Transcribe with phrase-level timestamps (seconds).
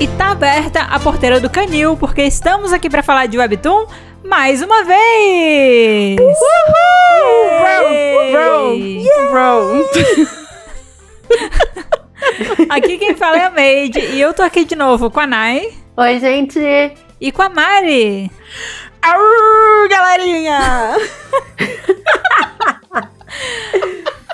[0.00, 3.86] e tá aberta a porteira do canil, porque estamos aqui para falar de Webtoon
[4.24, 6.18] mais uma vez!
[6.18, 6.30] Uhul!
[8.32, 8.78] Bro,
[9.30, 9.84] bro.
[12.70, 15.70] aqui quem fala é a Made e eu tô aqui de novo com a Nai.
[15.98, 16.58] Oi, gente!
[17.20, 18.30] E com a Mari.
[19.02, 19.20] Au,
[19.90, 20.96] galerinha!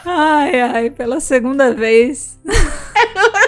[0.07, 2.39] ai, ai, pela segunda vez.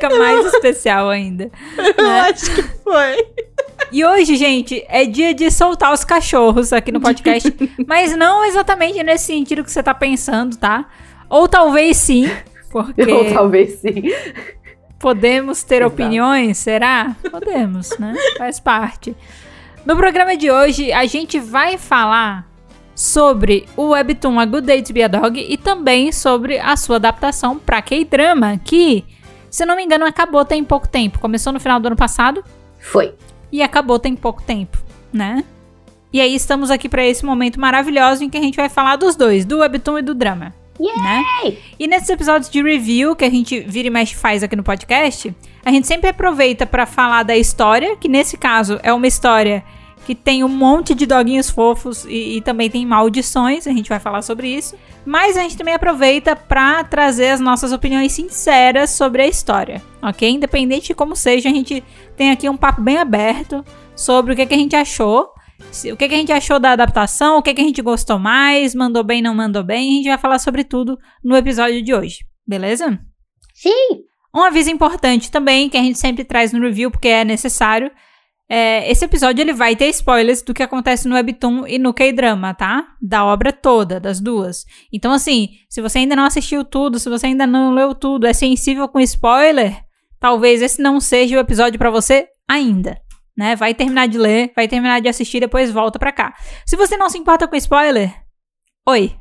[0.00, 1.50] Fica mais especial ainda.
[1.76, 2.20] Eu né?
[2.20, 3.26] acho que foi.
[3.90, 7.52] E hoje, gente, é dia de soltar os cachorros aqui no podcast.
[7.86, 10.86] mas não exatamente nesse sentido que você tá pensando, tá?
[11.28, 12.30] Ou talvez sim.
[12.70, 13.10] Porque...
[13.10, 14.02] Ou talvez sim.
[14.98, 15.94] Podemos ter Exato.
[15.94, 16.58] opiniões?
[16.58, 17.16] Será?
[17.30, 18.14] Podemos, né?
[18.36, 19.16] Faz parte.
[19.86, 22.46] No programa de hoje, a gente vai falar
[22.94, 26.96] sobre o webtoon A Good Day to Be a Dog e também sobre a sua
[26.96, 29.04] adaptação para K-drama, que,
[29.50, 31.18] se não me engano, acabou tem pouco tempo.
[31.18, 32.44] Começou no final do ano passado.
[32.78, 33.14] Foi.
[33.50, 34.78] E acabou tem pouco tempo,
[35.12, 35.44] né?
[36.12, 39.14] E aí estamos aqui para esse momento maravilhoso em que a gente vai falar dos
[39.14, 40.54] dois, do webtoon e do drama.
[41.02, 41.56] Né?
[41.78, 45.34] E nesses episódios de review que a gente vira e mexe faz aqui no podcast,
[45.64, 49.64] a gente sempre aproveita para falar da história, que nesse caso é uma história
[50.08, 54.00] que tem um monte de doguinhos fofos e, e, também tem maldições, a gente vai
[54.00, 54.74] falar sobre isso.
[55.04, 60.30] Mas a gente também aproveita para trazer as nossas opiniões sinceras sobre a história, ok?
[60.30, 61.84] Independente de como seja, a gente
[62.16, 63.62] tem aqui um papo bem aberto
[63.94, 65.28] sobre o que, que a gente achou,
[65.92, 68.74] o que, que a gente achou da adaptação, o que, que a gente gostou mais,
[68.74, 69.90] mandou bem, não mandou bem.
[69.90, 72.98] A gente vai falar sobre tudo no episódio de hoje, beleza?
[73.52, 74.04] Sim!
[74.34, 77.90] Um aviso importante também, que a gente sempre traz no review, porque é necessário
[78.50, 82.54] é, esse episódio ele vai ter spoilers do que acontece no Webtoon e no K-Drama,
[82.54, 82.88] tá?
[83.00, 84.64] Da obra toda, das duas.
[84.90, 88.32] Então, assim, se você ainda não assistiu tudo, se você ainda não leu tudo, é
[88.32, 89.76] sensível com spoiler,
[90.18, 92.98] talvez esse não seja o episódio para você ainda.
[93.36, 93.54] Né?
[93.54, 96.34] Vai terminar de ler, vai terminar de assistir, depois volta pra cá.
[96.64, 98.12] Se você não se importa com spoiler,
[98.88, 99.14] oi.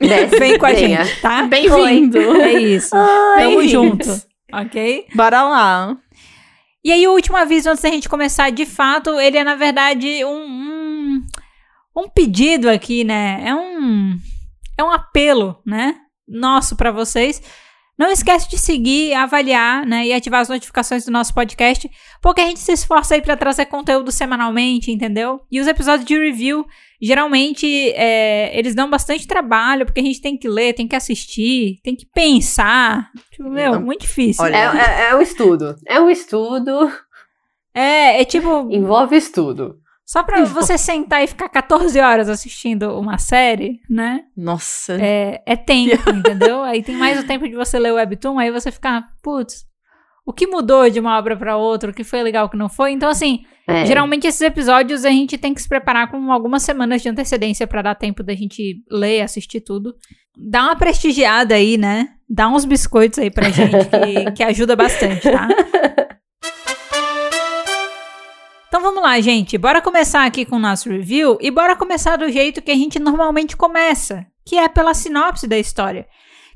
[0.00, 1.44] Desce, Vem com a gente, tá?
[1.44, 2.18] Bem-vindo.
[2.18, 2.94] É isso.
[2.94, 4.08] Ai, Tamo junto.
[4.52, 5.06] Ok?
[5.14, 5.96] Bora lá.
[6.84, 10.24] E aí, o último aviso antes da gente começar, de fato, ele é, na verdade,
[10.24, 11.26] um, um,
[11.96, 13.40] um pedido aqui, né?
[13.46, 14.18] É um,
[14.76, 15.96] é um apelo, né?
[16.26, 17.40] Nosso para vocês.
[17.98, 21.90] Não esquece de seguir, avaliar, né, e ativar as notificações do nosso podcast,
[22.22, 25.40] porque a gente se esforça aí para trazer conteúdo semanalmente, entendeu?
[25.50, 26.66] E os episódios de review,
[27.00, 31.80] geralmente, é, eles dão bastante trabalho, porque a gente tem que ler, tem que assistir,
[31.82, 33.10] tem que pensar.
[33.30, 34.42] Tipo, meu, muito difícil.
[34.42, 35.76] Olha, é, é, é um estudo.
[35.86, 36.90] É um estudo.
[37.74, 38.68] É, é tipo.
[38.70, 39.81] Envolve estudo.
[40.12, 44.24] Só pra você sentar e ficar 14 horas assistindo uma série, né?
[44.36, 44.98] Nossa.
[45.00, 46.62] É, é tempo, entendeu?
[46.62, 49.64] Aí tem mais o tempo de você ler o Webtoon, aí você fica, putz,
[50.26, 52.68] o que mudou de uma obra para outra, o que foi legal, o que não
[52.68, 52.92] foi.
[52.92, 53.86] Então, assim, é.
[53.86, 57.80] geralmente esses episódios a gente tem que se preparar com algumas semanas de antecedência para
[57.80, 59.94] dar tempo da gente ler, assistir tudo.
[60.36, 62.10] Dá uma prestigiada aí, né?
[62.28, 65.48] Dá uns biscoitos aí pra gente que, que ajuda bastante, tá?
[68.72, 69.58] Então vamos lá, gente.
[69.58, 72.98] Bora começar aqui com o nosso review e bora começar do jeito que a gente
[72.98, 76.06] normalmente começa, que é pela sinopse da história.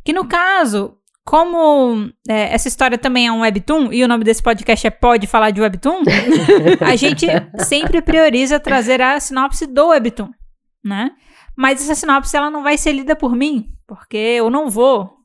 [0.02, 0.96] Que no caso,
[1.26, 5.26] como é, essa história também é um webtoon e o nome desse podcast é Pode
[5.26, 6.04] Falar de Webtoon,
[6.80, 7.26] a gente
[7.58, 10.30] sempre prioriza trazer a sinopse do webtoon,
[10.82, 11.10] né?
[11.54, 15.15] Mas essa sinopse ela não vai ser lida por mim, porque eu não vou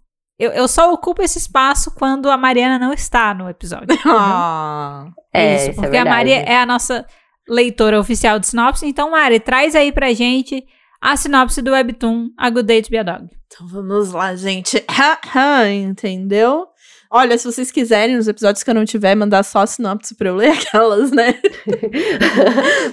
[0.41, 3.95] eu, eu só ocupo esse espaço quando a Mariana não está no episódio.
[4.07, 7.05] Ah, é, isso, é porque é a Maria é a nossa
[7.47, 8.87] leitora oficial de sinopse.
[8.87, 10.65] Então, Mari, traz aí pra gente
[10.99, 13.29] a sinopse do Webtoon A Good Day to Be a Dog.
[13.45, 14.83] Então vamos lá, gente.
[15.87, 16.65] Entendeu?
[17.11, 20.29] Olha, se vocês quiserem, nos episódios que eu não tiver, mandar só a sinopse pra
[20.29, 21.35] eu ler aquelas, né?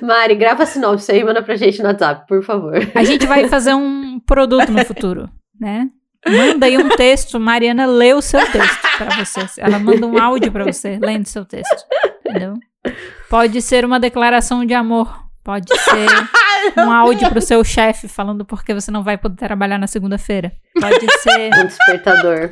[0.02, 2.74] Mari, grava a sinopse aí e manda pra gente no WhatsApp, por favor.
[2.94, 5.88] A gente vai fazer um produto no futuro, né?
[6.30, 9.60] Manda aí um texto, Mariana lê o seu texto para você.
[9.60, 11.84] Ela manda um áudio para você lendo seu texto.
[12.26, 12.54] Entendeu?
[13.28, 15.26] Pode ser uma declaração de amor.
[15.42, 16.08] Pode ser
[16.76, 20.52] um áudio pro seu chefe falando porque você não vai poder trabalhar na segunda-feira.
[20.78, 21.50] Pode ser.
[21.54, 22.50] Um despertador.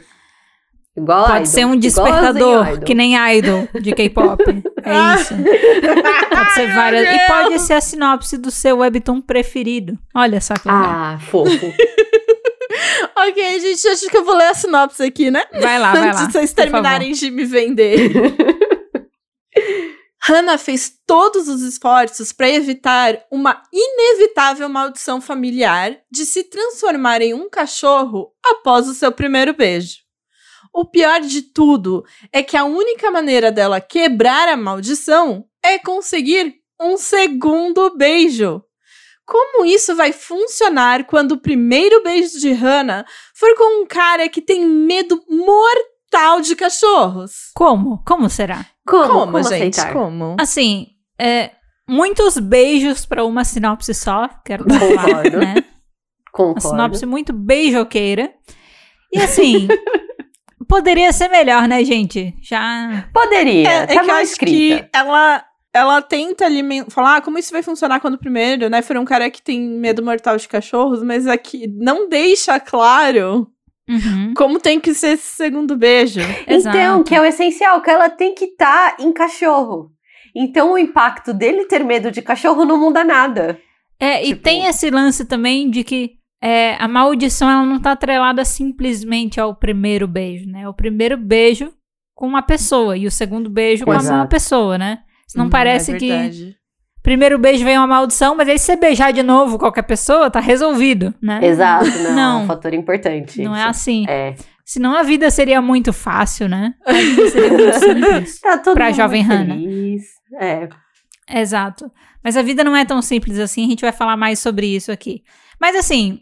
[0.96, 1.46] Igual Pode idol.
[1.46, 4.43] ser um despertador, que nem idol de K-pop.
[4.82, 5.34] É isso.
[6.31, 7.14] Pode ser várias.
[7.14, 9.99] E pode ser a sinopse do seu webtoon preferido.
[10.14, 10.84] Olha só que legal.
[10.84, 11.75] Ah, fofo.
[13.16, 15.42] Ok, gente, acho que eu vou ler a sinopse aqui, né?
[15.52, 16.08] Vai lá, vai lá.
[16.08, 18.12] Antes de vocês terminarem de me vender.
[20.26, 27.32] Hannah fez todos os esforços para evitar uma inevitável maldição familiar de se transformar em
[27.32, 29.98] um cachorro após o seu primeiro beijo.
[30.74, 36.56] o pior de tudo é que a única maneira dela quebrar a maldição é conseguir
[36.80, 38.62] um segundo beijo.
[39.26, 44.40] Como isso vai funcionar quando o primeiro beijo de Hannah for com um cara que
[44.40, 47.50] tem medo mortal de cachorros?
[47.55, 48.02] Como?
[48.06, 48.64] Como será?
[48.87, 49.78] Como, Como, como gente?
[49.81, 49.93] aceitar?
[49.93, 50.37] Como?
[50.38, 50.87] Assim,
[51.20, 51.50] é,
[51.88, 55.38] muitos beijos pra uma sinopse só, quero falar, Concordo.
[55.38, 55.55] né?
[55.56, 55.64] Uma
[56.32, 56.61] Concordo.
[56.69, 58.32] sinopse muito beijoqueira.
[59.12, 59.67] E assim,
[60.69, 62.34] poderia ser melhor, né, gente?
[62.40, 63.08] Já.
[63.12, 64.82] Poderia, É, é tá que eu mal acho escrita.
[64.84, 65.44] que ela,
[65.76, 69.05] ela tenta alimentar, falar ah, como isso vai funcionar quando o primeiro, né, for um
[69.05, 73.49] cara que tem medo mortal de cachorros, mas aqui não deixa claro
[73.88, 74.34] Uhum.
[74.37, 76.20] como tem que ser esse segundo beijo.
[76.43, 77.05] Então, Exato.
[77.05, 79.93] que é o essencial, que ela tem que estar em cachorro.
[80.34, 83.58] Então, o impacto dele ter medo de cachorro não muda nada.
[84.00, 87.93] É, e Tipo- tem esse lance também de que é, a maldição ela não tá
[87.93, 90.69] atrelada simplesmente ao primeiro beijo, né?
[90.69, 91.73] O primeiro beijo
[92.14, 94.12] com uma pessoa e o segundo beijo com a Exato.
[94.12, 94.99] mesma pessoa, né?
[95.26, 96.56] Senão Hum, parece é que
[97.02, 100.40] primeiro beijo vem uma maldição, mas aí se você beijar de novo qualquer pessoa, tá
[100.40, 101.40] resolvido, né?
[101.43, 102.14] Exato, não.
[102.14, 102.40] Não.
[102.40, 103.43] É um fator importante.
[103.43, 103.69] Não é isso.
[103.69, 104.05] assim.
[104.08, 104.34] É.
[104.64, 106.75] Senão a vida seria muito fácil, né?
[106.84, 108.40] A vida seria muito simples.
[108.40, 109.56] Tá todo Pra mundo jovem Hannah.
[110.40, 110.69] É.
[111.28, 111.90] Exato.
[112.23, 114.90] Mas a vida não é tão simples assim, a gente vai falar mais sobre isso
[114.90, 115.23] aqui.
[115.61, 116.20] Mas assim,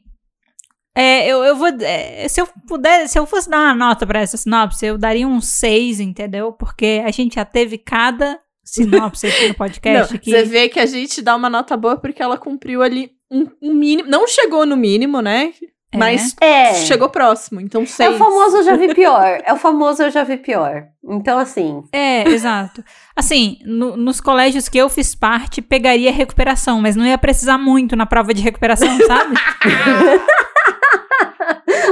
[0.95, 1.69] é, eu, eu vou.
[1.81, 5.27] é, se eu puder, se eu fosse dar uma nota pra essa sinopse, eu daria
[5.27, 6.53] um 6, entendeu?
[6.53, 10.31] Porque a gente já teve cada sinopse aqui no podcast Não, que.
[10.31, 13.75] Você vê que a gente dá uma nota boa porque ela cumpriu ali um, um
[13.75, 14.09] mínimo.
[14.09, 15.53] Não chegou no mínimo, né?
[15.93, 15.97] É.
[15.97, 16.75] Mas É.
[16.75, 17.61] chegou próximo.
[17.61, 18.15] Então, É seis.
[18.15, 19.39] o famoso eu já vi pior.
[19.47, 20.87] É o famoso eu já vi pior.
[21.09, 22.83] Então, assim, É, exato.
[23.15, 27.95] Assim, no- nos colégios que eu fiz parte, pegaria recuperação, mas não ia precisar muito
[27.95, 29.35] na prova de recuperação, sabe?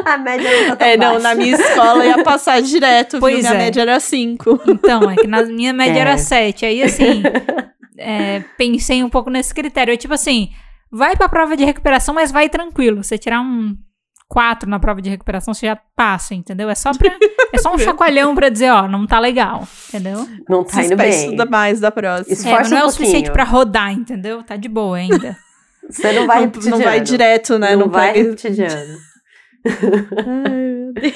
[0.15, 1.23] a média não tá tão É, não, baixa.
[1.29, 3.43] na minha escola ia passar direto, Pois viu?
[3.45, 3.59] Minha é.
[3.59, 4.61] média era cinco.
[4.67, 6.03] Então, é que na minha média É.
[6.03, 6.65] era 7.
[6.67, 7.23] Aí, assim,
[7.99, 9.93] é, pensei um pouco nesse critério.
[9.93, 10.51] É tipo assim,
[10.91, 13.03] vai pra prova de recuperação, mas vai tranquilo.
[13.03, 13.77] Você tirar um
[14.29, 16.71] 4 na prova de recuperação, você já passa, entendeu?
[16.71, 17.13] É só, pra,
[17.53, 20.27] é só um chacoalhão pra dizer, ó, não tá legal, entendeu?
[20.49, 21.11] Não tá indo bem.
[21.11, 22.33] estuda mais da próxima.
[22.33, 24.43] Isso- É, mas Esforça não é um o suficiente pra rodar, entendeu?
[24.43, 25.37] Tá de boa ainda.
[25.91, 27.73] Você não vai não, não vai direto, né?
[27.73, 28.99] Não, Não, vai pega- repetir de ano.
[29.65, 31.15] Ai, meu Deus.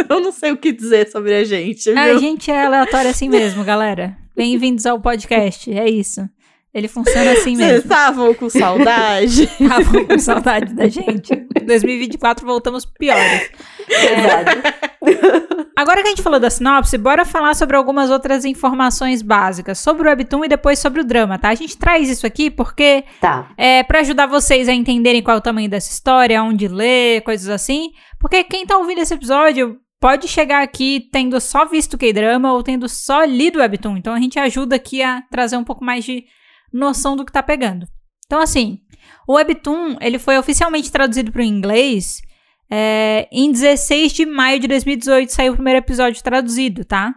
[0.08, 2.18] Eu não sei o que dizer sobre a gente, A viu?
[2.18, 4.16] gente é aleatório assim mesmo, galera.
[4.34, 6.28] Bem-vindos ao podcast, é isso.
[6.72, 7.78] Ele funciona assim Vocês mesmo.
[7.82, 9.42] estavam com saudade?
[9.60, 11.32] Estavam com saudade da gente.
[11.60, 13.50] Em 2024 voltamos piores.
[13.90, 15.00] É,
[15.76, 20.02] agora que a gente falou da sinopse, bora falar sobre algumas outras informações básicas sobre
[20.02, 21.48] o Webtoon e depois sobre o drama, tá?
[21.48, 23.50] A gente traz isso aqui porque Tá.
[23.56, 27.48] é para ajudar vocês a entenderem qual é o tamanho dessa história, onde ler, coisas
[27.48, 27.90] assim.
[28.18, 32.88] Porque quem tá ouvindo esse episódio pode chegar aqui tendo só visto K-drama ou tendo
[32.88, 33.96] só lido o Webtoon.
[33.96, 36.24] Então a gente ajuda aqui a trazer um pouco mais de
[36.72, 37.86] noção do que tá pegando.
[38.26, 38.78] Então assim,
[39.26, 42.20] o Webtoon ele foi oficialmente traduzido para o inglês
[42.70, 47.14] é, em 16 de maio de 2018 saiu o primeiro episódio traduzido, tá?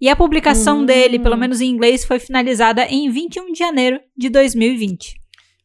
[0.00, 0.84] E a publicação Hum.
[0.84, 5.14] dele, pelo menos em inglês, foi finalizada em 21 de janeiro de 2020.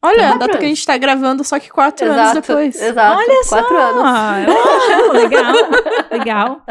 [0.04, 2.80] Olha, Tá a data que a gente tá gravando, só que quatro anos depois.
[2.80, 3.18] Exato.
[3.18, 3.82] Olha Quatro só!
[4.00, 4.54] anos.
[4.54, 5.54] Oh, legal,
[6.10, 6.66] legal.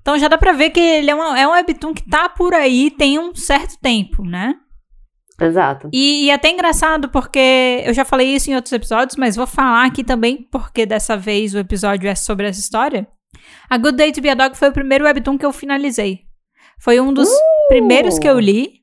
[0.00, 2.52] Então já dá pra ver que ele é, uma, é um webtoon que tá por
[2.54, 4.54] aí tem um certo tempo, né?
[5.40, 5.88] Exato.
[5.92, 9.46] E, e é até engraçado porque eu já falei isso em outros episódios, mas vou
[9.46, 13.06] falar aqui também porque dessa vez o episódio é sobre essa história.
[13.68, 16.20] A Good Day to Be a Dog foi o primeiro webtoon que eu finalizei.
[16.80, 17.28] Foi um dos
[17.68, 18.80] primeiros que eu li.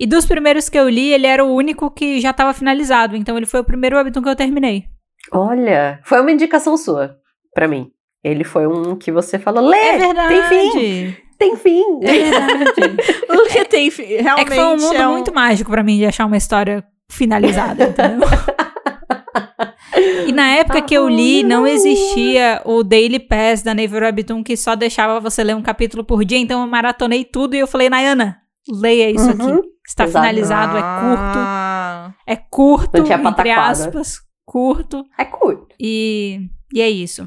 [0.00, 3.16] E dos primeiros que eu li, ele era o único que já estava finalizado.
[3.16, 4.84] Então ele foi o primeiro webtoon que eu terminei.
[5.32, 7.18] Olha, foi uma indicação sua
[7.52, 7.90] pra mim.
[8.22, 10.28] Ele foi um que você falou, lê, É verdade.
[10.28, 11.82] tem fim, tem fim.
[12.02, 13.32] É.
[13.38, 15.82] O que tem, fi- É realmente que foi um mundo é um- muito mágico pra
[15.82, 18.28] mim de achar uma história finalizada, entendeu?
[20.26, 24.56] e na época que eu li, não existia o Daily Pass da Naver Webtoon que
[24.56, 27.88] só deixava você ler um capítulo por dia, então eu maratonei tudo e eu falei,
[27.88, 28.38] Nayana,
[28.70, 29.54] leia isso Uhum.
[29.58, 29.68] aqui.
[29.86, 30.22] Está Exato.
[30.26, 32.14] finalizado, é curto.
[32.26, 35.02] É curto, entre aspas, curto.
[35.18, 35.66] É curto.
[35.80, 36.40] E,
[36.74, 37.26] e é isso.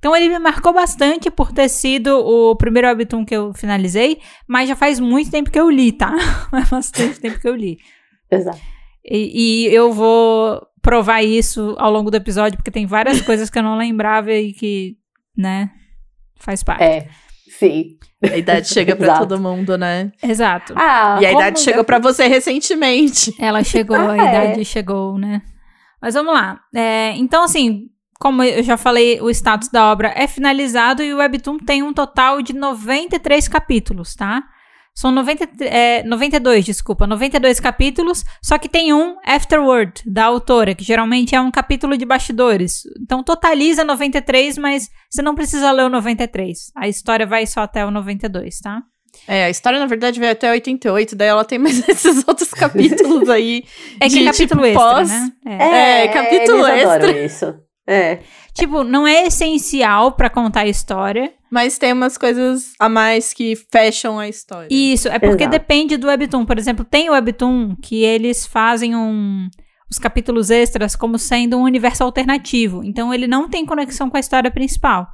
[0.00, 4.66] Então ele me marcou bastante por ter sido o primeiro webtoon que eu finalizei, mas
[4.68, 6.10] já faz muito tempo que eu li, tá?
[6.50, 7.76] Faz bastante tempo que eu li.
[8.30, 8.58] Exato.
[9.04, 13.58] E, e eu vou provar isso ao longo do episódio, porque tem várias coisas que
[13.58, 14.96] eu não lembrava e que,
[15.36, 15.70] né,
[16.38, 16.82] faz parte.
[16.82, 17.06] É,
[17.58, 17.98] sim.
[18.22, 19.26] A idade chega pra Exato.
[19.26, 20.12] todo mundo, né?
[20.22, 20.72] Exato.
[20.76, 23.34] Ah, e a idade chegou pra você recentemente.
[23.38, 24.28] Ela chegou, a Ah, é.
[24.52, 25.42] idade chegou, né?
[26.00, 26.58] Mas vamos lá.
[26.74, 27.89] É, então, assim,
[28.20, 31.92] como eu já falei, o status da obra é finalizado e o Webtoon tem um
[31.92, 34.42] total de 93 capítulos, tá?
[34.94, 40.84] São 90, é, 92, desculpa, 92 capítulos, só que tem um afterword da autora, que
[40.84, 42.82] geralmente é um capítulo de bastidores.
[43.00, 46.72] Então totaliza 93, mas você não precisa ler o 93.
[46.76, 48.82] A história vai só até o 92, tá?
[49.26, 53.28] É, a história, na verdade, vai até 88, daí ela tem mais esses outros capítulos
[53.30, 53.64] aí.
[54.00, 55.32] É que de, capítulo tipo, extra, pós- né?
[55.46, 57.24] É, É, capítulo eles adoram extra.
[57.24, 57.69] isso.
[57.90, 58.20] É.
[58.54, 61.32] Tipo, não é essencial pra contar a história.
[61.50, 64.68] Mas tem umas coisas a mais que fecham a história.
[64.70, 65.58] Isso, é porque Exato.
[65.58, 66.46] depende do Webtoon.
[66.46, 69.48] Por exemplo, tem o Webtoon que eles fazem um,
[69.90, 72.84] os capítulos extras como sendo um universo alternativo.
[72.84, 75.08] Então, ele não tem conexão com a história principal.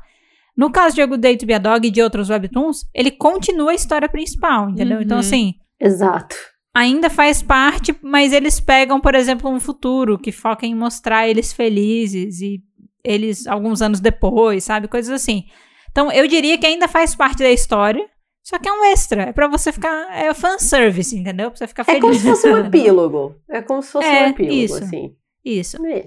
[0.57, 3.11] No caso de A Good Day to Be a Dog e de outros Webtoons, ele
[3.11, 4.99] continua a história principal, entendeu?
[4.99, 5.03] Uhum.
[5.03, 6.37] Então, assim, Exato.
[6.77, 11.53] Ainda faz parte, mas eles pegam, por exemplo, um futuro que foca em mostrar eles
[11.53, 12.61] felizes e
[13.03, 14.87] eles alguns anos depois, sabe?
[14.89, 15.45] Coisas assim.
[15.91, 18.05] Então, eu diria que ainda faz parte da história,
[18.43, 19.23] só que é um extra.
[19.23, 20.15] É pra você ficar.
[20.15, 21.51] É fanservice, entendeu?
[21.51, 22.01] Pra você ficar É feliz.
[22.03, 23.35] como se fosse um epílogo.
[23.49, 24.77] É como se fosse É, um epílogo, isso.
[24.85, 25.15] assim.
[25.45, 25.77] Isso.
[25.87, 26.05] É.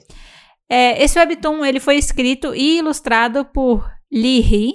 [0.72, 4.74] É, esse webtoon ele foi escrito e ilustrado por Lee Hee,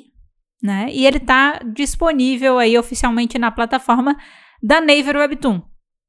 [0.61, 0.89] né?
[0.91, 4.17] E ele tá disponível aí oficialmente na plataforma
[4.61, 5.63] da Naver Webtoon.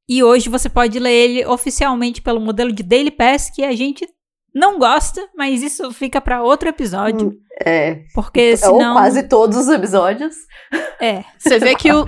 [0.08, 4.08] E hoje você pode ler ele oficialmente pelo modelo de Daily Pass que a gente
[4.54, 8.04] não gosta, mas isso fica para outro episódio, É.
[8.14, 10.34] porque Ou senão quase todos os episódios.
[11.02, 11.26] é.
[11.38, 12.06] Você vê que o,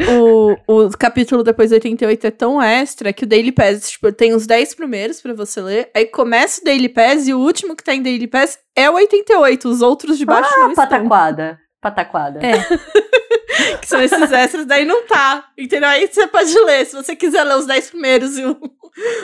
[0.65, 4.33] o, o capítulo depois do 88 é tão extra que o Daily Pass, tipo, tem
[4.33, 7.83] os 10 primeiros pra você ler, aí começa o Daily Pass e o último que
[7.83, 10.83] tá em Daily Pass é o 88, os outros de baixo não Ah, estão.
[10.87, 11.59] pataquada.
[11.81, 12.39] Pataquada.
[12.41, 12.53] É.
[13.81, 15.45] Que são esses extras, daí não tá.
[15.57, 15.89] Entendeu?
[15.89, 16.85] Aí você pode ler.
[16.85, 18.57] Se você quiser ler os 10 primeiros e o-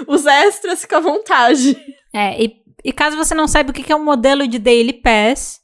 [0.07, 1.75] os extras, fica à vontade.
[2.13, 5.59] É, e, e caso você não saiba o que é um modelo de Daily Pass,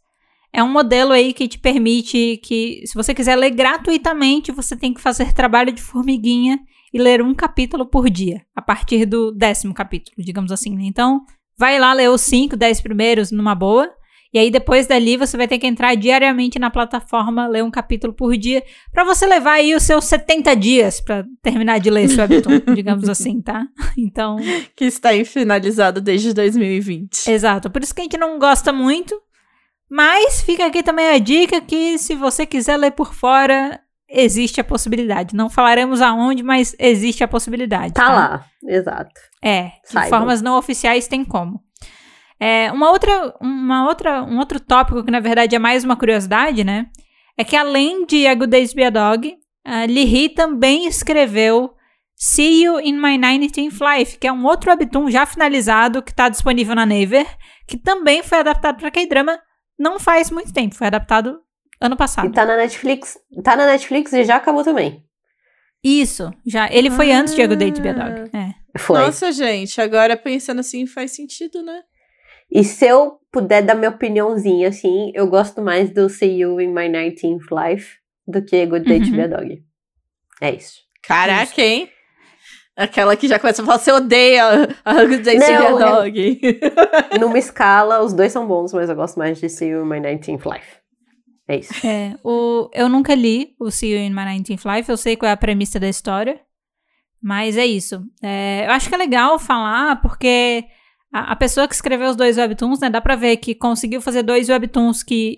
[0.51, 4.93] é um modelo aí que te permite que, se você quiser ler gratuitamente, você tem
[4.93, 6.59] que fazer trabalho de formiguinha
[6.91, 10.75] e ler um capítulo por dia, a partir do décimo capítulo, digamos assim.
[10.75, 10.83] né?
[10.85, 11.21] Então,
[11.57, 13.89] vai lá ler os cinco, dez primeiros numa boa,
[14.33, 18.13] e aí depois dali você vai ter que entrar diariamente na plataforma, ler um capítulo
[18.13, 22.19] por dia, pra você levar aí os seus 70 dias pra terminar de ler esse
[22.19, 23.65] webtoon, digamos assim, tá?
[23.97, 24.37] Então,
[24.75, 27.27] Que está aí finalizado desde 2020.
[27.29, 29.19] Exato, por isso que a gente não gosta muito.
[29.89, 34.63] Mas fica aqui também a dica que se você quiser ler por fora, existe a
[34.63, 35.35] possibilidade.
[35.35, 37.93] Não falaremos aonde, mas existe a possibilidade.
[37.93, 38.45] Tá lá.
[38.63, 39.19] Exato.
[39.43, 41.63] É, de formas não oficiais tem como.
[42.39, 46.63] É, uma outra, uma outra, um outro tópico que na verdade é mais uma curiosidade,
[46.63, 46.87] né?
[47.37, 51.73] É que além de A Good Days Be a Dog, a Lee Hee também escreveu
[52.15, 56.27] See You in My 19th Life, que é um outro webtoon já finalizado que está
[56.27, 57.25] disponível na Naver,
[57.67, 59.39] que também foi adaptado para K-drama
[59.77, 61.39] não faz muito tempo, foi adaptado
[61.79, 62.31] ano E passado.
[62.33, 63.17] tá na Netflix.
[63.41, 65.01] Tá na Netflix e já acabou também.
[65.81, 66.69] Isso, já.
[66.69, 68.29] Ele foi antes de A Good Day to Be a Dog.
[68.35, 68.53] É.
[68.77, 68.99] Foi.
[68.99, 71.81] Nossa, gente, agora pensando assim faz sentido, né?
[72.51, 76.69] E se eu puder dar minha opiniãozinha, assim, eu gosto mais do See You in
[76.73, 79.15] My 19th Life do que Good Day to Uhum.
[79.15, 79.63] Be a Dog.
[80.41, 80.79] É isso.
[81.03, 81.89] Caraca, hein?
[82.75, 84.43] Aquela que já começa a falar, você odeia
[84.85, 86.41] a Good Day to Be a é- Dog.
[87.19, 89.99] Numa escala, os dois são bons, mas eu gosto mais de See You in My
[89.99, 90.77] 19th Life.
[91.47, 91.85] É isso.
[91.85, 95.29] É, o, eu nunca li o See You in My 19th Life, eu sei qual
[95.29, 96.39] é a premissa da história,
[97.21, 98.01] mas é isso.
[98.23, 100.63] É, eu acho que é legal falar, porque
[101.13, 104.23] a, a pessoa que escreveu os dois webtoons, né, dá pra ver que conseguiu fazer
[104.23, 105.37] dois webtoons que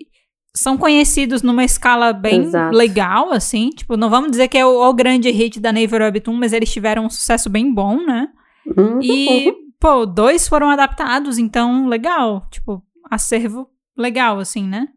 [0.54, 2.76] são conhecidos numa escala bem Exato.
[2.76, 6.34] legal, assim, tipo, não vamos dizer que é o, o grande hit da Naver Webtoon,
[6.34, 8.28] mas eles tiveram um sucesso bem bom, né?
[8.76, 9.00] Uhum.
[9.02, 12.46] E, pô, dois foram adaptados, então, legal.
[12.50, 14.88] Tipo, acervo legal, assim, né?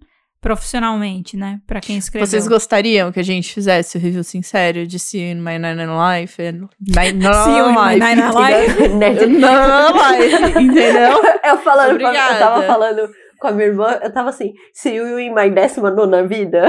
[0.45, 1.59] Profissionalmente, né?
[1.65, 2.27] Pra quem escreveu.
[2.27, 5.87] Vocês gostariam que a gente fizesse o review sincero de See You in My Nine
[5.87, 6.39] Life?
[6.39, 8.05] and- My Nine See You in My Life.
[8.05, 8.87] Nine Life.
[8.89, 11.19] Nerd- Nine Life, entendeu?
[11.43, 13.09] Eu falando, eu tava falando
[13.39, 16.67] com a minha irmã, eu tava assim, see you in my 19 vida.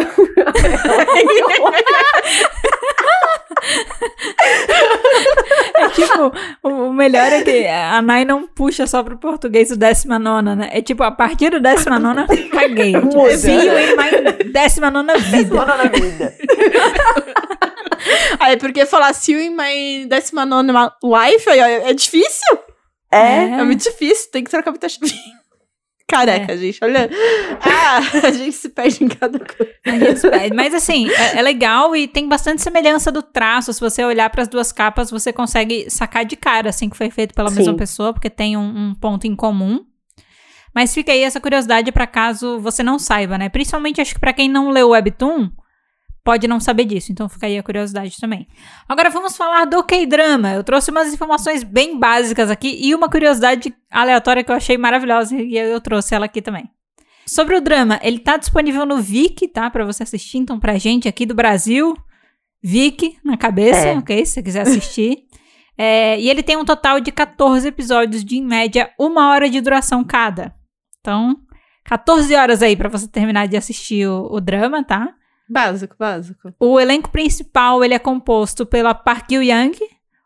[5.79, 6.33] É tipo,
[6.63, 10.71] o melhor é que a Nai não puxa só pro português o décima nona, né?
[10.73, 12.95] É tipo, a partir do décima nona, caguei.
[12.97, 14.11] Tipo, you in my
[14.53, 15.51] décima nona vida.
[15.51, 16.35] 19 vida.
[18.41, 22.59] Aí, porque falar See in My 19 Life aí, ó, é difícil?
[23.11, 23.61] É.
[23.61, 25.13] É muito difícil, tem que trocar muita chave.
[26.09, 27.11] Careca, gente, olha.
[27.61, 27.99] Ah,
[28.29, 29.73] a gente se perde em cada coisa.
[29.85, 30.55] A gente se perde.
[30.55, 33.73] Mas assim, é, é legal e tem bastante semelhança do traço.
[33.73, 37.11] Se você olhar para as duas capas, você consegue sacar de cara, assim, que foi
[37.11, 37.57] feito pela Sim.
[37.57, 39.85] mesma pessoa, porque tem um, um ponto em comum.
[40.75, 43.49] Mas fica aí essa curiosidade para caso você não saiba, né?
[43.49, 45.51] Principalmente acho que para quem não leu o Webtoon,
[46.27, 47.13] pode não saber disso.
[47.13, 48.49] Então fica aí a curiosidade também.
[48.89, 50.55] Agora vamos falar do K-drama.
[50.55, 55.37] Eu trouxe umas informações bem básicas aqui e uma curiosidade aleatória que eu achei maravilhosa
[55.37, 56.69] e eu trouxe ela aqui também.
[57.25, 59.71] Sobre o drama, ele tá disponível no Viki, tá?
[59.71, 60.39] Para você assistir.
[60.39, 61.97] Então pra gente aqui do Brasil,
[62.61, 63.97] Viki na cabeça, é.
[63.97, 64.27] ok?
[64.27, 65.23] Se você quiser assistir.
[65.79, 69.61] É, e ele tem um total de 14 episódios de, em média, uma hora de
[69.61, 70.55] duração cada.
[71.01, 71.37] Então,
[71.85, 75.13] 14 horas aí para você terminar de assistir o, o, drama, tá?
[75.49, 76.53] Básico, básico.
[76.59, 79.77] O elenco principal, ele é composto pela Park Gil-young,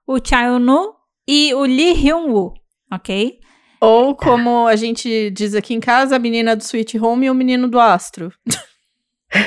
[0.07, 0.95] o Cha Eun-woo
[1.29, 2.55] e o Lee Hyun-woo,
[2.91, 3.39] ok?
[3.81, 7.35] Ou, como a gente diz aqui em casa, a menina do Sweet Home e o
[7.35, 8.33] menino do Astro.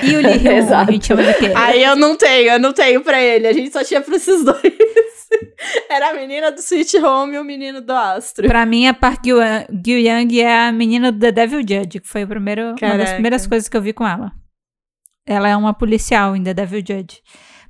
[0.03, 1.51] E o Lee Hyun-woo, a gente chama de quê?
[1.55, 3.47] Aí eu não tenho, eu não tenho pra ele.
[3.47, 4.61] A gente só tinha pra esses dois.
[5.89, 8.47] Era a menina do Sweet Home e o menino do Astro.
[8.47, 12.27] Pra mim, a Park Gyu-young é a menina do The Devil Judge, que foi o
[12.27, 14.31] primeiro, uma das primeiras coisas que eu vi com ela.
[15.25, 17.21] Ela é uma policial em The Devil Judge.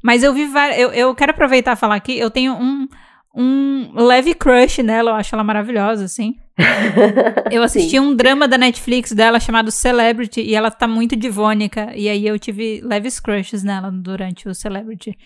[0.02, 0.80] Mas eu vi várias.
[0.80, 2.88] Eu, eu quero aproveitar e falar aqui, eu tenho um,
[3.34, 6.36] um leve crush nela, eu acho ela maravilhosa, assim.
[7.52, 11.92] eu assisti um drama da Netflix dela chamado Celebrity e ela tá muito divônica.
[11.96, 15.18] E aí eu tive leves crushes nela durante o Celebrity.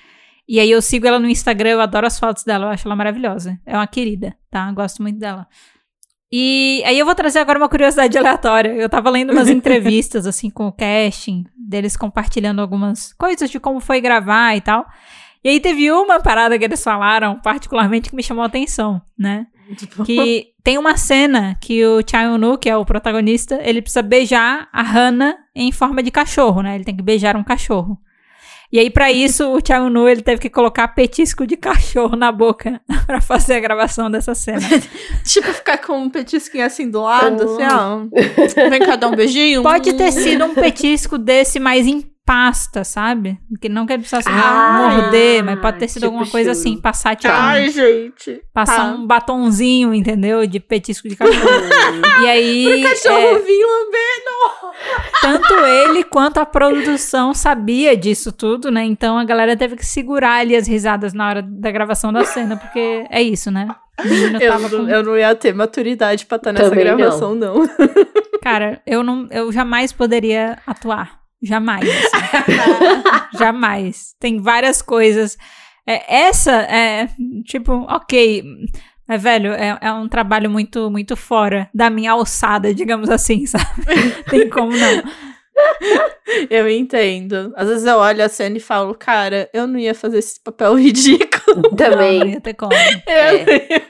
[0.48, 2.96] E aí eu sigo ela no Instagram, eu adoro as fotos dela, eu acho ela
[2.96, 3.60] maravilhosa.
[3.66, 4.72] É uma querida, tá?
[4.72, 5.46] Gosto muito dela.
[6.32, 8.70] E aí eu vou trazer agora uma curiosidade aleatória.
[8.74, 13.80] Eu tava lendo umas entrevistas, assim, com o casting, deles compartilhando algumas coisas de como
[13.80, 14.86] foi gravar e tal.
[15.44, 19.48] E aí teve uma parada que eles falaram, particularmente, que me chamou a atenção, né?
[19.76, 20.04] Tipo...
[20.04, 24.68] Que tem uma cena que o Cha Eun-woo, que é o protagonista, ele precisa beijar
[24.74, 26.76] a Hannah em forma de cachorro, né?
[26.76, 27.98] Ele tem que beijar um cachorro.
[28.72, 32.32] E aí, para isso, o Thiago Nu, ele teve que colocar petisco de cachorro na
[32.32, 34.68] boca para fazer a gravação dessa cena.
[35.24, 38.70] tipo, ficar com um petisquinho assim do lado, assim, ó.
[38.70, 39.64] Vem cá dar um beijinho.
[39.64, 43.40] Pode ter sido um petisco desse mais em pasta, sabe?
[43.62, 47.16] Que não quer precisar ah, morder, mas pode ter sido tipo alguma coisa assim, passar
[47.16, 48.42] tipo Ai, um, gente.
[48.54, 48.84] Passar tá.
[48.84, 50.46] um batonzinho, entendeu?
[50.46, 51.40] De petisco de cachorro.
[52.24, 54.76] e aí Pro cachorro é, vir lambendo.
[55.22, 58.84] Tanto ele quanto a produção sabia disso tudo, né?
[58.84, 62.58] Então a galera teve que segurar ali as risadas na hora da gravação da cena,
[62.58, 63.70] porque é isso, né?
[64.40, 64.90] Eu não, com...
[64.90, 67.60] eu não ia ter maturidade pra estar nessa Também gravação, não.
[67.60, 67.70] não.
[68.44, 71.17] Cara, eu não, eu jamais poderia atuar.
[71.42, 71.90] Jamais.
[73.38, 74.16] Jamais.
[74.20, 75.38] Tem várias coisas.
[75.86, 77.10] É, essa é,
[77.46, 78.44] tipo, ok.
[79.08, 83.66] Mas, velho, é, é um trabalho muito, muito fora da minha alçada, digamos assim, sabe?
[84.30, 85.04] Tem como não.
[86.50, 87.54] Eu entendo.
[87.56, 90.76] Às vezes eu olho a cena e falo, cara, eu não ia fazer esse papel
[90.78, 91.76] ridículo.
[91.76, 92.20] Também.
[92.20, 92.74] Não, ia ter como.
[92.74, 93.82] É.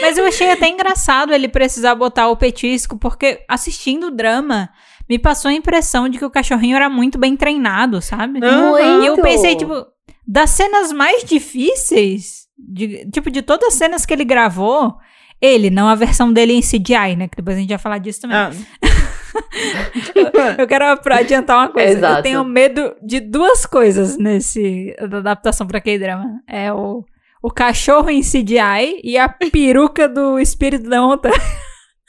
[0.00, 4.68] Mas eu achei até engraçado ele precisar botar o petisco, porque assistindo o drama,
[5.08, 8.40] me passou a impressão de que o cachorrinho era muito bem treinado, sabe?
[8.40, 9.02] Muito.
[9.02, 9.86] E eu pensei, tipo,
[10.26, 14.96] das cenas mais difíceis, de, tipo, de todas as cenas que ele gravou,
[15.40, 17.28] ele, não a versão dele em CGI, né?
[17.28, 18.36] Que depois a gente vai falar disso também.
[18.36, 18.50] Ah.
[20.58, 21.90] eu, quero adiantar uma coisa.
[21.90, 22.18] Exato.
[22.18, 26.40] Eu tenho medo de duas coisas nesse da adaptação para K-drama.
[26.48, 27.04] É o,
[27.42, 31.34] o cachorro em CGI e a peruca do espírito da montanha.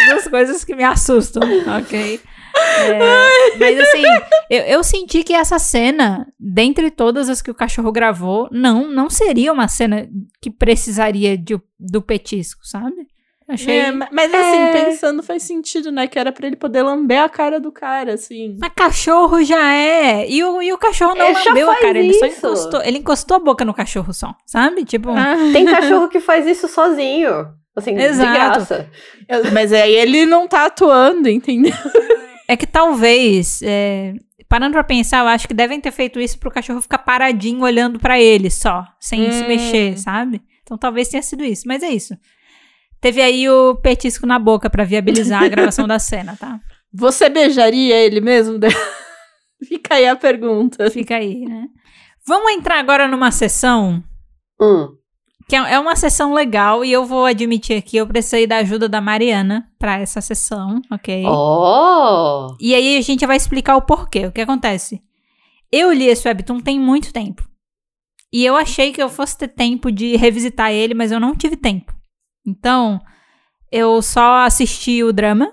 [0.10, 1.44] Duas coisas que me assustam,
[1.80, 2.20] ok?
[2.54, 4.04] É, mas assim,
[4.50, 9.10] eu, eu, senti que essa cena, dentre todas as que o cachorro gravou, não não
[9.10, 10.10] seria uma cena
[10.42, 13.08] que precisaria de, do petisco, sabe?
[13.48, 13.80] Achei.
[13.80, 14.86] É, mas assim, é...
[14.86, 16.08] pensando faz sentido, né?
[16.08, 18.56] Que era pra ele poder lamber a cara do cara, assim.
[18.60, 20.30] Mas cachorro já é.
[20.30, 22.82] E o, e o cachorro não ele lambeu a cara, ele só encostou.
[22.82, 24.86] Ele encostou a boca no cachorro só, sabe?
[24.86, 25.10] Tipo.
[25.10, 25.36] Ah.
[25.52, 27.61] Tem cachorro que faz isso sozinho.
[27.76, 28.28] Assim, Exato.
[28.28, 28.90] de graça.
[29.54, 31.74] Mas aí ele não tá atuando, entendeu?
[32.48, 34.14] É que talvez, é,
[34.50, 37.98] parando pra pensar, eu acho que devem ter feito isso pro cachorro ficar paradinho olhando
[37.98, 39.32] para ele só, sem hum.
[39.32, 40.42] se mexer, sabe?
[40.62, 42.14] Então talvez tenha sido isso, mas é isso.
[43.00, 46.60] Teve aí o petisco na boca para viabilizar a gravação da cena, tá?
[46.94, 48.60] Você beijaria ele mesmo?
[49.66, 50.90] Fica aí a pergunta.
[50.92, 51.68] Fica aí, né?
[52.28, 54.04] Vamos entrar agora numa sessão
[54.62, 54.96] hum.
[55.48, 58.88] Que é, é uma sessão legal e eu vou admitir aqui, eu precisei da ajuda
[58.88, 61.26] da Mariana para essa sessão, ok?
[61.26, 62.56] Oh!
[62.60, 64.28] E aí a gente vai explicar o porquê.
[64.28, 65.02] O que acontece?
[65.72, 67.48] Eu li esse webtoon tem muito tempo.
[68.34, 71.58] E eu achei que eu fosse ter tempo de revisitar ele, mas eu não tive
[71.58, 71.94] tempo.
[72.46, 73.00] Então,
[73.72, 75.52] eu só assisti o drama,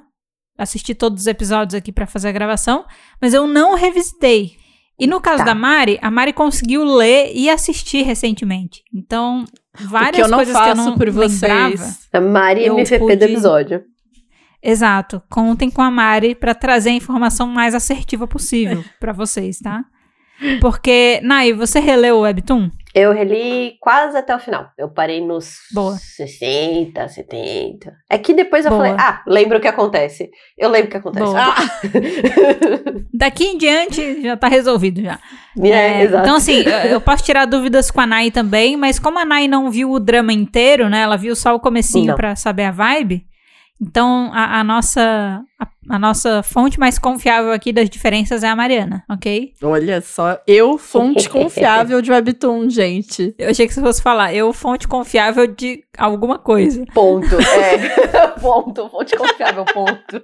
[0.56, 2.84] assisti todos os episódios aqui para fazer a gravação,
[3.20, 4.56] mas eu não revisitei.
[4.98, 5.44] E no caso Tá.
[5.44, 8.82] da Mari, a Mari conseguiu ler e assistir recentemente.
[8.92, 9.44] Então,
[9.80, 11.28] várias que eu não coisas faço que eu não por lembrava.
[11.76, 12.08] vocês.
[12.12, 13.84] A Mari Eu MVP pude- do episódio.
[14.62, 15.22] Exato.
[15.30, 19.84] Contem com a Mari pra trazer a informação mais assertiva possível pra vocês, tá?
[20.60, 22.68] Porque, Nai, você releu o Webtoon?
[22.98, 24.70] Eu reli quase até o final.
[24.76, 25.96] Eu parei nos Boa.
[25.96, 27.92] 60, 70.
[28.10, 28.82] É que depois eu Boa.
[28.84, 30.30] falei, ah, lembro o que acontece.
[30.56, 31.32] Eu lembro o que acontece.
[31.36, 31.54] Ah,
[33.14, 35.18] Daqui em diante já tá resolvido já.
[35.62, 36.22] É, É, exato.
[36.24, 39.70] então, assim, eu- posso tirar dúvidas com a Nai também, mas como a Nai não
[39.70, 41.02] viu o drama inteiro, né?
[41.02, 43.24] Ela viu só o comecinho pra saber a vibe.
[43.80, 48.56] Então, a, a nossa a, a nossa fonte mais confiável aqui das diferenças é a
[48.56, 49.52] Mariana, ok?
[49.62, 53.34] olha só, eu, fonte confiável de Webtoon, gente.
[53.38, 56.84] Eu achei que você fosse falar, eu, fonte confiável de alguma coisa.
[56.92, 57.28] Ponto.
[57.58, 58.28] É.
[58.40, 58.88] ponto.
[58.88, 60.22] Fonte confiável, ponto.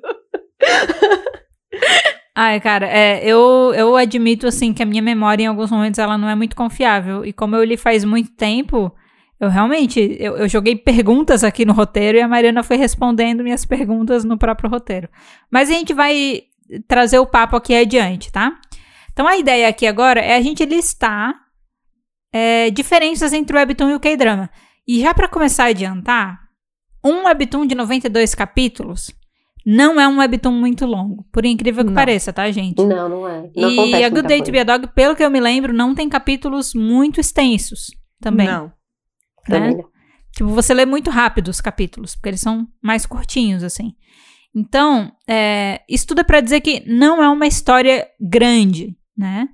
[2.34, 6.18] Ai, cara, é, eu, eu admito, assim, que a minha memória, em alguns momentos, ela
[6.18, 7.24] não é muito confiável.
[7.24, 8.92] E como eu li faz muito tempo,
[9.40, 13.64] eu realmente, eu, eu joguei perguntas aqui no roteiro e a Mariana foi respondendo minhas
[13.64, 15.08] perguntas no próprio roteiro.
[15.50, 16.42] Mas a gente vai
[16.86, 18.58] trazer o papo aqui adiante, tá?
[19.12, 21.34] Então, a ideia aqui agora é a gente listar
[22.32, 24.50] é, diferenças entre o Webtoon e o K-Drama.
[24.86, 26.40] E já pra começar a adiantar,
[27.04, 29.14] um Webtoon de 92 capítulos
[29.64, 31.94] não é um Webtoon muito longo, por incrível que Não.
[31.94, 32.84] pareça, tá, gente?
[32.84, 33.50] Não, não é.
[33.56, 34.52] Não e a Good Day to coisa.
[34.52, 38.46] Be a Dog, pelo que eu me lembro, não tem capítulos muito extensos também.
[38.46, 38.72] Não.
[39.46, 39.82] Também né?
[39.82, 39.90] não.
[40.32, 43.92] Tipo, você lê muito rápido os capítulos, porque eles são mais curtinhos, assim.
[44.54, 49.48] Então, é, isso tudo é pra dizer que não é uma história grande, né?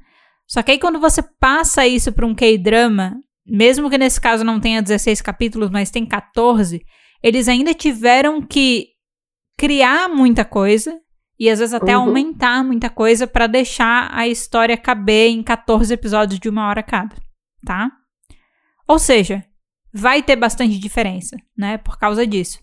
[0.46, 4.59] Só que aí quando você passa isso pra um K-drama, mesmo que nesse caso não
[4.61, 6.81] tenha 16 capítulos, mas tem 14,
[7.22, 8.88] eles ainda tiveram que
[9.59, 10.98] criar muita coisa
[11.38, 12.05] e às vezes até Uhum.
[12.05, 17.14] aumentar muita coisa pra deixar a história caber em 14 episódios de uma hora cada,
[17.64, 17.90] tá?
[18.88, 19.44] Ou seja,
[19.92, 21.79] vai ter bastante diferença, né?
[21.79, 22.59] Por causa disso.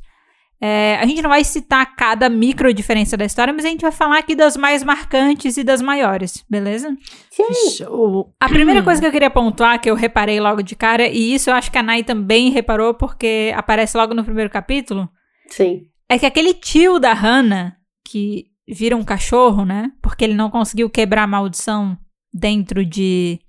[0.60, 3.92] É, a gente não vai citar cada micro diferença da história, mas a gente vai
[3.92, 6.98] falar aqui das mais marcantes e das maiores, beleza?
[7.30, 7.78] Sim.
[7.78, 8.34] Show.
[8.40, 11.52] A primeira coisa que eu queria pontuar, que eu reparei logo de cara, e isso
[11.52, 15.08] eu acho que a Nai também reparou, porque aparece logo no primeiro capítulo,
[15.48, 15.84] Sim.
[16.10, 19.92] é que aquele tio da Hannah, que vira um cachorro, né?
[20.02, 21.96] Porque ele não conseguiu quebrar a maldição
[22.34, 23.40] dentro de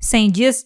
[0.00, 0.64] 100 dias,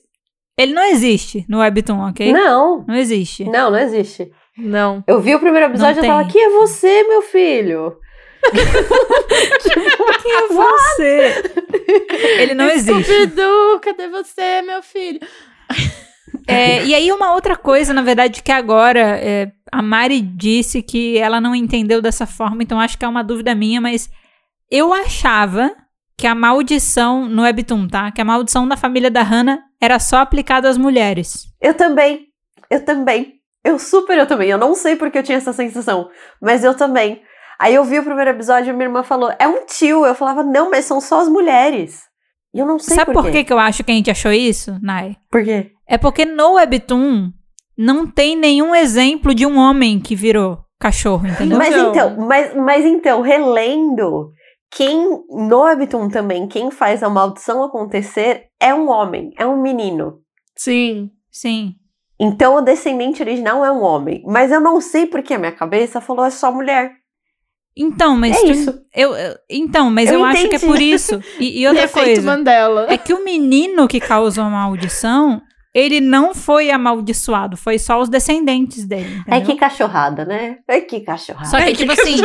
[0.58, 2.32] ele não existe no Webtoon, ok?
[2.32, 2.84] Não.
[2.86, 3.44] Não existe.
[3.44, 4.30] Não, não existe.
[4.56, 5.02] Não.
[5.06, 7.96] Eu vi o primeiro episódio e eu tava, quem é você, meu filho?
[10.22, 11.52] Quem é você?
[12.40, 13.04] Ele não existe.
[13.04, 15.20] Scooby-Doo, cadê você, meu filho?
[16.48, 21.16] É, e aí, uma outra coisa, na verdade, que agora é, a Mari disse que
[21.18, 24.10] ela não entendeu dessa forma, então acho que é uma dúvida minha, mas
[24.70, 25.70] eu achava
[26.22, 28.12] que a maldição no Webtoon, tá?
[28.12, 31.48] Que a maldição da família da Hannah era só aplicada às mulheres.
[31.60, 32.28] Eu também.
[32.70, 33.40] Eu também.
[33.64, 34.48] Eu super eu também.
[34.48, 36.08] Eu não sei porque eu tinha essa sensação,
[36.40, 37.20] mas eu também.
[37.58, 40.06] Aí eu vi o primeiro episódio e minha irmã falou, é um tio.
[40.06, 42.02] Eu falava, não, mas são só as mulheres.
[42.54, 44.30] E eu não sei Sabe por por que, que eu acho que a gente achou
[44.30, 45.16] isso, Nai?
[45.28, 45.72] Por quê?
[45.88, 47.32] É porque no Webtoon
[47.76, 51.58] não tem nenhum exemplo de um homem que virou cachorro, entendeu?
[51.58, 51.90] Mas Então.
[51.90, 54.30] então, mas, mas então, relendo,
[54.74, 60.20] quem no Webtoon também, quem faz a maldição acontecer é um homem, é um menino.
[60.56, 61.10] Sim.
[61.30, 61.74] Sim.
[62.18, 64.22] Então o descendente original é um homem.
[64.26, 66.92] Mas eu não sei porque a minha cabeça falou é só mulher.
[67.76, 68.82] Então, mas É tu- isso.
[68.94, 71.20] Eu, eu- então, mas eu, Eu acho que é por isso.
[71.40, 72.86] E, e outra coisa, Mandela.
[72.90, 75.40] é que o menino que causou a maldição,
[75.74, 79.22] ele não foi amaldiçoado, foi só os descendentes dele.
[79.26, 79.46] É entendeu?
[79.46, 80.58] que cachorrada, né?
[80.68, 81.46] É que cachorrada.
[81.48, 82.16] Só que, É, tipo que assim,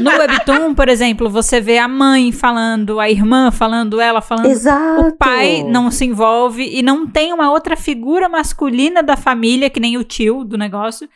[0.00, 4.46] no Webtoon, por exemplo, você vê a mãe falando, a irmã falando, ela falando.
[4.46, 5.08] Exato.
[5.08, 9.80] O pai não se envolve e não tem uma outra figura masculina da família, que
[9.80, 11.06] nem o tio do negócio,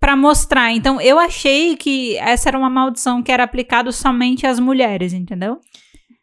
[0.00, 0.72] pra mostrar.
[0.72, 5.60] Então, eu achei que essa era uma maldição que era aplicada somente às mulheres, entendeu?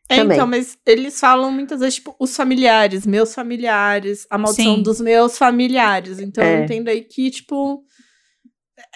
[0.09, 0.35] É, Também.
[0.37, 4.83] então, mas eles falam muitas vezes, tipo, os familiares, meus familiares, a maldição Sim.
[4.83, 6.19] dos meus familiares.
[6.19, 6.59] Então, É.
[6.59, 7.83] eu entendo aí que, tipo,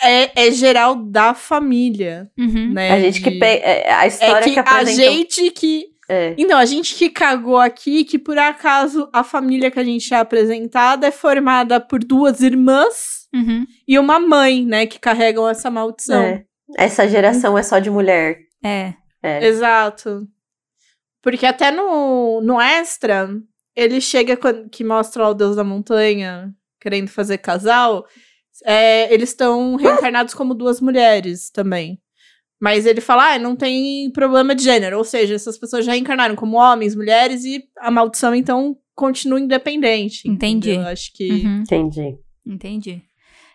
[0.04, 2.74] é, é geral da família, Uhum.
[2.74, 2.92] né?
[2.92, 3.64] A gente que pega.
[3.66, 5.86] é, A É história que que, a gente que...
[6.10, 6.36] É.
[6.38, 10.18] Então, a gente que cagou aqui, que por acaso a família que a gente é
[10.18, 13.66] apresentada é formada por duas irmãs Uhum.
[13.88, 16.22] e uma mãe, né, que carregam essa maldição.
[16.22, 16.44] é.
[16.78, 18.38] Essa geração é só de mulher.
[18.64, 18.94] É.
[19.24, 19.46] É.
[19.48, 20.28] Exato.
[21.28, 23.30] Porque até no, no extra,
[23.76, 28.06] ele chega quando, que mostra lá o Deus da Montanha querendo fazer casal.
[28.64, 32.00] é, eles estão reencarnados como duas mulheres também.
[32.62, 34.98] Mas ele fala, ah, não tem problema de gênero.
[34.98, 40.30] Ou seja, essas pessoas já encarnaram como homens, mulheres, e a maldição, então, continua independente.
[40.30, 40.76] Entendi.
[40.76, 41.30] Eu acho que.
[41.30, 41.60] Uhum.
[41.60, 42.18] Entendi.
[42.46, 43.02] Entendi.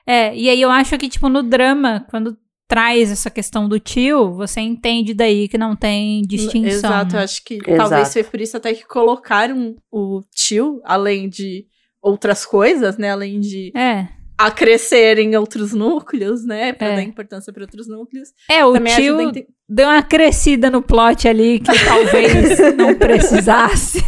[0.07, 2.37] É, e aí eu acho que, tipo, no drama, quando
[2.69, 6.69] traz essa questão do tio, você entende daí que não tem distinção.
[6.91, 7.25] Exato, eu né?
[7.25, 7.77] acho que Exato.
[7.77, 11.67] talvez foi por isso até que colocaram o tio, além de
[12.03, 13.11] outras coisas, né?
[13.11, 14.09] Além de É.
[14.39, 16.73] acrescer em outros núcleos, né?
[16.73, 16.97] Pra É.
[16.97, 18.31] dar importância para outros núcleos.
[18.51, 24.03] É, o também tio ente- deu uma crescida no plot ali que talvez não precisasse,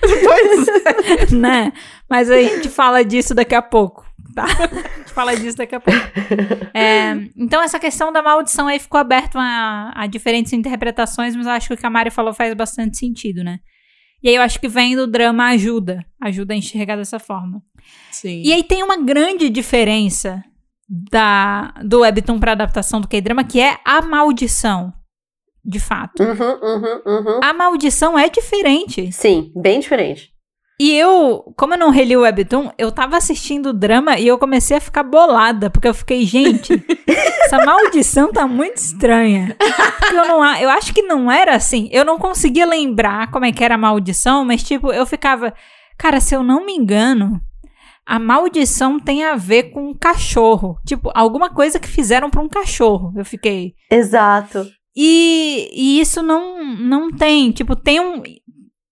[0.00, 1.26] pois é.
[1.34, 1.72] né?
[2.10, 4.04] Mas a gente fala disso daqui a pouco,
[4.38, 4.44] tá?
[4.94, 5.98] A gente fala disso daqui a pouco.
[6.72, 11.52] É, então, essa questão da maldição aí ficou aberto a, a diferentes interpretações, mas eu
[11.52, 13.58] acho que o que a Mari falou faz bastante sentido, né?
[14.22, 17.62] E aí eu acho que vem do drama ajuda, ajuda a enxergar dessa forma.
[18.10, 18.42] Sim.
[18.44, 20.42] E aí tem uma grande diferença
[20.88, 24.92] da, do Webtoon pra adaptação do K-drama, que é a maldição,
[25.64, 26.22] de fato.
[26.22, 27.40] Uhum, uhum, uhum.
[27.42, 29.12] A maldição é diferente.
[29.12, 30.32] Sim, bem diferente.
[30.80, 34.38] E eu, como eu não reli o Webtoon, eu tava assistindo o drama e eu
[34.38, 36.72] comecei a ficar bolada, porque eu fiquei, gente,
[37.44, 39.56] essa maldição tá muito estranha.
[40.08, 41.88] Eu, não, eu acho que não era assim.
[41.90, 45.52] Eu não conseguia lembrar como é que era a maldição, mas tipo, eu ficava,
[45.98, 47.40] cara, se eu não me engano,
[48.06, 50.78] a maldição tem a ver com um cachorro.
[50.86, 53.12] Tipo, alguma coisa que fizeram pra um cachorro.
[53.16, 53.74] Eu fiquei.
[53.90, 54.64] Exato.
[54.96, 57.52] E, e isso não, não tem.
[57.52, 58.22] Tipo, tem um.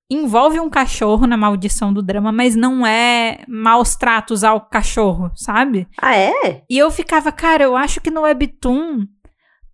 [0.09, 5.89] Envolve um cachorro na maldição do drama, mas não é maus tratos ao cachorro, sabe?
[6.01, 6.63] Ah, é?
[6.71, 9.05] E eu ficava, cara, eu acho que no Webtoon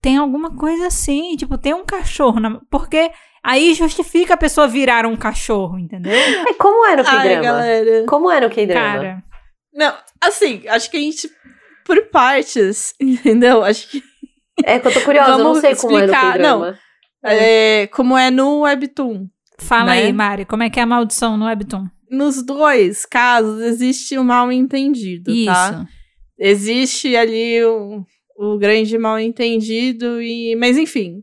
[0.01, 1.37] tem alguma coisa assim.
[1.37, 2.40] Tipo, tem um cachorro.
[2.40, 3.11] Na, porque
[3.45, 6.12] aí justifica a pessoa virar um cachorro, entendeu?
[6.12, 7.42] É, como era o Ai, K-drama?
[7.42, 8.07] galera.
[8.07, 8.87] Como era o K-drama?
[8.87, 9.25] Cara.
[9.75, 11.31] Não, assim, acho que a gente.
[11.85, 13.62] Por partes, entendeu?
[13.62, 14.03] Acho que.
[14.64, 16.33] É que eu tô curiosa, eu não sei como era o explicar.
[16.33, 16.79] K-drama.
[17.25, 19.27] É, como é no Webtoon.
[19.62, 20.05] Fala Né?
[20.05, 21.87] aí, Mari, como é que é a maldição no Webtoon?
[22.11, 25.46] Nos dois casos, existe o mal entendido, Isso.
[25.46, 25.87] tá?
[26.38, 28.05] Existe ali o,
[28.37, 30.55] o grande mal entendido e...
[30.57, 31.22] Mas, enfim.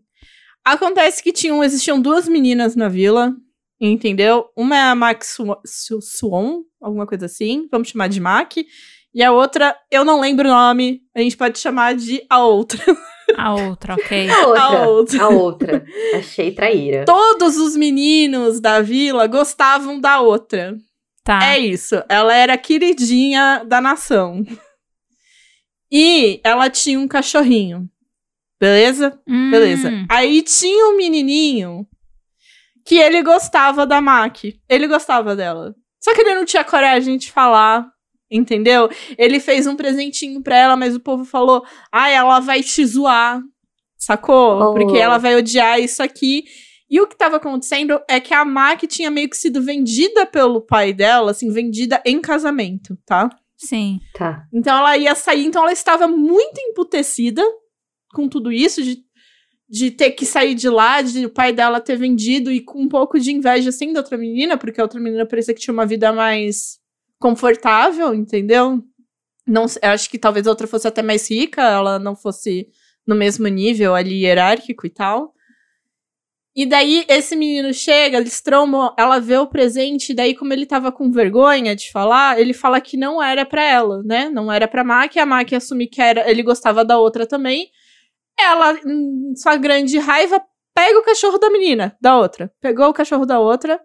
[0.65, 3.33] Acontece que tinham, existiam duas meninas na vila,
[3.79, 4.45] entendeu?
[4.55, 7.67] Uma é a Max Su- Swan, alguma coisa assim.
[7.71, 8.53] Vamos chamar de Mac.
[9.13, 11.01] E a outra, eu não lembro o nome.
[11.15, 12.79] A gente pode chamar de a outra.
[13.37, 14.29] A outra, ok.
[14.29, 14.63] A outra.
[14.63, 15.23] A outra.
[15.23, 15.85] A outra.
[16.15, 17.05] Achei traíra.
[17.05, 20.75] Todos os meninos da vila gostavam da outra.
[21.23, 21.39] Tá.
[21.43, 22.01] É isso.
[22.09, 24.43] Ela era a queridinha da nação.
[25.91, 27.89] E ela tinha um cachorrinho.
[28.59, 29.19] Beleza?
[29.27, 29.91] Hum, Beleza.
[30.09, 31.87] Aí tinha um menininho
[32.85, 34.43] que ele gostava da Mac.
[34.67, 35.75] Ele gostava dela.
[36.01, 37.87] Só que ele não tinha coragem de falar,
[38.29, 38.89] entendeu?
[39.17, 43.41] Ele fez um presentinho pra ela, mas o povo falou: "Ah, ela vai te zoar".
[43.97, 44.59] Sacou?
[44.61, 44.73] Oh.
[44.73, 46.45] Porque ela vai odiar isso aqui.
[46.89, 50.61] E o que tava acontecendo é que a Mac tinha meio que sido vendida pelo
[50.61, 53.29] pai dela, assim, vendida em casamento, tá?
[53.55, 53.99] Sim.
[54.15, 54.47] Tá.
[54.51, 57.43] Então ela ia sair, então ela estava muito emputecida
[58.13, 59.03] com tudo isso, de,
[59.69, 62.87] de ter que sair de lá, de o pai dela ter vendido e com um
[62.87, 65.85] pouco de inveja assim da outra menina, porque a outra menina parecia que tinha uma
[65.85, 66.79] vida mais
[67.19, 68.81] confortável, entendeu?
[69.45, 72.67] Não, acho que talvez a outra fosse até mais rica, ela não fosse
[73.05, 75.33] no mesmo nível ali hierárquico e tal.
[76.55, 80.65] E daí esse menino chega, eles tromam, ela vê o presente, e daí como ele
[80.65, 84.29] tava com vergonha de falar, ele fala que não era pra ela, né?
[84.29, 87.69] Não era pra Mac, a Mac assumir que era, ele gostava da outra também.
[88.39, 90.41] Ela, em sua grande raiva,
[90.73, 92.51] pega o cachorro da menina, da outra.
[92.61, 93.79] Pegou o cachorro da outra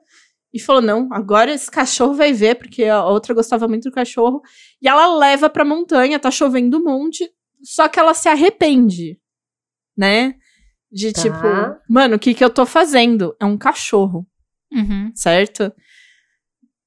[0.55, 4.41] e falou: "Não, agora esse cachorro vai ver, porque a outra gostava muito do cachorro".
[4.81, 7.29] E ela leva pra montanha, tá chovendo um monte,
[7.63, 9.19] só que ela se arrepende,
[9.97, 10.37] né?
[10.93, 11.23] De Tá.
[11.23, 11.37] tipo,
[11.91, 13.35] mano, o que que eu tô fazendo?
[13.41, 14.25] É um cachorro,
[14.73, 15.11] Uhum.
[15.15, 15.73] certo?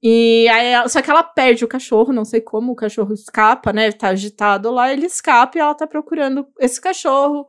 [0.02, 3.92] E aí, só que ela perde o cachorro, não sei como, o cachorro escapa, né?
[3.92, 7.48] Tá agitado lá, ele escapa e ela tá procurando esse cachorro.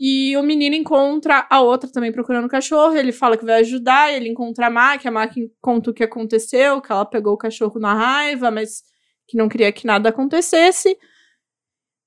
[0.00, 4.12] E o menino encontra a outra também procurando o cachorro, ele fala que vai ajudar,
[4.12, 7.80] ele encontra a Mac, a Mac conta o que aconteceu, que ela pegou o cachorro
[7.80, 8.82] na raiva, mas
[9.26, 10.96] que não queria que nada acontecesse.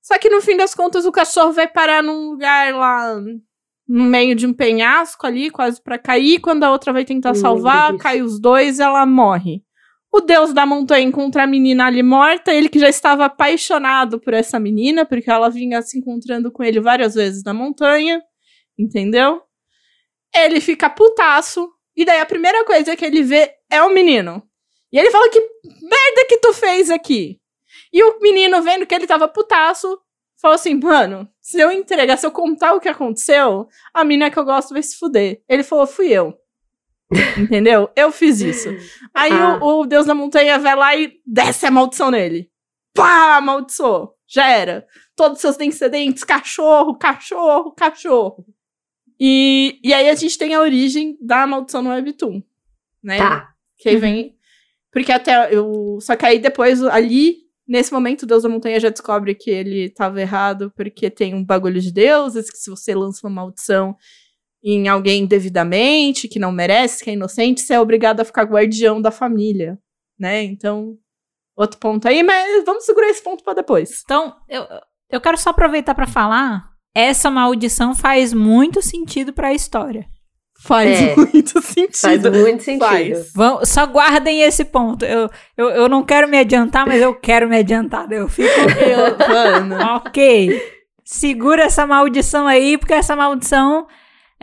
[0.00, 3.20] Só que no fim das contas o cachorro vai parar num lugar lá
[3.86, 6.40] no meio de um penhasco ali, quase pra cair.
[6.40, 9.62] Quando a outra vai tentar lembro salvar, cai os dois, ela morre.
[10.12, 14.34] O deus da montanha encontra a menina ali morta, ele que já estava apaixonado por
[14.34, 18.22] essa menina, porque ela vinha se encontrando com ele várias vezes na montanha,
[18.78, 19.42] entendeu?
[20.34, 24.42] Ele fica putaço, e daí a primeira coisa que ele vê é o menino.
[24.92, 27.40] E ele fala: Que merda que tu fez aqui?
[27.92, 29.98] E o menino, vendo que ele tava putaço,
[30.42, 34.38] falou assim, mano, se eu entregar, se eu contar o que aconteceu, a mina que
[34.38, 35.40] eu gosto vai se fuder.
[35.48, 36.36] Ele falou, fui eu.
[37.38, 37.90] Entendeu?
[37.94, 38.68] Eu fiz isso.
[39.14, 39.58] Aí ah.
[39.60, 42.50] o, o, Deus da Montanha vai lá e desce a maldição nele.
[42.94, 44.14] Pá, amaldiçoou.
[44.26, 44.86] Já era.
[45.14, 48.46] Todos os seus descendentes, cachorro, cachorro, cachorro.
[49.20, 52.42] E, e aí a gente tem a origem da maldição no Webtoon,
[53.02, 53.18] né?
[53.18, 53.54] Tá.
[53.76, 54.24] Que aí vem...
[54.24, 54.32] Uhum.
[54.90, 55.98] Porque até eu...
[56.00, 59.84] Só que aí depois, ali, nesse momento, o Deus da Montanha já descobre que ele
[59.84, 63.96] estava errado, porque tem um bagulho de deuses, que se você lança uma maldição
[64.62, 69.02] em alguém devidamente, que não merece, que é inocente, você é obrigado a ficar guardião
[69.02, 69.78] da família,
[70.18, 70.42] né?
[70.44, 70.96] Então,
[71.56, 74.02] outro ponto aí, mas vamos segurar esse ponto para depois.
[74.04, 74.64] Então, eu,
[75.10, 80.06] eu quero só aproveitar para falar, essa maldição faz muito sentido para a história.
[80.64, 81.98] Faz é, muito sentido.
[81.98, 82.86] Faz muito sentido.
[82.86, 83.32] Faz.
[83.34, 85.04] Vão, só guardem esse ponto.
[85.04, 88.10] Eu, eu, eu não quero me adiantar, mas eu quero me adiantar.
[88.12, 88.48] Eu fico.
[88.80, 89.96] Eu, mano.
[89.96, 90.62] ok.
[91.04, 93.88] Segura essa maldição aí, porque essa maldição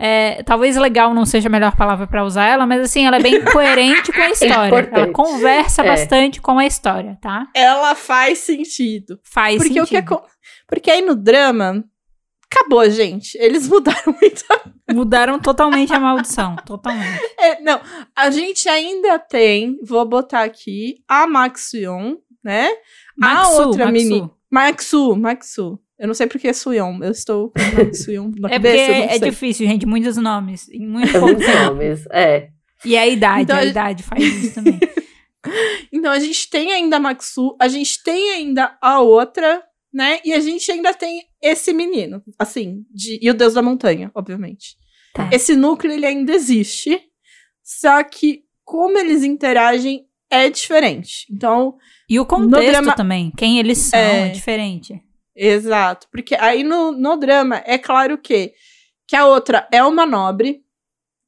[0.02, 3.22] é, talvez legal não seja a melhor palavra para usar ela, mas assim, ela é
[3.22, 4.90] bem coerente com a história.
[4.94, 5.88] É ela conversa é.
[5.88, 7.46] bastante com a história, tá?
[7.54, 9.20] Ela faz sentido.
[9.22, 9.84] Faz porque sentido.
[9.84, 10.20] O que é,
[10.66, 11.84] porque aí no drama,
[12.50, 13.36] acabou, gente.
[13.36, 14.42] Eles mudaram muito.
[14.90, 16.56] Mudaram totalmente a maldição.
[16.64, 17.20] Totalmente.
[17.38, 17.80] É, não,
[18.16, 22.70] a gente ainda tem, vou botar aqui, a Maxion, né?
[23.16, 23.92] Maxu, a outra Maxu.
[23.92, 24.30] mini.
[24.50, 25.78] Maxu, Maxu.
[26.00, 26.98] Eu não sei porque é Suyon.
[27.02, 28.76] Eu estou com o Suyon na é cabeça.
[28.76, 29.84] É porque é difícil, gente.
[29.84, 30.66] Muitos nomes.
[30.72, 32.48] Muitos nomes, é.
[32.82, 34.80] E a idade, então, a idade faz isso também.
[35.92, 40.20] então a gente tem ainda a Maxu, a gente tem ainda a outra, né?
[40.24, 44.76] E a gente ainda tem esse menino, assim, de, e o Deus da Montanha, obviamente.
[45.12, 45.28] Tá.
[45.30, 46.98] Esse núcleo ele ainda existe,
[47.62, 51.26] só que como eles interagem é diferente.
[51.30, 51.76] Então.
[52.08, 55.02] E o contexto drama, também, quem eles são, é, é diferente.
[55.34, 56.06] Exato.
[56.10, 58.52] Porque aí no, no drama é claro que,
[59.06, 60.62] que a outra é uma nobre,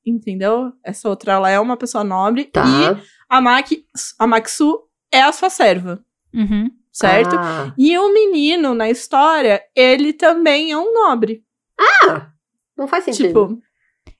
[0.04, 0.72] entendeu?
[0.84, 2.44] Essa outra ela é uma pessoa nobre.
[2.44, 2.64] Tá.
[2.64, 3.84] E a, Maki,
[4.18, 4.78] a Maxu
[5.10, 6.04] é a sua serva.
[6.34, 6.70] Uhum.
[6.92, 7.36] Certo?
[7.38, 7.72] Ah.
[7.78, 11.42] E o menino na história, ele também é um nobre.
[11.78, 12.30] Ah!
[12.76, 13.28] Não faz sentido.
[13.28, 13.62] Tipo,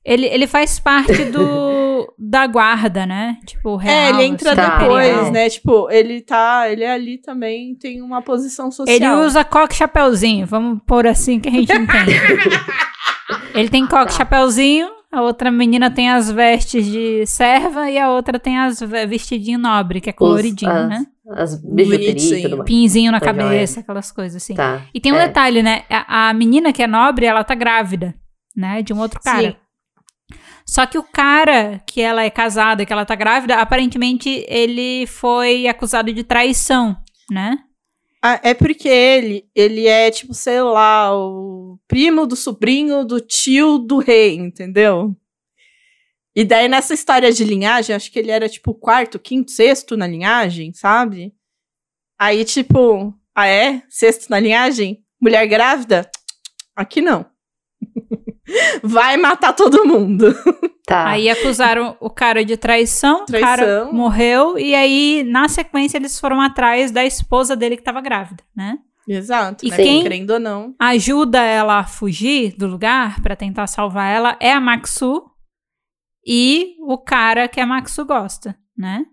[0.05, 1.41] ele, ele faz parte do
[2.19, 3.39] da guarda, né?
[3.47, 3.95] Tipo, real.
[3.95, 5.49] É, ele entra assim, depois, né?
[5.49, 6.71] Tipo, ele tá.
[6.71, 8.95] Ele ali também tem uma posição social.
[8.95, 12.13] Ele usa coque chapeuzinho, vamos pôr assim que a gente entende.
[13.55, 18.39] ele tem coque chapeuzinho, a outra menina tem as vestes de serva e a outra
[18.39, 21.07] tem as vestidinho nobre, que é coloridinho, Os, né?
[21.33, 22.65] As bijuterias.
[22.65, 24.55] Pinzinho na cabeça, aquelas coisas assim.
[24.55, 24.83] Tá.
[24.95, 25.27] E tem um é.
[25.27, 25.83] detalhe, né?
[25.91, 28.15] A, a menina que é nobre, ela tá grávida,
[28.57, 28.83] né?
[28.83, 29.51] De um outro cara.
[29.51, 29.57] Sim.
[30.67, 35.67] Só que o cara que ela é casada, que ela tá grávida, aparentemente ele foi
[35.67, 36.97] acusado de traição,
[37.31, 37.59] né?
[38.25, 43.79] Ah, é porque ele, ele é tipo, sei lá, o primo do sobrinho do tio
[43.79, 45.17] do rei, entendeu?
[46.35, 50.07] E daí nessa história de linhagem, acho que ele era tipo quarto, quinto, sexto na
[50.07, 51.35] linhagem, sabe?
[52.19, 53.83] Aí tipo, ah é?
[53.89, 55.05] Sexto na linhagem?
[55.21, 56.09] Mulher grávida?
[56.77, 57.32] Aqui não
[58.83, 60.35] vai matar todo mundo.
[60.85, 61.09] Tá.
[61.09, 66.19] Aí acusaram o cara de traição, traição, o cara morreu, e aí, na sequência, eles
[66.19, 68.79] foram atrás da esposa dele que tava grávida, né?
[69.07, 69.77] Exato, e né?
[69.77, 70.75] quem querendo ou não.
[70.79, 75.25] ajuda ela a fugir do lugar para tentar salvar ela é a Maxu
[76.25, 79.05] e o cara que a Maxu gosta, né?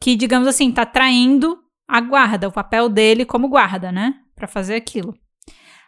[0.00, 4.14] Que, digamos assim, tá traindo a guarda, o papel dele como guarda, né?
[4.34, 5.14] Para fazer aquilo.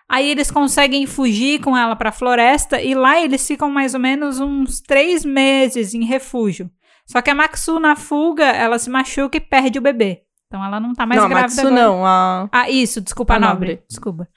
[0.09, 4.01] Aí eles conseguem fugir com ela para a floresta e lá eles ficam mais ou
[4.01, 6.71] menos uns três meses em refúgio.
[7.07, 10.23] Só que a Maxu, na fuga, ela se machuca e perde o bebê.
[10.47, 11.83] Então ela não tá mais não, grávida Maxu agora.
[11.83, 12.49] não, a...
[12.53, 13.71] Ah, isso, desculpa, a nobre.
[13.71, 13.85] nobre.
[13.89, 14.29] Desculpa.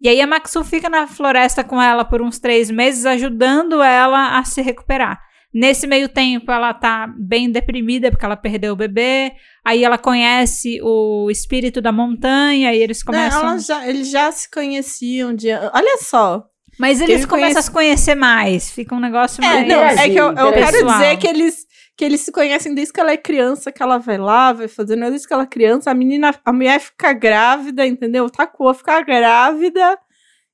[0.00, 4.38] E aí a Maxu fica na floresta com ela por uns três meses, ajudando ela
[4.38, 5.20] a se recuperar.
[5.54, 9.32] Nesse meio tempo, ela tá bem deprimida porque ela perdeu o bebê.
[9.62, 13.44] Aí ela conhece o espírito da montanha e eles começam.
[13.44, 15.48] Não, já, eles já se conheciam de.
[15.50, 16.46] Olha só.
[16.78, 17.58] Mas eles começam conhece...
[17.58, 18.70] a se conhecer mais.
[18.70, 19.68] Fica um negócio é, mais.
[19.68, 23.00] Não, é que eu, eu quero dizer que eles, que eles se conhecem desde que
[23.00, 25.08] ela é criança, que ela vai lá, vai fazendo.
[25.10, 28.30] Desde que ela é criança, a menina, a mulher fica grávida, entendeu?
[28.30, 29.98] Tacou, ficar grávida.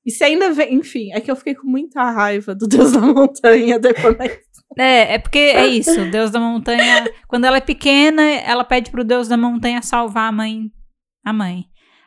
[0.04, 0.74] E se ainda vem.
[0.74, 4.16] Enfim, é que eu fiquei com muita raiva do Deus da Montanha depois.
[4.76, 8.90] É, é porque é isso, o Deus da Montanha, quando ela é pequena, ela pede
[8.90, 10.70] pro Deus da Montanha salvar a mãe,
[11.24, 11.64] a mãe.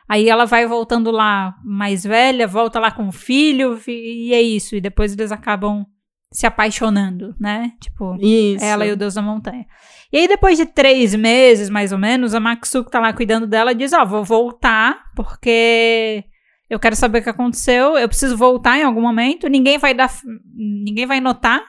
[0.08, 4.76] Aí ela vai voltando lá mais velha, volta lá com o filho, e é isso.
[4.76, 5.86] E depois eles acabam
[6.30, 7.72] se apaixonando, né?
[7.80, 8.64] Tipo, isso.
[8.64, 9.66] ela e o Deus da Montanha.
[10.12, 13.72] E aí, depois de três meses, mais ou menos, a Maxuko tá lá cuidando dela
[13.72, 16.24] e diz: Ó, oh, vou voltar, porque
[16.68, 17.96] Eu quero saber o que aconteceu.
[17.96, 19.48] Eu preciso voltar em algum momento.
[19.48, 20.10] Ninguém vai dar.
[20.54, 21.62] Ninguém vai notar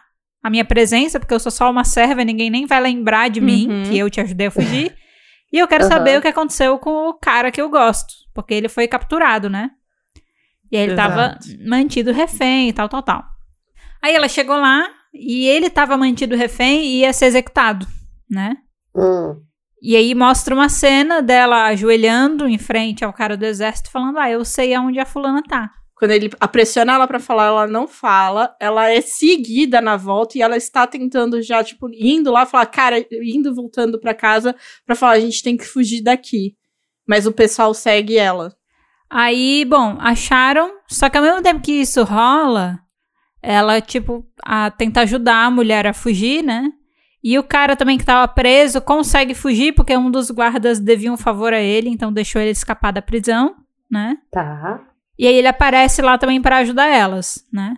[0.43, 2.23] a minha presença, porque eu sou só uma serva.
[2.23, 3.83] Ninguém nem vai lembrar de mim Uhum.
[3.83, 4.93] que eu te ajudei a fugir.
[5.53, 5.91] E eu quero Aham.
[5.93, 8.11] saber o que aconteceu com o cara que eu gosto.
[8.33, 9.69] Porque ele foi capturado, né?
[10.71, 11.69] E aí ele tava Exato.
[11.69, 13.23] mantido refém e tal, tal, tal.
[14.01, 17.85] Aí ela chegou lá e ele tava mantido refém e ia ser executado,
[18.27, 18.57] né?
[18.95, 19.39] Hum.
[19.79, 24.31] E aí mostra uma cena dela ajoelhando em frente ao cara do exército, falando: Ah,
[24.31, 25.69] eu sei aonde a fulana tá.
[25.95, 28.55] Quando ele pressiona ela pra falar, ela não fala.
[28.59, 33.05] Ela é seguida na volta e ela está tentando já, tipo, indo lá, falar, cara,
[33.11, 36.55] indo voltando pra casa pra falar, a gente tem que fugir daqui.
[37.07, 38.55] Mas o pessoal segue ela.
[39.09, 42.79] Aí, bom, acharam, só que ao mesmo tempo que isso rola,
[43.41, 46.71] ela, tipo, a, tenta ajudar a mulher a fugir, né?
[47.23, 51.17] E o cara também que tava preso consegue fugir, porque um dos guardas devia um
[51.17, 53.55] favor a ele, então deixou ele escapar da prisão,
[53.89, 54.17] né?
[54.31, 54.81] Tá.
[55.17, 57.75] E aí ele aparece lá também pra ajudar elas, né?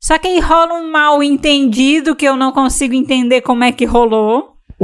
[0.00, 3.84] Só que aí rola um mal entendido que eu não consigo entender como é que
[3.84, 4.50] rolou.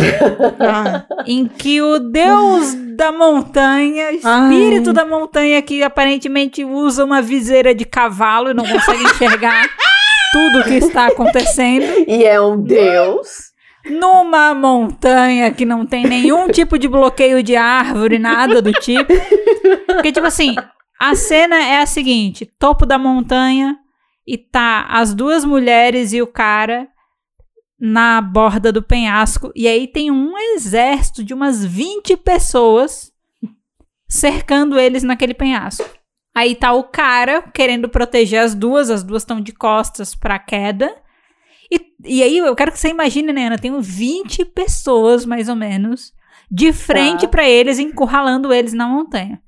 [0.60, 4.94] Ah, em que o deus da montanha, espírito Ai.
[4.94, 9.68] da montanha, que aparentemente usa uma viseira de cavalo e não consegue enxergar
[10.32, 13.50] tudo o que está acontecendo, E é um deus.
[13.90, 19.12] numa montanha que não tem nenhum tipo de bloqueio de árvore, nada do tipo.
[19.86, 20.54] Porque, tipo assim,
[20.98, 23.78] a cena é a seguinte: topo da montanha
[24.26, 26.88] e tá as duas mulheres e o cara
[27.80, 29.52] na borda do penhasco.
[29.54, 33.12] E aí tem um exército de umas 20 pessoas
[34.08, 35.88] cercando eles naquele penhasco.
[36.34, 40.94] Aí tá o cara querendo proteger as duas, as duas estão de costas pra queda.
[41.70, 43.58] E, e aí eu quero que você imagine, né, Ana?
[43.58, 46.12] Tem 20 pessoas, mais ou menos,
[46.50, 47.28] de frente Tá.
[47.28, 49.40] pra eles, encurralando eles na montanha.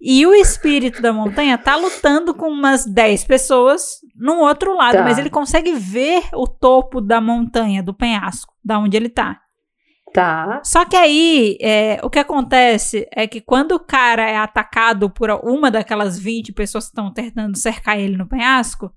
[0.00, 5.02] E o espírito da montanha tá lutando com umas 10 pessoas no outro lado, Tá.
[5.02, 9.40] mas ele consegue ver o topo da montanha, do penhasco, da onde ele tá.
[10.12, 10.60] Tá.
[10.64, 15.30] Só que aí, é, o que acontece é que quando o cara é atacado por
[15.42, 18.90] uma daquelas 20 pessoas que estão tentando cercar ele no penhasco,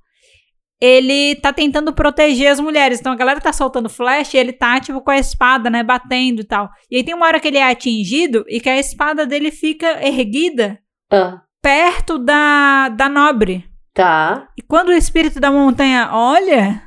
[0.81, 2.99] ele tá tentando proteger as mulheres.
[2.99, 6.41] Então a galera tá soltando flash e ele tá, tipo, com a espada, né, batendo
[6.41, 6.69] e tal.
[6.89, 10.05] E aí tem uma hora que ele é atingido e que a espada dele fica
[10.05, 10.79] erguida
[11.11, 13.65] Ah, perto da, da nobre.
[13.93, 14.47] tá.
[14.57, 16.81] E quando o espírito da montanha olha,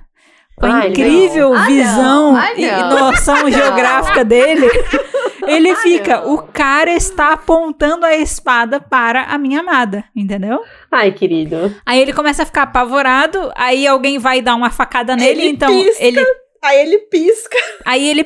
[0.57, 1.57] com a Ai, incrível não.
[1.59, 2.37] Ah, visão não.
[2.37, 2.99] Ai, e não.
[3.11, 4.67] noção geográfica dele,
[5.47, 6.35] ele Ai, fica, não.
[6.35, 10.61] o cara está apontando a espada para a minha amada, entendeu?
[10.91, 11.75] Ai, querido.
[11.85, 15.69] Aí ele começa a ficar apavorado, aí alguém vai dar uma facada nele, Ele então
[15.83, 16.05] pisca.
[16.05, 16.25] ele
[16.65, 17.59] Aí ele pisca.
[17.85, 18.25] Aí ele,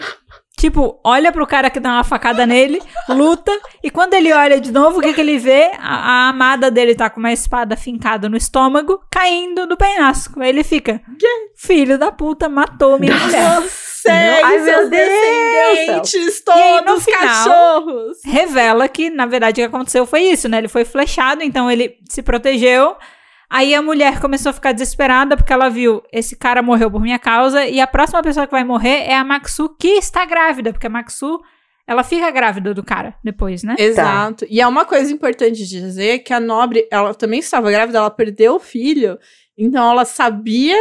[0.59, 3.53] tipo, olha pro cara que dá uma facada nele, luta,
[3.83, 5.71] e quando ele olha de novo, o que, que ele vê?
[5.79, 10.41] A, a amada dele tá com uma espada fincada no estômago, caindo do penhasco.
[10.41, 11.01] Aí ele fica,
[11.55, 13.63] filho da puta, matou minha mulher.
[13.69, 18.17] Segue Ai, meu seus Deus descendentes, E aí, no todos final- cachorros.
[18.25, 20.59] Revela que, na verdade, o que aconteceu foi isso, né?
[20.59, 22.97] Ele foi flechado, então ele se protegeu.
[23.49, 27.19] Aí a mulher começou a ficar desesperada porque ela viu esse cara morreu por minha
[27.19, 30.87] causa e a próxima pessoa que vai morrer é a Maxu que está grávida, porque
[30.87, 31.41] a Maxu
[31.87, 33.77] ela fica grávida do cara depois, né?
[33.79, 34.45] Exato.
[34.51, 38.11] E é uma coisa importante de dizer que a nobre, ela também estava grávida, ela
[38.11, 39.17] perdeu o filho.
[39.57, 40.77] Então ela sabia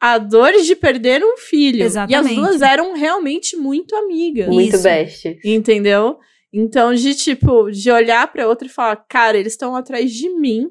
[0.00, 1.82] a dor de perder um filho.
[1.82, 2.34] Exatamente.
[2.34, 4.48] E as duas eram realmente muito amigas.
[4.48, 4.82] Muito Isso.
[4.82, 5.38] best.
[5.44, 6.18] Entendeu?
[6.52, 10.68] Então, de tipo, de olhar pra outra e falar, cara, eles estão atrás de mim.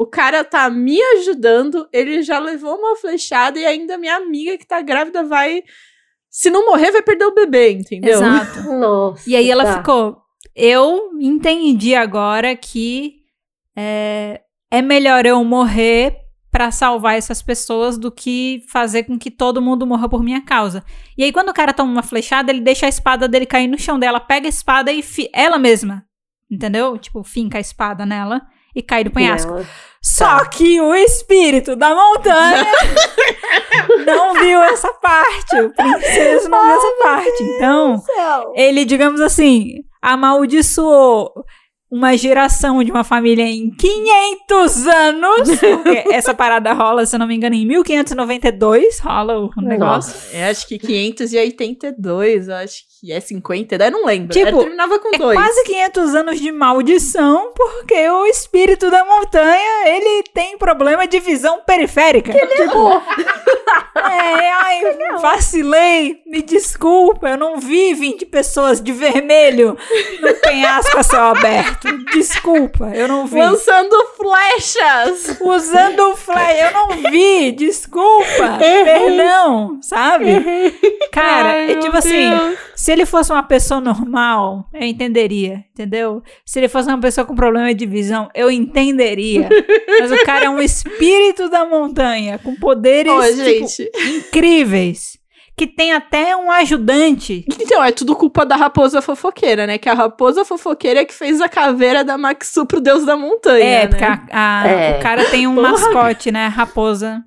[0.00, 4.66] O cara tá me ajudando, ele já levou uma flechada e ainda minha amiga que
[4.66, 5.62] tá grávida vai.
[6.30, 8.12] Se não morrer, vai perder o bebê, entendeu?
[8.12, 8.62] Exato.
[8.80, 9.28] Nossa.
[9.28, 9.76] E aí ela tá.
[9.76, 10.22] ficou.
[10.56, 13.16] Eu entendi agora que
[13.76, 14.40] é,
[14.70, 16.16] é melhor eu morrer
[16.50, 20.82] pra salvar essas pessoas do que fazer com que todo mundo morra por minha causa.
[21.14, 23.78] E aí, quando o cara toma uma flechada, ele deixa a espada dele cair no
[23.78, 26.06] chão dela, pega a espada e ela mesma,
[26.50, 26.96] entendeu?
[26.96, 28.40] Tipo, finca a espada nela
[28.74, 29.52] e cai do penhasco.
[29.52, 29.66] Ela-
[30.02, 32.66] Só que o espírito da montanha
[34.06, 35.60] não viu essa parte.
[35.60, 37.42] O princeso não viu essa parte.
[37.42, 38.02] Então,
[38.54, 41.32] ele, digamos assim, amaldiçoou
[41.90, 45.48] uma geração de uma família em 500 anos.
[45.82, 50.14] Porque essa parada rola, se eu não me engano, em 1592 rola o negócio.
[50.32, 54.32] Eu acho que 582, eu acho que é 50, eu não lembro.
[54.32, 55.38] Tipo, Eu terminava com É dois.
[55.38, 61.60] quase 500 anos de maldição, porque o espírito da montanha, ele tem problema de visão
[61.66, 62.32] periférica.
[62.32, 62.88] tipo,
[63.98, 64.80] é, ai,
[65.20, 69.76] vacilei, me desculpa, eu não vi 20 pessoas de vermelho
[70.20, 71.79] no penhasco a céu aberto.
[72.12, 73.38] Desculpa, eu não vi.
[73.38, 75.38] Lançando flechas!
[75.40, 80.30] Usando flecha, eu não vi, desculpa, perdão, sabe?
[81.10, 82.30] Cara, Ai, é tipo assim,
[82.74, 86.22] se ele fosse uma pessoa normal, eu entenderia, entendeu?
[86.44, 89.48] Se ele fosse uma pessoa com problema de visão, eu entenderia.
[90.00, 93.66] Mas o cara é um espírito da montanha, com poderes oh, tipo,
[94.16, 95.19] incríveis.
[95.60, 97.44] Que tem até um ajudante.
[97.60, 99.76] Então, é tudo culpa da raposa fofoqueira, né?
[99.76, 103.62] Que a raposa fofoqueira é que fez a caveira da Maxu pro deus da montanha.
[103.62, 103.86] É, né?
[103.86, 104.98] porque a, a, é.
[104.98, 105.72] o cara tem um Porra.
[105.72, 106.46] mascote, né?
[106.46, 107.22] Raposa.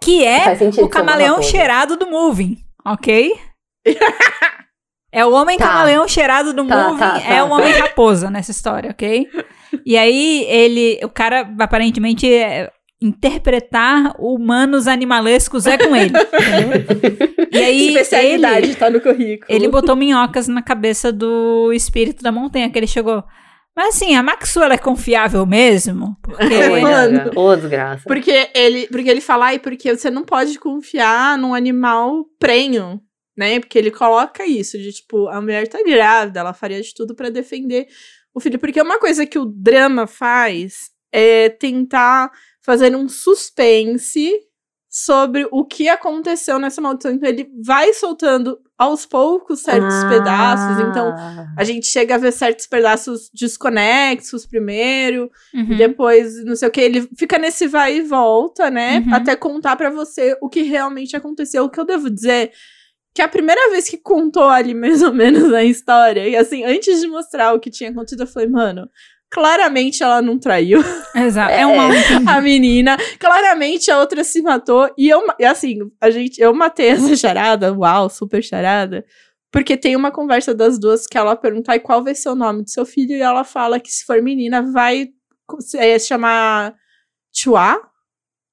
[0.00, 2.56] Que é o camaleão cheirado do Moving,
[2.86, 3.36] ok?
[5.16, 5.68] É o homem tá.
[5.68, 7.54] camaleão cheirado do tá, movie, tá, é o tá.
[7.54, 9.30] homem raposa nessa história, ok?
[9.86, 12.68] E aí ele, o cara aparentemente é,
[13.00, 16.12] interpretar humanos animalescos é com ele.
[17.52, 19.46] e aí especialidade ele, tá no currículo.
[19.48, 23.22] Ele botou minhocas na cabeça do espírito da montanha que ele chegou.
[23.76, 26.16] Mas assim, a Maxu ela é confiável mesmo?
[26.22, 28.04] Porque, Mano, oh, desgraça.
[28.06, 33.00] Porque ele, porque ele fala, e porque você não pode confiar num animal prenho
[33.36, 33.58] né?
[33.60, 37.30] Porque ele coloca isso de tipo, a mulher tá grávida, ela faria de tudo para
[37.30, 37.86] defender
[38.32, 38.58] o filho.
[38.58, 42.30] Porque uma coisa que o drama faz é tentar
[42.64, 44.32] fazer um suspense
[44.88, 47.12] sobre o que aconteceu nessa maldição.
[47.12, 50.08] Então ele vai soltando aos poucos certos ah.
[50.08, 50.88] pedaços.
[50.88, 51.12] Então
[51.58, 55.72] a gente chega a ver certos pedaços desconexos primeiro, uhum.
[55.72, 56.80] e depois não sei o que.
[56.80, 59.00] Ele fica nesse vai e volta, né?
[59.00, 59.14] Uhum.
[59.14, 61.64] Até contar para você o que realmente aconteceu.
[61.64, 62.52] O que eu devo dizer
[63.12, 67.00] que a primeira vez que contou ali mais ou menos a história, e assim, antes
[67.00, 68.88] de mostrar o que tinha acontecido, eu falei, mano,
[69.34, 70.80] claramente ela não traiu.
[71.12, 71.52] Exato.
[71.52, 71.88] É uma
[72.32, 72.96] a menina.
[73.18, 74.88] Claramente a outra se matou.
[74.96, 77.72] E eu, assim, a gente, eu matei essa charada.
[77.72, 79.04] Uau, super charada.
[79.50, 82.70] Porque tem uma conversa das duas que ela pergunta qual vai ser o nome do
[82.70, 83.16] seu filho.
[83.16, 85.08] E ela fala que se for menina, vai
[85.74, 86.72] é, chamar
[87.32, 87.80] Chua,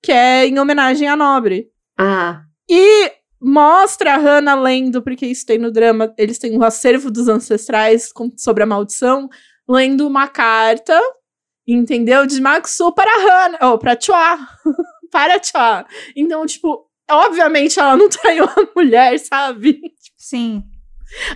[0.01, 1.67] que é em homenagem à nobre.
[1.95, 2.41] Ah.
[2.67, 7.27] E mostra a Hannah lendo, porque isso tem no drama, eles têm um acervo dos
[7.27, 9.29] ancestrais com, sobre a maldição,
[9.71, 10.99] lendo uma carta,
[11.67, 12.25] entendeu?
[12.25, 14.37] De Maxu para Hannah, ou oh, para Chua,
[15.11, 15.85] para Chua.
[16.15, 19.79] Então, tipo, obviamente ela não traiu a mulher, sabe?
[20.17, 20.63] Sim.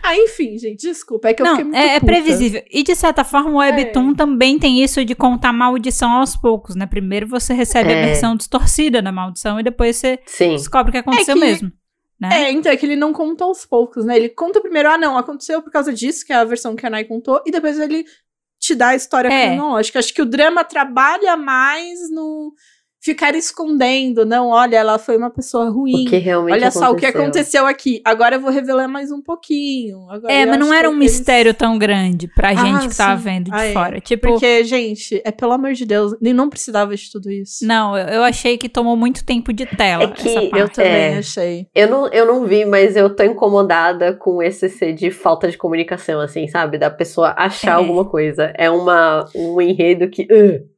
[0.01, 2.63] Ah, enfim, gente, desculpa, é que não, eu fiquei muito é, é, previsível.
[2.71, 4.15] E de certa forma o Webtoon é.
[4.15, 6.85] também tem isso de contar maldição aos poucos, né?
[6.85, 8.03] Primeiro você recebe é.
[8.03, 10.51] a versão distorcida da maldição e depois você Sim.
[10.51, 11.45] descobre o que aconteceu é que...
[11.45, 11.71] mesmo.
[12.19, 12.45] Né?
[12.45, 14.15] É, então é que ele não conta aos poucos, né?
[14.15, 16.89] Ele conta primeiro, ah, não, aconteceu por causa disso, que é a versão que a
[16.89, 18.05] Nai contou, e depois ele
[18.65, 19.55] te dá a história é.
[19.55, 19.99] cronológica.
[19.99, 22.53] Acho que o drama trabalha mais no
[23.05, 24.25] ficar escondendo.
[24.25, 26.07] Não, olha, ela foi uma pessoa ruim.
[26.07, 26.87] O que realmente olha aconteceu.
[26.87, 28.01] só o que aconteceu aqui.
[28.03, 30.09] Agora eu vou revelar mais um pouquinho.
[30.09, 31.11] Agora é, mas não era um eles...
[31.11, 33.73] mistério tão grande pra ah, gente que tava vendo de ah, é.
[33.73, 34.01] fora.
[34.01, 37.63] Tipo, Porque, gente, é pelo amor de Deus, nem não precisava de tudo isso.
[37.63, 40.05] Não, eu, eu achei que tomou muito tempo de tela.
[40.05, 41.67] É que eu também é, achei.
[41.75, 45.57] Eu não, eu não vi, mas eu tô incomodada com esse ser de falta de
[45.57, 46.79] comunicação, assim, sabe?
[46.79, 47.75] Da pessoa achar é.
[47.75, 48.51] alguma coisa.
[48.57, 50.23] É uma, um enredo que.
[50.23, 50.73] Uh.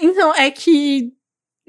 [0.00, 1.12] Então, é que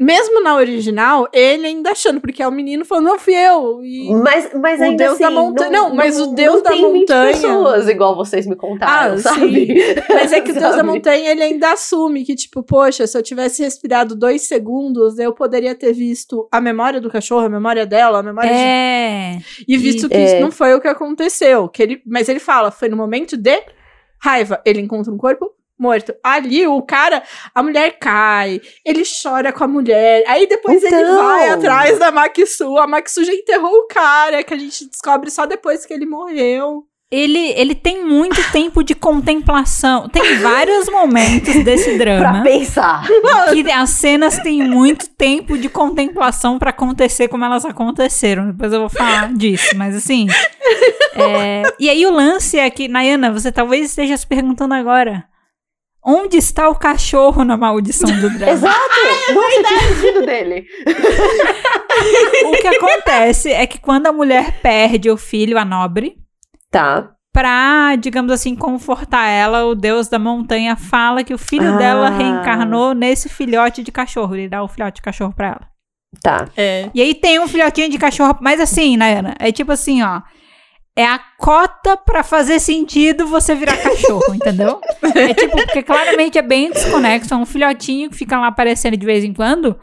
[0.03, 3.81] mesmo na original, ele ainda achando, porque é o menino falando, não fui eu.
[4.21, 5.69] mas, mas o ainda Deus assim, da montanha.
[5.69, 7.31] Não, não, mas não, o Deus da montanha.
[7.33, 9.65] pessoas, igual vocês me contaram, ah, sabe?
[9.67, 9.73] Sim.
[10.13, 13.23] Mas é que o Deus da montanha, ele ainda assume que, tipo, poxa, se eu
[13.23, 18.19] tivesse respirado dois segundos, eu poderia ter visto a memória do cachorro, a memória dela,
[18.19, 19.37] a memória é.
[19.37, 19.65] de.
[19.67, 20.25] E visto que é.
[20.25, 21.67] isso não foi o que aconteceu.
[21.69, 23.63] Que ele, mas ele fala, foi no momento de
[24.19, 24.61] raiva.
[24.65, 26.13] Ele encontra um corpo morto.
[26.23, 30.99] Ali, o cara, a mulher cai, ele chora com a mulher, aí depois então...
[30.99, 35.29] ele vai atrás da Maxu, a Maxu já enterrou o cara, que a gente descobre
[35.29, 36.85] só depois que ele morreu.
[37.13, 40.09] Ele, ele tem muito tempo de contemplação.
[40.09, 42.41] Tem vários momentos desse drama.
[42.41, 43.07] pra pensar.
[43.53, 48.47] Que as cenas têm muito tempo de contemplação para acontecer como elas aconteceram.
[48.47, 49.77] Depois eu vou falar disso.
[49.77, 50.25] Mas assim.
[51.15, 51.61] É...
[51.79, 55.23] E aí o lance é que, Nayana, você talvez esteja se perguntando agora.
[56.05, 58.51] Onde está o cachorro na maldição do drama?
[58.51, 58.75] Exato!
[58.75, 60.67] Ai, Nossa, eu dele.
[62.45, 66.17] o que acontece é que quando a mulher perde o filho, a nobre,
[66.69, 67.11] tá.
[67.31, 71.77] Pra, digamos assim, confortar ela, o deus da montanha fala que o filho ah.
[71.77, 74.35] dela reencarnou nesse filhote de cachorro.
[74.35, 75.67] Ele dá o filhote de cachorro pra ela.
[76.21, 76.47] Tá.
[76.55, 76.91] É.
[76.93, 80.21] E aí tem um filhotinho de cachorro, mas assim, Nayana, é tipo assim, ó
[80.95, 84.79] é a cota para fazer sentido você virar cachorro, entendeu?
[85.15, 89.05] É tipo, porque claramente é bem desconexo, é um filhotinho que fica lá aparecendo de
[89.05, 89.77] vez em quando.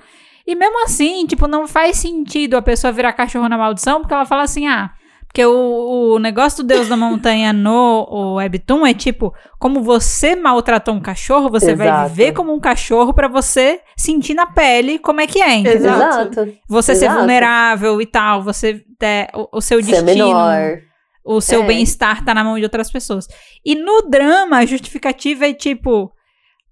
[0.46, 4.24] E mesmo assim, tipo, não faz sentido a pessoa virar cachorro na maldição, porque ela
[4.24, 4.90] fala assim, ah,
[5.26, 10.34] porque o, o negócio do Deus da Montanha no o Webtoon é tipo, como você
[10.34, 11.90] maltratou um cachorro, você Exato.
[11.90, 15.94] vai viver como um cachorro para você sentir na pele como é que é, entendeu?
[15.94, 16.52] Exato.
[16.68, 17.12] Você Exato.
[17.12, 20.26] ser vulnerável e tal, você ter o, o seu ser destino.
[20.26, 20.89] Menor.
[21.32, 21.66] O seu é.
[21.66, 23.28] bem-estar tá na mão de outras pessoas.
[23.64, 26.10] E no drama, a justificativa é tipo,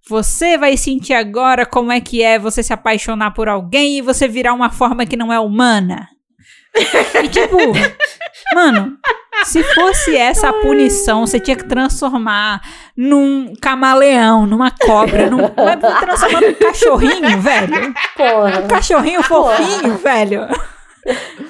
[0.09, 4.27] você vai sentir agora como é que é você se apaixonar por alguém e você
[4.27, 6.09] virar uma forma que não é humana.
[7.23, 7.57] E tipo,
[8.53, 8.99] mano,
[9.45, 12.61] se fosse essa a punição, você tinha que transformar
[12.97, 15.39] num camaleão, numa cobra, num.
[16.01, 17.95] Transformar num cachorrinho, velho.
[18.17, 18.61] Porra.
[18.65, 19.57] Um cachorrinho Porra.
[19.57, 20.49] fofinho, velho.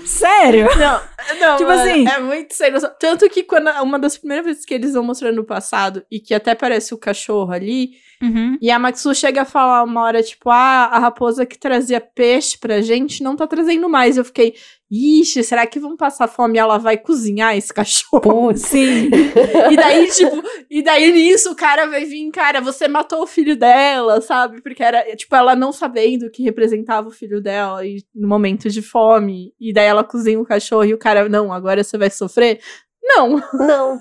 [0.05, 0.67] Sério?
[0.77, 1.01] Não,
[1.41, 2.09] não tipo mano, assim.
[2.09, 2.81] É muito sério.
[2.99, 6.35] Tanto que quando uma das primeiras vezes que eles vão mostrando no passado, e que
[6.35, 7.93] até parece o cachorro ali,
[8.23, 8.57] uhum.
[8.61, 12.57] e a Maxu chega a falar uma hora, tipo, ah, a raposa que trazia peixe
[12.59, 14.17] pra gente não tá trazendo mais.
[14.17, 14.55] Eu fiquei,
[14.91, 18.21] Ixi, será que vão passar fome e ela vai cozinhar esse cachorro?
[18.23, 18.63] Putz.
[18.63, 19.11] Sim.
[19.71, 23.55] e daí, tipo, e daí nisso o cara vai vir, cara, você matou o filho
[23.55, 24.63] dela, sabe?
[24.63, 28.71] Porque era, tipo, ela não sabendo o que representava o filho dela e, no momento
[28.71, 29.53] de fome.
[29.61, 32.59] E daí ela cozinha o cachorro e o cara, não, agora você vai sofrer?
[33.03, 33.43] Não.
[33.53, 33.99] Não.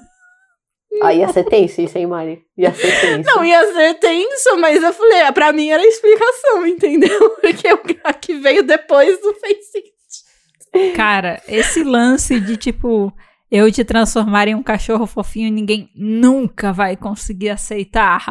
[1.03, 2.43] Ah, ia ser tenso isso, hein, Mari?
[2.57, 3.29] Ia ser tenso.
[3.29, 7.29] Não, ia ser tenso, mas eu falei, pra mim era explicação, entendeu?
[7.41, 7.77] Porque o
[8.19, 9.96] que veio depois do face
[10.95, 13.13] Cara, esse lance de tipo
[13.49, 18.22] eu te transformar em um cachorro fofinho, ninguém nunca vai conseguir aceitar.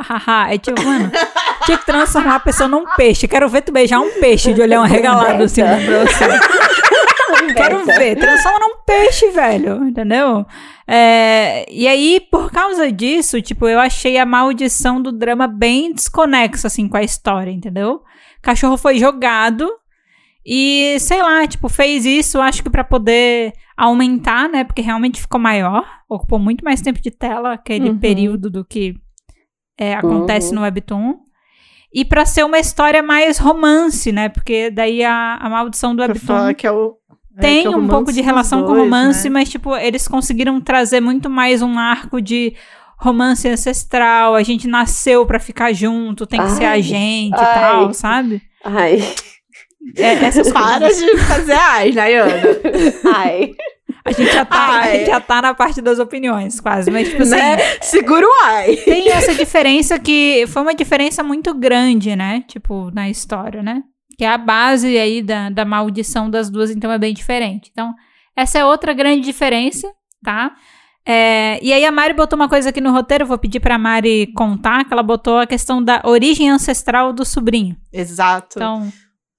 [0.51, 1.11] é tipo, mano,
[1.65, 3.27] tinha que transformar a pessoa num peixe.
[3.27, 6.25] Quero ver tu beijar um peixe de um regalado assim pra você.
[7.55, 10.45] Quero ver, transforma num peixe, velho, entendeu?
[10.87, 16.67] É, e aí, por causa disso, tipo, eu achei a maldição do drama bem desconexa,
[16.67, 18.03] assim, com a história, entendeu?
[18.39, 19.69] O cachorro foi jogado
[20.49, 24.63] e, sei lá, tipo, fez isso, acho que para poder aumentar, né?
[24.63, 27.99] Porque realmente ficou maior, ocupou muito mais tempo de tela aquele uhum.
[27.99, 28.95] período do que
[29.77, 30.57] é, acontece uhum.
[30.57, 31.17] no Webtoon.
[31.93, 34.29] E para ser uma história mais romance, né?
[34.29, 36.97] Porque daí a, a maldição do Webtoon que é o,
[37.37, 39.33] é, tem é, é um pouco de relação dois, com romance, né?
[39.41, 42.55] mas, tipo, eles conseguiram trazer muito mais um arco de
[42.99, 44.37] romance ancestral.
[44.37, 47.93] A gente nasceu para ficar junto, tem que ai, ser a gente ai, e tal,
[47.93, 48.43] sabe?
[48.65, 49.01] Ai.
[49.97, 52.33] É, essas Para de fazer ai, Nayana.
[53.15, 53.55] Ai.
[54.05, 56.91] A gente, já tá, a gente já tá na parte das opiniões, quase.
[56.93, 57.35] Mas, tipo assim.
[57.35, 57.57] Né?
[57.83, 58.77] Segura o ai.
[58.77, 62.45] Tem essa diferença que foi uma diferença muito grande, né?
[62.47, 63.83] Tipo, na história, né?
[64.17, 67.69] Que é a base aí da, da maldição das duas, então é bem diferente.
[67.73, 67.93] Então,
[68.37, 69.91] essa é outra grande diferença,
[70.23, 70.55] tá?
[71.05, 74.33] É, e aí a Mari botou uma coisa aqui no roteiro, vou pedir pra Mari
[74.37, 77.77] contar, que ela botou a questão da origem ancestral do sobrinho.
[77.93, 78.59] Exato.
[78.59, 78.93] Então,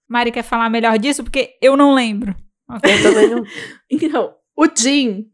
[0.08, 2.36] Mari quer falar melhor disso, porque eu não lembro.
[2.84, 3.44] Eu também não.
[3.90, 5.28] então, o Jim,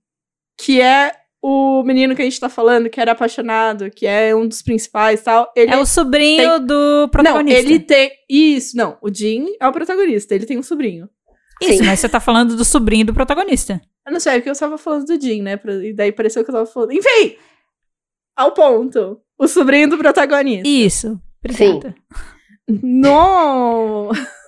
[0.55, 1.11] que é
[1.41, 5.19] o menino que a gente tá falando, que era apaixonado, que é um dos principais
[5.19, 5.51] e tal.
[5.55, 6.65] Ele é o sobrinho tem...
[6.67, 7.61] do protagonista.
[7.61, 8.11] Não, ele tem.
[8.29, 8.97] Isso, não.
[9.01, 11.09] O Jim é o protagonista, ele tem um sobrinho.
[11.61, 11.85] Isso, Sim.
[11.85, 13.81] mas você tá falando do sobrinho do protagonista.
[14.05, 15.59] Eu não sei, é porque eu estava falando do Jim, né?
[15.83, 16.91] E daí pareceu que eu tava falando.
[16.91, 17.35] Enfim!
[18.35, 19.21] Ao ponto.
[19.37, 20.67] O sobrinho do protagonista.
[20.67, 21.19] Isso.
[21.43, 21.95] Obrigada.
[22.69, 22.79] Sim.
[22.81, 24.11] No.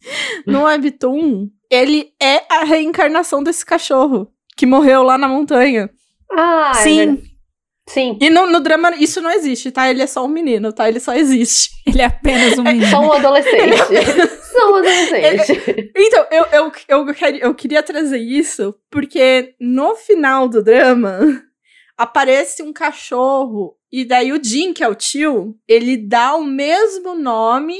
[0.46, 5.90] no Webtoon, ele é a reencarnação desse cachorro que morreu lá na montanha.
[6.30, 7.00] Ah, é sim.
[7.24, 7.38] É
[7.88, 8.18] Sim.
[8.20, 9.88] E no, no, drama isso não existe, tá?
[9.88, 10.86] Ele é só um menino, tá?
[10.86, 11.70] Ele só existe.
[11.88, 12.84] Ele é apenas um menino.
[12.86, 13.76] É só um adolescente.
[14.52, 15.92] só um adolescente.
[15.96, 17.06] então, eu, eu, eu,
[17.40, 21.42] eu queria trazer isso porque no final do drama
[21.96, 27.14] aparece um cachorro e daí o Jim, que é o tio, ele dá o mesmo
[27.14, 27.78] nome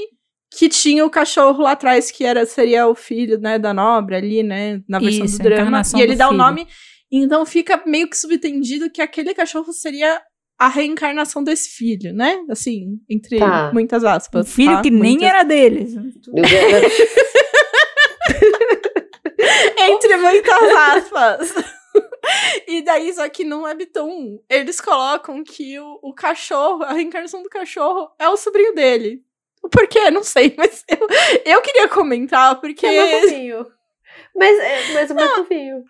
[0.51, 4.43] que tinha o cachorro lá atrás, que era seria o filho, né, da Nobre ali,
[4.43, 5.83] né, na versão Isso, do drama.
[5.97, 6.35] E ele dá filho.
[6.35, 6.67] o nome,
[7.11, 10.21] então fica meio que subtendido que aquele cachorro seria
[10.59, 12.45] a reencarnação desse filho, né?
[12.51, 13.71] Assim, entre tá.
[13.73, 14.47] muitas aspas.
[14.47, 14.83] Um filho tá?
[14.83, 15.21] que muitas...
[15.21, 15.95] nem era deles.
[19.79, 21.55] entre muitas aspas.
[22.67, 27.49] E daí, só que no Webtoon, eles colocam que o, o cachorro, a reencarnação do
[27.49, 29.23] cachorro é o sobrinho dele.
[29.63, 31.07] O porquê, não sei, mas eu,
[31.45, 32.87] eu queria comentar, porque.
[32.87, 33.67] É fofinho.
[34.35, 35.85] Mas, é, mas o mais fofinho.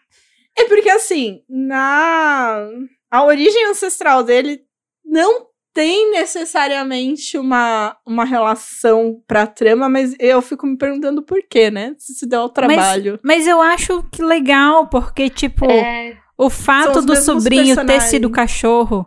[0.59, 2.69] É porque, assim, na.
[3.11, 4.61] A origem ancestral dele
[5.05, 11.71] não tem necessariamente uma, uma relação pra trama, mas eu fico me perguntando por quê,
[11.71, 11.95] né?
[11.97, 13.21] Se se deu ao trabalho.
[13.23, 18.29] Mas, mas eu acho que legal, porque, tipo, é, o fato do sobrinho ter sido
[18.29, 19.07] cachorro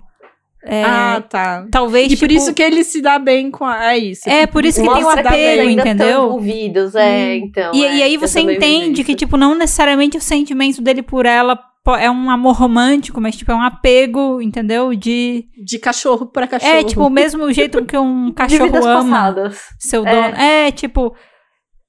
[0.63, 1.65] É, ah, tá.
[1.71, 3.93] Talvez, E tipo, por isso que ele se dá bem com a...
[3.93, 4.29] É isso.
[4.29, 6.25] É, por isso que tem o ainda tão entendeu?
[6.25, 7.73] envolvidos, é, então.
[7.73, 11.59] E, é, e aí você entende que, tipo, não necessariamente o sentimento dele por ela
[11.97, 14.93] é um amor romântico, mas, tipo, é um apego, entendeu?
[14.93, 15.45] De...
[15.65, 16.71] De cachorro pra cachorro.
[16.71, 19.59] É, tipo, o mesmo jeito que um de cachorro vidas ama passadas.
[19.79, 20.11] seu É.
[20.11, 20.37] dono.
[20.37, 20.71] É.
[20.71, 21.15] tipo...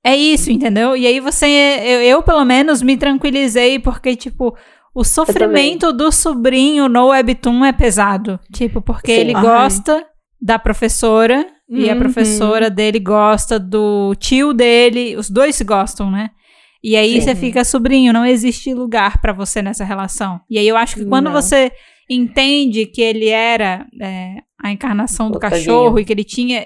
[0.05, 0.97] É isso, entendeu?
[0.97, 1.47] E aí você...
[1.47, 4.57] Eu, eu, pelo menos, me tranquilizei porque, tipo...
[4.95, 8.39] O sofrimento do sobrinho no Webtoon é pesado.
[8.53, 9.21] Tipo, porque Sim.
[9.21, 9.43] ele Ai.
[9.43, 10.05] gosta
[10.41, 11.99] da professora e a Uhum.
[12.01, 15.17] professora dele gosta do tio dele.
[15.17, 16.29] Os dois se gostam, né?
[16.85, 17.21] E aí Sim.
[17.21, 20.41] você fica sobrinho, não existe lugar pra você nessa relação.
[20.51, 21.33] E aí eu acho que quando Não.
[21.33, 21.71] você
[22.11, 26.65] entende que ele era é, a encarnação do cachorro e que ele tinha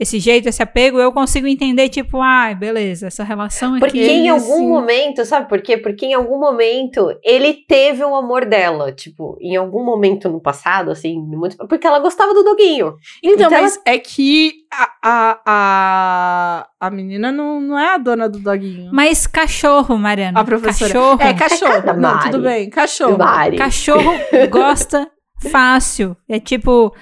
[0.00, 3.80] esse jeito, esse apego, eu consigo entender, tipo, ai, beleza, essa relação aqui.
[3.80, 4.68] Porque em eles, algum sim.
[4.68, 5.76] momento, sabe por quê?
[5.76, 8.90] Porque em algum momento ele teve o amor dela.
[8.90, 11.56] Tipo, em algum momento no passado, assim, muito.
[11.68, 12.96] Porque ela gostava do doguinho.
[13.22, 18.28] Então, Então mas é que a, a, a, a menina não, não é a dona
[18.28, 18.90] do doguinho.
[18.92, 20.40] Mas cachorro, Mariana.
[20.40, 20.92] A professora.
[20.92, 21.22] Cachorro.
[21.22, 21.82] É, cachorro.
[21.82, 22.70] cada não, tudo bem.
[22.70, 23.18] Cachorro.
[23.18, 23.56] Mari.
[23.56, 24.14] Cachorro
[24.50, 25.08] gosta
[25.50, 26.16] fácil.
[26.28, 26.92] É tipo.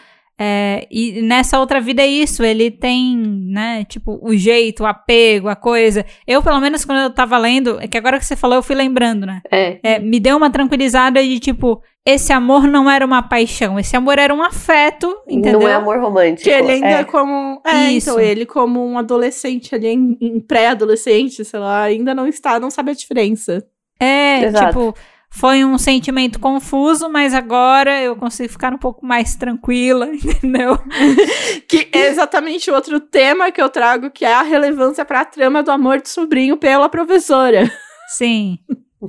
[0.42, 2.42] É, e nessa outra vida é isso.
[2.42, 3.84] Ele tem, né?
[3.84, 6.02] Tipo, o jeito, o apego, a coisa.
[6.26, 8.74] Eu, pelo menos, quando eu tava lendo, é que agora que você falou, eu fui
[8.74, 9.42] lembrando, né?
[9.50, 9.78] É.
[9.82, 14.18] É, me deu uma tranquilizada de tipo, esse amor não era uma paixão, esse amor
[14.18, 15.60] era um afeto, entendeu?
[15.60, 16.44] Não é amor romântico.
[16.44, 17.04] Que ele ainda é.
[17.04, 17.60] como.
[17.66, 18.08] É, Isso.
[18.08, 22.70] então ele como um adolescente ali, em, em pré-adolescente, sei lá, ainda não está, não
[22.70, 23.62] sabe a diferença.
[24.00, 24.68] É, Exato.
[24.68, 24.94] tipo,
[25.32, 30.76] foi um sentimento confuso, mas agora eu consigo ficar um pouco mais tranquila, entendeu?
[31.68, 35.24] Que é exatamente o outro tema que eu trago, que é a relevância para a
[35.24, 37.70] trama do amor do sobrinho pela professora.
[38.08, 38.58] Sim.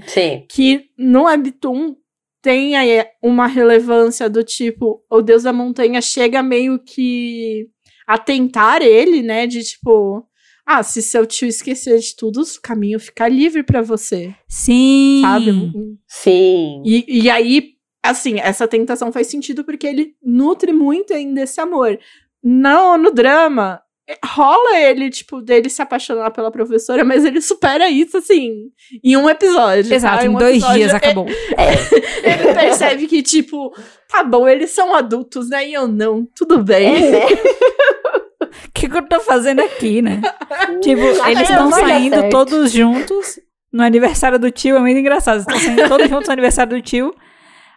[0.05, 0.45] Sim.
[0.47, 1.95] Que no Webtoon
[2.41, 7.67] tem aí uma relevância do tipo, o deus da montanha chega meio que
[8.07, 9.47] a tentar ele, né?
[9.47, 10.25] De tipo,
[10.65, 15.21] ah, se seu tio esquecer de tudo, o caminho fica livre para você, Sim.
[15.21, 15.71] sabe?
[16.07, 16.81] Sim.
[16.85, 17.71] E, e aí,
[18.03, 21.99] assim, essa tentação faz sentido porque ele nutre muito ainda esse amor.
[22.43, 27.89] No, no drama, é, rola ele, tipo, dele se apaixonar pela professora, mas ele supera
[27.89, 28.71] isso, assim,
[29.03, 29.93] em um episódio.
[29.93, 30.25] Exato, tá?
[30.25, 31.27] em um dois episódio, dias é- acabou.
[31.27, 33.73] Ele percebe que, tipo,
[34.09, 35.67] tá bom, eles são adultos, né?
[35.67, 36.95] E eu não, tudo bem.
[36.95, 37.19] É, né?
[38.67, 40.21] O que, que eu tô fazendo aqui, né?
[40.81, 43.39] tipo, eles estão saindo todos juntos
[43.71, 45.35] no aniversário do tio, é muito engraçado.
[45.35, 47.13] Eles estão saindo todos juntos no aniversário do tio.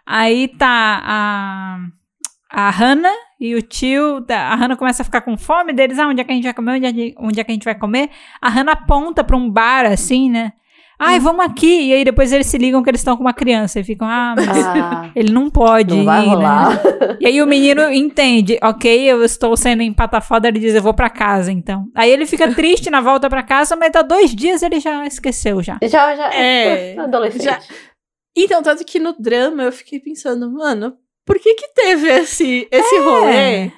[0.05, 1.79] Aí tá a,
[2.51, 4.19] a Hannah e o tio.
[4.21, 5.97] da- A Hannah começa a ficar com fome deles.
[5.97, 6.71] Ah, onde é que a gente vai comer?
[6.77, 8.09] Onde é, que- onde é que a gente vai comer?
[8.41, 10.53] A Hannah aponta pra um bar assim, né?
[10.99, 11.89] Ai, vamos aqui.
[11.89, 14.33] E aí depois eles se ligam que eles estão com uma criança e ficam, ah,
[14.37, 16.27] mas Ah, ele não pode não ir, vai né?
[16.27, 16.81] rolar.
[17.19, 21.09] E aí o menino entende, ok, eu estou sendo empatafoda, ele diz, eu vou pra
[21.09, 21.85] casa, então.
[21.95, 25.61] Aí ele fica triste na volta pra casa, mas dá dois dias ele já esqueceu
[25.63, 25.77] já.
[25.83, 26.29] Já, já.
[26.33, 27.43] É, adolescente.
[27.43, 27.59] já-
[28.37, 32.99] Então, tanto que no drama eu fiquei pensando, mano, por que que teve esse, esse
[32.99, 33.71] rolê?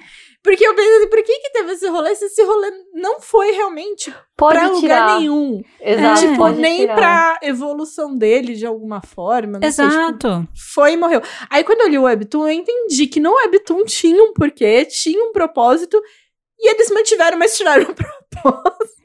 [0.43, 3.51] Porque eu pensei, assim, por que que teve esse rolê se esse rolê não foi
[3.51, 5.05] realmente Pode pra tirar.
[5.05, 5.61] lugar nenhum?
[5.81, 6.29] Exato, É.
[6.29, 6.95] tipo, nem tirar.
[6.95, 9.59] pra evolução dele de alguma forma.
[9.59, 10.47] Não sei, tipo, Exato.
[10.73, 11.21] foi e morreu.
[11.49, 15.23] Aí quando eu li o Webtoon, eu entendi que no Webtoon tinha um porquê, tinha
[15.23, 15.99] um propósito,
[16.59, 18.97] e eles mantiveram, mas tiraram o propósito.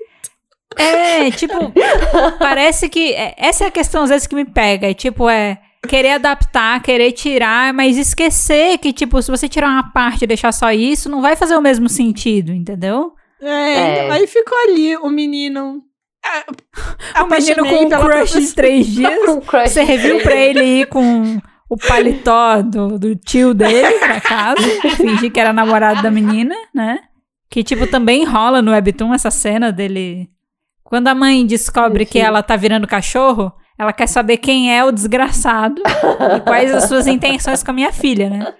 [0.76, 1.54] É, tipo,
[2.38, 3.12] parece que.
[3.12, 4.90] é, essa é a questão às vezes que me pega.
[4.90, 9.92] É tipo, é querer adaptar, querer tirar, mas esquecer que, tipo, se você tirar uma
[9.92, 13.12] parte e deixar só isso, não vai fazer o mesmo sentido, entendeu?
[13.42, 14.04] É, É.
[14.04, 15.82] então, aí ficou ali o menino.
[16.24, 16.44] ah,
[17.24, 18.54] O menino com um pela crush professora.
[18.54, 19.28] três dias.
[19.28, 19.70] Um crush.
[19.70, 21.38] Você reviu pra ele ir com
[21.68, 24.62] o paletó do, do tio dele pra casa,
[24.96, 27.00] fingir que era namorado da menina, né?
[27.50, 30.28] Que, tipo, também rola no Webtoon essa cena dele.
[30.84, 33.52] Quando a mãe descobre que ela tá virando cachorro,
[33.82, 35.82] ela quer saber quem é o desgraçado
[36.36, 38.54] e quais as suas intenções com a minha filha, né?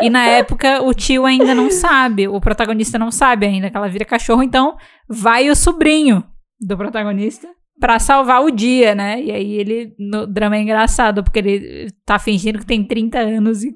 [0.00, 3.88] E na época o tio ainda não sabe, o protagonista não sabe ainda que ela
[3.88, 4.76] vira cachorro, então
[5.08, 6.22] vai o sobrinho
[6.60, 7.48] do protagonista
[7.78, 9.22] pra salvar o dia, né?
[9.22, 13.64] E aí ele, no drama é engraçado, porque ele tá fingindo que tem 30 anos
[13.64, 13.74] e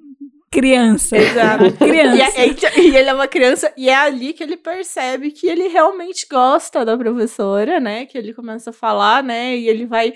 [0.51, 1.17] criança.
[1.17, 1.73] Exato.
[1.79, 2.17] criança.
[2.17, 5.69] E, é- e ele é uma criança, e é ali que ele percebe que ele
[5.69, 8.05] realmente gosta da professora, né?
[8.07, 9.57] Que ele começa a falar, né?
[9.57, 10.13] E ele vai,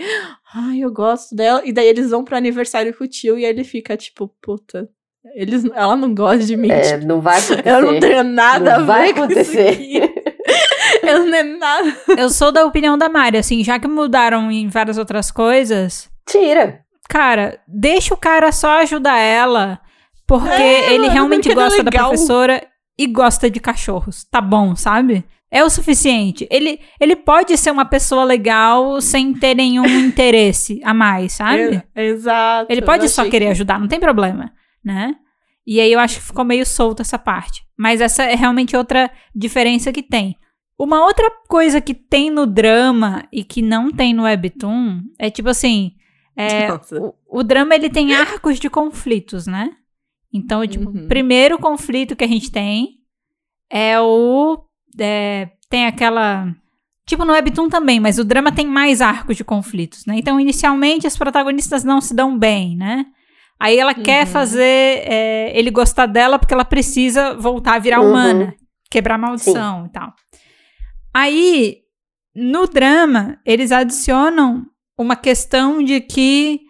[0.55, 1.62] ai, eu gosto dela.
[1.64, 4.89] E daí eles vão pro aniversário com o tio e ele fica tipo, puta,
[5.35, 6.70] eles, ela não gosta de mim.
[6.70, 7.62] É, tipo, não vai acontecer.
[7.68, 9.70] eu não tenho nada Não a ver vai com acontecer.
[9.80, 10.14] isso aqui.
[11.03, 11.97] Eu não é nada.
[12.16, 16.80] Eu sou da opinião da Mari, assim, já que mudaram em várias outras coisas, Tira.
[17.11, 19.80] cara, deixa o cara só ajudar ela
[20.27, 22.66] Porque é, ele realmente gosta da professora
[22.99, 24.25] e gosta de cachorros.
[24.25, 25.25] Tá bom, sabe?
[25.51, 26.47] É o suficiente.
[26.51, 31.83] Ele, ele pode ser uma pessoa legal sem ter nenhum interesse a mais, sabe?
[31.95, 32.72] É, exato.
[32.72, 33.51] Ele pode só querer que...
[33.53, 34.53] ajudar, não tem problema,
[34.85, 35.14] né?
[35.66, 37.62] E aí eu acho que ficou meio solto essa parte.
[37.79, 40.37] Mas essa é realmente outra diferença que tem.
[40.79, 45.49] Uma outra coisa que tem no drama e que não tem no webtoon é tipo
[45.49, 45.93] assim,
[46.37, 49.70] é, o, o, drama ele tem arcos de conflitos, né?
[50.35, 51.05] Então, tipo, uhum.
[51.05, 52.97] o primeiro conflito que a gente tem
[53.70, 54.59] é o
[54.99, 56.53] é, tem aquela.
[57.07, 60.16] Tipo no Webtoon também, mas o drama tem mais arcos de conflitos, né?
[60.16, 63.07] Então, inicialmente, as protagonistas não se dão bem, né?
[63.61, 64.03] Aí ela uhum.
[64.03, 68.09] quer fazer é, ele gostar dela porque ela precisa voltar a virar uhum.
[68.09, 68.55] humana,
[68.91, 69.87] quebrar a maldição Sim.
[69.87, 70.14] e tal.
[71.12, 71.76] Aí,
[72.35, 74.64] no drama, eles adicionam
[74.99, 76.64] uma questão de que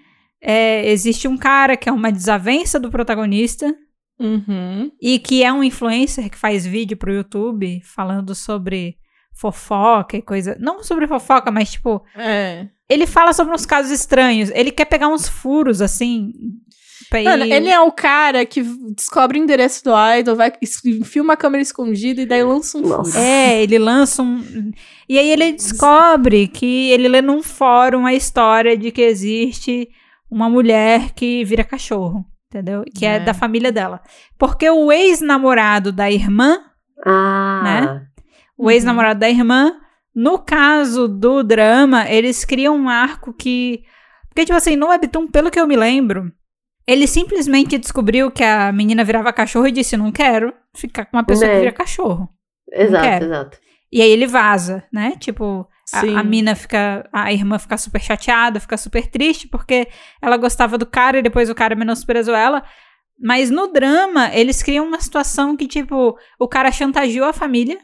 [0.45, 3.75] é, existe um cara que é uma desavença do protagonista,
[4.19, 4.93] Uhum.
[5.01, 8.97] E que é um influencer que faz vídeo pro YouTube falando sobre
[9.35, 10.57] fofoca e coisa.
[10.61, 12.05] Não sobre fofoca, mas tipo.
[12.17, 12.69] É.
[12.89, 14.51] Ele fala sobre uns casos estranhos.
[14.55, 16.33] Ele quer pegar uns furos, assim.
[17.13, 18.63] Mano, ele é o cara que
[18.97, 20.53] descobre o endereço do idol, vai,
[21.05, 23.17] filma a câmera escondida e daí lança um furo.
[23.17, 24.73] É, ele lança um.
[25.09, 29.89] E aí ele descobre que ele lê num fórum a história de que existe
[30.31, 32.85] uma mulher que vira cachorro entendeu?
[32.95, 33.17] Que é.
[33.17, 34.01] é da família dela.
[34.39, 36.61] Porque o ex-namorado da irmã,
[37.05, 37.61] ah.
[37.65, 38.07] né?
[38.57, 38.71] O uhum.
[38.71, 39.81] ex-namorado da irmã,
[40.15, 43.83] no caso do drama, eles criam um arco que.
[44.29, 46.33] Porque, tipo assim, no Webtoon, pelo que eu me lembro,
[46.87, 51.25] ele simplesmente descobriu que a menina virava cachorro e disse: Não quero ficar com uma
[51.25, 51.61] pessoa que né.
[51.61, 52.29] vira cachorro.
[52.71, 53.59] Exato, exato.
[53.93, 55.15] E aí ele vaza, né?
[55.19, 57.09] Tipo, a, a, mina fica.
[57.13, 59.89] A irmã fica super chateada, fica super triste, porque
[60.21, 62.63] ela gostava do cara e depois o cara menosprezou ela.
[63.19, 67.79] Mas no drama, eles criam uma situação que, tipo, o cara chantageou a família.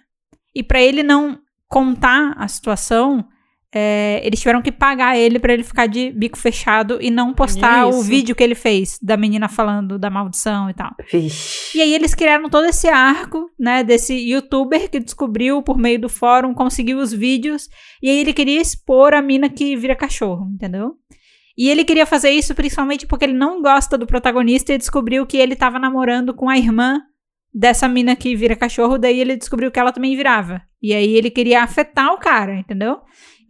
[0.55, 1.38] E para ele não
[1.68, 3.28] contar a situação,
[3.73, 7.89] é, eles tiveram que pagar ele para ele ficar de bico fechado e não postar
[7.89, 7.99] Isso.
[7.99, 10.91] o vídeo que ele fez da menina falando da maldição e tal.
[11.11, 11.79] Vixe.
[11.79, 16.09] E aí eles criaram todo esse arco, né, desse youtuber que descobriu por meio do
[16.09, 17.68] fórum, conseguiu os vídeos,
[18.03, 20.95] e aí ele queria expor a mina que vira cachorro, entendeu?
[21.57, 25.37] E ele queria fazer isso principalmente porque ele não gosta do protagonista e descobriu que
[25.37, 27.01] ele tava namorando com a irmã
[27.53, 30.62] dessa mina que vira cachorro, daí ele descobriu que ela também virava.
[30.83, 32.99] E aí ele queria afetar o cara, entendeu?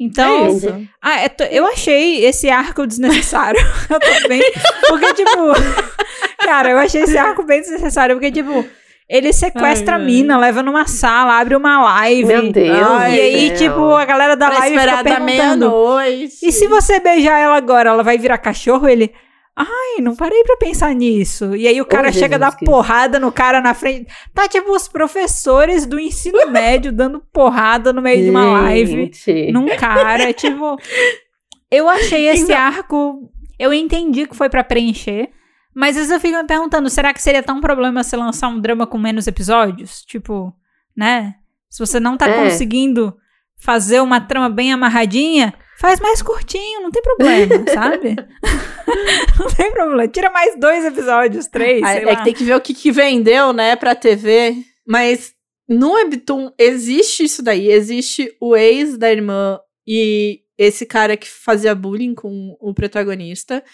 [0.00, 3.60] Então, é ah, é eu achei esse arco desnecessário.
[3.90, 4.42] eu também.
[4.88, 5.52] Porque, tipo,
[6.42, 8.16] cara, eu achei esse arco bem desnecessário.
[8.16, 8.64] Porque, tipo,
[9.06, 10.40] ele sequestra ai, a mina, ai.
[10.40, 12.24] leva numa sala, abre uma live.
[12.24, 12.86] Meu Deus.
[12.88, 16.00] Ai, e aí, tipo, a galera da pra live fica perguntando.
[16.42, 18.88] E se você beijar ela agora, ela vai virar cachorro?
[18.88, 19.12] Ele.
[19.56, 21.54] Ai, não parei pra pensar nisso.
[21.54, 24.10] E aí o cara oh, chega a dar porrada no cara na frente.
[24.32, 28.24] Tá tipo os professores do ensino médio dando porrada no meio Gente.
[28.24, 29.10] de uma live
[29.52, 30.32] num cara.
[30.32, 30.76] tipo,
[31.70, 33.30] eu achei esse arco.
[33.58, 35.30] Eu entendi que foi para preencher.
[35.74, 38.60] Mas às vezes eu fico me perguntando: será que seria tão problema se lançar um
[38.60, 40.02] drama com menos episódios?
[40.02, 40.54] Tipo,
[40.96, 41.34] né?
[41.68, 42.42] Se você não tá é.
[42.42, 43.16] conseguindo
[43.56, 48.14] fazer uma trama bem amarradinha, Faz mais curtinho, não tem problema, sabe?
[49.40, 50.06] não tem problema.
[50.06, 51.82] Tira mais dois episódios, três.
[51.82, 52.16] É lá.
[52.16, 54.62] que tem que ver o que, que vendeu, né, pra TV.
[54.86, 55.32] Mas
[55.66, 57.72] no Webtoon existe isso daí.
[57.72, 63.64] Existe o ex da irmã e esse cara que fazia bullying com o protagonista.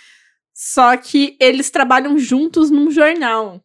[0.54, 3.60] Só que eles trabalham juntos num jornal.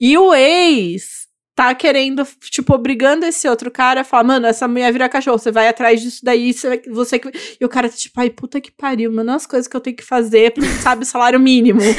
[0.00, 1.17] E o ex
[1.58, 5.50] tá querendo, tipo, obrigando esse outro cara a falar, mano, essa mulher vira cachorro, você
[5.50, 7.20] vai atrás disso daí, você, você
[7.60, 9.96] E o cara tá tipo, ai, puta que pariu, mano, as coisas que eu tenho
[9.96, 11.80] que fazer, porque sabe, salário mínimo.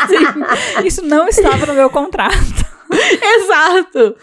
[0.00, 0.86] assim.
[0.86, 2.34] Isso não estava no meu contrato.
[3.36, 4.16] Exato.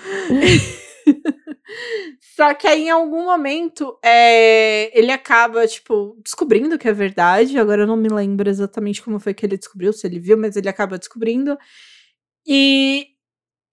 [2.36, 7.60] Só que aí, em algum momento, é, ele acaba, tipo, descobrindo que é verdade.
[7.60, 10.56] Agora eu não me lembro exatamente como foi que ele descobriu, se ele viu, mas
[10.56, 11.56] ele acaba descobrindo.
[12.44, 13.13] E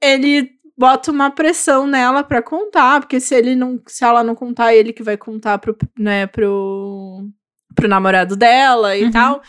[0.03, 4.75] ele bota uma pressão nela para contar, porque se ele não, se ela não contar,
[4.75, 7.29] ele que vai contar pro, né, pro,
[7.75, 9.11] pro namorado dela e uhum.
[9.11, 9.43] tal.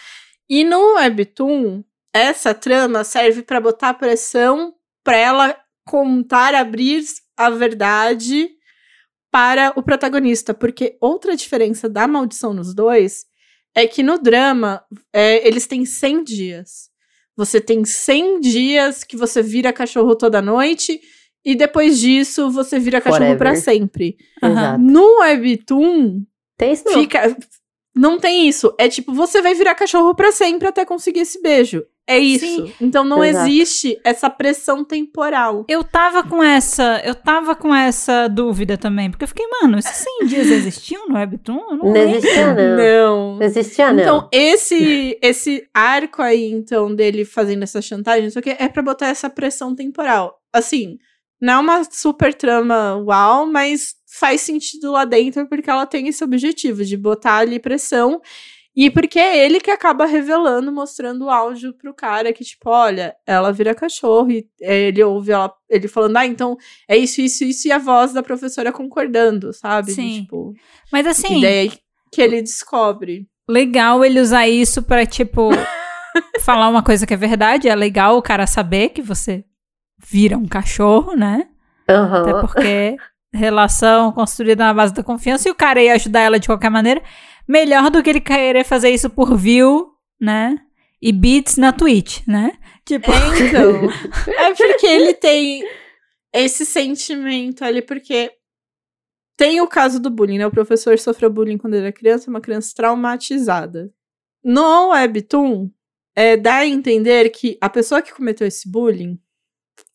[0.50, 1.84] E no webtoon,
[2.14, 4.74] essa trama serve para botar pressão
[5.04, 7.04] para ela contar, abrir
[7.38, 8.50] a verdade
[9.32, 13.26] para o protagonista, porque outra diferença da maldição nos dois
[13.74, 14.84] é que no drama
[15.14, 16.91] é, eles têm 100 dias.
[17.38, 21.00] Você tem 100 dias que você vira cachorro toda noite
[21.44, 24.18] e depois disso você vira cachorro para sempre.
[24.44, 24.78] Uhum.
[24.78, 26.24] No Webtoon,
[26.58, 27.36] tem isso fica
[27.96, 28.74] Não tem isso.
[28.78, 31.84] É tipo, você vai virar cachorro para sempre até conseguir esse beijo.
[32.08, 32.46] É isso.
[32.46, 32.74] Sim.
[32.82, 33.48] Então não Exato.
[33.48, 35.66] existe essa pressão temporal.
[35.68, 40.06] Eu tava com essa, eu tava com essa dúvida também, porque eu fiquei, mano, esses
[40.20, 41.78] 100 dias existiam no Webtoon?
[41.78, 42.78] Não, não existia, não.
[42.78, 43.36] Não.
[43.36, 44.02] Não existia, não.
[44.02, 49.08] Então, esse, esse arco aí, então, dele fazendo essa chantagem, isso aqui é pra botar
[49.08, 50.38] essa pressão temporal.
[50.52, 50.98] Assim,
[51.42, 56.24] não é uma super trama uau, mas faz sentido lá dentro porque ela tem esse
[56.24, 58.22] objetivo de botar ali pressão.
[58.76, 63.14] E porque é ele que acaba revelando, mostrando o áudio pro cara que, tipo, olha,
[63.28, 66.58] ela vira cachorro e ele ouve ela, ele falando, ah, então
[66.88, 69.92] é isso, isso, isso, e a voz da professora concordando, sabe?
[69.92, 70.08] Sim.
[70.08, 70.54] De, tipo,
[70.92, 71.40] Mas assim.
[71.40, 71.72] E daí
[72.12, 73.28] que ele descobre.
[73.50, 75.50] Legal ele usar isso pra, tipo,
[76.40, 77.68] falar uma coisa que é verdade.
[77.68, 79.44] É legal o cara saber que você
[79.98, 81.48] vira um cachorro, né?
[81.90, 82.16] Uhum.
[82.16, 82.98] Até porque
[83.34, 87.02] relação construída na base da confiança e o cara ia ajudar ela de qualquer maneira.
[87.48, 90.58] Melhor do que ele querer fazer isso por view, né?
[91.02, 92.54] E beats na Twitch, né?
[92.86, 93.90] Tipo, é, então.
[94.38, 95.64] é porque ele tem
[96.34, 98.32] esse sentimento ali, porque
[99.36, 100.46] tem o caso do bullying, né?
[100.46, 103.92] O professor sofreu bullying quando ele era criança, uma criança traumatizada.
[104.44, 105.70] No Webtoon,
[106.16, 109.20] é, dá a entender que a pessoa que cometeu esse bullying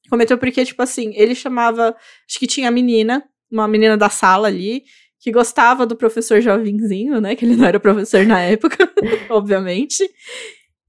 [0.09, 1.97] cometeu porque, tipo assim, ele chamava.
[2.29, 4.85] Acho que tinha a menina, uma menina da sala ali,
[5.21, 7.35] que gostava do professor jovenzinho, né?
[7.35, 8.89] Que ele não era professor na época,
[9.31, 10.09] obviamente.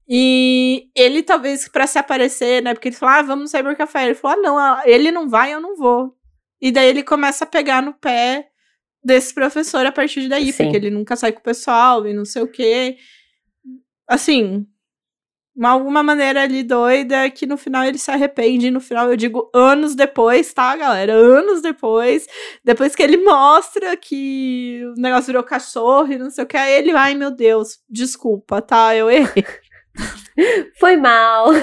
[0.08, 2.72] E ele, talvez, para se aparecer, né?
[2.72, 4.06] Porque ele falou, ah, vamos no cybercafé.
[4.06, 6.14] Ele falou, ah, não, ele não vai, eu não vou.
[6.60, 8.48] E daí ele começa a pegar no pé
[9.04, 10.64] desse professor a partir daí, Sim.
[10.64, 12.96] porque ele nunca sai com o pessoal e não sei o quê.
[14.08, 14.66] Assim,
[15.58, 18.70] uma, alguma maneira ali doida que no final ele se arrepende.
[18.70, 21.12] No final, eu digo anos depois, tá, galera?
[21.12, 22.28] Anos depois.
[22.64, 26.56] Depois que ele mostra que o negócio virou cachorro e não sei o que.
[26.56, 28.94] Aí ele, ai meu Deus, desculpa, tá?
[28.94, 29.44] Eu errei.
[30.78, 31.48] Foi mal.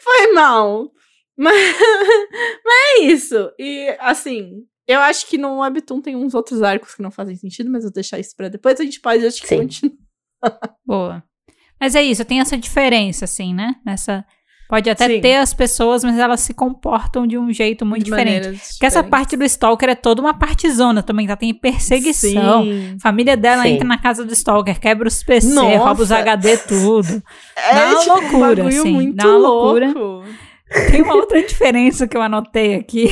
[0.00, 0.92] Foi mal.
[1.38, 1.54] Mas,
[2.64, 3.50] mas é isso.
[3.58, 7.70] E assim, eu acho que no Webtoon tem uns outros arcos que não fazem sentido,
[7.70, 8.78] mas eu vou deixar isso pra depois.
[8.78, 9.96] A gente pode, acho que, continuar.
[10.84, 11.29] Boa.
[11.80, 13.76] Mas é isso, tem essa diferença, assim, né?
[13.84, 14.24] Nessa.
[14.68, 15.20] Pode até Sim.
[15.20, 18.50] ter as pessoas, mas elas se comportam de um jeito muito de diferente.
[18.50, 21.34] Porque essa parte do Stalker é toda uma partezona também, tá?
[21.34, 22.62] Tem perseguição.
[22.62, 22.96] Sim.
[23.00, 23.70] Família dela Sim.
[23.70, 25.76] entra na casa do Stalker, quebra os PC, Nossa.
[25.76, 27.20] rouba os HD, tudo.
[27.56, 28.92] É, dá uma tipo, loucura, um assim.
[28.92, 29.92] Muito dá uma loucura.
[29.92, 30.28] Louco.
[30.92, 33.08] Tem uma outra diferença que eu anotei aqui.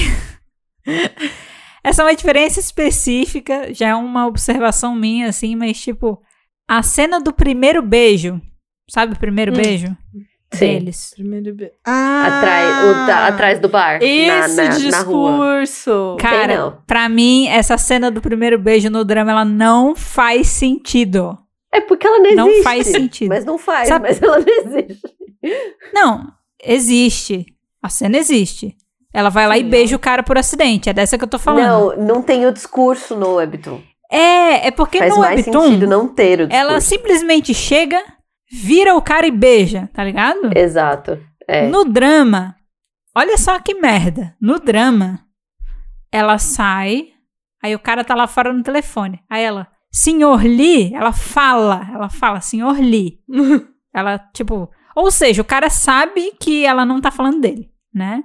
[1.82, 6.20] Essa é uma diferença específica, já é uma observação minha, assim, mas tipo,
[6.68, 8.40] a cena do primeiro beijo
[8.88, 9.56] Sabe o primeiro hum.
[9.56, 9.96] beijo?
[10.52, 10.78] Sim.
[10.78, 11.12] Deles.
[11.14, 11.72] Primeiro beijo.
[11.84, 12.38] Ah!
[12.38, 13.98] Atrás, da, atrás do bar.
[14.02, 16.16] Esse na, na, discurso.
[16.16, 21.36] Na Cara, pra mim, essa cena do primeiro beijo no drama, ela não faz sentido.
[21.70, 22.56] É porque ela não existe.
[22.56, 23.28] Não faz sentido.
[23.28, 24.08] Mas não faz, Sabe?
[24.08, 25.14] mas ela não existe.
[25.92, 26.32] Não,
[26.64, 27.46] existe.
[27.82, 28.74] A cena existe.
[29.12, 30.88] Ela vai lá Sim, e beija o cara por acidente.
[30.88, 31.96] É dessa que eu tô falando.
[31.96, 33.80] Não, não tem o discurso no Webtoon.
[34.10, 35.62] É, é porque Faz no mais Webtoon...
[35.62, 36.70] sentido não ter o discurso.
[36.70, 38.02] Ela simplesmente chega
[38.50, 40.50] vira o cara e beija, tá ligado?
[40.56, 41.18] Exato.
[41.46, 41.68] É.
[41.68, 42.56] No drama,
[43.14, 44.34] olha só que merda.
[44.40, 45.20] No drama,
[46.10, 47.08] ela sai,
[47.62, 49.20] aí o cara tá lá fora no telefone.
[49.28, 53.18] Aí ela, senhor Lee, ela fala, ela fala, senhor Lee.
[53.94, 58.22] ela, tipo, ou seja, o cara sabe que ela não tá falando dele, né?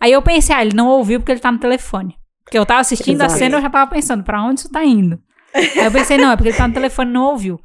[0.00, 2.16] Aí eu pensei, ah, ele não ouviu porque ele tá no telefone.
[2.44, 3.34] Porque eu tava assistindo Exato.
[3.34, 5.20] a cena e eu já tava pensando, pra onde isso tá indo?
[5.54, 7.58] Aí eu pensei, não, é porque ele tá no telefone e não ouviu.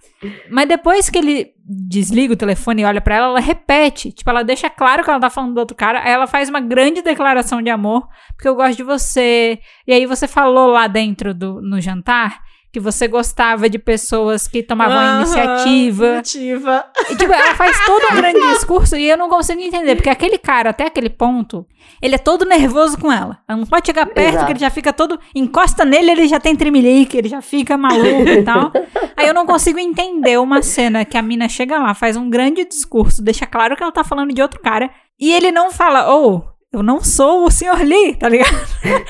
[0.49, 4.11] Mas depois que ele desliga o telefone e olha para ela, ela repete.
[4.11, 6.01] Tipo, ela deixa claro que ela tá falando do outro cara.
[6.03, 9.59] Aí ela faz uma grande declaração de amor, porque eu gosto de você.
[9.87, 12.41] E aí você falou lá dentro do no jantar
[12.71, 16.05] que você gostava de pessoas que tomavam uhum, iniciativa.
[16.15, 16.85] Iniciativa.
[17.09, 20.37] E, tipo, ela faz todo um grande discurso e eu não consigo entender, porque aquele
[20.37, 21.65] cara, até aquele ponto,
[22.01, 23.39] ele é todo nervoso com ela.
[23.47, 24.45] Ela não pode chegar perto, Exato.
[24.45, 25.19] que ele já fica todo.
[25.35, 28.71] Encosta nele, ele já tem tremelique, ele já fica maluco e tal.
[29.17, 32.63] Aí eu não consigo entender uma cena que a mina chega lá, faz um grande
[32.63, 36.41] discurso, deixa claro que ela tá falando de outro cara, e ele não fala, oh,
[36.71, 38.55] eu não sou o senhor Lee, tá ligado?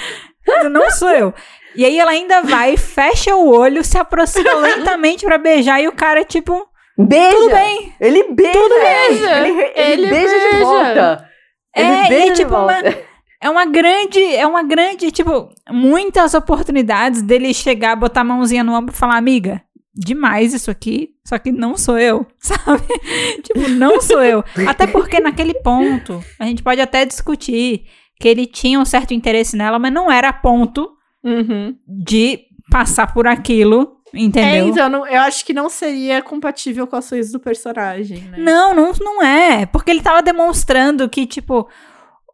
[0.71, 1.33] não sou eu.
[1.75, 5.91] E aí ela ainda vai, fecha o olho, se aproxima lentamente para beijar e o
[5.91, 6.67] cara, tipo.
[6.97, 7.31] Beija!
[7.31, 7.93] Tudo bem!
[7.99, 8.51] Ele beija!
[8.51, 9.37] Tudo beija!
[9.39, 11.29] Ele, ele, ele beija, beija, de volta!
[11.75, 12.73] Ele é, beija e, tipo, uma,
[13.41, 18.73] é uma grande, é uma grande, tipo, muitas oportunidades dele chegar, botar a mãozinha no
[18.73, 19.61] ombro e falar, amiga,
[19.95, 22.83] demais isso aqui, só que não sou eu, sabe?
[23.41, 24.43] tipo, não sou eu.
[24.67, 27.85] Até porque naquele ponto, a gente pode até discutir
[28.19, 30.89] que ele tinha um certo interesse nela, mas não era a ponto
[31.23, 31.75] uhum.
[31.87, 34.65] de passar por aquilo Entendeu?
[34.65, 38.37] É, então, não, eu acho que não seria compatível com as coisas do personagem, né?
[38.39, 39.65] Não, não, não é.
[39.65, 41.65] Porque ele tava demonstrando que, tipo,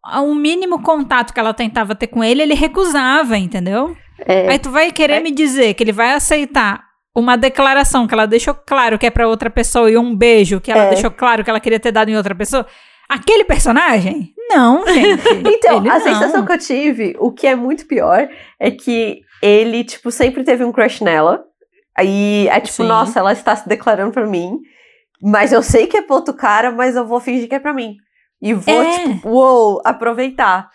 [0.04, 3.96] o mínimo contato que ela tentava ter com ele, ele recusava, entendeu?
[4.26, 4.50] É.
[4.50, 5.20] Aí tu vai querer É.
[5.20, 6.84] me dizer que ele vai aceitar
[7.16, 10.72] uma declaração que ela deixou claro que é pra outra pessoa e um beijo que
[10.72, 10.90] ela É.
[10.90, 12.66] deixou claro que ela queria ter dado em outra pessoa?
[13.08, 14.34] Aquele personagem?
[14.50, 15.24] Não, gente.
[15.46, 16.02] Então, Ele a não.
[16.02, 18.28] sensação que eu tive, o que é muito pior,
[18.60, 21.44] é que ele, tipo, sempre teve um crush nela.
[21.98, 22.88] Aí é tipo, Sim.
[22.88, 24.58] nossa, ela está se declarando pra mim.
[25.22, 27.74] Mas eu sei que é pra outro cara, mas eu vou fingir que é pra
[27.74, 27.96] mim.
[28.42, 29.04] E vou, É.
[29.04, 30.70] tipo, uou, aproveitar.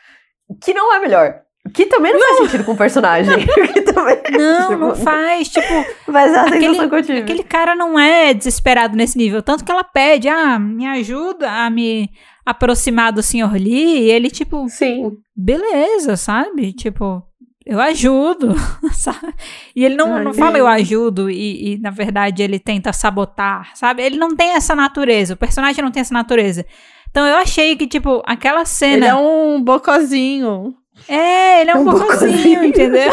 [0.60, 1.36] Que não é melhor.
[1.72, 3.32] Que também não, faz sentido com o personagem.
[3.72, 5.48] que também, Não, não tipo, faz.
[5.48, 7.18] Tipo, Mas é a Aquele- sensação que eu tive.
[7.20, 9.40] aquele cara não é desesperado nesse nível.
[9.42, 12.10] Tanto que ela pede, ah, me ajuda a me
[12.44, 13.52] aproximar do Sr.
[13.54, 14.00] Lee.
[14.00, 15.12] E ele, tipo, Sim.
[15.34, 16.72] beleza, sabe?
[16.72, 17.22] Tipo,
[17.64, 18.54] eu ajudo,
[18.92, 19.34] sabe?
[19.74, 23.70] E ele não, Ai, não fala eu ajudo e, e, na verdade, ele tenta sabotar,
[23.74, 24.02] sabe?
[24.02, 26.66] Ele não tem essa natureza, o personagem não tem essa natureza.
[27.10, 28.96] Então eu achei que, tipo, aquela cena...
[28.96, 30.74] Ele é um bocozinho.
[31.08, 32.64] É, ele é um, Um bocozinho, bocozinho.
[32.64, 33.10] entendeu?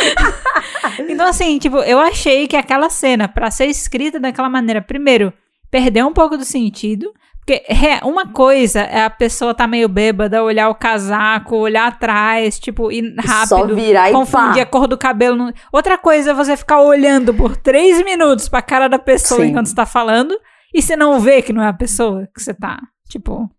[1.08, 5.32] então, assim, tipo, eu achei que aquela cena, pra ser escrita daquela maneira, primeiro,
[5.70, 7.12] perdeu um pouco do sentido.
[7.50, 7.64] Porque
[8.04, 13.12] uma coisa é a pessoa tá meio bêbada, olhar o casaco, olhar atrás, tipo, ir
[13.20, 14.62] Só rápido, virar e confundir pá.
[14.62, 15.52] a cor do cabelo.
[15.72, 19.48] Outra coisa é você ficar olhando por três minutos pra cara da pessoa Sim.
[19.48, 20.32] enquanto você tá falando
[20.72, 22.78] e você não vê que não é a pessoa que você tá,
[23.08, 23.50] tipo...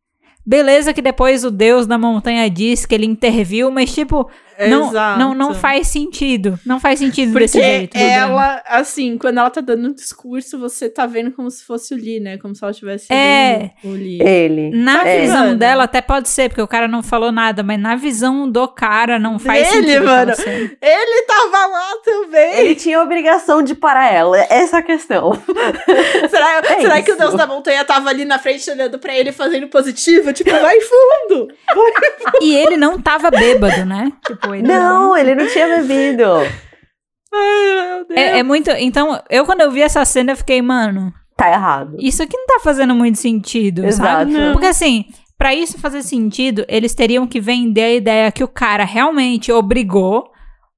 [0.44, 4.28] Beleza que depois o deus da montanha diz que ele interviu, mas, tipo,
[4.68, 5.20] não, Exato.
[5.20, 6.60] não, não faz sentido.
[6.66, 7.98] Não faz sentido Porque desse jeito.
[7.98, 11.98] ela, assim, quando ela tá dando um discurso, você tá vendo como se fosse o
[11.98, 12.38] Lee, né?
[12.38, 13.72] Como se ela estivesse É.
[13.84, 14.22] o Lee.
[14.22, 14.70] Ele.
[14.72, 15.22] Na É.
[15.22, 15.58] visão Mano.
[15.58, 19.18] dela, até pode ser, porque o cara não falou nada, mas na visão do cara
[19.20, 20.06] não faz Dele, sentido.
[20.06, 20.36] mano.
[20.36, 20.78] você.
[20.82, 22.60] Ele tava lá também.
[22.60, 24.38] Ele tinha a obrigação de parar ela.
[24.50, 25.32] Essa é a questão.
[26.30, 27.18] Será, É será que o.
[27.18, 30.34] Deus da Montanha tava ali na frente olhando pra ele fazendo positivo?
[30.34, 31.48] Tipo, vai fundo!
[32.42, 34.12] E ele não tava bêbado, né?
[34.26, 36.26] Tipo, ele Não, ele não tinha bebido.
[37.34, 38.20] Ai, meu Deus.
[38.20, 38.70] É, é muito.
[38.72, 41.96] Então, eu quando eu vi essa cena, eu fiquei, mano, Tá errado.
[42.00, 44.32] isso aqui não tá fazendo muito sentido, sabe?
[44.34, 44.52] Exato.
[44.54, 45.06] Porque assim,
[45.38, 50.30] pra isso fazer sentido, eles teriam que vender a ideia que o cara realmente obrigou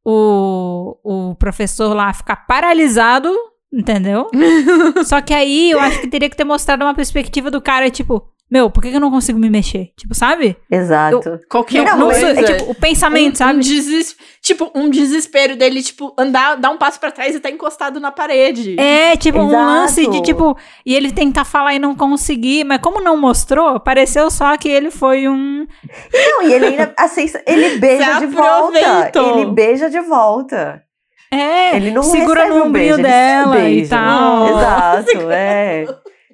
[0.06, 3.34] o, o professor lá a ficar paralisado,
[3.74, 4.30] entendeu?
[5.06, 8.24] Só que aí eu acho que teria que ter mostrado uma perspectiva do cara, tipo,
[8.54, 9.90] meu, por que eu não consigo me mexer?
[9.98, 10.56] Tipo, sabe?
[10.70, 11.40] Exato.
[11.50, 12.40] Qualquer Não, coisa.
[12.40, 13.58] é tipo, o pensamento, um, sabe?
[13.58, 17.50] um deses- tipo, um desespero dele, tipo, andar, dar um passo pra trás e tá
[17.50, 18.80] encostado na parede.
[18.80, 19.66] É, tipo, um Exato.
[19.66, 24.30] lance de, tipo, e ele tentar falar e não conseguir, mas como não mostrou, pareceu
[24.30, 25.66] só que ele foi um.
[26.14, 26.94] Não, e ele ainda.
[26.98, 29.12] Assim, ele beija de volta.
[29.16, 30.84] Ele beija de volta.
[31.32, 33.90] É, Ele não segura no um ombrinho se dela e beija.
[33.90, 34.48] tal.
[34.50, 35.86] Exato, é.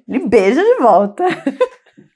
[0.06, 1.24] Ele beija de volta.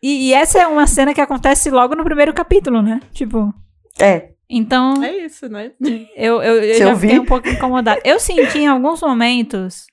[0.07, 3.00] E, e essa é uma cena que acontece logo no primeiro capítulo, né?
[3.14, 3.55] Tipo.
[3.98, 4.32] É.
[4.50, 5.72] Então, É isso, né?
[6.14, 7.07] eu, eu, eu já eu vi.
[7.09, 8.02] fiquei um pouco incomodada.
[8.05, 9.86] Eu senti em alguns momentos,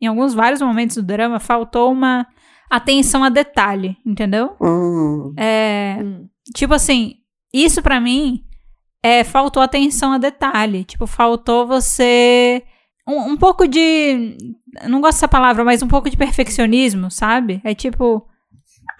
[0.00, 2.26] em alguns vários momentos do drama, faltou uma
[2.68, 4.56] atenção a detalhe, entendeu?
[4.60, 5.32] Hum.
[5.38, 5.98] É.
[6.02, 6.26] Hum.
[6.52, 7.14] Tipo assim,
[7.52, 8.42] isso pra mim
[9.04, 10.82] é faltou atenção a detalhe.
[10.82, 12.64] Tipo, faltou você.
[13.06, 14.36] Um, um pouco de.
[14.88, 17.60] Não gosto dessa palavra, mas um pouco de perfeccionismo, sabe?
[17.62, 18.26] É tipo.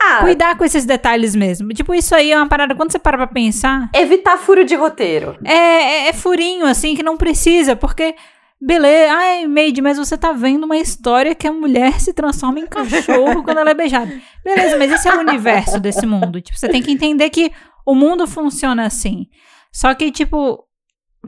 [0.01, 1.69] Ah, Cuidar com esses detalhes mesmo.
[1.71, 2.75] Tipo, isso aí é uma parada.
[2.75, 5.37] Quando você para pra pensar, evitar furo de roteiro.
[5.45, 8.15] é, é, é furinho, assim, que não precisa, porque.
[8.61, 12.67] Beleza, ai, Maid, mas você tá vendo uma história que a mulher se transforma em
[12.67, 14.11] cachorro quando ela é beijada.
[14.43, 16.41] Beleza, mas esse é o universo desse mundo.
[16.41, 17.53] Tipo, você tem que entender que
[17.85, 19.27] o mundo funciona assim.
[19.71, 20.65] Só que, tipo,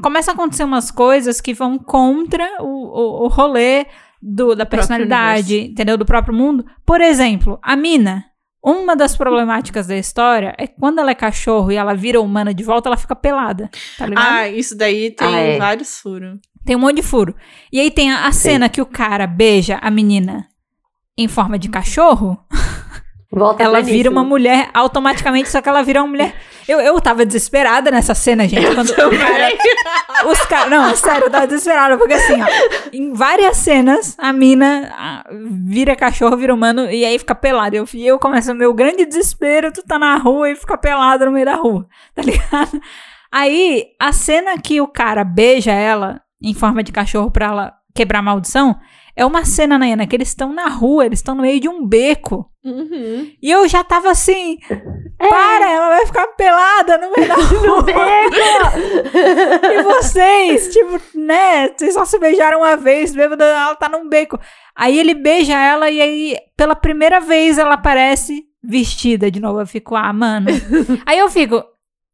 [0.00, 3.86] começa a acontecer umas coisas que vão contra o, o, o rolê
[4.22, 5.98] do, da personalidade, entendeu?
[5.98, 6.64] Do próprio mundo.
[6.86, 8.24] Por exemplo, a mina.
[8.68, 12.52] Uma das problemáticas da história é que quando ela é cachorro e ela vira humana
[12.52, 13.70] de volta, ela fica pelada.
[13.96, 14.26] Tá ligado?
[14.28, 15.56] Ah, isso daí tem Ah, é.
[15.56, 16.36] vários furos.
[16.64, 17.36] Tem um monte de furo.
[17.72, 20.48] E aí tem a, a cena que o cara beija a menina
[21.16, 22.36] em forma de cachorro.
[23.36, 26.34] Volta ela vira uma mulher automaticamente, só que ela vira uma mulher.
[26.66, 28.74] Eu, eu tava desesperada nessa cena, gente.
[28.74, 29.52] Quando o cara,
[30.26, 30.70] os caras.
[30.70, 32.46] Não, sério, eu tava desesperada, porque assim, ó,
[32.94, 35.24] em várias cenas, a mina ah,
[35.66, 37.76] vira cachorro, vira humano, e aí fica pelada.
[37.76, 41.26] Eu, e eu começo o meu grande desespero, tu tá na rua e fica pelada
[41.26, 42.80] no meio da rua, tá ligado?
[43.30, 48.20] Aí, a cena que o cara beija ela em forma de cachorro pra ela quebrar
[48.20, 48.80] a maldição
[49.16, 51.86] É uma cena, Nayana, que eles estão na rua, eles estão no meio de um
[51.86, 52.50] beco.
[52.62, 53.30] Uhum.
[53.40, 54.58] E eu já tava assim,
[55.16, 57.86] para, ela vai ficar pelada no meio da rua.
[59.72, 64.38] e vocês, tipo, né, vocês só se beijaram uma vez, bêbada, ela tá num beco.
[64.74, 69.60] Aí ele beija ela e aí, pela primeira vez, ela aparece vestida de novo.
[69.60, 70.48] Eu fico, ah, mano.
[71.06, 71.64] aí eu fico,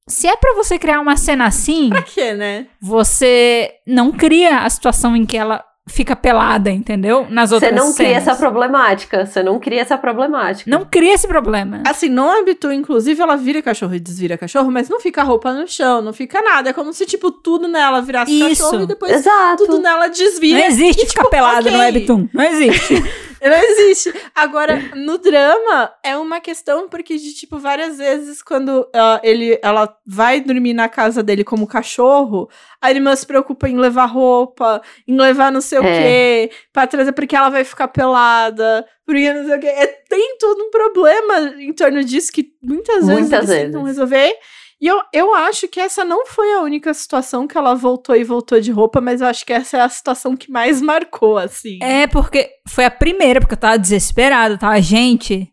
[0.06, 2.66] se é pra você criar uma cena assim, Pra quê, né?
[2.80, 7.26] você não cria a situação em que ela fica pelada, entendeu?
[7.28, 8.28] Nas Você outras não cria cenas.
[8.28, 9.26] essa problemática.
[9.26, 10.70] Você não cria essa problemática.
[10.70, 11.82] Não cria esse problema.
[11.86, 15.66] Assim, no Habitu, inclusive, ela vira cachorro e desvira cachorro, mas não fica roupa no
[15.66, 16.70] chão, não fica nada.
[16.70, 18.62] É como se, tipo, tudo nela virasse Isso.
[18.62, 19.66] cachorro e depois Exato.
[19.66, 20.60] tudo nela desvira.
[20.60, 21.80] Não existe E, ficar tipo, pelada no ok.
[21.80, 22.28] Webtoon.
[22.32, 22.94] Não existe.
[23.42, 24.14] Não existe.
[24.36, 29.92] Agora, no drama, é uma questão porque, de, tipo, várias vezes, quando ah, ele, ela
[30.06, 32.48] vai dormir na casa dele como cachorro,
[32.80, 36.03] a irmã se preocupa em levar roupa, em levar não sei o É.
[36.03, 39.66] quê, pra trazer porque ela vai ficar pelada, porque não sei o quê.
[39.66, 43.97] É, tem todo um problema em torno disso que muitas vezes Muitas eles tentam vezes.
[43.99, 44.32] resolver.
[44.81, 48.24] E eu, eu acho que essa não foi a única situação que ela voltou e
[48.24, 51.78] voltou de roupa, mas eu acho que essa é a situação que mais marcou, assim.
[51.81, 55.53] É porque foi a primeira, porque eu tava desesperada, tava, gente,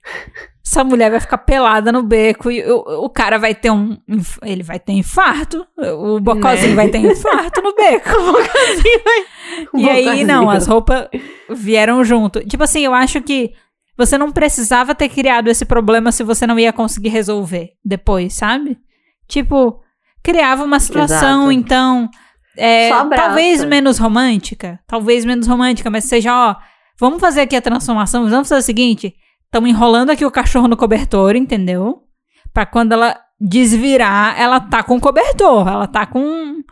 [0.69, 3.97] essa mulher vai ficar pelada no beco e o, o cara vai ter um,
[4.43, 6.75] ele vai ter infarto, o bocozinho Né?
[6.75, 8.09] vai ter infarto no beco.
[9.73, 11.07] Um E aí, não, as roupas
[11.49, 12.39] vieram junto.
[12.45, 13.51] Tipo assim, eu acho que
[13.97, 18.77] você não precisava ter criado esse problema se você não ia conseguir resolver depois, sabe?
[19.27, 19.81] Tipo,
[20.21, 21.51] criava uma situação, Exato.
[21.51, 22.09] então.
[22.55, 24.79] é, talvez menos romântica.
[24.85, 26.55] Talvez menos romântica, mas seja, ó.
[26.99, 28.29] Vamos fazer aqui a transformação.
[28.29, 29.15] Vamos fazer o seguinte:
[29.49, 32.03] estamos enrolando aqui o cachorro no cobertor, entendeu?
[32.53, 35.67] Pra quando ela desvirar, ela tá com cobertor.
[35.67, 36.19] Ela tá com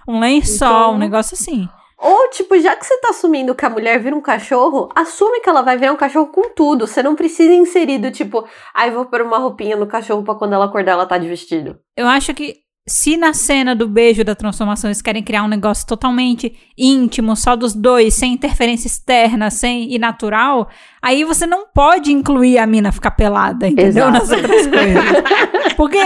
[0.07, 1.67] um, lençol, Então- um negócio assim.
[1.99, 5.49] Ou, tipo, já que você tá assumindo que a mulher vira um cachorro, assume que
[5.49, 6.85] ela vai virar um cachorro com tudo.
[6.85, 10.53] Você não precisa inserir do tipo, ai, vou pôr uma roupinha no cachorro pra quando
[10.53, 11.79] ela acordar ela tá de vestido.
[11.95, 12.57] Eu acho que
[12.87, 17.53] se na cena do beijo da transformação eles querem criar um negócio totalmente íntimo, só
[17.53, 20.69] dos dois, sem interferência externa, sem e natural,
[21.01, 24.07] aí você não pode incluir a mina ficar pelada, entendeu?
[24.07, 24.11] Exato.
[24.11, 25.73] Nas outras coisas.
[25.75, 25.99] Porque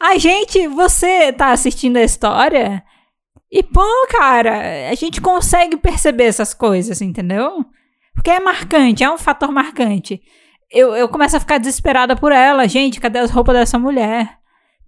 [0.00, 2.82] a gente, você tá assistindo a história
[3.52, 7.66] e, pô, cara, a gente consegue perceber essas coisas, entendeu?
[8.14, 10.22] Porque é marcante, é um fator marcante.
[10.70, 12.66] Eu, eu começo a ficar desesperada por ela.
[12.66, 14.38] Gente, cadê as roupas dessa mulher?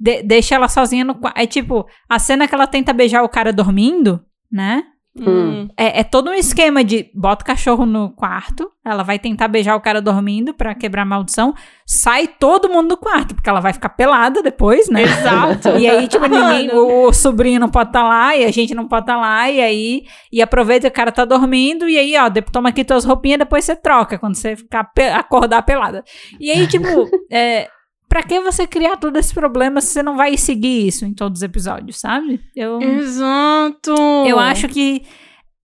[0.00, 1.38] De- deixa ela sozinha no quarto.
[1.38, 4.20] É tipo, a cena que ela tenta beijar o cara dormindo,
[4.50, 4.84] né?
[5.18, 5.68] Hum.
[5.76, 9.74] É, é todo um esquema de bota o cachorro no quarto, ela vai tentar beijar
[9.74, 11.52] o cara dormindo pra quebrar a maldição,
[11.84, 15.02] sai todo mundo do quarto, porque ela vai ficar pelada depois, né?
[15.02, 15.70] Exato.
[15.76, 18.86] E aí, tipo, ninguém, o, o sobrinho não pode estar lá, e a gente não
[18.86, 20.02] pode estar lá, e aí,
[20.32, 23.64] e aproveita que o cara tá dormindo, e aí, ó, toma aqui tuas roupinhas, depois
[23.64, 26.04] você troca, quando você ficar pe- acordar pelada.
[26.38, 26.86] E aí, tipo,
[27.30, 27.68] é,
[28.10, 31.38] pra que você criar todo esse problema se você não vai seguir isso em todos
[31.38, 32.40] os episódios, sabe?
[32.56, 33.94] Eu, Exato.
[34.26, 35.04] eu acho que,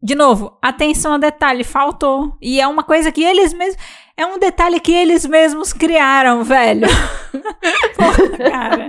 [0.01, 2.37] de novo, atenção a detalhe faltou.
[2.41, 3.77] E é uma coisa que eles mesmos.
[4.17, 6.87] É um detalhe que eles mesmos criaram, velho.
[7.99, 8.89] Porra, cara.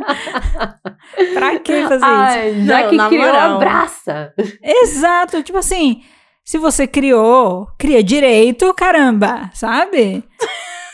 [1.34, 2.06] pra que fazer isso?
[2.06, 3.56] Ai, já Não, que criou, moral.
[3.56, 4.34] abraça.
[4.64, 6.02] Exato, tipo assim,
[6.46, 10.24] se você criou, cria direito, caramba, sabe?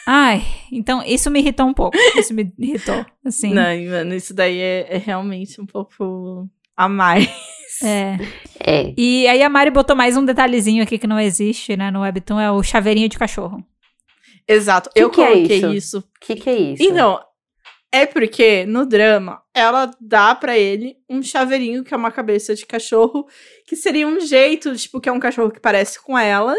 [0.06, 1.98] Ai, então isso me irritou um pouco.
[2.18, 3.54] Isso me irritou, assim.
[3.54, 7.30] Não, mano, isso daí é, é realmente um pouco a mais.
[7.82, 8.18] É.
[8.60, 8.94] É.
[8.96, 12.40] E aí a Mari botou mais um detalhezinho aqui que não existe, né, no Webtoon,
[12.40, 13.66] é o chaveirinho de cachorro.
[14.48, 14.90] Exato.
[14.90, 15.74] Que eu que é coloquei isso?
[15.74, 16.00] isso.
[16.00, 16.84] O que, que é isso?
[16.84, 17.20] Então,
[17.92, 22.66] é porque no drama ela dá pra ele um chaveirinho que é uma cabeça de
[22.66, 23.26] cachorro,
[23.68, 26.56] que seria um jeito, tipo, que é um cachorro que parece com ela,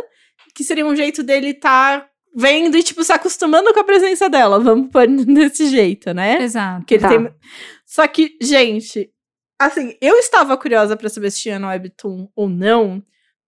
[0.55, 4.59] que seria um jeito dele estar vendo e, tipo, se acostumando com a presença dela.
[4.59, 6.43] Vamos pôr desse jeito, né?
[6.43, 6.85] Exato.
[6.87, 7.09] Que ele Tá.
[7.09, 7.31] tem...
[7.87, 9.11] Só que, gente,
[9.61, 13.03] assim, eu estava curiosa pra saber se tinha no Webtoon ou não,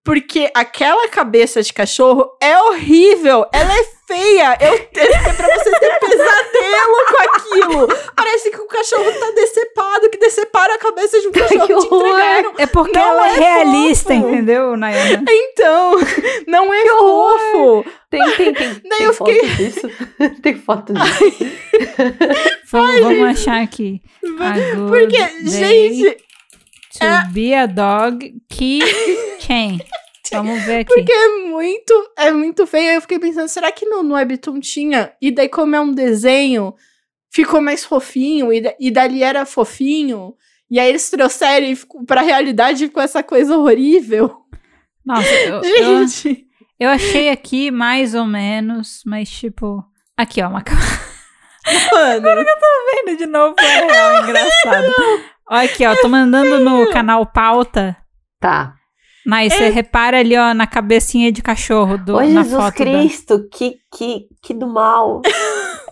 [0.04, 4.56] porque aquela cabeça de cachorro é horrível, ela é feia.
[4.60, 7.88] Eu é pra você ter pesadelo com aquilo.
[8.14, 11.80] Parece que o cachorro tá decepado, que decepara a cabeça de um cachorro Que que
[11.80, 12.52] te entregaram.
[12.58, 14.28] É porque Não ela é, é realista, fofo.
[14.28, 15.24] entendeu, Nayana?
[15.28, 15.92] Então,
[16.46, 17.38] não é horror.
[17.52, 17.90] fofo.
[18.08, 19.90] Tem, tem, tem, Daí tem eu foto fiquei- disso?
[20.42, 21.46] tem foto disso.
[22.70, 24.00] Vamos, vamos achar aqui.
[24.88, 25.18] Porque,
[25.48, 26.16] gente,
[26.98, 29.78] To be a dog keychain.
[30.36, 30.94] Vamos ver aqui.
[30.94, 32.88] Porque é muito, é muito feio.
[32.90, 35.12] Aí eu fiquei pensando, será que no, no Webtoon tinha?
[35.20, 36.74] E daí, como é um desenho,
[37.32, 40.34] ficou mais fofinho, e, e dali era fofinho.
[40.70, 44.34] E aí eles trouxeram e ficou- pra realidade ficou essa coisa horrível.
[45.04, 46.46] Nossa, eu, eu, Gente,
[46.78, 49.84] Eu achei aqui mais ou menos, mas tipo.
[50.16, 50.62] Aqui, ó, uma
[51.92, 52.16] Mano.
[52.16, 54.92] Agora que eu tô vendo de novo, é real, engraçado.
[55.48, 57.96] Olha aqui, ó, tô mandando no canal pauta.
[58.40, 58.75] Tá.
[59.26, 62.74] Mas você repara ali, ó, na cabecinha de cachorro do, Ô, na Jesus foto.
[62.74, 65.20] Cristo, que, que, que do mal.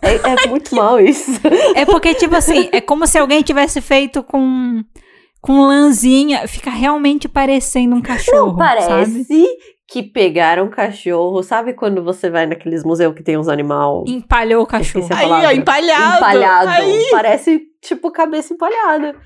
[0.00, 1.40] é, é muito mal isso.
[1.42, 1.50] Da...
[1.74, 4.84] É porque, tipo assim, é como se alguém tivesse feito com,
[5.40, 6.46] com lãzinha.
[6.46, 8.52] Fica realmente parecendo um cachorro.
[8.52, 9.48] Não parece Sabe?
[9.88, 11.42] que pegaram um cachorro.
[11.42, 15.08] Sabe quando você vai naqueles museus que tem uns animal Empalhou o cachorro.
[15.10, 16.16] Aí, ó, empalhado.
[16.18, 16.68] empalhado?
[16.68, 17.08] Aí.
[17.10, 19.16] Parece tipo cabeça empalhada.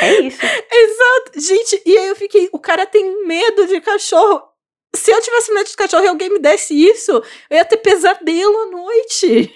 [0.00, 0.40] É isso.
[0.44, 1.40] Exato.
[1.40, 4.42] Gente, e aí eu fiquei, o cara tem medo de cachorro.
[4.94, 7.12] Se eu tivesse medo de cachorro e alguém me desse isso,
[7.50, 9.52] eu ia ter pesadelo à noite.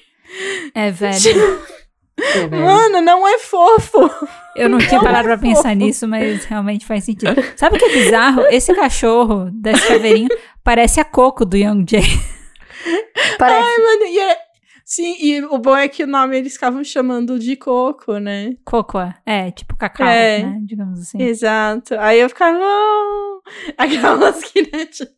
[0.74, 1.62] É, velho.
[2.20, 2.64] É, velho.
[2.64, 4.10] Mano, não é fofo.
[4.56, 7.32] Eu não tinha Não parado é pra pensar nisso, mas realmente faz sentido.
[7.56, 8.42] Sabe o que é bizarro?
[8.50, 10.28] Esse cachorro desse chaveirinho
[10.64, 12.02] parece a Coco do Young Jay.
[13.38, 13.80] Parece.
[13.80, 14.38] Mano, e é-
[14.90, 18.54] Sim, e o bom é que o nome eles ficavam chamando de Coco, né?
[18.64, 18.96] Coco,
[19.26, 20.42] é, tipo cacau, É.
[20.42, 20.58] né?
[20.62, 21.20] Digamos assim.
[21.20, 21.94] Exato.
[22.00, 22.58] Aí eu ficava.
[22.58, 23.40] "Oh",
[23.76, 24.86] Aquelas que, né?
[24.86, 25.12] tipo-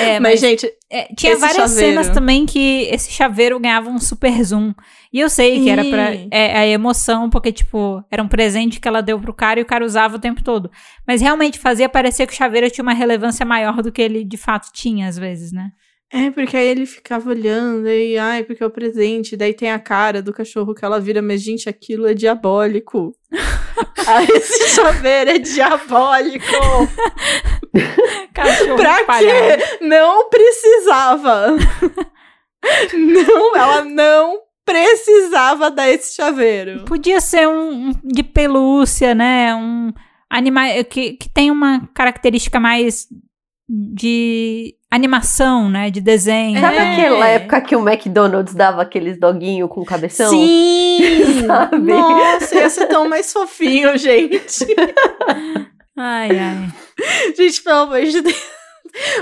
[0.00, 2.02] É, Mas, gente, É, tinha várias chaveiro.
[2.02, 4.72] cenas também que esse chaveiro ganhava um super zoom.
[5.12, 8.88] E eu sei que era pra é, a emoção, porque, tipo, era um presente que
[8.88, 10.68] ela deu pro cara e o cara usava o tempo todo.
[11.06, 14.36] Mas realmente fazia parecer que o chaveiro tinha uma relevância maior do que ele de
[14.36, 15.70] fato tinha, às vezes, né?
[16.14, 19.36] É, porque aí ele ficava olhando e, ai, porque é o presente.
[19.36, 23.16] Daí tem a cara do cachorro que ela vira, mas, gente, aquilo é diabólico.
[24.06, 26.46] ah, esse chaveiro é diabólico.
[28.32, 29.80] Cachorro pra quê?
[29.80, 31.56] Não precisava.
[32.94, 36.84] não, ela não precisava dar esse chaveiro.
[36.84, 39.52] Podia ser um, um de pelúcia, né?
[39.52, 39.92] Um
[40.30, 43.08] animal que, que tem uma característica mais
[43.68, 45.90] de animação, né?
[45.90, 46.60] De desenho.
[46.60, 46.92] Sabe É.
[46.92, 50.30] aquela época que o McDonald's dava aqueles doguinhos com cabeção?
[50.30, 51.00] Sim!
[51.46, 51.92] Sabe?
[51.92, 54.66] Nossa, ia ser tão mais fofinho, gente.
[55.96, 56.72] Ai, ai.
[57.36, 58.42] Gente, pelo amor de Deus.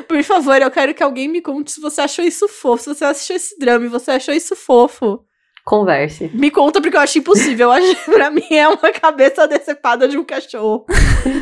[0.08, 2.82] Por favor, eu quero que alguém me conte se você achou isso fofo.
[2.84, 5.20] Se você assistiu esse drama e você achou isso fofo.
[5.64, 6.28] Converse.
[6.34, 7.68] Me conta porque eu acho impossível.
[7.68, 10.84] Eu acho, pra mim é uma cabeça decepada de um cachorro.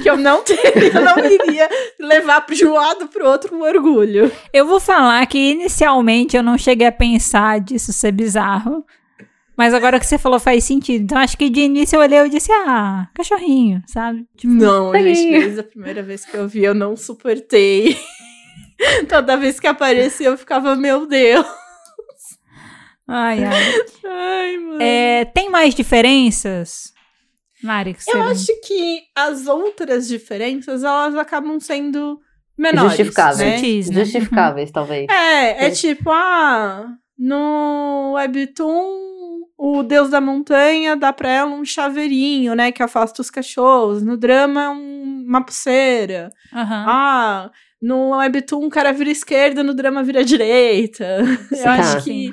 [0.03, 1.69] Que eu não teria, eu não iria
[1.99, 4.31] levar de um lado pro outro com orgulho.
[4.53, 8.85] Eu vou falar que inicialmente eu não cheguei a pensar disso ser bizarro.
[9.57, 11.03] Mas agora que você falou faz sentido.
[11.03, 14.27] Então acho que de início eu olhei e eu disse, ah, cachorrinho, sabe?
[14.37, 17.99] Tipo, Não, gente, desde a primeira vez que eu vi, eu não suportei.
[19.09, 21.47] Toda vez que aparecia, eu ficava, meu Deus.
[23.11, 23.75] Ai, ai.
[24.05, 24.83] Ai, mano.
[24.83, 26.93] É, tem mais diferenças,
[27.63, 27.95] Mari?
[27.95, 32.19] que Eu acho que as outras diferenças, elas acabam sendo
[32.57, 32.91] menores.
[32.93, 33.39] Justificáveis.
[33.39, 33.57] Né?
[33.59, 34.05] Sutis, né?
[34.05, 35.07] Justificáveis, talvez.
[35.11, 35.95] É, é Sim.
[35.95, 36.87] tipo, ah,
[37.19, 43.31] no Webtoon, o Deus da Montanha dá pra ela um chaveirinho, né, que afasta os
[43.31, 44.03] cachorros.
[44.03, 46.31] No drama, é um- uma pulseira.
[46.53, 46.85] Aham.
[46.89, 47.51] Ah,
[47.81, 51.19] no Webtoon o cara vira esquerda, no drama vira direita.
[51.53, 51.73] Eu Tá.
[51.75, 52.33] acho que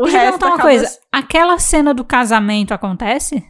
[0.00, 0.98] o Deixa eu resto perguntar uma coisa.
[1.12, 3.44] Aquela cena do casamento acontece?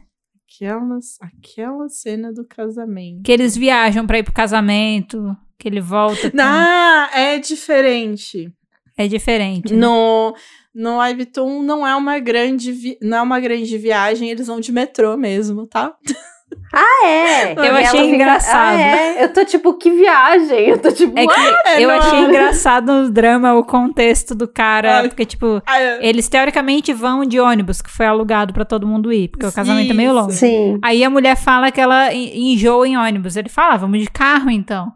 [0.46, 3.22] Aquelas, aquela cena do casamento.
[3.22, 6.30] Que eles viajam pra ir pro casamento, que ele volta.
[6.30, 8.52] com- Ah, é diferente.
[8.98, 9.72] É diferente.
[9.72, 9.80] né?
[9.80, 10.34] No,
[10.74, 14.70] no Webtoon não é uma grande vi- não é uma grande viagem, eles vão de
[14.72, 15.94] metrô mesmo, tá?
[16.72, 17.52] Ah, é?
[17.56, 18.76] Eu E achei engraçado.
[18.76, 19.24] Ah, é?
[19.24, 20.68] Eu tô tipo, que viagem?
[20.68, 21.98] Eu tô tipo, É que É, eu não.
[21.98, 25.08] achei engraçado no drama o contexto do cara, Ai.
[25.08, 29.12] porque, tipo, Ah, eu- eles teoricamente vão de ônibus, que foi alugado pra todo mundo
[29.12, 30.30] ir, porque o casamento é meio longo.
[30.30, 30.78] Sim.
[30.82, 33.36] Aí a mulher fala que ela en- enjoa em ônibus.
[33.36, 34.92] Ele fala, ah, vamos de carro então.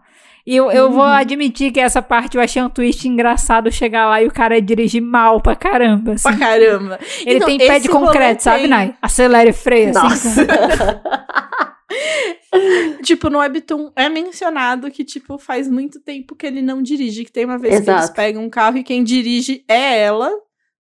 [0.47, 4.21] E eu, eu vou admitir que essa parte eu achei um twist engraçado chegar lá
[4.21, 6.13] e o cara dirigir mal pra caramba.
[6.13, 6.29] assim.
[6.29, 6.99] pra caramba.
[7.25, 8.95] Ele Então, tem pé de concreto, sabe, tem- Nai?
[9.01, 9.89] Acelera e freia.
[9.91, 10.47] Assim, Nossa.
[13.03, 17.25] Tipo, no Webtoon é mencionado que, tipo, faz muito tempo que ele não dirige.
[17.25, 18.15] Que tem uma vez que eles Exato.
[18.15, 20.31] pegam um carro e quem dirige é ela,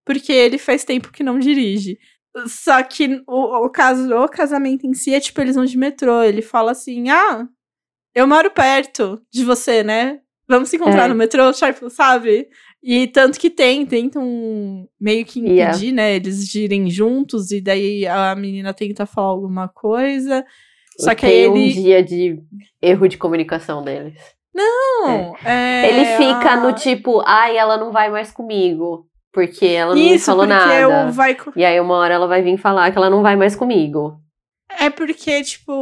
[0.05, 1.99] porque ele faz tempo que não dirige.
[2.47, 6.23] Só que o, o caso, o casamento em si é tipo, eles vão de metrô.
[6.23, 7.47] Ele fala assim: Ah,
[8.15, 10.21] eu moro perto de você, né?
[10.49, 11.09] Vamos se encontrar É.
[11.09, 12.49] no metrô, tipo, sabe?
[12.83, 15.71] E tanto que tem, tentam meio que Yeah.
[15.75, 16.17] impedir, né?
[16.17, 20.45] Eles de irem juntos, e daí a menina tenta falar alguma coisa.
[20.99, 21.73] Só que Tem um ele.
[21.73, 22.39] dia de
[22.81, 24.15] erro de comunicação deles.
[24.55, 29.07] Não, é, Ele fica no tipo, ai, ela não vai mais comigo.
[29.33, 31.11] Porque ela não me Isso, falou nada.
[31.11, 31.37] vai.
[31.57, 34.21] E aí uma hora ela vai vir falar que ela não vai mais comigo.
[34.79, 35.73] É porque, tipo,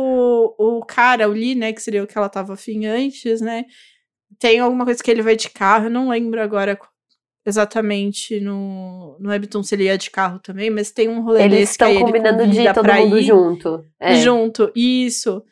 [0.58, 3.66] o cara, o Lee, né, que seria o que ela tava afim antes, né?
[4.38, 6.76] tem alguma coisa que ele vai de carro, eu não lembro agora
[7.44, 11.58] exatamente no, no Webtoon se ele ia de carro também, mas tem um rolê Eles
[11.60, 13.84] desse estão combinando de ir todo pra mundo ir junto.
[14.00, 14.14] É.
[14.16, 15.42] junto, isso.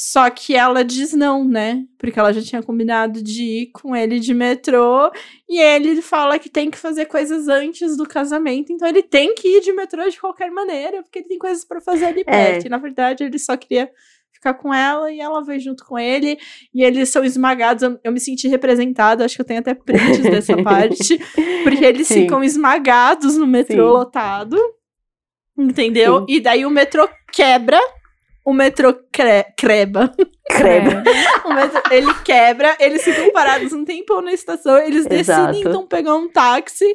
[0.00, 1.82] Só que ela diz não, né?
[1.98, 5.10] Porque ela já tinha combinado de ir com ele de metrô
[5.48, 9.48] e ele fala que tem que fazer coisas antes do casamento, então ele tem que
[9.56, 12.24] ir de metrô de qualquer maneira, porque ele tem coisas pra fazer ali É.
[12.24, 12.66] perto.
[12.66, 13.90] E na verdade ele só queria
[14.38, 16.38] ficar com ela e ela vai junto com ele
[16.72, 17.82] e eles são esmagados.
[17.82, 21.18] Eu, eu me senti representada, acho que eu tenho até prints dessa parte,
[21.64, 22.22] porque eles Sim.
[22.22, 23.92] ficam esmagados no metrô Sim.
[23.92, 24.56] lotado.
[25.56, 26.20] Entendeu?
[26.20, 26.26] Sim.
[26.28, 27.80] E daí o metrô quebra,
[28.44, 30.14] o metrô cre creba.
[30.48, 31.02] Creba.
[31.52, 35.46] Metrô- ele quebra, eles ficam parados um tempão na estação, eles Exato.
[35.52, 36.86] decidem então pegar um táxi.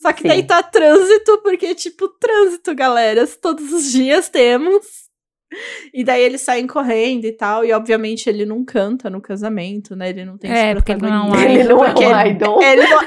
[0.00, 4.84] Só que daí tá trânsito, porque, tipo, trânsito, galera, todos os dias temos.
[5.92, 10.10] E daí eles saem correndo e tal, e obviamente ele não canta no casamento, né?
[10.10, 12.20] Ele não tem É, esse porque ele não é um protagonismo, Ele não é um
[12.20, 12.62] ele- idol.
[12.62, 13.00] Ele não,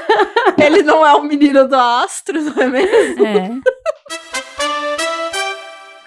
[0.64, 3.26] ele não é o menino do astro, não é mesmo?
[3.26, 3.50] É.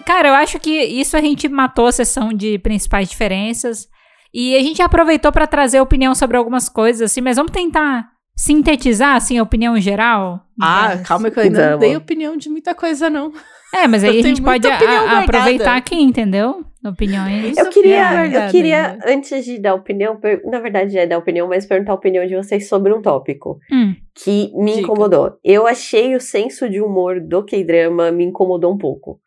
[0.06, 3.88] Cara, eu acho que isso a gente matou a sessão de principais diferenças.
[4.34, 8.08] E a gente aproveitou pra trazer opinião sobre algumas coisas, assim, mas vamos tentar
[8.44, 10.40] sintetizar, assim, a opinião geral?
[10.62, 13.34] Ah, Mas- calma que eu ainda não dei opinião de muita coisa, não.
[13.76, 16.64] É, mas aí a gente pode a- aproveitar aqui, entendeu?
[16.84, 17.58] Opiniões.
[17.58, 19.06] Eu queria, é eu queria ainda.
[19.12, 22.36] antes de dar opinião, per- na verdade é dar opinião, mas perguntar a opinião de
[22.38, 24.84] vocês sobre um tópico Hum, que me Diga.
[24.84, 25.34] incomodou.
[25.44, 29.20] Eu achei o senso de humor do K-drama me incomodou um pouco.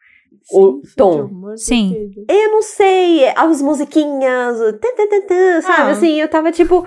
[0.51, 1.29] O tom.
[1.57, 2.11] Sim.
[2.29, 5.83] Eu não sei, as musiquinhas, tã, tã, tã, sabe?
[5.83, 5.89] Ah.
[5.91, 6.85] Assim, eu tava tipo.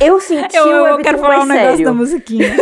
[0.00, 1.84] Eu senti eu, o eu quero falar um mais negócio sério.
[1.86, 2.54] da musiquinha.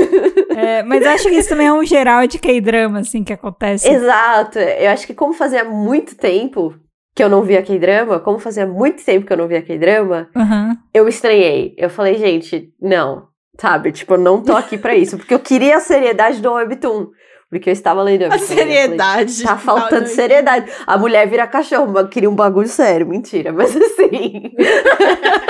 [0.56, 3.88] É, mas acho que isso também é um geral de K-drama, assim, que acontece.
[3.88, 4.58] Exato.
[4.58, 6.74] Eu acho que como fazia muito tempo
[7.14, 10.76] que eu não via K-drama, como fazia muito tempo que eu não via K-drama, Aham.
[10.94, 11.74] eu estranhei.
[11.76, 13.28] Eu falei, gente, não.
[13.58, 13.90] Sabe?
[13.90, 15.16] Tipo, eu não tô aqui pra isso.
[15.16, 17.08] Porque eu queria a seriedade do Webtoon.
[17.48, 19.42] Porque eu estava lendo A eu falei, seriedade.
[19.42, 20.70] Tá faltando Não, seriedade.
[20.86, 23.06] A mulher vira cachorro, mas queria um bagulho sério.
[23.06, 24.52] Mentira, mas assim.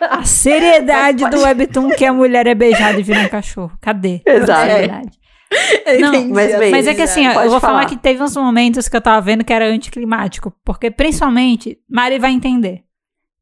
[0.00, 3.76] A seriedade Mas do Webtoon que a mulher é beijada e vira um cachorro.
[3.80, 4.22] Cadê?
[4.24, 4.52] Exato.
[4.52, 5.18] A seriedade.
[6.00, 7.74] Não, mas a bem, Mas é que assim, ó, eu vou falar.
[7.74, 7.86] falar.
[7.86, 10.52] que teve uns momentos que eu tava vendo que era anticlimático.
[10.64, 12.82] Porque principalmente, Mari vai entender.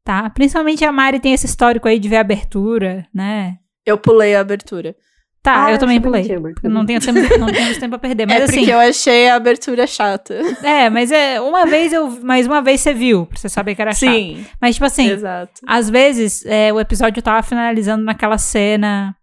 [0.03, 0.29] Tá?
[0.29, 3.57] Principalmente a Mari tem esse histórico aí de ver abertura, né?
[3.85, 4.95] Eu pulei a abertura.
[5.43, 6.25] Tá, Ah, eu também pulei.
[6.63, 8.25] a não tenho tempo, não temos tempo pra perder.
[8.25, 8.57] Mas é assim.
[8.59, 10.33] porque eu achei a abertura chata.
[10.63, 11.41] É, mas é.
[11.41, 12.17] Uma vez eu.
[12.23, 14.09] Mas uma vez você viu, pra você saber que era chato.
[14.09, 15.51] Sim, Mas, tipo assim, exato.
[15.67, 19.13] às vezes é, o episódio tava finalizando naquela cena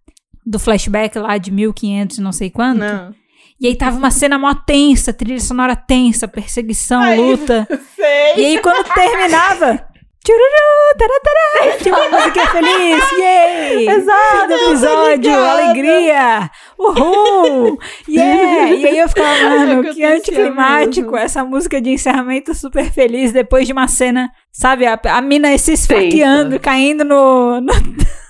[0.44, 2.80] do flashback lá de 1500 e não sei quanto.
[2.80, 3.14] Não.
[3.58, 7.66] E aí tava uma cena mó tensa, trilha sonora tensa, perseguição, Ai, luta.
[7.96, 8.34] Sei.
[8.36, 9.86] E aí quando terminava.
[10.22, 13.88] Tchururu, taratará, tipo uma musiquinha feliz, yay!
[13.88, 16.50] Exato, Fim do eu tô episódio, alegria!
[16.78, 17.78] Uhul!
[18.06, 18.70] Yeah!
[18.74, 21.16] E aí eu ficava, mano, que anticlimático, mesmo.
[21.16, 25.72] essa música de encerramento super feliz depois de uma cena, sabe, a, a mina se
[25.72, 27.72] esfaqueando, caindo no, no.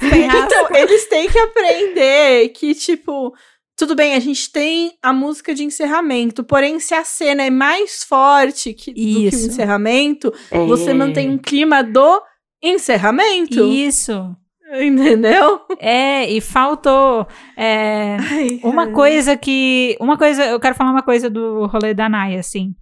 [0.00, 3.32] Então, eles têm que aprender que, tipo,
[3.78, 8.02] tudo bem, a gente tem a música de encerramento, porém, se a cena é mais
[8.04, 10.58] forte que, do que o encerramento, É.
[10.66, 12.20] você mantém um clima do
[12.62, 13.64] encerramento.
[13.64, 14.34] Isso.
[14.70, 15.60] Entendeu?
[15.78, 17.26] É, e faltou.
[17.56, 19.96] é, Ai, Uma coisa que.
[19.98, 20.44] Uma coisa.
[20.44, 22.74] Eu quero falar uma coisa do rolê da Naya, assim.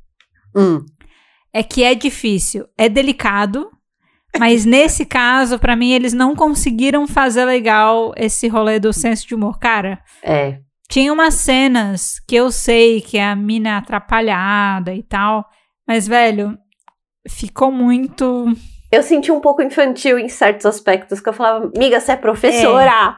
[0.57, 0.85] Hum.
[1.53, 2.67] É que é difícil.
[2.77, 3.69] É delicado.
[4.37, 9.35] Mas nesse caso, pra mim, eles não conseguiram fazer legal esse rolê do senso de
[9.37, 9.57] humor.
[9.61, 10.59] Cara, É.
[10.89, 15.45] tinha umas cenas que eu sei que a mina é atrapalhada e tal.
[15.87, 16.57] Mas, velho,
[17.29, 18.47] ficou muito.
[18.91, 23.17] Eu senti um pouco infantil em certos aspectos, que eu falava, amiga, você é professora,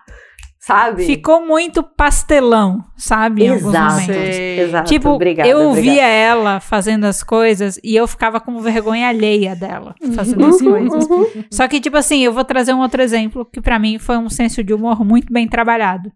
[0.59, 1.05] sabe?
[1.05, 3.45] Ficou muito pastelão, sabe?
[3.45, 4.89] Em alguns Exato, exato.
[4.89, 5.81] Tipo, obrigada, eu obrigada.
[5.83, 10.71] via ela fazendo as coisas e eu ficava com vergonha alheia dela fazendo as Uhum,
[10.71, 11.09] coisas.
[11.09, 11.45] uhum.
[11.53, 14.29] Só que, tipo assim, eu vou trazer um outro exemplo que pra mim foi um
[14.31, 16.11] senso de humor muito bem trabalhado.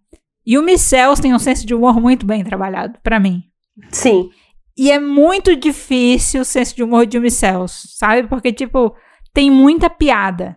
[0.47, 3.43] E o Micels tem um senso de humor muito bem trabalhado, pra mim.
[3.90, 4.31] Sim.
[4.77, 8.27] E é muito difícil o senso de humor de Micels, sabe?
[8.28, 8.94] Porque, tipo,
[9.32, 10.56] tem muita piada.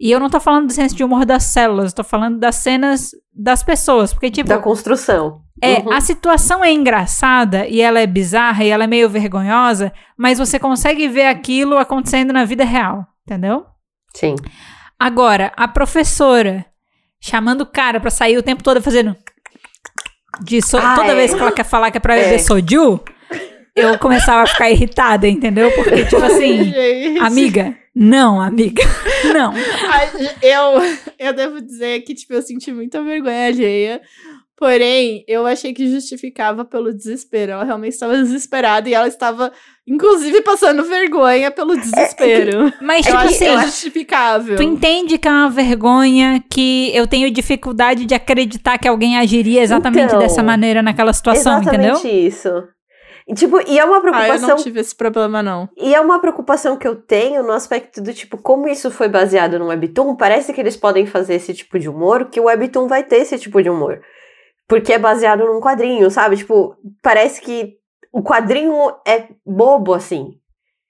[0.00, 3.12] E eu não tô falando do senso de humor das células, tô falando das cenas
[3.32, 4.12] das pessoas.
[4.12, 5.42] Porque, tipo, Da construção.
[5.62, 5.92] é, Uhum.
[5.92, 10.58] a situação é engraçada e ela é bizarra e ela é meio vergonhosa, mas você
[10.58, 13.64] consegue ver aquilo acontecendo na vida real, entendeu?
[14.14, 14.34] Sim.
[14.98, 16.66] Agora, a professora
[17.22, 19.16] chamando o cara pra sair o tempo todo fazendo
[20.44, 21.14] de so- Ah, toda é.
[21.14, 22.24] vez que ela quer falar que é pra É.
[22.24, 23.00] beber soju,
[23.76, 25.70] eu começava a ficar irritada, entendeu?
[25.72, 27.18] Porque tipo assim, Gente.
[27.20, 28.82] amiga, Não, amiga.
[29.34, 29.52] Não.
[30.42, 34.00] eu, eu devo dizer que, tipo, eu senti muita vergonha alheia.
[34.56, 37.52] Porém, eu achei que justificava pelo desespero.
[37.52, 39.52] Ela realmente estava desesperada e ela estava,
[39.86, 42.68] inclusive, passando vergonha pelo desespero.
[42.68, 44.56] É, mas, eu tipo assim, é justificável.
[44.56, 49.62] Tu entende que é uma vergonha que eu tenho dificuldade de acreditar que alguém agiria
[49.62, 52.26] exatamente Então, dessa maneira naquela situação, Exatamente entendeu?
[52.28, 52.48] isso.
[53.28, 54.48] E, tipo, e é uma Ah, eu preocupação.
[54.48, 55.68] não tive esse problema, não.
[55.76, 59.58] E é uma preocupação que eu tenho no aspecto do tipo, como isso foi baseado
[59.60, 63.04] no Webtoon, parece que eles podem fazer esse tipo de humor, que o Webtoon vai
[63.04, 64.00] ter esse tipo de humor.
[64.68, 66.36] Porque é baseado num quadrinho, sabe?
[66.36, 67.74] Tipo, parece que
[68.12, 68.74] o quadrinho
[69.06, 70.34] é bobo, assim.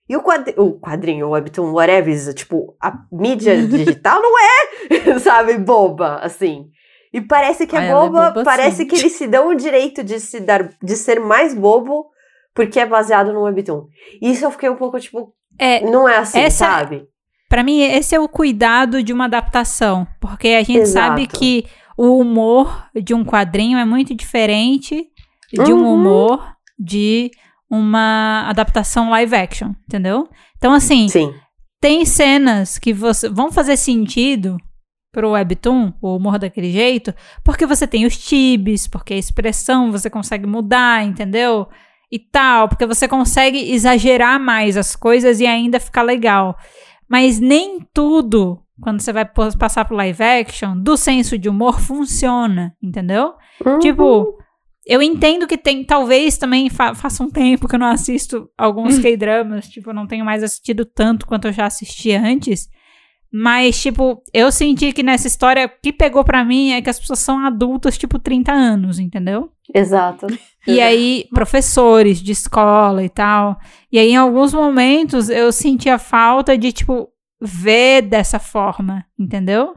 [0.09, 5.57] E o, quadri o quadrinho, o Webtoon, whatever, tipo, a mídia digital não é, sabe,
[5.59, 6.67] boba, assim.
[7.13, 10.03] E parece que é ela é boba, boba, parece que eles se dão o direito
[10.03, 12.11] de se dar, de ser mais bobo
[12.55, 13.87] porque é baseado no Webtoon.
[14.21, 17.07] Isso eu fiquei um pouco, tipo, É, não é assim, essa- sabe?
[17.49, 20.07] Pra mim, esse é o cuidado de uma adaptação.
[20.21, 21.39] Porque a gente sabe Exato.
[21.39, 21.67] que
[21.99, 25.07] o humor de um quadrinho é muito diferente
[25.53, 25.95] de um Uhum.
[25.95, 26.47] humor
[26.83, 27.31] de
[27.71, 30.29] uma adaptação live action, entendeu?
[30.59, 31.33] Então, assim, Sim.
[31.81, 34.59] tem cenas que você, vão fazer sentido
[35.13, 37.15] pro webtoon, o humor daquele jeito,
[37.45, 41.69] porque você tem os tibes, porque a expressão você consegue mudar, entendeu?
[42.11, 46.57] E tal, porque você consegue exagerar mais as coisas e ainda ficar legal.
[47.09, 49.25] Mas nem tudo, quando você vai
[49.59, 53.35] passar pro live action, do senso de humor funciona, entendeu?
[53.65, 53.79] Uhum.
[53.79, 54.39] Tipo,
[54.87, 58.99] eu entendo que tem, talvez também fa faça um tempo que eu não assisto alguns
[58.99, 62.69] K-dramas, tipo, eu não tenho mais assistido tanto quanto eu já assistia antes.
[63.35, 67.01] Mas, tipo, eu senti que nessa história, o que pegou pra mim é que as
[67.01, 69.51] pessoas são adultas, tipo, 30 anos, entendeu?
[69.75, 70.27] Exato.
[70.67, 73.59] E aí, professores de escola e tal.
[73.91, 77.09] E aí, em alguns momentos, eu sentia falta de, tipo,
[77.41, 79.77] ver dessa forma, entendeu?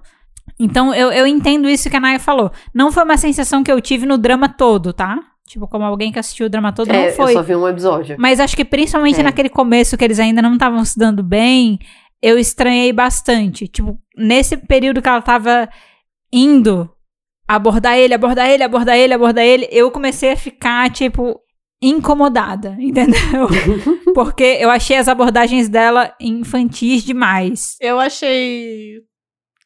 [0.60, 2.52] Então, eu, eu entendo isso que a Naya falou.
[2.73, 5.19] Não foi uma sensação que eu tive no drama todo, tá?
[5.48, 7.32] Tipo, como alguém que assistiu o drama todo, É, não foi.
[7.32, 8.15] eu só vi um episódio.
[8.18, 9.23] Mas acho que principalmente É.
[9.23, 11.77] naquele começo que eles ainda não estavam se dando bem,
[12.22, 13.68] eu estranhei bastante.
[13.68, 15.69] Tipo, nesse período que ela tava
[16.34, 16.90] indo
[17.48, 21.40] abordar ele, abordar ele, abordar ele, abordar ele, eu comecei a ficar, tipo,
[21.80, 23.48] incomodada, entendeu?
[24.15, 27.76] Porque eu achei as abordagens dela infantis demais.
[27.80, 28.95] Eu achei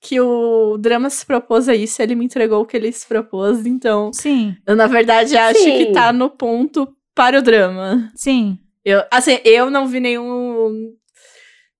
[0.01, 3.65] que o drama se propôs a isso, ele me entregou o que ele se propôs,
[3.65, 5.77] então Sim, eu, na verdade, acho Sim.
[5.77, 8.09] que tá no ponto para o drama.
[8.15, 8.57] sim.
[8.85, 10.93] Eu, assim, eu não vi nenhum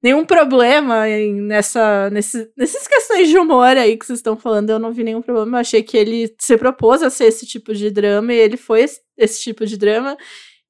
[0.03, 4.79] nenhum problema em- nessa nesse, nessas questões de humor aí que vocês estão falando, eu
[4.79, 5.57] não vi nenhum problema.
[5.57, 8.81] Eu achei que ele se propôs a ser esse tipo de drama e ele foi
[8.81, 10.17] esse, esse tipo de drama.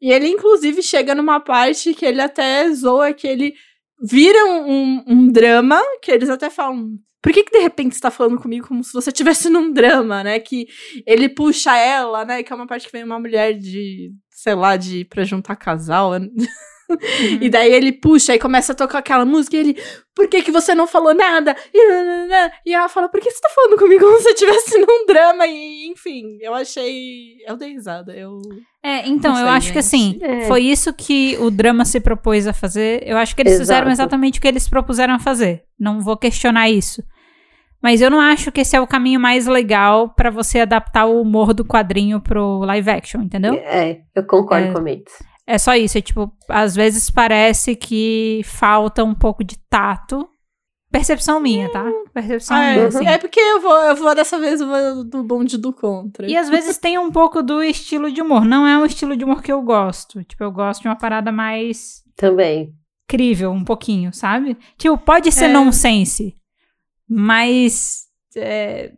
[0.02, 3.54] E ele, inclusive, chega numa parte que ele até zoa que ele
[4.02, 6.92] vira um, um, um drama, que eles até falam.
[7.22, 10.24] Por que, que de repente você tá falando comigo como se você estivesse num drama,
[10.24, 10.40] né?
[10.40, 10.68] Que
[11.06, 12.44] ele puxa ela, né?
[12.44, 16.12] Que é uma parte que vem uma mulher de, sei lá, de pra juntar casal.
[17.40, 19.78] E daí ele puxa e começa a tocar aquela música e ele,
[20.16, 21.56] por que que você não falou nada?
[21.74, 21.80] E,
[22.66, 25.46] e ela fala, por que você tá falando comigo como se eu estivesse num drama?
[25.48, 27.38] E, enfim, eu achei.
[27.48, 28.14] Eu dei risada.
[28.16, 28.40] Eu.
[28.84, 30.24] É, então, Não eu sei, acho que assim, gente.
[30.24, 30.42] É.
[30.48, 33.02] foi isso que o drama se propôs a fazer.
[33.06, 34.02] Eu acho que eles fizeram Exato.
[34.02, 35.64] exatamente o que eles propuseram a fazer.
[35.80, 37.04] Não vou questionar isso.
[37.82, 41.22] Mas eu não acho que esse é o caminho mais legal pra você adaptar o
[41.22, 43.54] humor do quadrinho pro live action, entendeu?
[43.54, 44.72] É, eu concordo É.
[44.74, 45.14] com a Mates.
[45.52, 50.30] É só isso, é tipo, às vezes parece que falta um pouco de tato.
[50.92, 51.86] Percepção minha, tá?
[52.14, 53.06] Percepção Ah, minha, é, assim.
[53.08, 56.28] é porque eu vou, eu vou dessa vez eu vou do bonde do contra.
[56.30, 58.46] E às vezes tem um pouco do estilo de humor.
[58.46, 60.24] Não é um estilo de humor que eu gosto.
[60.24, 62.74] Tipo, eu gosto de uma parada mais Também.
[63.08, 64.56] crível, um pouquinho, sabe?
[64.78, 65.54] Tipo, pode ser É.
[65.54, 66.36] nonsense,
[67.08, 68.06] mas.
[68.36, 68.92] é,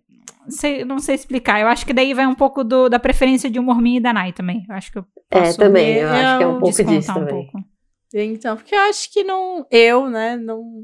[0.49, 1.59] sei- não sei explicar.
[1.61, 4.13] Eu acho que daí vai um pouco do- da preferência de humor minha e da
[4.13, 4.65] Nai também.
[4.69, 5.95] Eu acho que eu É, posso também.
[5.95, 7.33] Eu eu acho que é um pouco descontar disso um também.
[7.51, 7.65] pouco.
[8.13, 9.65] Então, porque eu acho que não.
[9.71, 10.83] Eu, né, não.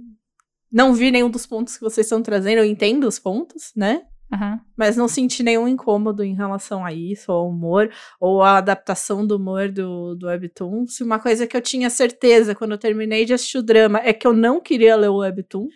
[0.71, 2.59] Não vi nenhum dos pontos que vocês estão trazendo.
[2.59, 4.01] Eu entendo os pontos, né?
[4.31, 4.59] Aham.
[4.75, 7.89] Mas não senti nenhum incômodo em relação a isso, ao humor,
[8.19, 10.85] ou à adaptação do humor do, do Webtoon.
[10.85, 14.11] Se uma coisa que eu tinha certeza quando eu terminei de assistir o drama é
[14.11, 15.67] que eu não queria ler o Webtoon.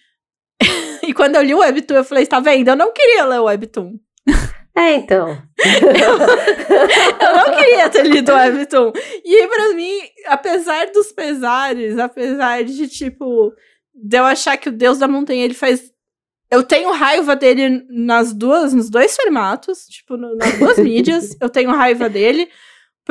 [1.03, 2.69] e quando eu li o Webtoon, eu falei, tá vendo?
[2.69, 3.93] Eu não queria ler o Webtoon.
[4.73, 5.27] É, então.
[7.19, 8.93] Eu não queria ter lido o Webtoon.
[9.25, 13.51] E pra mim, apesar dos pesares, apesar de, tipo,
[13.93, 15.91] de eu achar que o Deus da Montanha, ele faz...
[16.49, 21.49] Eu tenho raiva dele nas duas, nos dois formatos, tipo, no- nas duas mídias, eu
[21.49, 22.49] tenho raiva dele,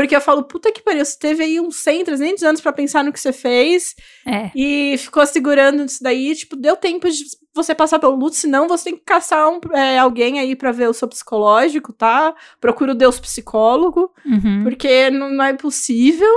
[0.00, 3.04] Porque eu falo, puta que pariu, você teve aí uns 100, 300 anos pra pensar
[3.04, 3.94] no que você fez.
[4.26, 4.50] É.
[4.56, 6.34] E ficou segurando isso daí.
[6.34, 7.22] Tipo, deu tempo de
[7.54, 10.88] você passar pelo luto, senão você tem que caçar um, é, alguém aí pra ver
[10.88, 12.34] o seu psicológico, tá?
[12.58, 14.10] Procura o Deus psicólogo.
[14.24, 14.62] Uhum.
[14.62, 16.32] Porque não, não é possível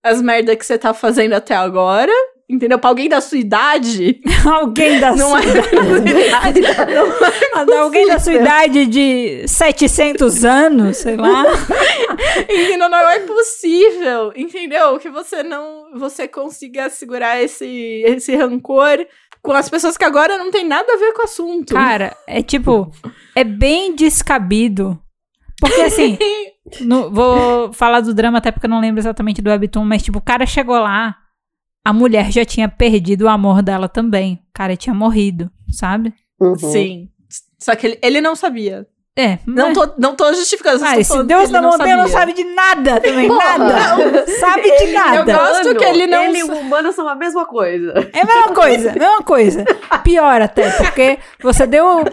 [0.00, 2.12] as merdas que você tá fazendo até agora.
[2.48, 2.78] Entendeu?
[2.78, 4.20] Pra alguém da sua idade.
[4.46, 6.60] Alguém da Não sua é da sua idade.
[7.66, 11.44] Não Alguém da sua idade de 700 anos, sei lá.
[12.48, 12.88] Entendeu?
[12.88, 14.96] Não é possível, entendeu?
[14.98, 17.66] Que você não você consiga segurar esse,
[18.06, 19.04] esse rancor
[19.42, 21.74] com as pessoas que agora não tem nada a ver com o assunto.
[21.74, 22.90] Cara, é tipo,
[23.34, 24.98] é bem descabido.
[25.60, 26.18] Porque assim,
[26.80, 30.18] no- vou falar do drama até porque eu não lembro exatamente do webtoon, mas tipo,
[30.18, 31.16] o cara chegou lá,
[31.86, 34.34] a mulher já tinha perdido o amor dela também.
[34.50, 36.12] O cara tinha morrido, sabe?
[36.40, 36.56] Uhum.
[36.56, 37.08] Sim.
[37.60, 38.84] Só que ele, ele não sabia.
[39.16, 40.84] É, Não mas- tô, não tô justificando.
[40.84, 44.26] Ah, falando Deus ele montanha não sabe de nada também, Porra, nada.
[44.26, 45.32] Sabe de Ele nada.
[45.32, 47.94] Eu gosto que ele não Ele e o humano são a mesma coisa.
[48.12, 49.64] É a mesma coisa, mesma coisa.
[50.02, 52.04] Pior até, porque você deu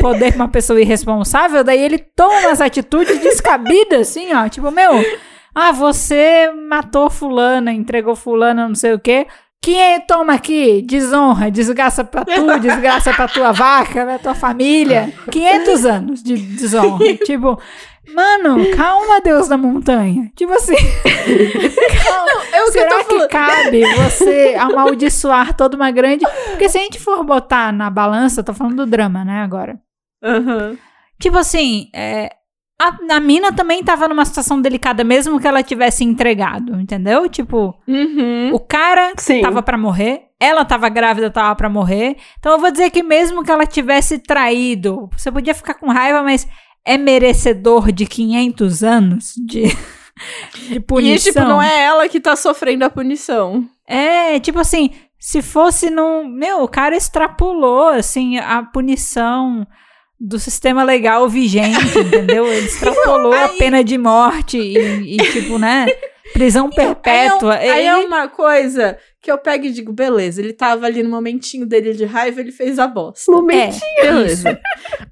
[0.00, 4.48] poder pra uma pessoa irresponsável, daí ele toma umas atitudes descabidas, assim, ó.
[4.48, 4.92] Tipo, meu,
[5.54, 9.26] ah, você matou fulana, entregou fulana, não sei o quê.
[9.62, 10.80] Quem é, toma aqui?
[10.82, 15.12] Desonra, desgraça pra tu, desgraça pra tua vaca, pra tua família.
[15.30, 17.04] 500 anos de desonra.
[17.24, 17.60] tipo,
[18.14, 20.30] mano, calma, Deus da montanha.
[20.34, 20.76] Tipo assim,
[22.52, 23.28] É o que eu Será que falando.
[23.28, 26.24] cabe você amaldiçoar toda uma grande.
[26.50, 29.78] Porque se a gente for botar na balança, tô falando do drama, né, agora.
[30.24, 30.76] Aham.
[31.20, 32.30] Tipo assim, é,
[32.80, 37.28] a, a mina também tava numa situação delicada, mesmo que ela tivesse entregado, entendeu?
[37.28, 38.52] Tipo, Uhum.
[38.54, 39.42] o cara Sim.
[39.42, 42.16] tava pra morrer, ela tava grávida, tava pra morrer.
[42.38, 46.22] Então eu vou dizer que mesmo que ela tivesse traído, você podia ficar com raiva,
[46.22, 46.48] mas
[46.84, 49.64] é merecedor de 500 anos de,
[50.68, 51.30] de punição.
[51.30, 53.64] E, tipo, não é ela que tá sofrendo a punição.
[53.86, 56.26] É, tipo assim, se fosse num.
[56.26, 59.66] Meu, o cara extrapolou, assim, a punição
[60.20, 62.46] do sistema legal vigente, entendeu?
[62.46, 64.76] Ele extrapolou a Aí- pena de morte e,
[65.14, 65.86] e, tipo, né?
[66.34, 67.54] Prisão perpétua.
[67.56, 70.86] Aí é, um- aí é uma coisa que eu pego e digo, beleza, ele tava
[70.86, 73.30] ali no momentinho dele de raiva, ele fez a bosta.
[73.32, 73.80] Momentinho.
[74.00, 74.60] Beleza.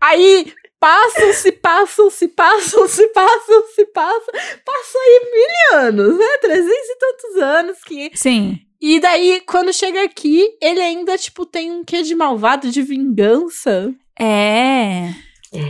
[0.01, 4.33] Aí passam-se, passam-se, passam-se, passam-se, passam.
[4.65, 6.39] Passam aí mil anos, né?
[6.41, 7.79] Trezentos e tantos anos.
[7.85, 8.11] Que...
[8.15, 8.59] Sim.
[8.81, 13.93] E daí, quando chega aqui, ele ainda, tipo, tem um quê de malvado, de vingança.
[14.21, 15.11] É.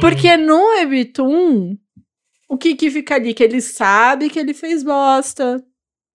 [0.00, 1.76] Porque no Webtoon,
[2.48, 3.34] o que que fica ali?
[3.34, 5.62] Que ele sabe que ele fez bosta,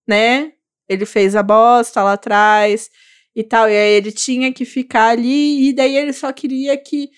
[0.06, 0.52] né?
[0.88, 2.90] Ele fez a bosta lá atrás
[3.34, 3.68] e tal.
[3.68, 5.68] E aí ele tinha que ficar ali.
[5.68, 7.08] E daí ele só queria que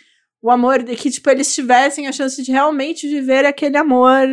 [0.41, 4.29] o amor, que tipo, eles tivessem a chance de realmente viver aquele amor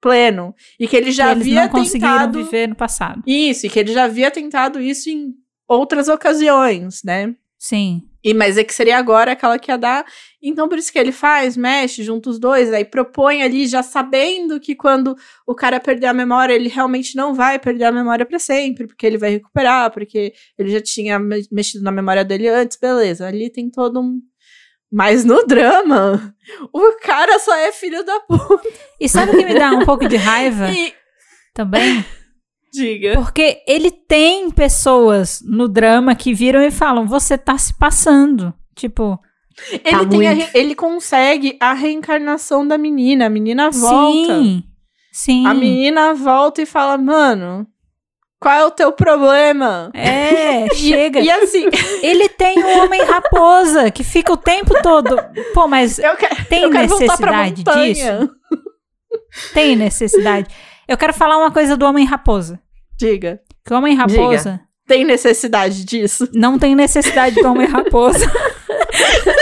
[0.00, 0.54] pleno.
[0.78, 2.44] E que ele já que havia não tentado...
[2.44, 3.22] viver no passado.
[3.26, 5.34] Isso, e que ele já havia tentado isso em
[5.66, 7.34] outras ocasiões, né?
[7.58, 8.02] Sim.
[8.22, 10.04] E, mas é que seria agora aquela que ia dar.
[10.42, 14.60] Então, por isso que ele faz, mexe junto os dois, aí propõe ali, já sabendo
[14.60, 15.16] que quando
[15.46, 19.04] o cara perder a memória, ele realmente não vai perder a memória pra sempre, porque
[19.06, 23.26] ele vai recuperar, porque ele já tinha me- mexido na memória dele antes, beleza.
[23.26, 24.20] Ali tem todo um.
[24.90, 26.34] Mas no drama,
[26.72, 28.68] o cara só é filho da puta.
[29.00, 30.94] E sabe o que me dá um pouco de raiva E.
[31.52, 32.04] também?
[32.72, 33.14] Diga.
[33.14, 38.52] Porque ele tem pessoas no drama que viram e falam: você tá se passando.
[38.74, 39.18] Tipo,
[39.72, 43.26] Ele, Tá tem re- ele consegue a reencarnação da menina.
[43.26, 44.34] A menina volta.
[44.38, 44.62] sim.
[45.12, 45.46] Sim.
[45.46, 47.66] A menina volta e fala, mano,
[48.40, 49.90] qual é o teu problema?
[49.94, 51.18] É, chega.
[51.18, 51.64] E, assim,
[52.04, 55.16] Ele tem um homem raposa que fica o tempo todo.
[55.52, 58.30] Pô, mas eu, quero tem eu quero necessidade disso?
[59.52, 60.48] Tem necessidade.
[60.88, 62.58] Eu quero falar uma coisa do homem raposa.
[62.98, 66.28] Diga, Que o homem raposa tem necessidade disso?
[66.32, 68.24] não tem necessidade do homem raposa.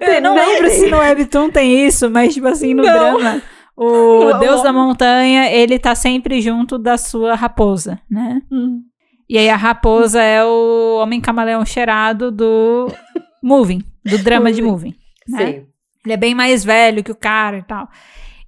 [0.00, 3.16] Eu não lembro se no Webtoon tem isso, mas, tipo assim, no Não.
[3.18, 3.42] drama,
[3.76, 4.38] o Não.
[4.38, 8.40] deus da montanha, ele tá sempre junto da sua raposa, né?
[8.50, 8.80] Hum.
[9.28, 12.88] E aí a raposa é o homem camaleão cheirado do
[13.42, 14.94] Moving, do drama de Moving.
[15.28, 15.46] né?
[15.46, 15.66] Sim.
[16.04, 17.88] Ele é bem mais velho que o cara e tal.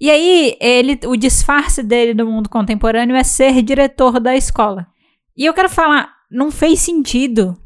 [0.00, 4.86] E aí, ele, o disfarce dele no mundo contemporâneo é ser diretor da escola.
[5.36, 7.56] E eu quero falar, não fez sentido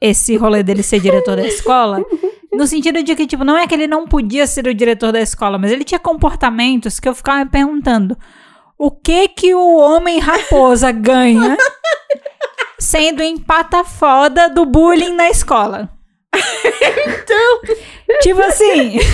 [0.00, 2.04] esse rolê dele ser diretor da escola,
[2.52, 5.20] no sentido de que, tipo, não é que ele não podia ser o diretor da
[5.20, 8.16] escola, mas ele tinha comportamentos que eu ficava me perguntando,
[8.78, 11.56] o que que o homem raposa ganha
[12.78, 15.90] sendo empata foda do bullying na escola?
[16.32, 17.60] Então,
[18.22, 18.98] Tipo assim.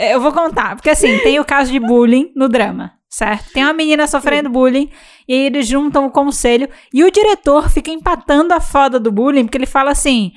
[0.00, 3.52] Eu vou contar, porque assim, tem o caso de bullying no drama, certo?
[3.52, 4.88] Tem uma menina sofrendo bullying,
[5.26, 9.42] e aí eles juntam o conselho, e o diretor fica empatando a foda do bullying,
[9.44, 10.30] porque ele fala assim: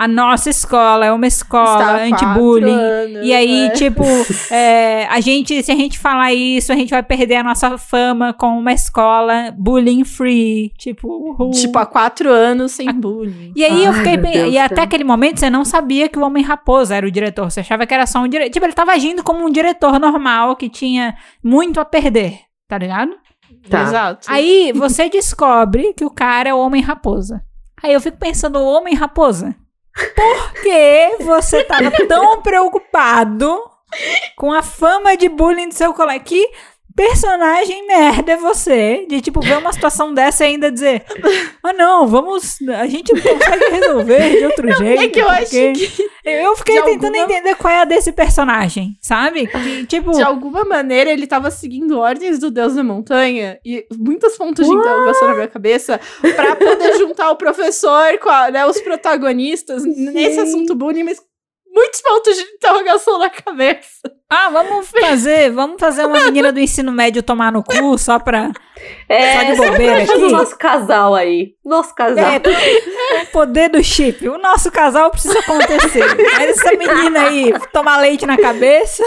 [0.00, 3.22] a nossa escola é uma escola anti-bullying.
[3.22, 3.70] E aí, né?
[3.70, 4.02] tipo,
[4.50, 8.32] é, a gente, se a gente falar isso, a gente vai perder a nossa fama
[8.32, 10.72] com uma escola bullying free.
[10.78, 11.50] Tipo, uhul.
[11.50, 13.52] Tipo, há quatro anos sem bullying.
[13.54, 16.42] E aí Ai, eu fiquei E até aquele momento você não sabia que o Homem
[16.42, 17.50] Raposa era o diretor.
[17.50, 18.52] Você achava que era só um diretor.
[18.52, 21.14] Tipo, ele tava agindo como um diretor normal que tinha
[21.44, 23.12] muito a perder, tá ligado?
[23.68, 23.82] Tá.
[23.82, 24.28] Exato.
[24.30, 27.44] Aí você descobre que o cara é o Homem Raposa.
[27.82, 29.54] Aí eu fico pensando, o Homem Raposa
[30.14, 33.70] por que você estava tão preocupado
[34.36, 36.24] com a fama de bullying do seu colega?
[36.24, 36.50] Que
[36.94, 41.04] personagem merda é você de tipo ver uma situação dessa e ainda dizer
[41.62, 46.10] ah não vamos a gente consegue resolver de outro jeito é que eu acho que
[46.24, 47.18] eu fiquei tentando alguma...
[47.18, 51.98] entender qual é a desse personagem sabe que, tipo de alguma maneira ele tava seguindo
[51.98, 56.98] ordens do deus da montanha e muitos pontos de interrogação na minha cabeça para poder
[56.98, 60.10] juntar o professor com a, né, os protagonistas Sim.
[60.10, 61.20] nesse assunto bullying mas
[61.72, 64.00] muitos pontos de interrogação na cabeça.
[64.28, 68.50] Ah, vamos fazer, vamos fazer uma menina do ensino médio tomar no cu só pra.
[69.08, 70.12] É, só de bobeira aqui.
[70.12, 71.54] o nosso casal aí.
[71.64, 72.24] Nosso casal.
[72.24, 74.28] É, o poder do chip.
[74.28, 76.04] O nosso casal precisa acontecer.
[76.38, 79.04] Mas essa menina aí tomar leite na cabeça,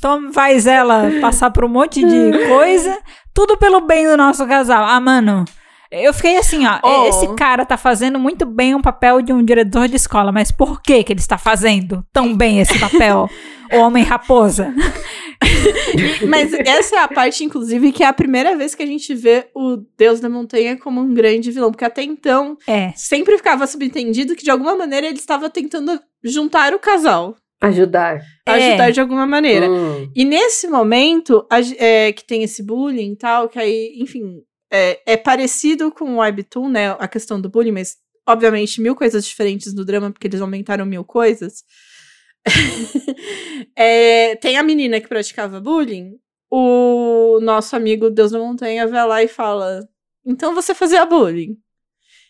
[0.00, 2.98] toma, faz ela passar por um monte de coisa,
[3.32, 4.84] tudo pelo bem do nosso casal.
[4.84, 5.44] Ah, mano.
[5.90, 6.78] Eu fiquei assim, ó.
[6.82, 7.08] Oh.
[7.08, 10.82] Esse cara tá fazendo muito bem um papel de um diretor de escola, mas por
[10.82, 13.28] que que ele está fazendo tão bem esse papel?
[13.72, 14.74] o homem raposa.
[16.26, 19.48] mas essa é a parte, inclusive, que é a primeira vez que a gente vê
[19.54, 21.70] o Deus da Montanha como um grande vilão.
[21.70, 22.92] Porque até então, é.
[22.96, 27.36] sempre ficava subentendido que, de alguma maneira, ele estava tentando juntar o casal.
[27.60, 28.20] Ajudar.
[28.46, 28.92] Ajudar é.
[28.92, 29.68] de alguma maneira.
[29.68, 30.10] Hum.
[30.14, 35.00] E nesse momento, a, é, que tem esse bullying e tal, que aí, enfim, é,
[35.06, 36.90] é parecido com o Webtoon, né?
[36.98, 37.96] A questão do bullying, mas
[38.26, 41.64] obviamente mil coisas diferentes no drama, porque eles aumentaram mil coisas.
[43.76, 46.18] é, tem a menina que praticava bullying.
[46.50, 49.86] O nosso amigo Deus da Montanha vai lá e fala:
[50.24, 51.58] Então você fazia bullying.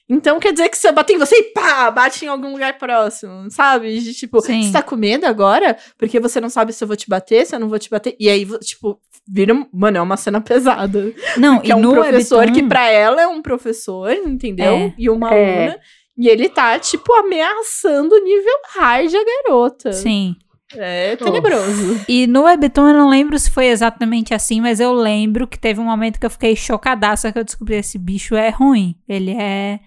[0.08, 2.78] Então quer dizer que se eu bater em você e pá, bate em algum lugar
[2.78, 4.00] próximo, sabe?
[4.00, 4.62] De, tipo, Sim.
[4.62, 5.76] você tá com medo agora?
[5.98, 8.16] Porque você não sabe se eu vou te bater, se eu não vou te bater.
[8.18, 8.98] E aí, tipo,
[9.28, 9.54] vira.
[9.72, 11.12] Mano, é uma cena pesada.
[11.36, 12.54] Não, que é um professor Webtoon...
[12.54, 14.74] que pra ela é um professor, entendeu?
[14.74, 14.94] É.
[14.98, 15.58] E uma é.
[15.58, 15.80] aluna.
[16.16, 19.92] E ele tá, tipo, ameaçando o nível hard a garota.
[19.92, 20.34] Sim.
[20.76, 22.04] É tenebroso.
[22.06, 25.80] E no Webtoon eu não lembro se foi exatamente assim, mas eu lembro que teve
[25.80, 28.94] um momento que eu fiquei chocadaça que eu descobri esse bicho é ruim.
[29.08, 29.80] Ele é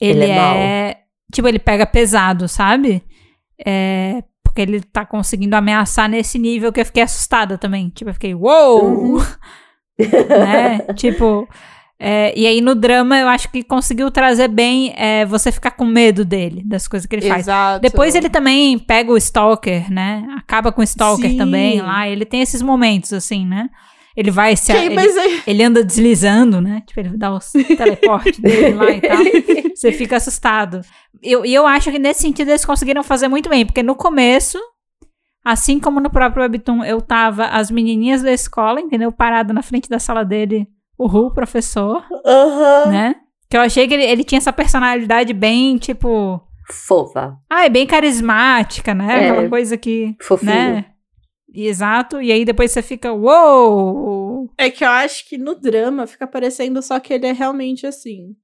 [0.00, 0.96] ele, ele é, é
[1.32, 3.02] tipo, ele pega pesado, sabe?
[3.64, 4.22] É,
[4.54, 7.88] porque ele tá conseguindo ameaçar nesse nível que eu fiquei assustada também.
[7.88, 8.84] Tipo, eu fiquei, uou!
[8.84, 9.18] Uhum.
[9.98, 10.78] né?
[10.94, 11.48] Tipo,
[11.98, 15.84] é, e aí no drama eu acho que conseguiu trazer bem é, você ficar com
[15.84, 17.40] medo dele, das coisas que ele faz.
[17.40, 17.82] Exato.
[17.82, 20.24] Depois ele também pega o Stalker, né?
[20.38, 21.36] Acaba com o Stalker Sim.
[21.36, 22.08] também lá.
[22.08, 23.68] Ele tem esses momentos, assim, né?
[24.16, 24.72] Ele vai se.
[24.72, 24.94] ele,
[25.46, 26.82] ele, anda deslizando, né?
[26.86, 29.18] Tipo, ele dá os teleporte dele lá e tal.
[29.74, 30.82] Você fica assustado.
[31.22, 34.58] E eu, eu acho que nesse sentido eles conseguiram fazer muito bem, porque no começo,
[35.44, 39.10] assim como no próprio Webtoon, eu tava as menininhas da escola, entendeu?
[39.10, 42.04] Parada na frente da sala dele, o Ru, professor.
[42.24, 42.90] Uhum.
[42.90, 43.16] Né?
[43.50, 46.40] Que eu achei que ele, ele tinha essa personalidade bem, tipo.
[46.70, 47.36] Fofa.
[47.50, 49.26] Ah, é bem carismática, né?
[49.26, 50.14] É, Aquela coisa que.
[50.20, 50.52] Fofinho.
[50.52, 50.84] Né?
[51.54, 54.50] Exato, e aí depois você fica, uou!
[54.58, 58.34] É que eu acho que no drama fica parecendo só que ele é realmente assim.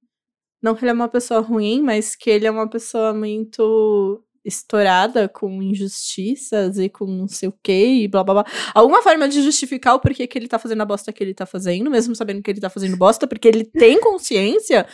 [0.63, 5.29] Não que ele é uma pessoa ruim, mas que ele é uma pessoa muito estourada
[5.29, 8.53] com injustiças e com não sei o que e blá blá blá.
[8.75, 11.47] Alguma forma de justificar o porquê que ele tá fazendo a bosta que ele tá
[11.47, 14.87] fazendo, mesmo sabendo que ele tá fazendo bosta, porque ele tem consciência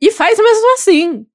[0.00, 1.26] e faz mesmo assim.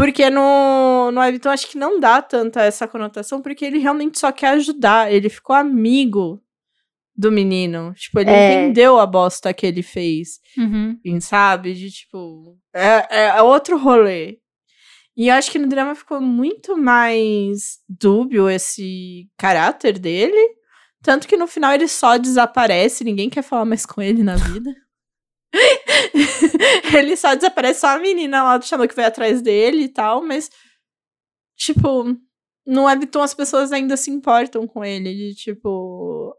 [0.00, 4.32] Porque no, no Webtoon acho que não dá tanta essa conotação, porque ele realmente só
[4.32, 5.12] quer ajudar.
[5.12, 6.42] Ele ficou amigo
[7.14, 7.92] do menino.
[7.92, 8.62] Tipo, ele é.
[8.64, 10.40] entendeu a bosta que ele fez.
[10.56, 10.98] Uhum.
[11.20, 11.74] Sabe?
[11.74, 12.56] De tipo.
[12.74, 14.38] É, é outro rolê.
[15.14, 20.56] E eu acho que no drama ficou muito mais dúbio esse caráter dele.
[21.02, 24.74] Tanto que no final ele só desaparece, ninguém quer falar mais com ele na vida.
[26.96, 30.22] ele só desaparece, só a menina lá do Xamã que veio atrás dele e tal,
[30.22, 30.50] mas,
[31.56, 32.16] tipo,
[32.66, 36.34] no Webtoon as pessoas ainda se importam com ele, de tipo.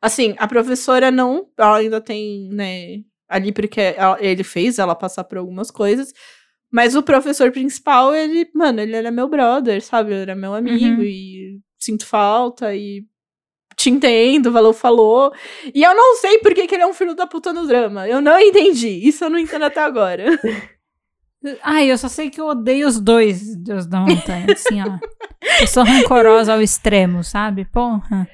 [0.00, 5.24] Assim, a professora não, ela ainda tem, né, ali porque ela, ele fez ela passar
[5.24, 6.12] por algumas coisas,
[6.70, 10.12] mas o professor principal, ele, mano, ele era meu brother, sabe?
[10.12, 11.04] Ele era meu amigo uhum.
[11.04, 13.04] e sinto falta e
[13.78, 15.32] te entendo, valeu, falou.
[15.72, 18.08] E eu não sei por que, que ele é um filho da puta no drama.
[18.08, 18.88] Eu não entendi.
[18.88, 20.24] Isso eu não entendo até agora.
[21.62, 24.98] Ai, eu só sei que eu odeio os dois Deus da Montanha, assim, ó.
[25.60, 27.64] Eu sou rancorosa ao extremo, sabe?
[27.66, 28.28] Porra.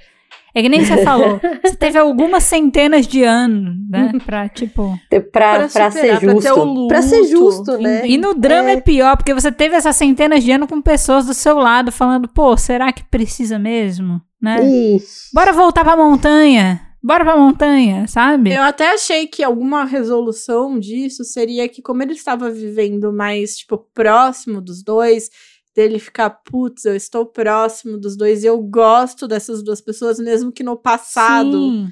[0.54, 1.38] É que nem você falou.
[1.62, 4.12] Você teve algumas centenas de anos, né?
[4.24, 4.98] Pra, tipo.
[5.10, 6.86] Pra, pra, pra ser justo.
[6.86, 8.06] Pra, pra, ser justo, né?
[8.06, 8.74] E no drama é...
[8.74, 8.80] é...
[8.80, 12.56] pior, porque você teve essas centenas de anos com pessoas do seu lado falando, pô,
[12.56, 14.22] será que precisa mesmo?
[14.44, 14.96] Né?
[14.96, 15.30] Ixi.
[15.32, 16.80] Bora voltar pra montanha.
[17.02, 18.52] Bora pra montanha, sabe?
[18.52, 23.76] Eu até achei que alguma resolução disso seria que, como ele estava vivendo mais, tipo,
[23.94, 25.28] próximo dos dois,
[25.74, 30.50] dele ficar, putz, eu estou próximo dos dois e eu gosto dessas duas pessoas, mesmo
[30.50, 31.86] que no passado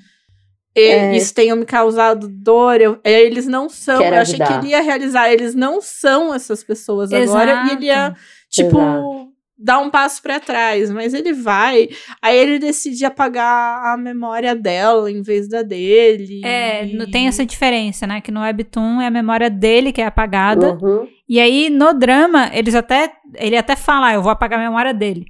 [0.75, 1.15] é.
[1.15, 2.81] isso tenha me causado dor.
[2.81, 3.99] Eu, é, eles não são.
[3.99, 4.61] Quero eu achei ajudar.
[4.61, 7.39] que ele ia realizar, eles não são essas pessoas Exato.
[7.39, 7.67] agora.
[7.69, 8.17] E ele ia,
[8.49, 8.79] tipo.
[8.79, 11.89] Exato dar um passo para trás, mas ele vai.
[12.21, 16.41] Aí ele decide apagar a memória dela em vez da dele.
[16.45, 17.11] É, e...
[17.11, 18.21] tem essa diferença, né?
[18.21, 20.79] Que no Webtoon é a memória dele que é apagada.
[20.81, 21.07] Uhum.
[21.29, 23.13] E aí no drama, eles até.
[23.37, 25.27] Ele até fala, ah, eu vou apagar a memória dele.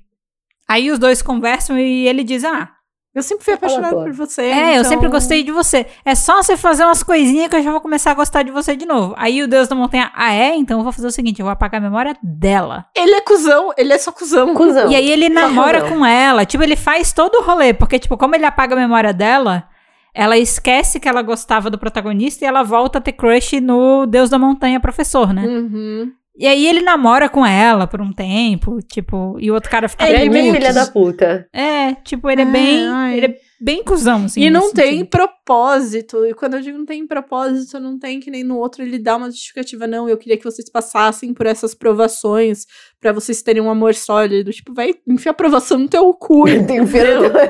[0.69, 2.71] Aí os dois conversam e ele diz, ah.
[3.15, 4.41] Eu sempre fui apaixonado por você.
[4.43, 4.75] É, então...
[4.75, 5.87] eu sempre gostei de você.
[6.03, 8.75] É só você fazer umas coisinhas que eu já vou começar a gostar de você
[8.75, 9.15] de novo.
[9.19, 10.57] Aí o Deus da Montanha, ah, é?
[10.57, 12.87] Então eu vou fazer o seguinte: eu vou apagar a memória dela.
[12.97, 14.55] Ele é cuzão, ele é só cuzão.
[14.55, 14.91] cuzão.
[14.91, 16.47] E aí ele namora com ela.
[16.47, 17.75] Tipo, ele faz todo o rolê.
[17.75, 19.69] Porque, tipo, como ele apaga a memória dela,
[20.15, 24.31] ela esquece que ela gostava do protagonista e ela volta a ter crush no Deus
[24.31, 25.43] da Montanha, professor, né?
[25.43, 26.13] Uhum.
[26.37, 30.09] E aí ele namora com ela por um tempo, tipo, e o outro cara fica
[30.09, 31.47] Ele é bem filha da puta.
[31.53, 32.87] É, tipo, ele é, é bem.
[32.87, 33.17] Ai.
[33.17, 34.43] Ele é bem cuzão, assim.
[34.43, 35.09] E não tem sentido.
[35.09, 36.27] propósito.
[36.27, 39.17] E quando eu digo não tem propósito, não tem que nem no outro ele dá
[39.17, 39.87] uma justificativa.
[39.87, 42.67] Não, eu queria que vocês passassem por essas provações
[43.01, 44.53] para vocês terem um amor sólido.
[44.53, 46.49] Tipo, vai enfiar provação no teu cu.
[46.49, 47.43] Enfia no teu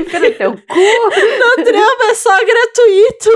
[0.00, 0.62] Enfia no teu cu.
[1.42, 3.30] No drama é só gratuito.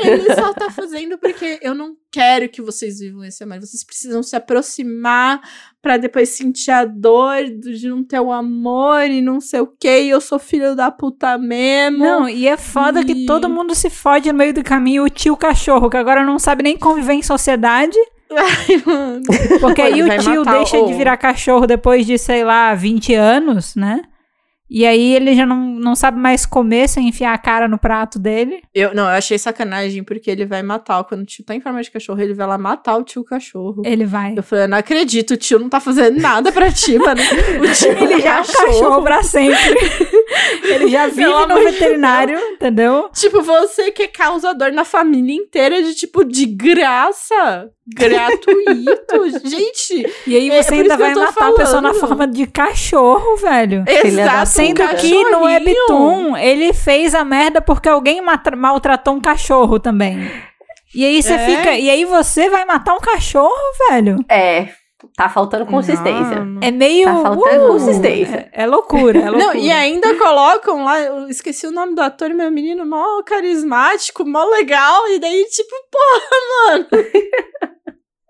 [0.08, 3.60] Ele só tá fazendo porque eu não quero que vocês vivam esse amor.
[3.60, 5.40] Vocês precisam se aproximar
[5.86, 10.00] para depois sentir a dor de não ter o amor e não sei o que.
[10.00, 11.98] E eu sou filho da puta mesmo.
[11.98, 13.04] Não, e é foda e...
[13.04, 15.04] que todo mundo se fode no meio do caminho.
[15.04, 17.96] O tio cachorro, que agora não sabe nem conviver em sociedade.
[18.28, 19.22] Ai, mano.
[19.60, 24.02] Porque aí o tio deixa de virar cachorro depois de, sei lá, 20 anos, né?
[24.68, 28.18] E aí ele já não, não sabe mais comer sem enfiar a cara no prato
[28.18, 28.62] dele.
[28.74, 31.04] Eu não, eu achei sacanagem porque ele vai matar.
[31.04, 33.82] Quando o tio tá em forma de cachorro, ele vai lá matar o tio cachorro.
[33.84, 34.34] Ele vai.
[34.36, 37.20] Eu falei, eu não acredito, o tio não tá fazendo nada pra ti, mano.
[37.20, 39.56] O tio ele já é um cachorro pra sempre.
[40.62, 43.08] ele já vive Pelo no veterinário, entendeu?
[43.12, 49.38] Tipo, você que é causador na família inteira de tipo de graça gratuito.
[49.48, 50.06] Gente.
[50.26, 51.54] E aí você é ainda vai matar falando.
[51.54, 53.84] a pessoa na forma de cachorro, velho.
[53.86, 54.48] Exato.
[54.48, 58.20] Sendo um que no Webtoon ele fez a merda porque alguém
[58.56, 60.28] maltratou um cachorro também.
[60.94, 61.38] E aí você é.
[61.46, 61.78] fica.
[61.78, 63.54] E aí você vai matar um cachorro,
[63.88, 64.16] velho?
[64.28, 64.68] É.
[65.14, 66.42] Tá faltando consistência.
[66.42, 67.06] Não, é meio.
[67.06, 68.48] Tá faltando uh, consistência.
[68.50, 69.38] É, é, loucura, é loucura.
[69.54, 74.24] Não, e ainda colocam lá, eu esqueci o nome do ator, meu menino, mó carismático,
[74.24, 76.86] mó legal, e daí, tipo, porra, mano.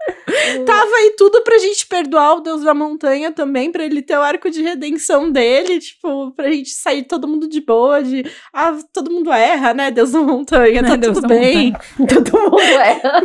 [0.64, 4.22] Tava aí tudo pra gente perdoar o Deus da Montanha também, pra ele ter o
[4.22, 9.10] arco de redenção dele, tipo, pra gente sair todo mundo de boa, de ah, todo
[9.10, 9.90] mundo erra, né?
[9.90, 11.72] Deus da Montanha, tá Deus tudo bem.
[11.96, 13.22] todo mundo erra.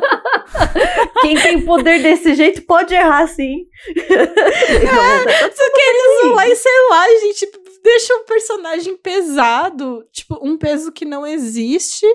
[1.22, 3.66] Quem tem poder desse jeito pode errar, sim.
[3.88, 7.52] é, só que eles vão lá e sei lá, gente,
[7.84, 12.06] deixa um personagem pesado, tipo, um peso que não existe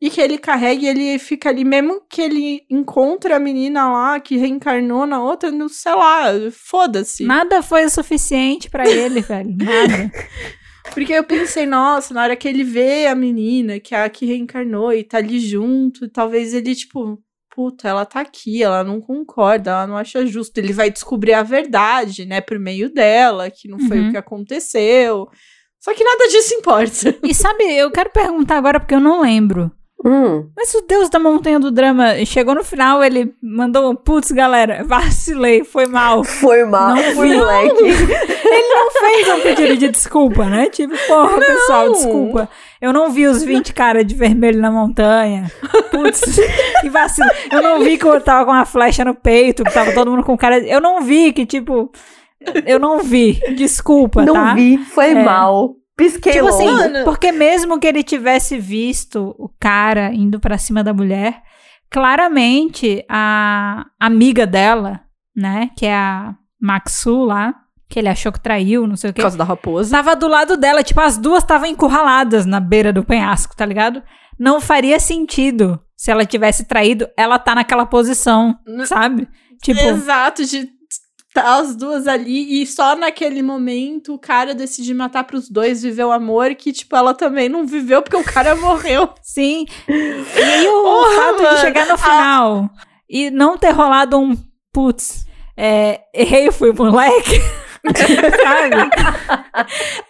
[0.00, 4.18] e que ele carrega e ele fica ali, mesmo que ele encontre a menina lá
[4.18, 7.24] que reencarnou na outra, no, sei lá, foda-se.
[7.24, 9.54] Nada foi o suficiente para ele, velho.
[9.56, 10.10] Nada.
[10.94, 14.24] Porque eu pensei, nossa, na hora que ele vê a menina, que é a que
[14.24, 17.22] reencarnou e tá ali junto, talvez ele, tipo,
[17.54, 20.56] puta, ela tá aqui, ela não concorda, ela não acha justo.
[20.56, 24.08] Ele vai descobrir a verdade, né, por meio dela, que não foi uhum.
[24.08, 25.28] o que aconteceu.
[25.78, 27.18] Só que nada disso importa.
[27.22, 29.70] E sabe, eu quero perguntar agora porque eu não lembro.
[30.04, 30.48] Hum.
[30.56, 35.62] Mas o Deus da Montanha do Drama chegou no final, ele mandou putz, galera, vacilei,
[35.62, 36.24] foi mal.
[36.24, 37.84] Foi mal, não fui moleque.
[37.84, 40.68] ele não fez um pedido de desculpa, né?
[40.70, 41.40] Tipo, porra, não.
[41.40, 42.48] pessoal, desculpa.
[42.80, 45.50] Eu não vi os 20 caras de vermelho na montanha.
[45.92, 46.22] Putz,
[46.80, 47.28] que vacilo.
[47.52, 50.24] Eu não vi que eu tava com uma flecha no peito, que tava todo mundo
[50.24, 50.58] com cara.
[50.60, 51.92] Eu não vi que, tipo.
[52.64, 53.38] Eu não vi.
[53.54, 54.46] Desculpa, não tá?
[54.46, 55.22] Não vi, foi é.
[55.22, 55.76] mal.
[56.00, 56.66] Pisquei tipo assim,
[57.04, 61.42] porque mesmo que ele tivesse visto o cara indo para cima da mulher,
[61.90, 65.00] claramente a amiga dela,
[65.36, 67.54] né, que é a Maxu lá,
[67.88, 69.20] que ele achou que traiu, não sei o quê.
[69.20, 69.90] Por causa da raposa.
[69.90, 74.02] Tava do lado dela, tipo, as duas estavam encurraladas na beira do penhasco, tá ligado?
[74.38, 78.56] Não faria sentido se ela tivesse traído, ela tá naquela posição,
[78.86, 79.28] sabe?
[79.62, 80.66] Tipo, Exato, de
[81.32, 86.04] tá as duas ali e só naquele momento o cara decidir matar pros dois, viver
[86.04, 89.08] o amor que, tipo, ela também não viveu porque o cara morreu.
[89.22, 89.64] sim.
[89.88, 91.58] E aí o Porra, fato de mano.
[91.58, 92.70] chegar no final
[93.08, 94.36] e não ter rolado um
[94.72, 95.24] putz,
[95.56, 97.40] é, errei, eu fui moleque.
[98.42, 98.76] Sabe?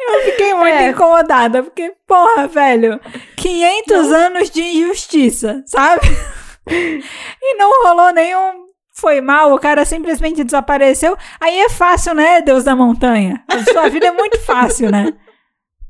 [0.00, 0.88] Eu fiquei muito É.
[0.90, 3.00] incomodada, porque, porra, velho,
[3.36, 6.02] 500 anos de injustiça, sabe?
[6.70, 8.69] E não rolou nenhum.
[9.00, 11.16] Foi mal, o cara simplesmente desapareceu.
[11.40, 13.42] Aí é fácil, né, Deus da montanha?
[13.48, 15.14] A sua vida é muito fácil, né?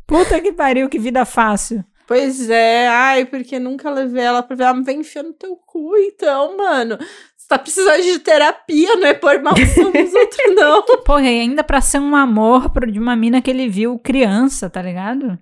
[0.07, 1.85] Puta que pariu, que vida fácil.
[2.07, 4.63] Pois é, ai, porque nunca levei ela pra ver.
[4.63, 6.99] Ela vem enfiando no teu cu, então, mano.
[7.37, 10.83] Você tá precisando de terapia, não é por maldição dos outros, não.
[11.05, 14.81] Porra, e ainda pra ser um amor de uma mina que ele viu criança, tá
[14.81, 15.37] ligado?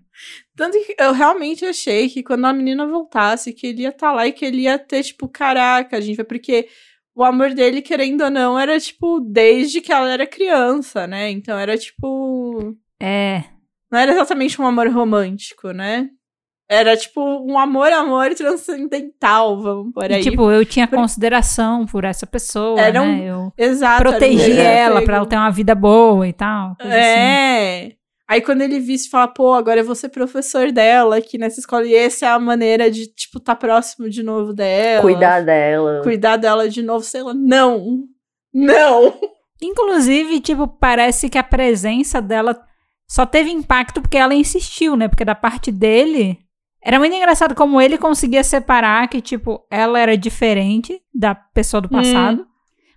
[0.56, 4.26] Tanto que eu realmente achei que quando a menina voltasse, que ele ia estar lá
[4.26, 6.68] e que ele ia ter, tipo, caraca, gente, porque
[7.18, 11.30] o amor dele, querendo ou não, era, tipo, desde que ela era criança, né?
[11.30, 12.76] Então era, tipo.
[13.02, 13.42] É.
[13.90, 16.08] Não era exatamente um amor romântico, né?
[16.70, 20.22] Era, tipo, um amor, amor transcendental, vamos por E, aí.
[20.22, 23.24] tipo, eu tinha consideração por essa pessoa, Era um- né?
[23.30, 24.06] Eu Exato.
[24.08, 26.76] era um ela pra ela ter uma vida boa e tal.
[26.76, 27.97] coisa assim.
[28.28, 31.86] Aí quando ele visse falar, pô, agora eu vou ser professor dela aqui nessa escola.
[31.86, 35.00] E essa é a maneira de, tipo, tá próximo de novo dela.
[35.00, 36.02] Cuidar dela.
[36.02, 37.32] Cuidar dela de novo, sei lá.
[37.32, 38.04] Não!
[38.52, 39.18] Não!
[39.62, 42.60] Inclusive, tipo, parece que a presença dela
[43.08, 45.08] só teve impacto porque ela insistiu, né?
[45.08, 46.38] Porque da parte dele.
[46.82, 51.88] Era muito engraçado como ele conseguia separar que, tipo, ela era diferente da pessoa do
[51.88, 52.46] passado.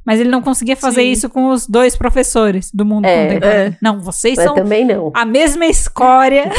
[0.06, 1.02] Mas ele não conseguia fazer.
[1.02, 1.12] Sim.
[1.12, 3.28] isso com os dois professores do mundo É.
[3.28, 3.78] contemporâneo.
[3.82, 5.12] Não, vocês Mas são também não.
[5.14, 6.52] a mesma escória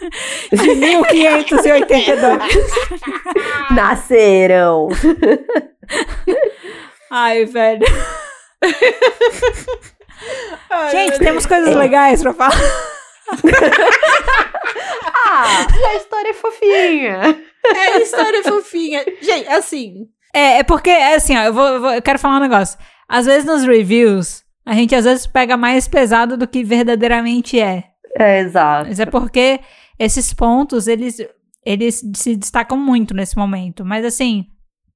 [0.52, 2.38] de 1582.
[3.74, 4.88] Nasceram.
[7.10, 7.86] Ai, velho.
[10.70, 12.60] Ai, Gente, temos coisas legais pra falar.
[15.26, 17.42] Ah, a história é fofinha.
[17.64, 19.04] É história fofinha.
[19.20, 20.06] Gente, assim.
[20.34, 22.78] É, é porque, é assim, ó, eu, vou, eu vou- eu quero falar um negócio.
[23.08, 27.84] Às vezes nos reviews, a gente às vezes pega mais pesado do que verdadeiramente é.
[28.18, 28.88] É, exato.
[28.88, 29.60] Mas é porque
[29.98, 31.16] esses pontos, eles,
[31.64, 33.84] eles se destacam muito nesse momento.
[33.84, 34.46] Mas assim,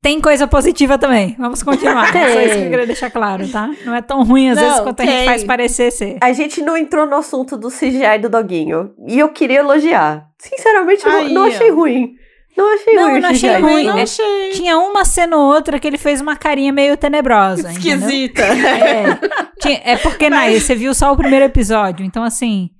[0.02, 1.34] tem coisa positiva também.
[1.38, 2.12] Vamos continuar.
[2.12, 2.22] Tem.
[2.32, 3.68] Só isso que eu queria deixar claro, tá?
[3.84, 5.24] Não é tão ruim às Não, vezes quanto a gente tem.
[5.26, 6.18] faz parecer ser.
[6.20, 8.92] A gente não entrou no assunto do CGI do doguinho.
[9.08, 10.26] E eu queria elogiar.
[10.38, 11.46] Sinceramente, não, Aí, não ó.
[11.48, 12.14] achei ruim.
[12.56, 13.20] Não achei Não, ruim.
[13.20, 14.02] não achei ruim, não né?
[14.02, 17.70] achei Tinha uma cena ou outra que ele fez uma carinha meio tenebrosa.
[17.72, 18.42] esquisita.
[18.42, 19.18] É,
[19.60, 22.04] tinha- é porque, Nay, você viu só o primeiro episódio.
[22.06, 22.70] Então, assim,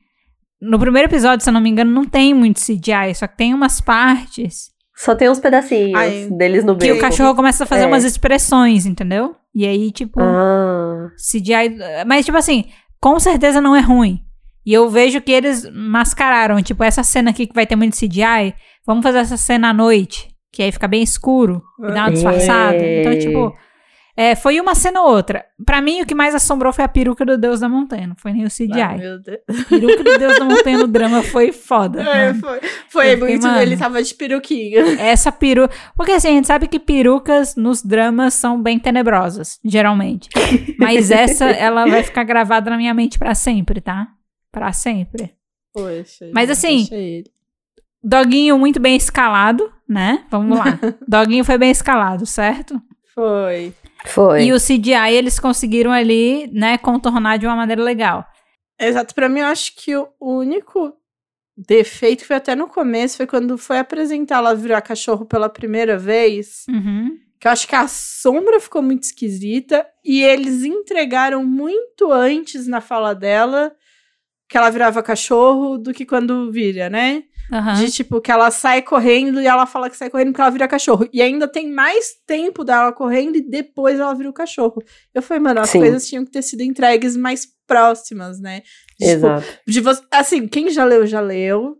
[0.62, 3.52] no primeiro episódio, se eu não me engano, não tem muito CGI, só que tem
[3.52, 6.98] umas partes Só tem uns pedacinhos Ai, deles no que beco.
[6.98, 7.86] o cachorro começa a fazer É.
[7.86, 9.34] umas expressões, entendeu?
[9.52, 11.76] E aí, tipo, Ah, CGI.
[12.06, 12.66] Mas, tipo assim,
[13.01, 14.20] com certeza não é ruim.
[14.64, 18.55] E eu vejo que eles mascararam, tipo, essa cena aqui que vai ter muito CGI,
[18.86, 22.11] vamos fazer essa cena à noite, que aí fica bem escuro e dá uma É.
[22.12, 22.78] disfarçada.
[22.78, 23.56] Então, tipo,
[24.16, 25.44] é, foi uma cena ou outra.
[25.66, 28.32] Pra mim, o que mais assombrou foi a peruca do Deus da Montanha, não foi
[28.32, 28.81] nem o CGI.
[28.81, 29.39] Ai, meu Deus.
[29.48, 32.01] A peruca do Deus da Montanha no drama foi foda.
[32.02, 32.40] É, mano.
[32.40, 33.43] foi foi Eu fiquei, muito.
[33.48, 33.61] mano.
[33.61, 34.81] Ele tava de peruquinha.
[35.01, 35.74] Essa peruca.
[35.97, 40.28] Porque assim, a gente sabe que perucas nos dramas são bem tenebrosas, geralmente.
[40.78, 44.06] Mas essa, ela vai ficar gravada na minha mente pra sempre, tá?
[44.52, 45.32] Pra sempre.
[45.73, 46.31] Poxa.
[46.32, 46.86] Mas assim.
[48.05, 50.26] Doguinho muito bem escalado, né?
[50.31, 50.78] Vamos lá.
[51.09, 52.81] Doguinho foi bem escalado, certo?
[53.14, 53.72] Foi.
[54.05, 54.44] foi.
[54.44, 58.26] E o CGI eles conseguiram ali, né, contornar de uma maneira legal.
[58.78, 59.14] Exato.
[59.14, 60.93] Pra mim, eu acho que o único
[61.56, 65.97] defeito que foi até no começo foi quando foi apresentar ela virar cachorro pela primeira
[65.97, 66.64] vez.
[66.68, 67.16] Uhum.
[67.40, 69.86] Que eu acho que a sombra ficou muito esquisita.
[70.05, 73.72] E eles entregaram muito antes na fala dela
[74.48, 77.24] que ela virava cachorro do que quando vira, né?
[77.53, 77.75] Aham.
[77.75, 80.69] De tipo, que ela sai correndo e ela fala que sai correndo porque ela vira
[80.69, 81.09] cachorro.
[81.12, 84.83] E ainda tem mais tempo dela correndo e depois ela vira o cachorro.
[85.12, 85.81] Eu falei, mano, as Sim.
[85.81, 88.61] coisas tinham que ter sido entregues mais próximas, né?
[88.99, 89.47] Tipo, Exato.
[89.66, 91.77] de você, assim, quem já leu, já leu.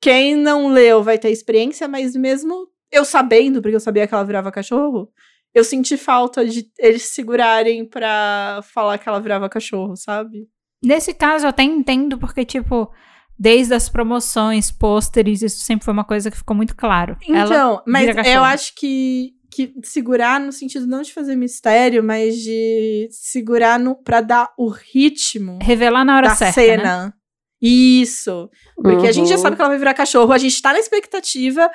[0.00, 4.24] Quem não leu vai ter experiência, mas mesmo eu sabendo, porque eu sabia que ela
[4.24, 5.10] virava cachorro,
[5.54, 10.48] eu senti falta de eles segurarem pra falar que ela virava cachorro, sabe?
[10.82, 12.88] Nesse caso, eu até entendo, porque, tipo,
[13.38, 17.16] desde as promoções, pôsteres, isso sempre foi uma coisa que ficou muito claro.
[17.28, 22.36] Ela Então, mas eu acho que, que segurar no sentido não de fazer mistério, mas
[22.36, 25.58] de segurar no, pra dar o ritmo.
[25.62, 26.54] Revelar na hora da certa.
[26.54, 27.06] cena.
[27.06, 27.12] Né?
[27.62, 28.50] Isso.
[28.74, 29.08] Porque Uhum.
[29.08, 31.70] a gente já sabe que ela vai virar cachorro, a gente tá na expectativa,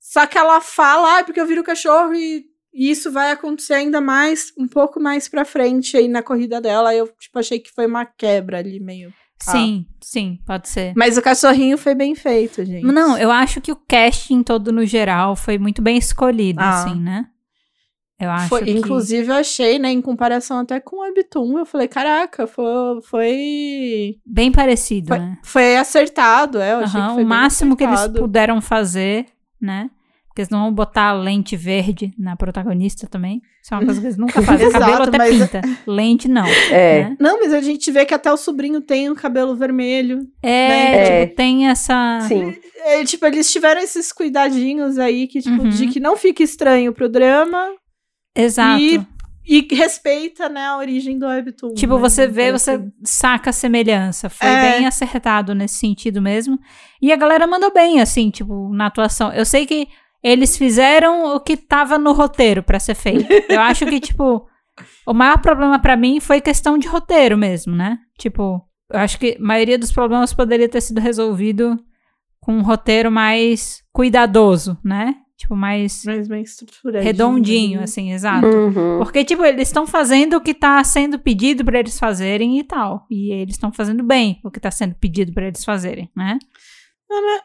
[0.00, 4.00] só que ela fala, ah, porque eu viro cachorro e, e isso vai acontecer ainda
[4.00, 6.94] mais, um pouco mais pra frente aí na corrida dela.
[6.94, 9.12] Eu, tipo, achei que foi uma quebra ali meio.
[9.40, 10.92] Sim, sim, pode ser.
[10.96, 12.84] Mas o cachorrinho foi bem feito, gente.
[12.84, 16.82] Não, eu acho que o casting todo no geral foi muito bem escolhido, Ah.
[16.84, 17.26] assim, né?
[18.18, 18.70] Eu acho Foi, que...
[18.70, 23.02] Inclusive, eu achei, né, em comparação até com o Webtoon, eu falei, caraca, foi.
[23.02, 25.38] Foi, Bem parecido, foi, né?
[25.42, 26.72] foi acertado, é.
[26.74, 29.26] Eu achei que foi o máximo que eles puderam fazer,
[29.60, 29.90] né?
[30.34, 33.40] Porque eles não vão botar lente verde na protagonista também.
[33.62, 34.66] Isso é uma coisa que eles nunca fazem.
[34.66, 35.60] Exato, Cabelo até pinta.
[35.86, 36.44] Lente não.
[36.72, 37.04] É.
[37.10, 37.16] né?
[37.20, 40.26] Não, mas a gente vê que até o sobrinho tem o cabelo vermelho.
[40.42, 41.26] É, É.
[41.26, 42.18] tipo, tem essa.
[42.26, 42.52] Sim.
[42.84, 45.68] É, tipo, eles tiveram esses cuidadinhos aí que, tipo, Uhum.
[45.68, 47.68] de que não fique estranho pro drama
[48.36, 48.82] Exato.
[48.82, 49.06] E-
[49.46, 51.74] e respeita, né, a origem do Webtoon.
[51.74, 52.00] Tipo, né?
[52.00, 54.28] você Então, vê, você assim, saca a semelhança.
[54.28, 54.72] Foi É.
[54.78, 56.58] bem acertado nesse sentido mesmo.
[57.00, 59.30] E a galera mandou bem, assim, tipo, na atuação.
[59.32, 59.86] Eu sei que
[60.24, 63.30] eles fizeram o que tava no roteiro pra ser feito.
[63.48, 64.48] Eu acho que, tipo,
[65.06, 67.98] o maior problema pra mim foi questão de roteiro mesmo, né?
[68.18, 71.76] Tipo, eu acho que a maioria dos problemas poderia ter sido resolvido
[72.40, 75.14] com um roteiro mais cuidadoso, né?
[75.36, 77.04] Tipo, mais Mas bem estruturadinho.
[77.04, 77.84] redondinho, né?
[77.84, 78.46] assim, exato.
[78.46, 78.98] Uhum.
[78.98, 83.04] Porque, tipo, eles estão fazendo o que tá sendo pedido pra eles fazerem e tal.
[83.10, 86.38] E eles estão fazendo bem o que tá sendo pedido pra eles fazerem, né?
[87.10, 87.40] É, mas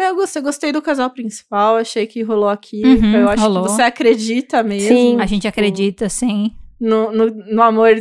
[0.00, 2.82] eu gostei, gostei do casal principal, achei que rolou aqui.
[2.84, 3.64] Uhum, eu acho rolou.
[3.64, 5.20] que você acredita mesmo Sim.
[5.20, 6.52] A gente acredita, sim.
[6.80, 7.94] no, no, no amor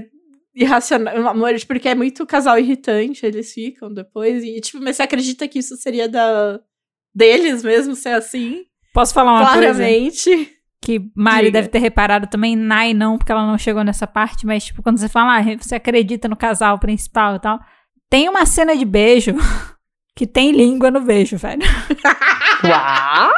[0.56, 4.44] irracional, no amor, porque é muito casal irritante, eles ficam depois.
[4.44, 6.60] E, tipo, mas você acredita que isso seria da
[7.14, 8.64] deles mesmo ser assim?
[8.94, 10.58] Posso falar uma coisa Claramente.
[10.82, 11.60] que Mari Diga.
[11.60, 12.56] deve ter reparado também?
[12.56, 14.46] Nai não, porque ela não chegou nessa parte.
[14.46, 17.60] Mas, tipo, quando você fala, ah, você acredita no casal principal e tal.
[18.10, 19.36] Tem uma cena de beijo
[20.16, 21.62] que tem língua no beijo, velho.
[22.64, 23.32] Uau!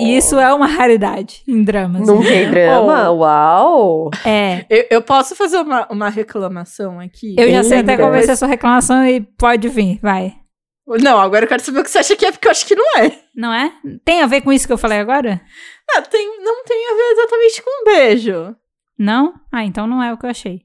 [0.00, 2.06] E, e isso é uma raridade em dramas.
[2.06, 2.44] Num entendeu?
[2.46, 3.10] K-drama?
[3.10, 4.10] Uau!
[4.24, 4.64] É.
[4.68, 7.36] Eu, eu posso fazer uma, uma reclamação aqui?
[7.38, 10.34] Eu já sei até qual vai ser a sua reclamação e pode vir, vai.
[11.02, 12.74] Não, agora eu quero saber o que você acha que é, porque eu acho que
[12.74, 13.18] não é.
[13.34, 13.72] Não é?
[14.04, 15.40] Tem a ver com isso que eu falei agora?
[15.86, 18.56] Não, tem, não tem a ver exatamente com um beijo.
[18.98, 19.34] Não?
[19.52, 20.62] Ah, então não é o que eu achei.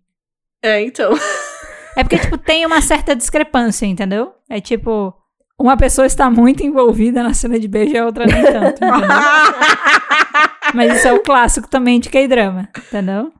[0.61, 1.11] É, então.
[1.95, 4.33] É porque, tipo, tem uma certa discrepância, entendeu?
[4.49, 5.13] É tipo,
[5.59, 9.07] uma pessoa está muito envolvida na cena de beijo e a outra nem tanto, entendeu?
[10.73, 13.31] Mas isso é o clássico também de K-drama, entendeu?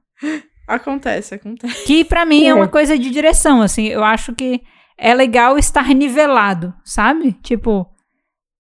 [0.68, 1.86] acontece, acontece.
[1.86, 3.88] Que pra mim é uma coisa de direção, assim.
[3.88, 4.62] Eu acho que
[4.98, 7.34] é legal estar nivelado, sabe?
[7.42, 7.88] Tipo,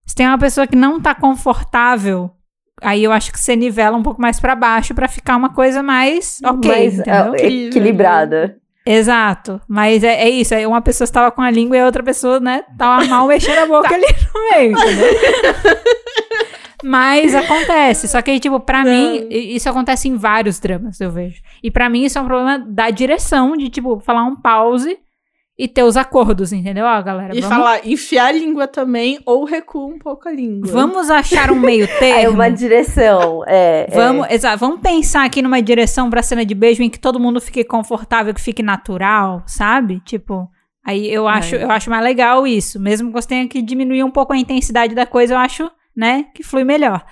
[0.06, 2.32] se tem uma pessoa que não tá confortável,
[2.82, 5.82] aí eu acho que você nivela um pouco mais pra baixo pra ficar uma coisa
[5.82, 7.36] mais ok, Mas, entendeu?
[7.36, 8.58] é, equilibrada.
[8.86, 9.62] Exato.
[9.68, 10.54] Mas é, é isso.
[10.68, 13.66] Uma pessoa estava com a língua e a outra pessoa, né, tava mal mexendo a
[13.66, 15.08] boca ali no meio, entendeu?
[16.84, 18.08] Mas acontece.
[18.10, 18.92] Só que tipo, pra Não.
[18.92, 21.42] mim, isso acontece em vários dramas, eu vejo.
[21.64, 24.98] E pra mim, isso é um problema da direção, de, tipo, falar um pause
[25.58, 26.84] e ter os acordos, entendeu?
[26.86, 30.68] Ó, galera, E vamos, falar, enfiar a língua também, ou recua um pouco a língua.
[30.72, 32.34] vamos achar um meio É termo.
[32.36, 33.44] uma direção.
[33.46, 33.96] É, é.
[33.96, 37.40] Vamos, exato, vamos pensar aqui numa direção pra cena de beijo em que todo mundo
[37.40, 40.00] fique confortável, que fique natural, sabe?
[40.04, 40.50] Tipo,
[40.84, 41.64] aí eu acho, É.
[41.64, 42.80] eu acho mais legal isso.
[42.80, 46.26] Mesmo que você tenha que diminuir um pouco a intensidade da coisa, eu acho, né,
[46.34, 47.04] que flui melhor.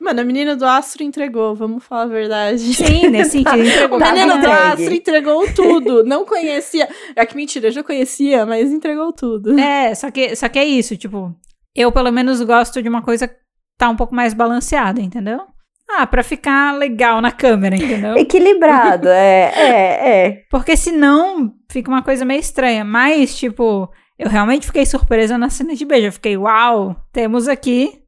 [0.00, 2.58] Mano, a menina do Astro entregou, vamos falar a verdade.
[2.58, 4.54] Sim, nesse sentido, entregou A Tá menina do entregue.
[4.54, 6.04] Astro entregou tudo.
[6.04, 6.88] Não conhecia.
[7.14, 9.58] É que mentira, eu já conhecia, mas entregou tudo.
[9.58, 11.34] É, só que, só que é isso, tipo,
[11.74, 13.34] eu pelo menos gosto de uma coisa que
[13.78, 15.40] tá um pouco mais balanceada, entendeu?
[15.88, 18.16] Ah, pra ficar legal na câmera, entendeu?
[18.18, 20.42] Equilibrado, é, é, é.
[20.50, 22.84] Porque senão fica uma coisa meio estranha.
[22.84, 23.88] Mas, tipo,
[24.18, 26.08] eu realmente fiquei surpresa na cena de beijo.
[26.08, 28.02] Eu fiquei, uau, temos aqui.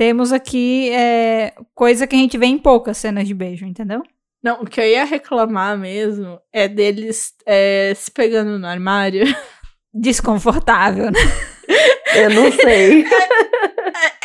[0.00, 4.02] Temos aqui é, coisa que a gente vê em poucas cenas de beijo, entendeu?
[4.42, 9.26] Não, o que eu ia reclamar mesmo é deles é, se pegando no armário.
[9.92, 11.20] Desconfortável, né?
[12.16, 13.04] Eu não sei.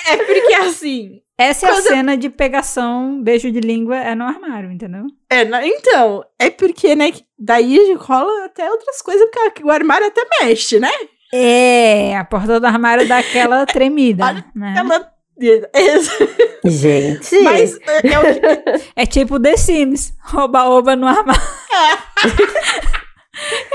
[0.07, 1.19] É porque assim.
[1.37, 5.07] Essa é a cena de pegação, beijo de língua, é no armário, entendeu?
[5.29, 10.21] É, então, é porque, né, que daí rola até outras coisas, porque o armário até
[10.41, 10.91] mexe, né?
[11.33, 14.75] É, a porta do armário dá aquela tremida, Olha, né?
[14.77, 15.14] Ela.
[16.65, 17.39] Gente.
[17.41, 21.41] mas é, é o que- É tipo The Sims, rouba-oba no armário.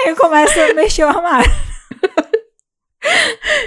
[0.07, 1.51] Aí começa a mexer o armário.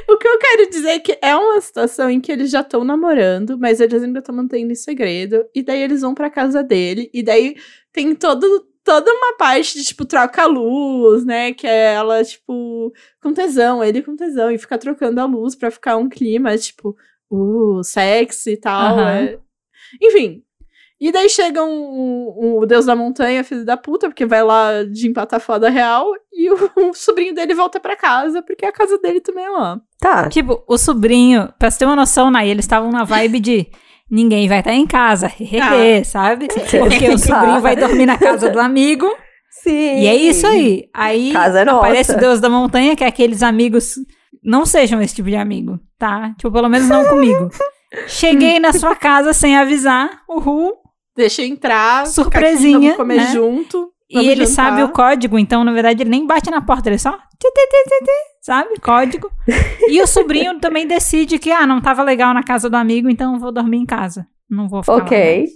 [0.10, 2.84] o que eu quero dizer é que é uma situação em que eles já estão
[2.84, 5.46] namorando, mas eles ainda estão mantendo em segredo.
[5.54, 7.10] E daí eles vão pra casa dele.
[7.14, 7.56] E daí
[7.92, 11.54] tem todo, toda uma parte de, tipo, troca a luz, né?
[11.54, 12.92] Que é ela, tipo,
[13.22, 14.52] com tesão, ele com tesão.
[14.52, 16.96] E fica trocando a luz pra ficar um clima, tipo,
[17.34, 18.98] uh, sexy e tal.
[18.98, 19.10] Aham.
[19.10, 19.38] é.
[20.02, 20.42] Enfim.
[21.00, 24.84] E daí chega um, um- o deus da montanha, filho da puta, porque vai lá
[24.84, 26.06] de empatar foda real.
[26.32, 26.56] E o,
[26.90, 29.82] o sobrinho dele volta pra casa, porque a casa dele também é lá.
[30.00, 30.30] Tá.
[30.30, 33.68] Tipo, o sobrinho, pra você ter uma noção, Nay, eles estavam na vibe de
[34.10, 36.48] ninguém vai estar em casa, hehehe, sabe?
[36.48, 39.08] Porque o sobrinho vai dormir na casa do amigo.
[39.62, 40.00] Sim.
[40.02, 40.90] E é isso aí.
[40.94, 41.80] Aí Casa é nossa.
[41.80, 43.96] aparece o Deus da Montanha, que é aqueles amigos.
[44.44, 46.34] Não sejam esse tipo de amigo, tá?
[46.38, 47.50] Tipo, pelo menos não comigo.
[48.08, 50.74] Cheguei na sua casa sem avisar, uhul.
[51.16, 53.28] Deixa eu entrar, ficar aqui, Surpresinha, vamos comer né?
[53.28, 53.90] junto.
[54.10, 54.72] E vamos ele jantar.
[54.72, 57.12] sabe o código, então, na verdade, ele nem bate na porta, ele só.
[57.12, 58.12] tê, tê, tê, tê, tê,
[58.42, 58.80] Sabe?
[58.82, 59.30] Código.
[59.88, 63.34] E o sobrinho também decide que, ah, não tava legal na casa do amigo, então
[63.36, 64.28] eu vou dormir em casa.
[64.50, 65.38] Não vou ficar lá Ok.
[65.40, 65.50] mais.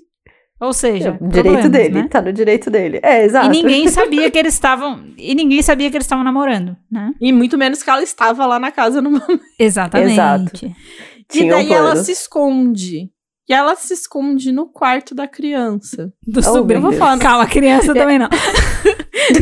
[0.60, 2.08] Ou seja, É, direito dele, né?
[2.10, 3.00] tá no direito dele.
[3.04, 3.46] É, exato.
[3.48, 5.04] E ninguém sabia que eles estavam.
[5.18, 7.12] E ninguém sabia que eles estavam namorando, né?
[7.22, 9.40] E muito menos que ela estava lá na casa no momento.
[9.60, 10.14] Exatamente.
[10.14, 10.66] Exato.
[10.66, 10.74] E
[11.30, 12.04] Tinha um daí ela plano.
[12.04, 13.10] se esconde.
[13.50, 16.12] E ela se esconde no quarto da criança.
[16.28, 16.82] Do Oh, sobrinho.
[16.82, 17.00] meu Deus.
[17.02, 18.28] Calma, Calma, criança também não.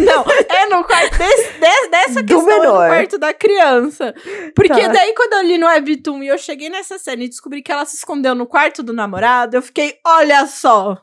[0.04, 2.82] Não, é no quarto desse, desse- dessa Do questão é menor.
[2.84, 4.14] no quarto da criança.
[4.56, 4.88] Porque Tá.
[4.88, 7.86] daí quando eu li no Webtoon e eu cheguei nessa cena e descobri que ela
[7.86, 10.98] se escondeu no quarto do namorado, eu fiquei, olha só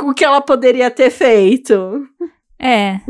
[0.00, 2.06] o que ela poderia ter feito.
[2.58, 3.00] É.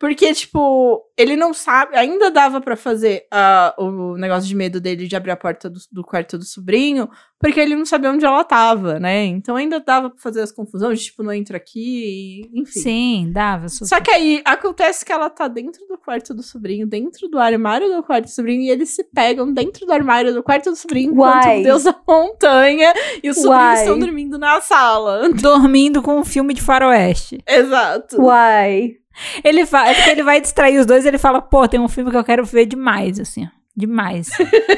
[0.00, 1.94] Porque, tipo, ele não sabe.
[1.94, 5.78] Ainda dava pra fazer ah, o negócio de medo dele de abrir a porta do,
[5.92, 7.06] do quarto do sobrinho,
[7.38, 9.26] porque ele não sabia onde ela tava, né?
[9.26, 12.80] Então ainda dava pra fazer as confusões, tipo, não entra aqui, e- enfim.
[12.80, 13.68] Sim, dava.
[13.68, 13.86] super.
[13.88, 17.94] Só que aí acontece que ela tá dentro do quarto do sobrinho, dentro do armário
[17.94, 21.12] do quarto do sobrinho, e eles se pegam dentro do armário do quarto do sobrinho,
[21.12, 21.60] enquanto Uai.
[21.60, 23.80] o Deus da montanha e os sobrinhos Uai.
[23.82, 25.28] estão dormindo na sala.
[25.34, 27.38] Dormindo com um filme de faroeste.
[27.46, 28.18] Exato.
[28.22, 28.92] Uai.
[29.42, 32.16] Ele fala, é ele vai distrair os dois, ele fala, pô, tem um filme que
[32.16, 33.46] eu quero ver demais, assim.
[33.76, 34.28] Demais.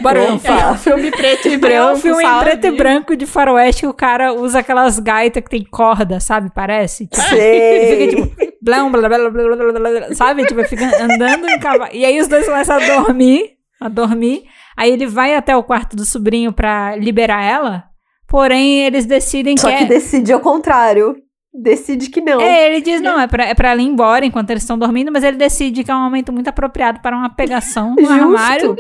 [0.01, 0.69] Bora não falar.
[0.69, 1.73] É um filme preto e branco.
[1.83, 5.43] É um filme em preto e branco de faroeste que o cara usa aquelas gaitas
[5.43, 6.51] que tem corda, sabe?
[6.55, 7.07] Parece.
[7.07, 8.09] Tipo, Sei.
[8.11, 8.53] Fica tipo.
[8.63, 10.47] Blá, blá, blá, blá, blá, blá, sabe?
[10.47, 11.91] Tipo, fica andando em cavalo.
[11.93, 13.53] E aí os dois começam a dormir.
[13.81, 14.45] A dormir.
[14.77, 17.85] Aí ele vai até o quarto do sobrinho pra liberar ela.
[18.29, 19.73] Porém, eles decidem Só que.
[19.73, 19.97] Só que é...
[19.97, 21.17] decide ao contrário.
[21.55, 22.41] Decide que não.
[22.41, 25.13] É, ele diz, não, é pra, é pra ela ir embora enquanto eles estão dormindo,
[25.13, 28.75] mas ele decide que é um momento muito apropriado para uma pegação no armário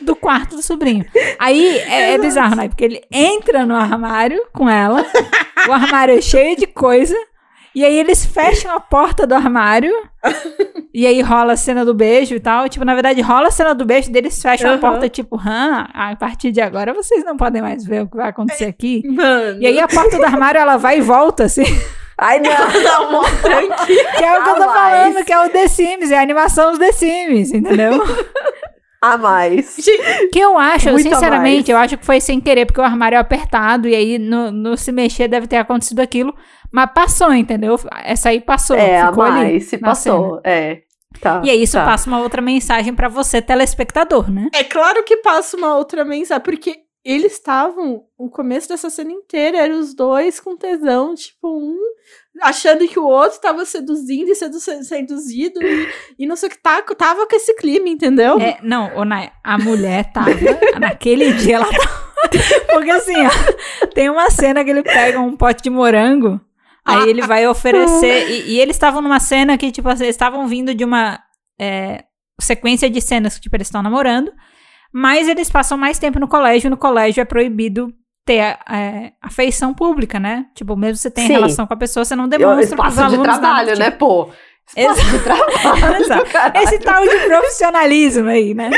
[0.00, 1.04] do quarto do sobrinho.
[1.38, 2.66] Aí é, é bizarro, né?
[2.68, 5.04] Porque ele entra no armário com ela,
[5.68, 7.14] o armário é cheio de coisa,
[7.74, 9.92] e aí eles fecham a porta do armário,
[10.94, 12.68] e aí rola a cena do beijo e tal.
[12.70, 14.80] Tipo, na verdade, rola a cena do beijo, deles fecham a Aham.
[14.80, 18.30] porta, tipo, hã, a partir de agora vocês não podem mais ver o que vai
[18.30, 19.02] acontecer aqui.
[19.06, 19.60] Mano.
[19.60, 21.64] E aí a porta do armário, ela vai e volta, assim.
[22.18, 22.50] Ai, não.
[22.82, 24.04] dá uma tranquila.
[24.16, 26.70] Que é o que eu tô falando, que é o The Sims, é a animação
[26.70, 28.02] dos The Sims, entendeu?
[29.04, 29.76] A mais.
[30.32, 33.18] que eu acho, Muito sinceramente, eu acho que foi sem querer, porque o armário é
[33.18, 36.34] apertado, e aí no, no se mexer deve ter acontecido aquilo.
[36.72, 37.78] Mas passou, entendeu?
[38.02, 38.74] Essa aí passou.
[38.76, 39.64] É, a ficou ali mais.
[39.66, 40.40] Se passou.
[40.42, 40.80] É.
[41.20, 41.42] Tá.
[41.44, 41.84] E aí isso tá.
[41.84, 44.48] passa uma outra mensagem pra você, telespectador, né?
[44.54, 49.58] É claro que passa uma outra mensagem, porque eles estavam, o começo dessa cena inteira,
[49.58, 51.78] eram os dois com tesão, tipo, um
[52.42, 56.58] achando que o outro tava seduzindo e sedu seduzido e, e não sei o que,
[56.58, 58.38] tá, tava com esse clima, entendeu?
[58.40, 58.90] É, não,
[59.42, 60.30] a mulher tava,
[60.80, 62.04] naquele dia ela tava.
[62.72, 66.40] Porque assim, ó, tem uma cena que ele pega um pote de morango,
[66.84, 68.30] aí ele vai oferecer.
[68.30, 71.20] E, e eles estavam numa cena que, tipo assim, eles estavam vindo de uma
[71.60, 72.04] é,
[72.40, 74.32] sequência de cenas que, tipo, eles estão namorando,
[74.94, 77.92] mas eles passam mais tempo no colégio, no colégio é proibido
[78.24, 80.46] ter é, afeição pública, né?
[80.54, 81.32] Tipo, mesmo você tem Sim.
[81.32, 84.30] relação com a pessoa, você não demonstra espaço de alunos nada, trabalho, tipo, né, pô?
[84.76, 85.96] Espaço de trabalho.
[86.00, 86.58] Exato.
[86.62, 88.70] Esse tal de profissionalismo aí, né?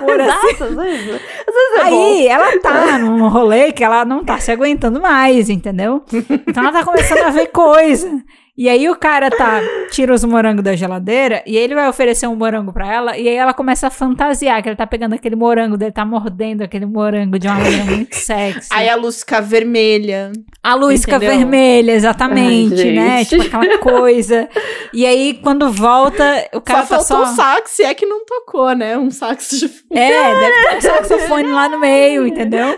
[0.00, 2.04] Por assim Exato, às vezes, às vezes é bom.
[2.04, 6.02] Aí ela tá num rolê que ela não tá se aguentando mais, entendeu?
[6.48, 8.10] Então ela tá começando a ver coisa.
[8.56, 9.60] E aí o cara tá,
[9.90, 13.34] tira os morangos da geladeira e ele vai oferecer um morango pra ela e aí
[13.34, 17.36] ela começa a fantasiar que ele tá pegando aquele morango dele, tá mordendo aquele morango
[17.36, 18.68] de uma maneira muito sexy.
[18.72, 20.30] Aí a luz fica vermelha.
[20.62, 23.24] A luz fica vermelha, exatamente, Ai, né?
[23.24, 24.48] Tipo aquela coisa.
[24.92, 27.32] E aí quando volta, o cara só tá faltou só...
[27.32, 28.96] um sax, se é que não tocou, né?
[28.96, 29.66] Um sax de.
[29.90, 32.76] É, deve ter um saxofone lá no meio, entendeu?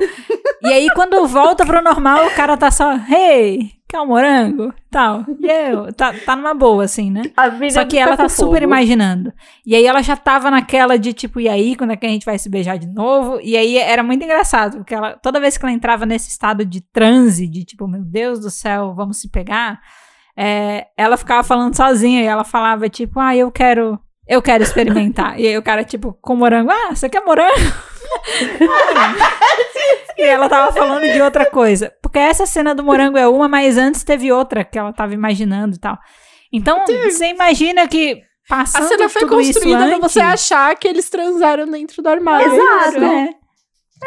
[0.62, 4.72] E aí, quando volta pro normal, o cara tá só, hey, quer um morango?
[4.90, 5.24] Tal.
[5.40, 7.22] E eu, tá, tá numa boa, assim, né?
[7.70, 8.64] Só que ela tá super fogo.
[8.64, 9.32] imaginando.
[9.64, 12.26] E aí ela já tava naquela de tipo, e aí, quando é que a gente
[12.26, 13.38] vai se beijar de novo?
[13.42, 16.80] E aí era muito engraçado, porque ela, toda vez que ela entrava nesse estado de
[16.80, 19.80] transe, de tipo, meu Deus do céu, vamos se pegar,
[20.36, 23.98] é, ela ficava falando sozinha e ela falava, tipo, ah, eu quero.
[24.28, 25.38] Eu quero experimentar.
[25.38, 27.54] e aí o cara, tipo, com morango, ah, você quer morango?
[30.16, 31.92] e ela tava falando de outra coisa.
[32.02, 35.76] Porque essa cena do morango é uma, mas antes teve outra que ela tava imaginando
[35.76, 35.96] e tal.
[36.52, 40.76] Então, você imagina que passando A cena foi tudo isso construída pra você antes- achar
[40.76, 42.52] que eles transaram dentro do armário.
[42.52, 43.04] Exato.
[43.04, 43.30] É.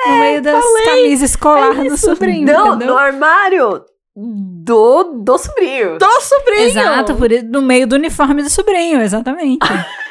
[0.06, 2.88] no meio das camisas escolar do sobrinho, Não, entendeu?
[2.94, 3.84] no armário
[4.16, 5.98] do, do sobrinho.
[5.98, 6.62] Do sobrinho!
[6.68, 9.66] Exato, por, no meio do uniforme do sobrinho, exatamente.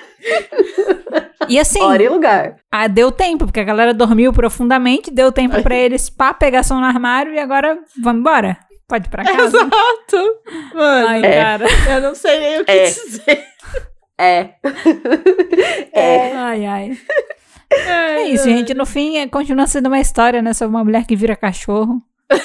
[1.48, 2.56] e assim, Hora e lugar.
[2.70, 6.86] ah, deu tempo, porque a galera dormiu profundamente, deu tempo pra eles pá, pegação no
[6.86, 8.58] armário e agora vamos embora.
[8.88, 9.56] Pode ir pra casa.
[9.58, 10.38] Exato!
[10.74, 11.42] Mano, Ai, É.
[11.42, 11.66] cara.
[11.90, 12.84] eu não sei nem o que É.
[12.84, 13.44] dizer.
[14.20, 14.48] É.
[15.92, 16.32] é.
[16.34, 16.98] Ai, ai.
[17.70, 18.72] É isso, gente.
[18.74, 20.54] No fim, é, continua sendo uma história, né?
[20.54, 22.00] Sobre uma mulher que vira cachorro.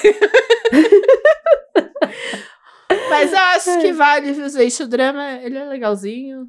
[3.10, 4.84] Mas eu acho que vale, gente.
[4.84, 6.46] O drama, ele é legalzinho.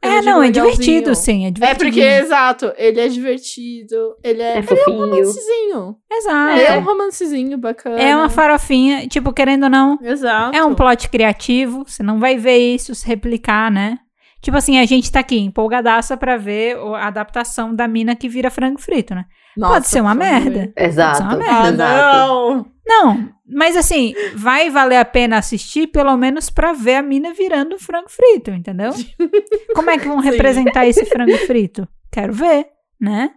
[0.00, 1.44] É, não, é divertido, sim.
[1.44, 1.84] É É divertido.
[1.84, 4.16] porque, exato, ele é divertido.
[4.22, 5.96] Ele é, É ele é um romancezinho.
[6.10, 6.50] Exato.
[6.52, 6.78] Ele é É.
[6.78, 8.00] um romancezinho bacana.
[8.00, 10.56] É uma farofinha, tipo, querendo ou não, Exato.
[10.56, 11.84] é um plot criativo.
[11.86, 13.98] Você não vai ver isso se replicar, né?
[14.40, 18.50] Tipo assim, a gente tá aqui empolgadaça pra ver a adaptação da mina que vira
[18.52, 19.24] frango frito, né?
[19.58, 20.72] Nossa, Pode ser uma merda.
[20.76, 21.14] Exato.
[21.14, 21.84] Isso é uma Ah, merda.
[21.84, 22.16] Exato.
[22.28, 22.66] não!
[22.90, 27.78] Não, mas assim, vai valer a pena assistir, pelo menos pra ver a mina virando
[27.78, 28.92] frango frito, entendeu?
[29.74, 30.30] Como é que vão Sim.
[30.30, 31.86] representar esse frango frito?
[32.10, 32.66] Quero ver,
[32.98, 33.30] né?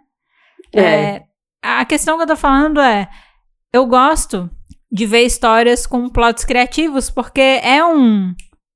[0.74, 0.82] É.
[0.82, 1.24] É,
[1.62, 3.10] a questão que eu tô falando é,
[3.74, 4.50] eu gosto
[4.90, 8.34] de ver histórias com plots criativos, porque é um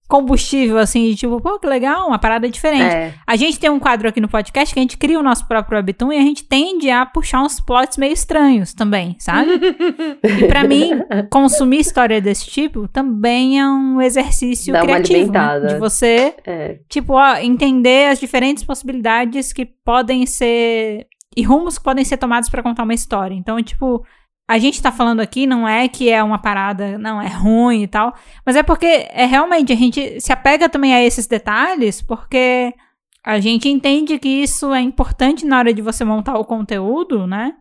[0.07, 2.83] combustível, assim, de tipo, pô, que legal, uma parada diferente.
[2.83, 3.13] É.
[3.25, 5.77] A gente tem um quadro aqui no podcast que a gente cria o nosso próprio
[5.77, 9.49] webtoon e a gente tende a puxar uns plots meio estranhos também, sabe?
[10.23, 10.91] E pra mim,
[11.31, 15.59] consumir história desse tipo também é um exercício Dá uma criativo, né?
[15.59, 16.79] De você, É.
[16.89, 21.07] tipo, ó, entender as diferentes possibilidades que podem ser
[21.37, 23.33] e rumos que podem ser tomados pra contar uma história.
[23.35, 24.05] Então, tipo,
[24.47, 27.87] a gente tá falando aqui não é que é uma parada, não, é ruim e
[27.87, 28.13] tal,
[28.45, 32.73] mas é porque é realmente a gente se apega também a esses detalhes, porque
[33.25, 37.53] a gente entende que isso é importante na hora de você montar o conteúdo, né?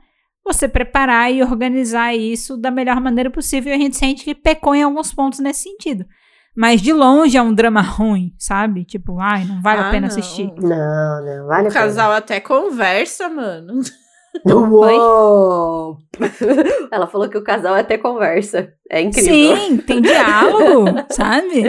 [0.46, 3.72] Você preparar e organizar isso da melhor maneira possível.
[3.72, 6.04] E a gente sente que pecou em alguns pontos nesse sentido.
[6.54, 8.84] Mas de longe é um drama ruim, sabe?
[8.84, 10.08] Tipo, ai, não vale Ah, a pena não.
[10.08, 10.52] assistir.
[10.60, 11.70] Não, não, vale O a pena.
[11.70, 13.80] casal até conversa, mano.
[14.44, 15.98] Uou!
[16.90, 18.72] Ela falou que o casal até conversa.
[18.90, 19.56] É incrível.
[19.56, 21.64] Sim, tem diálogo, sabe?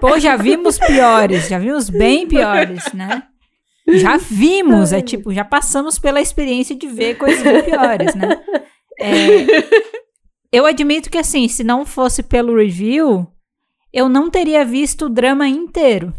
[0.00, 3.24] Pô, já vimos piores, já vimos bem piores, né?
[3.88, 8.40] Já vimos, é tipo, já passamos pela experiência de ver coisas bem piores, né?
[9.00, 9.46] É,
[10.52, 13.26] eu admito que, assim, se não fosse pelo review,
[13.92, 16.12] eu não teria visto o drama inteiro.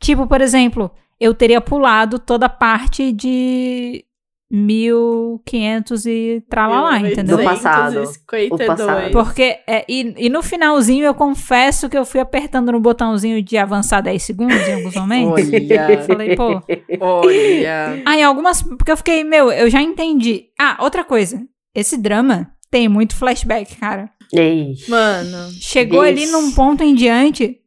[0.00, 4.04] Tipo, por exemplo, eu teria pulado toda a parte de
[4.50, 7.36] 1500 e tralalá, entendeu?
[7.36, 8.00] Do passado.
[8.00, 8.50] 1952.
[8.50, 9.10] O passado.
[9.12, 13.58] Porque, é, e, e no finalzinho eu confesso que eu fui apertando no botãozinho de
[13.58, 15.48] avançar 10 segundos em alguns momentos.
[15.48, 16.62] Olha, Falei, pô.
[17.00, 18.02] olha.
[18.06, 18.62] Ah, em algumas.
[18.62, 20.46] Porque eu fiquei, meu, eu já entendi.
[20.58, 21.42] Ah, outra coisa.
[21.74, 24.10] Esse drama tem muito flashback, cara.
[24.32, 24.74] Ei.
[24.88, 25.50] Mano.
[25.60, 26.32] Chegou ali Isso.
[26.32, 27.58] num ponto em diante.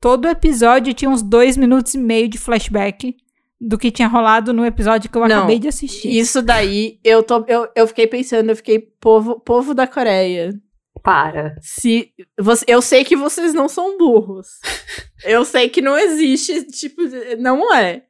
[0.00, 3.14] Todo episódio tinha uns dois minutos e meio de flashback
[3.60, 6.08] do que tinha rolado no episódio que eu Não, acabei de assistir.
[6.08, 10.52] Isso daí, eu, tô, eu, eu fiquei pensando, eu fiquei, povo, povo da Coreia.
[11.02, 11.56] Para.
[11.60, 14.48] Se você, eu sei que vocês não são burros.
[15.24, 17.02] eu sei que não existe, tipo,
[17.38, 18.04] não é.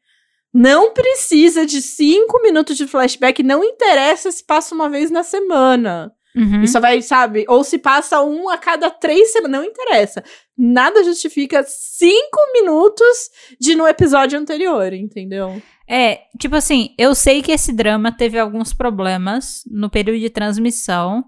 [0.53, 6.13] Não precisa de cinco minutos de flashback, não interessa se passa uma vez na semana.
[6.37, 6.63] Uhum.
[6.63, 7.45] E só vai, sabe?
[7.49, 10.23] Ou se passa um a cada três semanas, não interessa.
[10.57, 13.31] Nada justifica cinco minutos
[13.61, 15.63] de no episódio anterior, entendeu?
[15.89, 21.25] É, tipo assim, eu sei que esse drama teve alguns problemas no período de transmissão.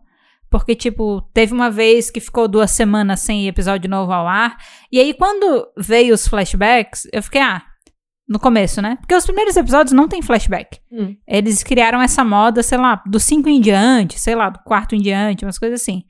[0.49, 4.57] Porque, tipo, teve uma vez que ficou duas semanas sem episódio novo ao ar.
[4.93, 7.63] E aí, quando veio os flashbacks, eu fiquei, ah,
[8.29, 8.97] no começo, né?
[9.01, 10.81] Porque os primeiros episódios não tem flashback.
[10.91, 11.15] Hum.
[11.27, 15.01] Eles criaram essa moda, sei lá, do 5 em diante, sei lá, do quarto em
[15.01, 16.05] diante, umas coisas assim.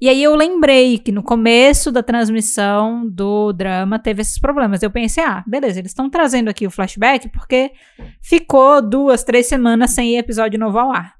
[0.00, 4.82] E aí eu lembrei que no começo da transmissão do drama teve esses problemas.
[4.82, 7.72] Eu pensei, ah, beleza, eles estão trazendo aqui o flashback porque
[8.22, 11.16] ficou duas, três semanas sem episódio novo ao ar.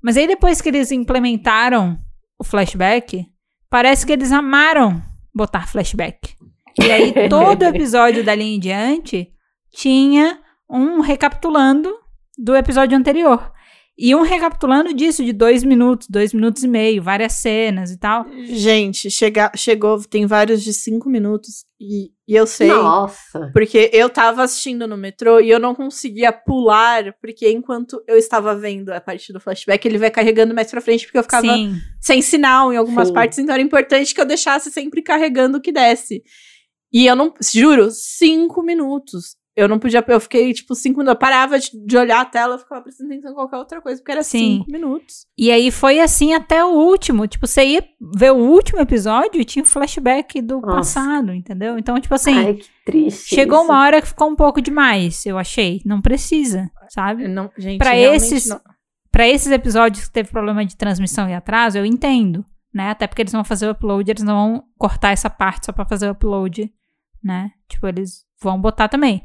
[0.00, 1.98] Mas aí depois que eles implementaram
[2.38, 3.26] o flashback,
[3.68, 5.02] parece que eles amaram
[5.34, 6.34] botar flashback.
[6.80, 9.32] E aí, todo episódio dali em diante
[9.72, 10.38] tinha
[10.68, 11.92] um recapitulando
[12.38, 13.52] do episódio anterior.
[13.96, 18.26] E um recapitulando disso de dois minutos, dois minutos e meio, várias cenas e tal.
[18.46, 22.68] Gente, chega, chegou, tem vários de cinco minutos e, e eu sei.
[22.68, 23.50] Nossa.
[23.52, 28.56] Porque eu tava assistindo no metrô e eu não conseguia pular, porque enquanto eu estava
[28.56, 31.76] vendo a parte do flashback, ele vai carregando mais pra frente, porque eu ficava Sim.
[32.00, 33.14] sem sinal em algumas Sim.
[33.14, 36.22] partes, então era importante que eu deixasse sempre carregando o que desse.
[36.90, 39.36] E eu não, juro, cinco minutos.
[39.54, 42.54] Eu não podia, eu fiquei tipo cinco minutos, eu parava de, de olhar a tela,
[42.54, 44.38] eu ficava prestando atenção em qualquer outra coisa, porque era Sim.
[44.58, 45.26] cinco minutos.
[45.36, 47.26] E aí foi assim até o último.
[47.26, 47.84] Tipo, você ia
[48.16, 50.76] ver o último episódio e tinha um flashback do Nossa.
[50.76, 51.76] passado, entendeu?
[51.78, 53.34] Então, tipo assim, Ai, que triste.
[53.34, 53.70] chegou isso.
[53.70, 55.82] uma hora que ficou um pouco demais, eu achei.
[55.84, 57.28] Não precisa, sabe?
[57.28, 58.60] Não, gente, Pra esses- não.
[59.10, 62.42] Pra esses episódios que teve problema de transmissão e atraso, eu entendo,
[62.72, 62.88] né?
[62.88, 65.84] Até porque eles vão fazer o upload, eles não vão cortar essa parte só pra
[65.84, 66.72] fazer o upload,
[67.22, 67.50] né?
[67.68, 69.22] Tipo, eles vão botar também.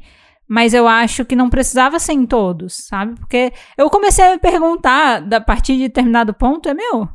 [0.48, 3.14] Mas eu acho que não precisava ser em todos, sabe?
[3.20, 7.06] Porque eu comecei a me perguntar, da partir de determinado ponto, é meu,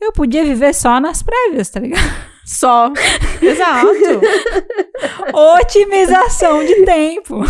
[0.00, 2.02] eu podia viver só nas prévias, tá ligado?
[2.46, 2.92] Só.
[3.40, 3.86] Exato.
[5.32, 7.40] Otimização de tempo.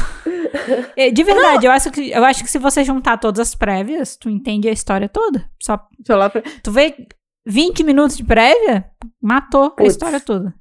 [0.97, 4.17] É, De verdade, eu acho, que, eu acho que se você juntar todas as prévias,
[4.17, 5.49] tu entende a história toda.
[5.61, 6.95] Só pra- Tu vê
[7.47, 8.85] 20 minutos de prévia,
[9.21, 9.91] matou a Putz.
[9.91, 10.55] história toda.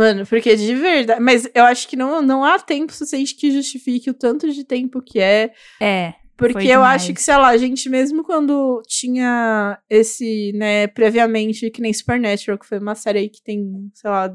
[0.00, 1.20] Mano, porque de verdade.
[1.20, 5.02] Mas eu acho que não, não há tempo suficiente que justifique o tanto de tempo
[5.02, 5.50] que é.
[5.80, 6.14] É.
[6.36, 11.70] Porque Foi eu acho que, sei lá, a gente mesmo quando tinha esse, né, previamente,
[11.70, 14.34] que nem Supernatural, que foi uma série aí que tem, sei lá,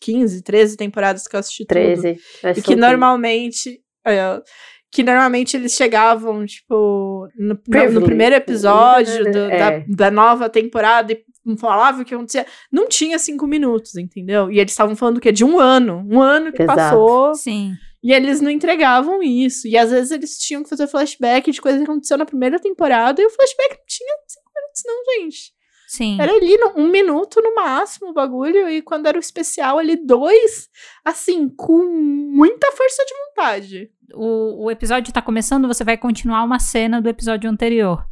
[0.00, 1.74] 15, 13 temporadas que eu assisti tudo.
[1.74, 2.18] 13.
[2.56, 3.80] E que normalmente.
[4.04, 4.42] é,
[4.90, 9.80] que normalmente eles chegavam, tipo, no, no- no primeiro episódio do- É.
[9.80, 11.16] da, da nova temporada e
[11.58, 12.46] falavam o que acontecia.
[12.72, 14.50] Não tinha cinco minutos, entendeu?
[14.50, 16.06] E eles estavam falando que é de um ano.
[16.10, 16.78] Um ano que Exato.
[16.78, 17.34] passou.
[17.34, 17.72] Sim.
[18.02, 19.66] E eles não entregavam isso.
[19.66, 23.20] E às vezes eles tinham que fazer flashback de coisa que aconteceu na primeira temporada.
[23.20, 25.54] E o flashback não tinha cinco minutos, não, gente.
[25.86, 26.16] Sim.
[26.20, 28.68] Era ali no- um minuto no máximo o bagulho.
[28.68, 30.68] E quando era o especial, ali dois,
[31.04, 33.90] assim, com muita força de vontade.
[34.12, 38.04] O, o episódio tá começando, você vai continuar uma cena do episódio anterior.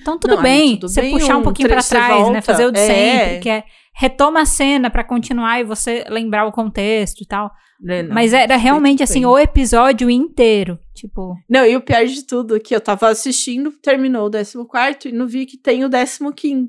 [0.00, 2.22] Então tudo Não, aí bem, tudo você bem, puxar um um pouquinho você trás, né?
[2.22, 2.42] volta.
[2.42, 2.86] Fazer o de É.
[2.86, 3.64] sempre, que é
[3.94, 7.50] retoma a cena pra continuar e você lembrar o contexto e tal.
[7.80, 8.14] Né, não.
[8.14, 9.26] Mas era realmente assim, bem.
[9.26, 10.78] o episódio inteiro.
[10.94, 15.12] Tipo, Não, e o pior de tudo, que eu tava assistindo, terminou o 14 e
[15.12, 16.68] não vi que tem o 15.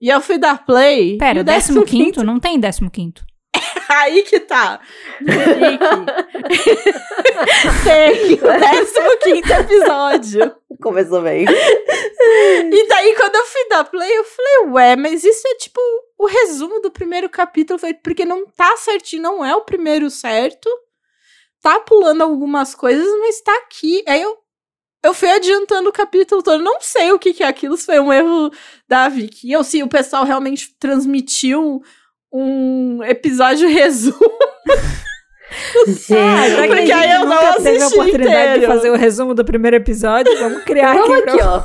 [0.00, 1.16] E eu fui dar play.
[1.18, 2.24] pera, e o 15 15 quinto?
[2.24, 3.24] Não tem 15 quinto.
[3.88, 4.80] Aí que tá.
[7.84, 10.56] Tem o 15 episódio.
[10.82, 11.44] Começou bem.
[11.46, 15.80] E daí, quando eu fui dar play, eu falei, ué, mas isso é tipo
[16.18, 20.68] o resumo do primeiro capítulo, foi- porque não tá certinho, não é o primeiro certo.
[21.62, 24.02] Tá pulando algumas coisas, mas tá aqui.
[24.06, 24.36] Aí eu,
[25.02, 26.62] eu fui adiantando o capítulo todo.
[26.62, 28.50] Não sei o que, que é aquilo, se foi um erro
[28.88, 29.54] da Vicky.
[29.56, 31.82] Ou se o pessoal realmente transmitiu
[32.34, 34.18] um episódio resumo.
[36.10, 38.66] Ah, já que Porque aí gente eu não nunca teve a assisti oportunidade de inteiro.
[38.66, 41.62] fazer o resumo do primeiro episódio, vamos criar Vamos aqui, aqui, ó.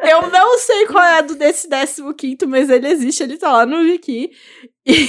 [0.08, 3.66] Eu não sei qual é a do desse 15, mas ele existe, ele tá lá
[3.66, 4.30] no Wiki.
[4.86, 5.08] E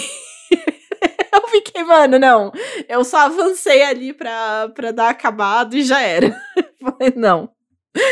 [1.34, 2.52] eu fiquei, mano, não.
[2.90, 6.36] Eu só avancei ali pra, pra dar acabado e já era.
[6.82, 7.50] Falei, não.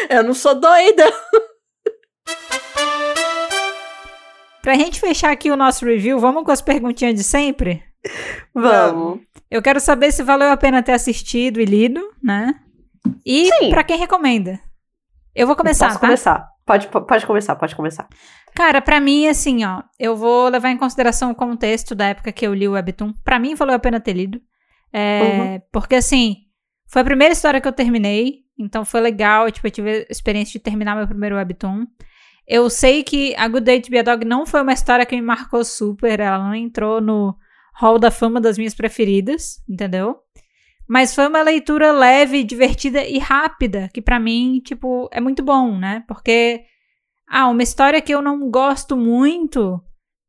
[0.10, 1.12] Eu não sou doida.
[4.62, 7.84] Pra gente fechar aqui o nosso review, vamos com as perguntinhas de sempre?
[8.54, 9.20] Vamos.
[9.50, 12.54] Eu quero saber se valeu a pena ter assistido e lido, né?
[13.26, 14.60] E pra quem recomenda.
[15.36, 16.08] Eu vou começar, Posso tá?
[16.08, 16.48] começar?
[16.66, 18.08] Pode, pode começar, pode começar.
[18.56, 22.46] Cara, pra mim, assim, ó, eu vou levar em consideração o contexto da época que
[22.46, 23.14] eu li o Webtoon.
[23.24, 24.40] Pra mim, valeu a pena ter lido.
[24.94, 25.62] É, Uhum.
[25.72, 26.36] Porque, assim,
[26.88, 30.52] foi a primeira história que eu terminei, então foi legal, tipo, eu tive a experiência
[30.54, 31.86] de terminar meu primeiro Webtoon.
[32.52, 35.16] Eu sei que a Good Day to Be a Dog não foi uma história que
[35.16, 37.34] me marcou super, ela não entrou no
[37.74, 40.18] hall da fama das minhas preferidas, entendeu?
[40.86, 45.78] Mas foi uma leitura leve, divertida e rápida, que pra mim, tipo, é muito bom,
[45.78, 46.04] né?
[46.10, 46.66] Porque
[47.26, 49.82] ah, uma história que eu não gosto muito,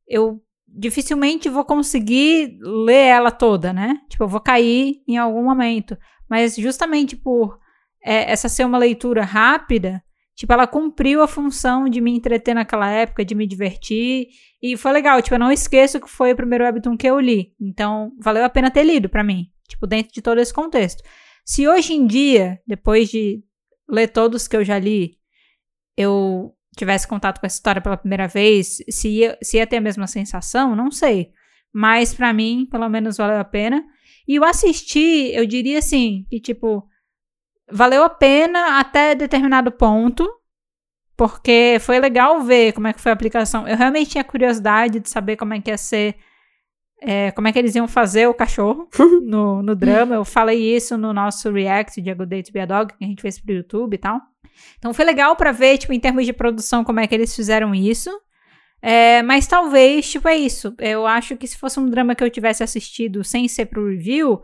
[0.07, 3.99] eu dificilmente vou conseguir ler ela toda, né?
[4.09, 5.99] Tipo, eu vou cair em algum momento.
[6.31, 7.59] Mas justamente por
[8.01, 10.01] é, essa ser uma leitura rápida,
[10.35, 14.29] tipo, ela cumpriu a função de me entreter naquela época, de me divertir.
[14.63, 17.55] E foi legal, tipo, eu não esqueço que foi o primeiro webtoon que eu li.
[17.61, 21.03] Então, valeu a pena ter lido pra mim, tipo, dentro de todo esse contexto.
[21.45, 23.43] Se hoje em dia, depois de
[23.89, 25.19] ler todos que eu já li,
[25.97, 29.81] eu tivesse contato com essa história pela primeira vez, se ia, se ia ter a
[29.81, 31.31] mesma sensação, não sei.
[31.75, 33.83] mas para mim, pelo menos valeu a pena.
[34.29, 36.87] E o assistir, eu diria assim, que tipo,
[37.71, 40.29] valeu a pena até determinado ponto,
[41.17, 43.67] porque foi legal ver como é que foi a aplicação.
[43.67, 46.17] Eu realmente tinha curiosidade de saber como é que ia ser,
[47.01, 48.89] é, como é que eles iam fazer o cachorro
[49.23, 50.15] no, no drama.
[50.15, 53.05] Eu falei isso no nosso react de A Good Day to Be a Dog, que
[53.05, 54.21] a gente fez pro YouTube e tal.
[54.79, 57.75] Então foi legal para ver, tipo, em termos de produção, como é que eles fizeram
[57.75, 58.11] isso.
[58.81, 60.75] É, mas talvez, tipo, é isso.
[60.79, 64.43] Eu acho que se fosse um drama que eu tivesse assistido sem ser pro review,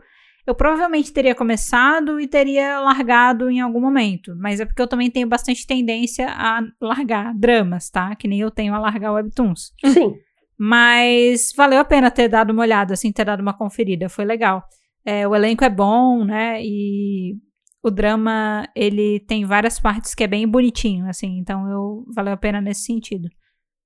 [0.49, 4.35] eu provavelmente teria começado e teria largado em algum momento.
[4.35, 8.15] Mas é porque eu também tenho bastante tendência a largar dramas, tá?
[8.15, 9.71] Que nem eu tenho a largar webtoons.
[9.85, 10.15] Sim.
[10.57, 14.09] Mas valeu a pena ter dado uma olhada, assim, ter dado uma conferida.
[14.09, 14.63] Foi legal.
[15.05, 16.59] É, o elenco é bom, né?
[16.63, 17.35] E
[17.83, 21.37] o drama, ele tem várias partes que é bem bonitinho, assim.
[21.37, 23.29] Então, eu valeu a pena nesse sentido.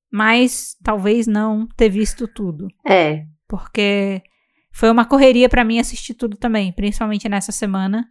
[0.09, 2.67] Mas talvez não ter visto tudo.
[2.87, 3.25] É.
[3.49, 4.23] Porque
[4.73, 8.05] foi uma correria para mim assistir tudo também, principalmente nessa semana.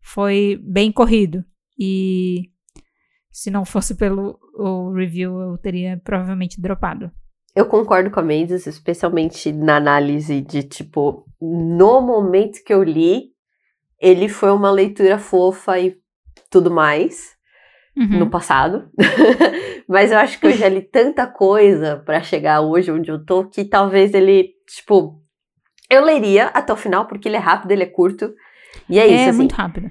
[0.00, 1.44] Foi bem corrido.
[1.78, 2.44] E
[3.30, 7.10] se não fosse pelo o review, eu teria provavelmente dropado.
[7.54, 13.32] Eu concordo com a Mendes, especialmente na análise de tipo, no momento que eu li,
[14.00, 15.96] ele foi uma leitura fofa e
[16.50, 17.36] tudo mais
[17.96, 18.20] Uhum.
[18.20, 18.88] no passado.
[19.88, 23.48] Mas eu acho que eu já li tanta coisa para chegar hoje onde eu tô
[23.48, 25.20] que talvez ele, tipo,
[25.90, 28.32] eu leria até o final porque ele é rápido, ele é curto.
[28.88, 29.38] E é, isso, É assim.
[29.38, 29.90] muito rápido.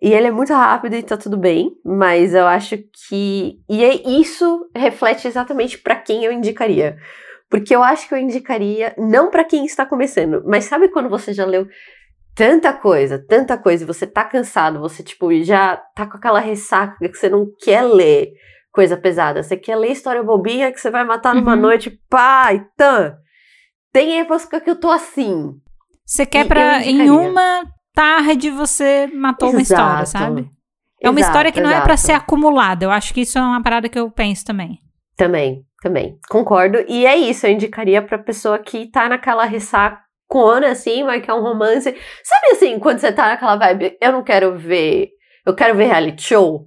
[0.00, 3.58] E ele é muito rápido e tá tudo bem, mas eu acho que.
[3.68, 6.96] E é- isso reflete exatamente pra quem eu indicaria.
[7.50, 11.32] Porque eu acho que eu indicaria, não pra quem está começando, mas sabe quando você
[11.32, 11.66] já leu
[12.34, 16.96] tanta coisa, tanta coisa, e você tá cansado, você, tipo, já tá com aquela ressaca
[17.08, 18.32] que você não quer ler
[18.70, 21.60] coisa pesada, você quer ler história bobinha que você vai matar numa Uhum.
[21.60, 23.16] noite, pá, e tã.
[23.92, 25.52] Tem época que eu tô assim.
[26.04, 26.82] Você quer E pra.
[26.84, 30.10] Em uma tarde você matou uma história, Exato.
[30.10, 30.50] sabe?
[31.02, 32.06] É uma Exato, história que não é pra exato.
[32.06, 32.84] ser acumulada.
[32.84, 34.78] Eu acho que isso é uma parada que eu penso também.
[35.16, 36.16] Também, também.
[36.28, 36.84] Concordo.
[36.88, 41.34] E é isso, eu indicaria pra pessoa que tá naquela ressacona, assim, mas que é
[41.34, 41.84] um romance.
[42.24, 45.08] Sabe assim, quando você tá naquela vibe, eu não quero ver.
[45.46, 46.66] Eu quero ver reality show.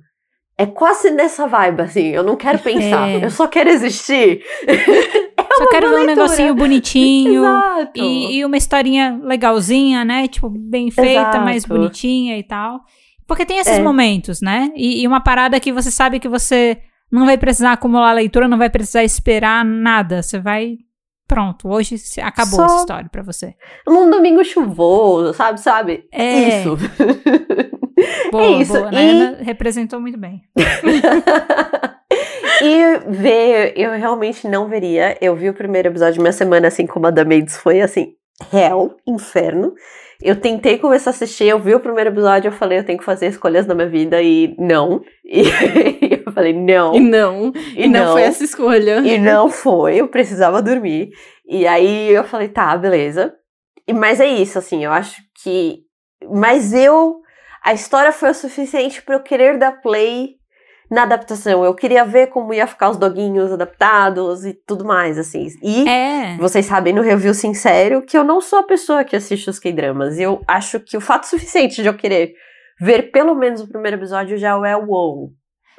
[0.58, 2.08] É quase nessa vibe, assim.
[2.10, 3.10] Eu não quero pensar.
[3.10, 3.24] É.
[3.26, 4.44] Eu só quero existir.
[5.58, 6.16] Só quero ver um leitura.
[6.16, 7.42] negocinho bonitinho.
[7.46, 7.92] Exato.
[7.96, 10.28] E, e uma historinha legalzinha, né?
[10.28, 11.74] Tipo, bem feita, mais Exato.
[11.80, 12.82] bonitinha e tal.
[13.28, 13.82] Porque tem esses É.
[13.84, 14.70] momentos, né?
[14.76, 16.78] E, e uma parada que você sabe que você
[17.12, 20.22] não vai precisar acumular leitura, não vai precisar esperar nada.
[20.22, 20.78] Você vai.
[21.28, 23.56] Pronto, hoje acabou Só- essa história pra você.
[23.88, 25.62] Num domingo chuvoso, sabe?
[25.62, 26.04] Sabe?
[26.12, 26.60] É.
[26.62, 26.78] Isso.
[28.32, 28.90] Boa, É isso, boa.
[28.90, 30.42] A e- Ana representou muito bem.
[32.62, 35.18] e ver, eu realmente não veria.
[35.20, 38.14] Eu vi o primeiro episódio, minha semana, assim como a da Maids, foi assim,
[38.54, 39.74] hell, inferno.
[40.22, 43.04] Eu tentei começar a assistir, eu vi o primeiro episódio, eu falei, eu tenho que
[43.04, 45.02] fazer escolhas na minha vida, e não.
[45.26, 46.94] E eu falei, não.
[46.94, 47.52] E não.
[47.76, 49.00] E E não, foi essa escolha.
[49.00, 51.10] E não foi, eu precisava dormir.
[51.48, 53.34] E aí eu falei, tá, beleza.
[53.88, 55.80] E, mas é isso, assim, eu acho que.
[56.32, 57.20] Mas eu.
[57.64, 60.36] A história foi o suficiente pra eu querer dar play
[60.92, 61.64] na adaptação.
[61.64, 65.48] Eu queria ver como ia ficar os doguinhos adaptados e tudo mais, assim.
[65.64, 66.36] E É.
[66.38, 70.20] vocês sabem no review sincero que eu não sou a pessoa que assiste os K-dramas.
[70.20, 72.34] E eu acho que o fato suficiente de eu querer
[72.80, 75.30] ver pelo menos o primeiro episódio já é o wow.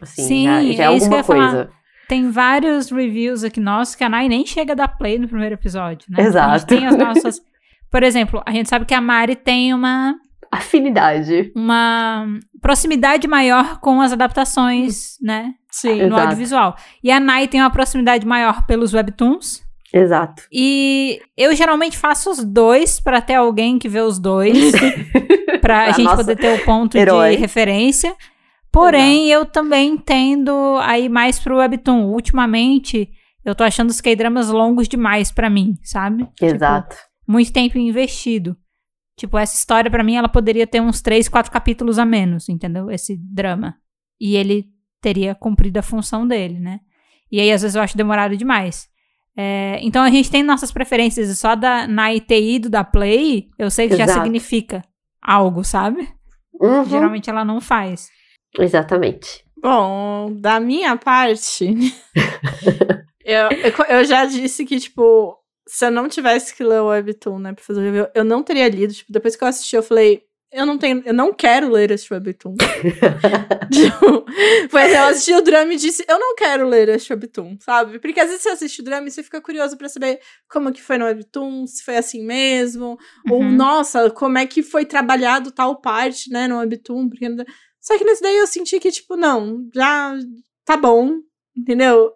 [0.01, 1.48] Assim, Sim, já, já é, é alguma ia falar.
[1.51, 1.70] coisa.
[2.09, 5.55] Tem vários reviews aqui nossos que a Nai nem chega a dar play no primeiro
[5.55, 6.24] episódio, né?
[6.24, 6.51] Exato.
[6.51, 7.40] A gente tem as nossas.
[7.90, 10.14] Por exemplo, a gente sabe que a Mari tem uma,
[10.53, 11.51] Afinidade.
[11.57, 12.27] uma
[12.61, 15.55] proximidade maior com as adaptações, né?
[15.70, 15.95] Sim.
[16.03, 16.20] No Exato.
[16.20, 16.77] audiovisual.
[17.03, 19.62] E a Nai tem uma proximidade maior pelos webtoons.
[19.95, 20.43] Exato.
[20.53, 24.73] E eu geralmente faço os dois pra ter alguém que vê os dois.
[25.61, 27.31] pra A gente poder ter o ponto herói.
[27.31, 28.15] de referência.
[28.70, 32.05] Porém, eu também tendo aí mais pro webtoon.
[32.07, 33.09] Ultimamente,
[33.45, 36.24] eu tô achando os K-dramas longos demais pra mim, sabe?
[36.39, 36.97] Tipo, Exato.
[37.29, 38.57] muito tempo investido.
[39.16, 42.90] Tipo, essa história pra mim, ela poderia ter uns três, quatro capítulos a menos, entendeu?
[42.90, 43.76] Esse drama.
[44.20, 44.66] E ele
[45.01, 46.80] teria cumprido a função dele, né?
[47.30, 48.89] E aí, às vezes, eu acho demorado demais.
[49.36, 51.28] É, então, a gente tem nossas preferências.
[51.28, 54.22] E só da, na ter ido da Play, eu sei que já Exato.
[54.22, 54.82] significa
[55.20, 56.09] algo, sabe?
[56.60, 56.84] Uhum.
[56.84, 58.09] Geralmente ela não faz.
[58.59, 59.44] Exatamente.
[59.62, 61.72] Bom, da minha parte,
[63.24, 65.36] eu, eu, eu já disse que, tipo,
[65.66, 68.43] se eu não tivesse que ler o Webtoon, né, pra fazer o review, eu não
[68.43, 68.93] teria lido.
[68.93, 72.12] Tipo, depois que eu assisti, eu falei, eu não tenho, eu não quero ler este
[72.12, 72.55] webtoon.
[73.72, 74.26] tipo,
[74.68, 77.98] foi eu assisti o drama e disse, eu não quero ler este webtoon, sabe?
[77.98, 80.20] Porque às vezes você assiste o drama e você fica curioso para saber
[80.51, 83.34] como que foi no webtoon, se foi assim mesmo, uhum.
[83.34, 87.26] ou nossa, como é que foi trabalhado tal parte, né, no webtoon, porque
[87.80, 90.14] só que nesse daí eu senti que tipo, não, já
[90.66, 91.14] tá bom,
[91.56, 92.12] entendeu?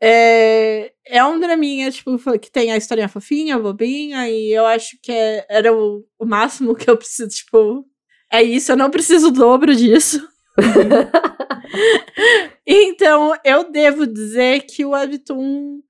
[0.00, 5.10] É, é um draminha, tipo, que tem a historinha fofinha, bobinha, e eu acho que
[5.10, 7.84] é, era o, o máximo que eu preciso, tipo,
[8.30, 10.26] é isso, eu não preciso o dobro disso.
[12.66, 15.80] então, eu devo dizer que o Webtoon,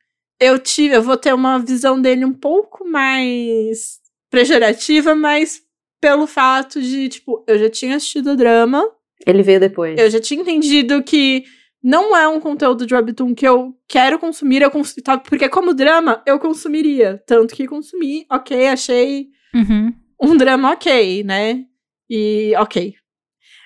[0.41, 3.99] eu tive, eu vou ter uma visão dele um pouco mais
[4.31, 5.63] pejorativa, mas
[6.01, 8.85] pelo fato de, tipo, eu já tinha assistido o drama.
[9.27, 9.99] Ele veio depois.
[9.99, 11.45] Eu já tinha entendido que
[11.83, 15.75] não é um conteúdo de webtoon que eu quero consumir, eu cons tá, porque como
[15.75, 17.23] drama, eu consumiria.
[17.27, 19.93] Tanto que consumi, ok, achei uhum.
[20.21, 21.65] um drama ok, né?
[22.09, 22.95] E ok.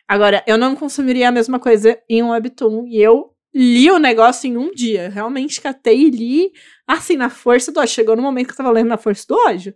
[0.06, 4.48] Agora, eu não consumiria a mesma coisa em um webtoon, e eu li o negócio
[4.48, 5.08] em um dia.
[5.08, 6.52] Realmente catei e li,
[6.86, 7.94] assim, na força do ódio.
[7.94, 9.74] Chegou no momento que eu tava lendo na força do ódio.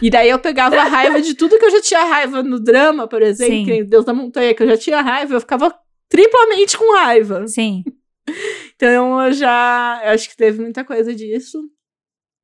[0.00, 3.06] E daí eu pegava a raiva de tudo que eu já tinha raiva no drama,
[3.06, 5.74] por exemplo, Deus da Montanha, que eu já tinha raiva, eu ficava
[6.08, 7.46] triplamente com raiva.
[7.46, 7.82] Sim.
[8.76, 10.00] Então eu já.
[10.04, 11.60] Eu acho que teve muita coisa disso.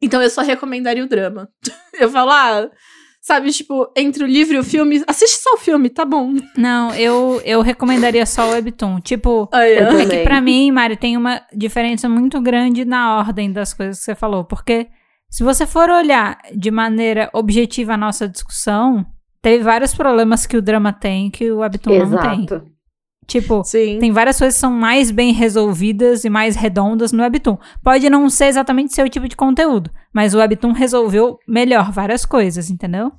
[0.01, 1.49] Então eu só recomendaria o drama.
[1.99, 2.70] eu falo, ah,
[3.20, 6.32] sabe, tipo, entre o livro e o filme, assiste só o filme, tá bom.
[6.57, 9.01] Não, eu, eu recomendaria só o Webtoon.
[9.01, 9.78] Tipo, ah, é.
[9.78, 14.05] é que pra mim, Mari, tem uma diferença muito grande na ordem das coisas que
[14.05, 14.45] você falou.
[14.45, 14.89] Porque
[15.28, 19.05] se você for olhar de maneira objetiva a nossa discussão,
[19.43, 22.27] teve vários problemas que o drama tem que o Webtoon Exato.
[22.27, 22.73] não tem.
[23.31, 23.98] Tipo, Sim.
[24.01, 27.57] tem várias coisas que são mais bem resolvidas e mais redondas no Webtoon.
[27.81, 32.70] Pode não ser exatamente seu tipo de conteúdo, mas o Webtoon resolveu melhor várias coisas,
[32.70, 33.12] entendeu?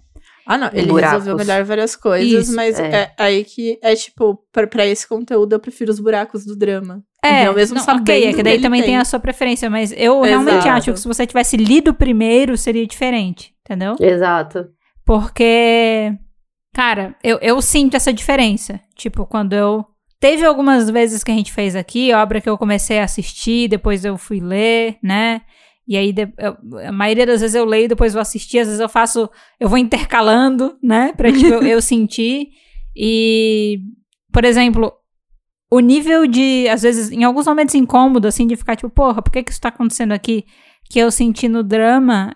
[0.46, 1.20] Ah, não, ele buracos.
[1.20, 2.92] resolveu melhor várias coisas, Isso, mas é.
[2.94, 3.12] é.
[3.18, 7.02] aí que é tipo, pra, pra esse conteúdo eu prefiro os buracos do drama.
[7.24, 8.92] É, então, mesmo não, sabendo ok, é que daí também tem.
[8.92, 8.98] tem.
[8.98, 10.26] a sua preferência, mas eu Exato.
[10.26, 13.96] realmente acho que se você tivesse lido primeiro, seria diferente, entendeu?
[13.98, 14.68] Exato.
[15.06, 16.12] Porque,
[16.74, 18.78] cara, eu, eu sinto essa diferença.
[18.96, 19.86] Tipo, quando eu
[20.22, 24.06] Teve algumas vezes que a gente fez aqui, obra que eu comecei a assistir, depois
[24.06, 25.41] eu fui ler, né?
[25.88, 26.57] E aí, eu,
[26.88, 29.27] a maioria das vezes eu leio, depois vou assistir, às vezes eu faço,
[29.60, 31.11] eu vou intercalando, né?
[31.18, 32.49] Pra tipo, eu, eu sentir.
[32.95, 33.80] E,
[34.31, 34.93] por exemplo,
[35.72, 39.31] o nível de, às vezes, em alguns momentos incômodo, assim, de ficar tipo, porra, por
[39.31, 40.45] que que isso tá acontecendo aqui?
[40.88, 42.35] Que eu senti no drama,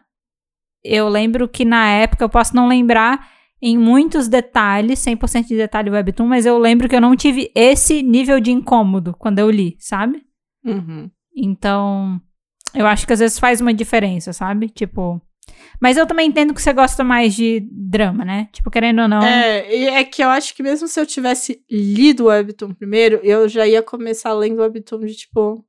[0.83, 5.89] eu lembro que na época, eu posso não lembrar em muitos detalhes, 100% de detalhe
[5.89, 9.75] webtoon, mas eu lembro que eu não tive esse nível de incômodo quando eu li,
[9.79, 10.23] sabe?
[10.63, 11.09] Uhum.
[11.35, 12.21] Então,
[12.73, 14.69] eu acho que às vezes faz uma diferença, sabe?
[14.69, 15.21] Tipo.
[15.79, 18.49] Mas eu também entendo que você gosta mais de drama, né?
[18.51, 19.21] Tipo, querendo ou não.
[19.21, 23.47] É, é que eu acho que mesmo se eu tivesse lido o Webtoon primeiro, eu
[23.47, 25.63] já ia começar lendo o Webtoon de tipo.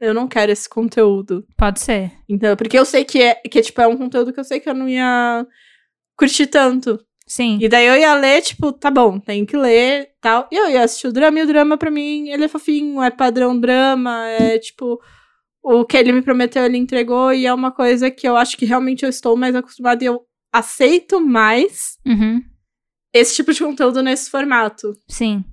[0.00, 1.46] Eu não quero esse conteúdo.
[1.56, 2.10] Pode ser.
[2.28, 4.58] Então, porque eu sei que é, que é, tipo, é um conteúdo que eu sei
[4.58, 5.46] que eu não ia
[6.16, 6.98] curti tanto.
[7.26, 7.58] Sim.
[7.60, 10.48] E daí eu ia ler, tipo, tá bom, tem que ler tal.
[10.52, 13.10] E eu ia assistir o drama, e o drama pra mim, ele é fofinho, é
[13.10, 15.00] padrão drama, é tipo.
[15.64, 18.66] O que ele me prometeu, ele entregou, e é uma coisa que eu acho que
[18.66, 22.42] realmente eu estou mais acostumada e eu aceito mais uhum.
[23.14, 24.92] esse tipo de conteúdo nesse formato.
[25.08, 25.44] Sim.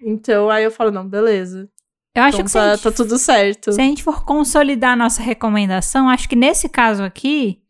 [0.00, 1.68] Então aí eu falo, não, beleza.
[2.16, 3.72] Eu acho então, que tá, gente, tá tudo certo.
[3.72, 7.60] Se a gente for consolidar a nossa recomendação, acho que nesse caso aqui,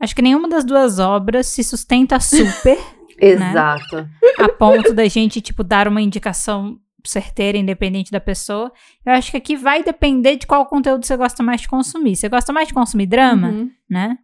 [0.00, 2.78] Acho que nenhuma das duas obras se sustenta super.
[3.20, 3.50] Né?
[3.50, 3.96] Exato.
[3.96, 4.08] Né?
[4.38, 8.72] A ponto da gente, tipo, dar uma indicação certeira, independente da pessoa.
[9.04, 12.16] Eu acho que aqui vai depender de qual conteúdo você gosta mais de consumir.
[12.16, 13.70] Você gosta mais de consumir drama, uhum.
[13.88, 14.18] né?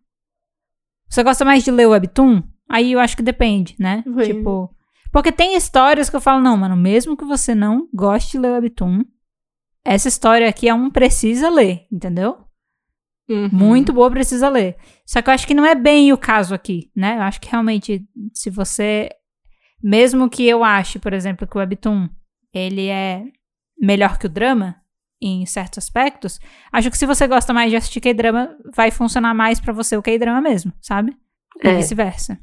[1.09, 2.43] Você gosta mais de ler webtoon?
[2.69, 4.03] Aí eu acho que depende, né?
[4.07, 4.23] Uhum.
[4.23, 4.75] Tipo,
[5.13, 8.53] porque tem histórias que eu falo, não, mano, mesmo que você não goste de ler
[8.53, 9.05] webtoon,
[9.85, 12.39] essa história aqui é um precisa ler, entendeu?
[13.29, 13.49] Uhum.
[13.51, 14.77] Muito boa, precisa ler.
[15.07, 17.17] Só que eu acho que não é bem o caso aqui, né?
[17.17, 19.11] Eu acho que realmente, se você.
[19.83, 22.09] Mesmo que eu ache, por exemplo, que o Webtoon
[22.53, 23.25] ele é
[23.79, 24.77] melhor que o drama,
[25.21, 26.39] em certos aspectos,
[26.73, 30.03] acho que se você gosta mais de assistir K-drama, vai funcionar mais para você o
[30.03, 31.17] K-drama mesmo, sabe?
[31.63, 31.77] E é.
[31.77, 32.39] vice-versa.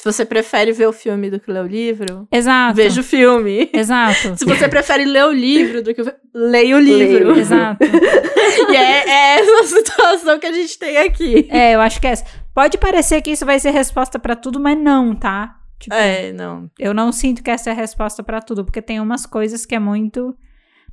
[0.00, 2.74] Se você prefere ver o filme do que ler o livro, Exato.
[2.74, 3.68] veja o filme.
[3.70, 4.32] Exato.
[4.34, 6.02] Se você prefere ler o livro do que
[6.34, 7.38] leia o livro.
[7.38, 7.84] Exato.
[7.84, 11.46] e é, é, essa situação que a gente tem aqui.
[11.50, 12.24] É, eu acho que é essa.
[12.54, 15.56] Pode parecer que isso vai ser resposta para tudo, mas não, tá?
[15.78, 16.70] Tipo, é, não.
[16.78, 19.74] Eu não sinto que essa é a resposta para tudo, porque tem umas coisas que
[19.74, 20.34] é muito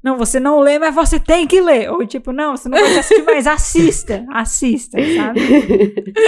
[0.04, 1.92] não, você não lê, mas você tem que ler.
[1.92, 4.26] Ou tipo, não, você não pode assistir, mas assista.
[4.32, 5.40] Assista, sabe?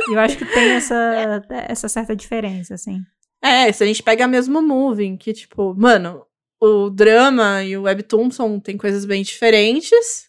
[0.09, 2.99] E eu acho que tem essa, essa certa diferença, assim.
[3.41, 6.25] É, se a gente pega mesmo Moving, que tipo, mano,
[6.61, 10.27] o drama e o webtoon são, tem coisas bem diferentes.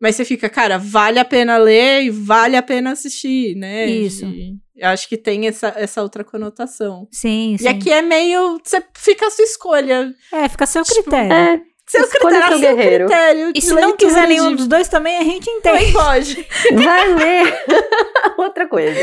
[0.00, 3.86] Mas você fica, cara, vale a pena ler e vale a pena assistir, né?
[3.86, 4.26] Isso.
[4.74, 7.06] Eu acho que tem essa, essa outra conotação.
[7.12, 7.64] Sim, sim.
[7.64, 8.58] E aqui é meio.
[8.62, 10.12] Você fica a sua escolha.
[10.32, 11.32] É, fica a seu Tipo, critério.
[11.32, 11.62] É,
[11.98, 13.06] Seu Escolha critério, seu guerreiro.
[13.06, 13.52] critério.
[13.54, 15.92] E se não quiser nenhum de- dos dois também, a gente Também entende.
[15.92, 16.46] pode.
[16.84, 17.64] vai ler
[18.38, 18.94] outra coisa.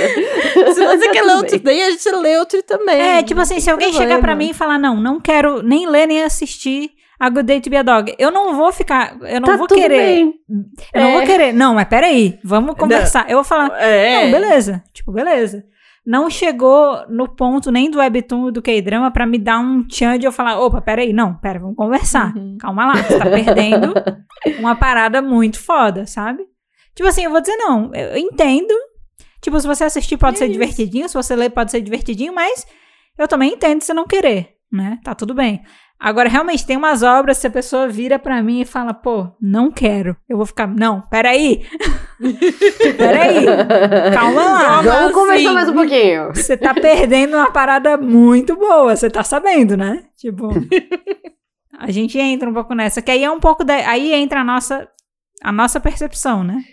[0.73, 1.61] Se você quer ler outro, bem.
[1.63, 2.99] daí a gente lê outro também.
[3.01, 4.11] É, tipo assim, se alguém problema.
[4.11, 7.61] chegar pra mim e falar, não, não quero nem ler nem assistir a Good Day
[7.61, 9.97] to Be a Dog, eu não vou ficar, eu não tá vou tudo querer.
[9.97, 10.33] bem.
[10.93, 11.13] Eu não É.
[11.13, 11.53] vou querer.
[11.53, 13.25] Não, mas peraí, vamos conversar.
[13.29, 14.23] Eu vou falar, É.
[14.23, 14.83] não, beleza.
[14.93, 15.63] Tipo, beleza.
[16.05, 20.25] Não chegou no ponto nem do webtoon do K-drama pra me dar um tchan de
[20.25, 22.35] eu falar, opa, peraí, não, pera, vamos conversar.
[22.35, 22.57] Uhum.
[22.59, 23.93] Calma lá, você tá perdendo
[24.59, 26.43] uma parada muito foda, sabe?
[26.95, 28.73] Tipo assim, eu vou dizer não, eu entendo.
[29.41, 30.53] Tipo, se você assistir pode É ser isso.
[30.53, 32.65] divertidinho, se você ler pode ser divertidinho, mas
[33.17, 34.99] eu também entendo se não querer, né?
[35.03, 35.61] Tá tudo bem.
[36.03, 39.69] Agora, realmente, tem umas obras, se a pessoa vira pra mim e fala, pô, não
[39.69, 40.17] quero.
[40.27, 41.63] Eu vou ficar, não, peraí.
[42.97, 43.45] peraí.
[44.11, 44.63] Calma lá.
[44.63, 44.91] Calma.
[44.91, 45.53] Vamos conversar assim?
[45.53, 46.29] mais um pouquinho.
[46.33, 50.03] Você tá perdendo uma parada muito boa, você tá sabendo, né?
[50.17, 50.49] Tipo,
[51.77, 54.43] a gente entra um pouco nessa, que aí é um pouco da, aí entra a
[54.43, 54.87] nossa
[55.43, 56.63] a nossa percepção, né?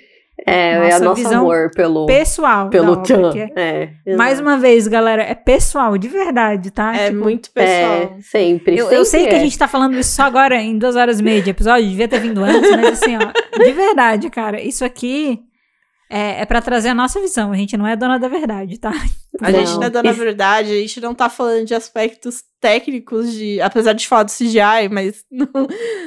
[0.46, 2.70] É, é Nossa a nosso visão amor pelo, Pessoal.
[2.70, 3.30] pelo obra, tchan.
[3.32, 6.94] que é- É, mais uma vez, galera, é pessoal, de verdade, tá?
[6.96, 7.92] É Tipo, muito pessoal.
[8.16, 8.78] É, sempre.
[8.78, 9.44] Eu, eu sei sempre que a é.
[9.44, 12.20] gente tá falando isso só agora em duas horas e meia de episódio, devia ter
[12.20, 15.40] vindo antes, mas assim, ó, de verdade, cara, isso aqui
[16.10, 17.52] é, é para trazer a nossa visão.
[17.52, 18.90] A gente não é dona da verdade, tá?
[19.40, 19.90] A gente não é Não.
[19.90, 23.60] dona E- verdade, a gente não tá falando de aspectos técnicos de.
[23.60, 25.24] Apesar de falar do CGI, mas.
[25.30, 25.46] Não,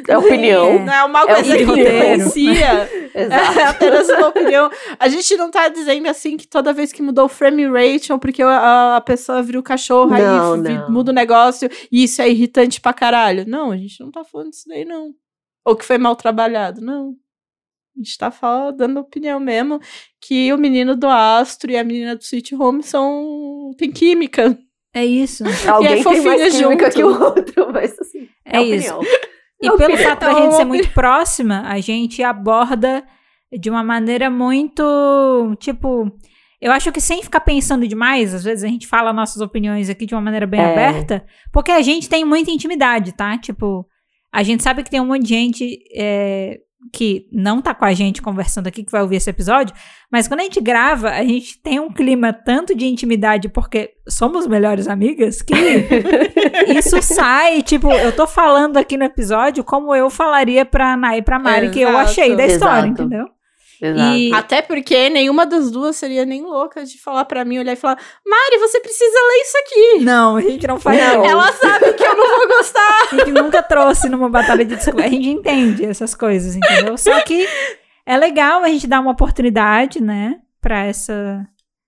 [0.05, 0.79] É opinião.
[0.83, 1.89] Não é uma É coisa que roteiro.
[2.15, 2.89] influencia.
[3.15, 3.59] Exato.
[3.59, 4.69] É apenas uma opinião.
[4.99, 8.19] A gente não tá dizendo assim que toda vez que mudou o frame rate ou
[8.19, 10.91] porque a, a pessoa vira o cachorro, Não, aí vi- não.
[10.91, 13.45] muda o negócio e isso é irritante pra caralho.
[13.47, 15.11] Não, a gente não tá falando disso daí, não.
[15.65, 17.13] Ou que foi mal trabalhado, não.
[17.95, 19.79] A gente tá falando, dando opinião mesmo
[20.21, 23.71] que o menino do Astro e a menina do Sweet Home são.
[23.77, 24.57] tem química.
[24.93, 25.43] É isso.
[25.69, 26.95] Alguém tem fofinha mais química junto.
[26.95, 28.93] que o outro, mas assim, É, é, isso.
[28.95, 29.17] opinião.
[29.61, 30.09] E É pelo opinião.
[30.09, 33.03] fato da É gente ser muito próxima, a gente aborda
[33.59, 36.09] de uma maneira muito, tipo,
[36.61, 40.05] eu acho que sem ficar pensando demais, às vezes a gente fala nossas opiniões aqui
[40.05, 40.71] de uma maneira bem É.
[40.71, 43.37] aberta, porque a gente tem muita intimidade, tá?
[43.37, 43.85] Tipo,
[44.31, 46.57] a gente sabe que tem um monte de gente é,
[46.91, 49.75] que não tá com a gente conversando aqui, que vai ouvir esse episódio,
[50.11, 54.47] mas quando a gente grava, a gente tem um clima tanto de intimidade, porque somos
[54.47, 55.53] melhores amigas, que
[56.75, 61.21] isso sai, tipo, eu tô falando aqui no episódio como eu falaria pra Ana e
[61.21, 63.03] pra Mari, que eu achei da história, Exato.
[63.03, 63.27] entendeu?
[63.81, 64.15] Exato.
[64.17, 67.75] E- Até porque nenhuma das duas seria nem louca de falar pra mim, olhar e
[67.75, 70.05] falar: Mari, você precisa ler isso aqui.
[70.05, 71.25] Não, a gente não faz Não.
[71.25, 73.07] Ela sabe que eu não vou gostar.
[73.11, 74.99] A gente nunca trouxe numa batalha de discurso.
[75.05, 76.95] A gente entende essas coisas, entendeu?
[76.97, 77.47] Só que
[78.05, 81.47] é legal a gente dar uma oportunidade, né, pra essa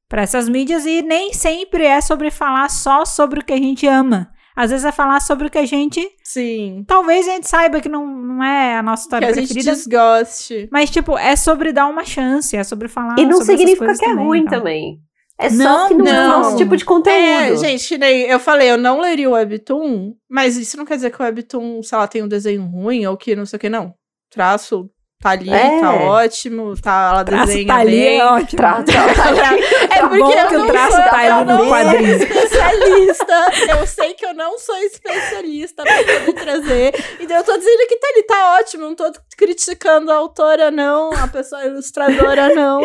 [0.09, 3.87] para essas mídias e nem sempre é sobre falar só sobre o que a gente
[3.87, 4.29] ama.
[4.55, 6.83] Às vezes é falar sobre o que a gente Sim.
[6.87, 9.71] talvez a gente saiba que não, não é a nossa Que história a gente preferida,
[9.71, 10.69] desgoste.
[10.71, 14.09] mas tipo, é sobre dar uma chance, é sobre falar E não significa que é
[14.09, 14.59] também, ruim então.
[14.59, 14.99] também.
[15.39, 16.39] É Não, só que não, é o não.
[16.41, 17.17] nosso tipo de conteúdo.
[17.17, 20.95] É, gente, que nem eu falei, eu não leria o Webtoon, mas isso não quer
[20.95, 23.59] dizer que o Webtoon, sei lá, tem um desenho ruim ou que não sei o
[23.59, 23.95] que, não.
[24.29, 24.89] Traço
[25.23, 25.79] tá ali, É.
[25.79, 28.19] tá ótimo, tá, ela Traço desenha tá ali, bem.
[28.19, 28.57] é ótimo.
[28.57, 31.45] Tra- tra- tra- É Tá porque bom eu que o não traço sou, tá ali
[31.51, 32.15] no quadrinho.
[32.17, 33.45] especialista.
[33.69, 36.93] Eu sei que eu não sou especialista pra poder trazer.
[37.19, 38.83] Então eu tô dizendo que tá ali, tá ótimo.
[38.83, 41.11] Não tô criticando a autora, não.
[41.13, 42.81] A pessoa ilustradora, não.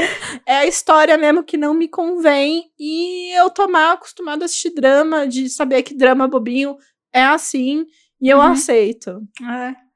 [0.47, 2.65] É a história mesmo que não me convém.
[2.79, 6.77] E eu tô mal acostumada a assistir drama, de saber que drama bobinho
[7.13, 7.85] é assim.
[8.21, 8.45] E eu Uhum.
[8.53, 9.21] aceito.
[9.43, 9.88] É.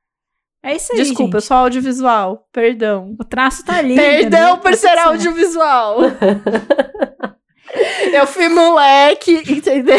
[0.65, 1.49] É isso aí, Desculpa, eu gente.
[1.49, 2.47] sou audiovisual.
[2.53, 3.17] Perdão.
[3.19, 3.97] O traço tá ali.
[3.97, 4.57] Perdão entendeu?
[4.59, 5.07] por Tá ser certo.
[5.09, 5.97] audiovisual.
[8.13, 9.97] eu fui moleque, entendeu?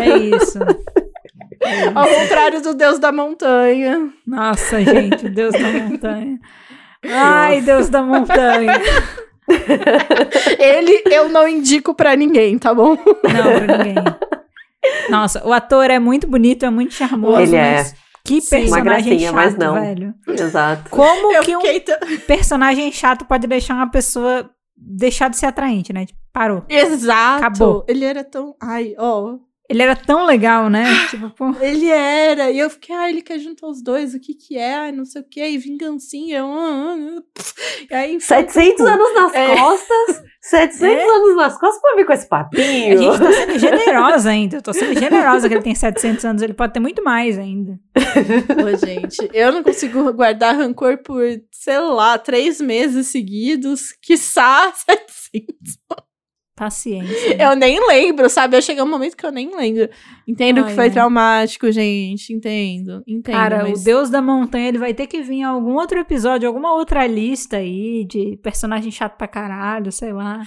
[0.00, 0.58] É isso.
[1.94, 4.10] Ao contrário do Deus da Montanha.
[4.26, 6.38] Nossa, gente, o Deus da montanha.
[7.04, 8.80] Ai, Deus da montanha.
[10.58, 12.96] Ele eu não indico pra ninguém, tá bom?
[12.96, 13.94] Não, pra ninguém.
[15.10, 17.84] Nossa, o ator é muito bonito, é muito charmoso, Ele é.
[18.28, 18.50] Que Sim.
[18.50, 19.74] personagem Uma gracinha, chato, mas não.
[19.74, 20.14] velho.
[20.28, 20.90] Exato.
[20.90, 25.92] Como Eu que um tão- personagem chato pode deixar uma pessoa deixar de ser atraente,
[25.92, 26.06] né?
[26.06, 26.64] Tipo, parou.
[26.68, 27.44] Exato.
[27.44, 27.84] Acabou.
[27.88, 28.54] Ele era tão.
[28.62, 29.36] Ai, ó.
[29.68, 30.84] Ele era tão legal, né?
[31.10, 31.54] tipo, pô.
[31.60, 32.50] Ele era.
[32.50, 34.74] E eu fiquei, ah, ele quer juntar os dois, o que que é?
[34.74, 35.46] Ai, não sei o que.
[35.46, 36.44] E vingancinha.
[36.44, 37.24] Uh, uh,
[37.90, 39.56] e aí, 700 anos nas é.
[39.56, 40.22] costas.
[40.40, 41.04] 700 é.
[41.04, 42.94] anos nas costas pra vir com esse papinho.
[42.94, 44.56] A gente tá sendo generosa ainda.
[44.56, 46.42] Eu tô sendo generosa que ele tem 700 anos.
[46.42, 47.78] Ele pode ter muito mais ainda.
[47.94, 51.22] Ô, gente, eu não consigo guardar rancor por,
[51.52, 53.92] sei lá, três meses seguidos.
[54.00, 55.78] Quiçá 700.
[56.58, 57.36] Paciência.
[57.40, 58.56] Eu nem lembro, sabe?
[58.56, 59.88] Eu cheguei um momento que eu nem lembro.
[60.28, 60.90] Entendo Ai, que foi é.
[60.90, 62.34] traumático, gente.
[62.34, 63.34] Entendo, entendo.
[63.34, 63.80] Cara, mas...
[63.80, 67.06] o Deus da Montanha, ele vai ter que vir em algum outro episódio, alguma outra
[67.06, 70.42] lista aí de personagem chato pra caralho, sei lá.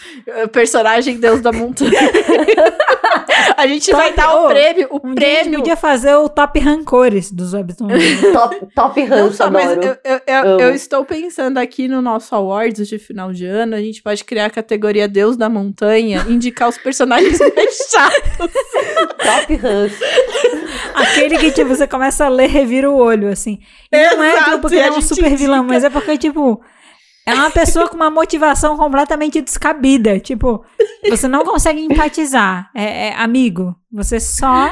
[0.51, 1.91] Personagem Deus da Montanha.
[3.57, 5.39] a gente top, vai dar o prêmio, o um prêmio.
[5.39, 7.91] a gente podia fazer o top rancores dos webtoons.
[8.33, 12.99] top, top ranço, mas eu, eu, eu, eu, estou pensando aqui no nosso awards de
[12.99, 17.39] final de ano, a gente pode criar a categoria Deus da Montanha, indicar os personagens
[17.55, 18.51] mais chatos.
[19.17, 19.95] top ranço.
[20.95, 23.59] Aquele que, tipo, você começa a ler, revira o olho, assim.
[23.91, 26.61] E Exato, não é tipo, porque é um super vilão, mas é porque, tipo,
[27.25, 30.19] é uma pessoa com uma motivação completamente descabida.
[30.19, 30.65] Tipo,
[31.09, 32.69] você não consegue empatizar.
[32.75, 33.75] É, é amigo.
[33.91, 34.69] Você só,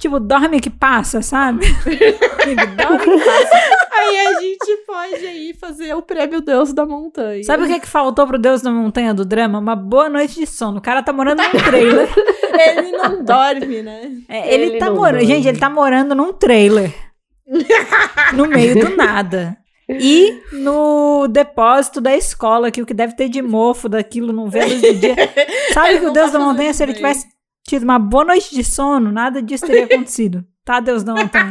[0.00, 1.66] tipo, dorme que passa, sabe?
[2.76, 3.80] dorme que passa.
[3.92, 7.44] Aí a gente pode aí fazer o prêmio Deus da Montanha.
[7.44, 9.58] Sabe o que, é que faltou pro Deus da Montanha do drama?
[9.58, 10.78] Uma boa noite de sono.
[10.78, 12.08] O cara tá morando num trailer.
[12.58, 14.10] ele não dorme, né?
[14.26, 15.24] É, ele, ele tá morando.
[15.24, 16.92] Gente, ele tá morando num trailer.
[18.32, 19.58] no meio do nada.
[19.86, 24.64] E no depósito da escola, que o que deve ter de mofo daquilo não vê
[24.64, 25.16] luz do dia.
[25.74, 27.26] Sabe que o Deus tá da Montanha, se ele tivesse
[27.66, 30.44] tido uma boa noite de sono, nada disso teria acontecido.
[30.62, 31.50] Tá, Deus da Montanha?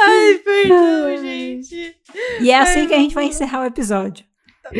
[0.00, 1.94] Ai, perdão, gente.
[2.40, 4.24] E é assim Ai, que a gente vai encerrar o episódio.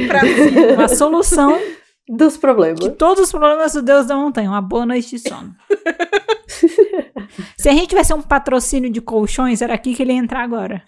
[0.08, 0.72] Pra cima.
[0.72, 1.60] Uma solução
[2.08, 2.80] dos problemas.
[2.80, 4.50] De todos os problemas do Deus da Montanha.
[4.50, 5.54] Uma boa noite de sono.
[7.56, 10.82] Se a gente tivesse um patrocínio de colchões, era aqui que ele ia entrar agora.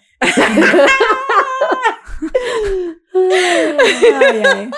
[3.13, 4.69] ai, ai.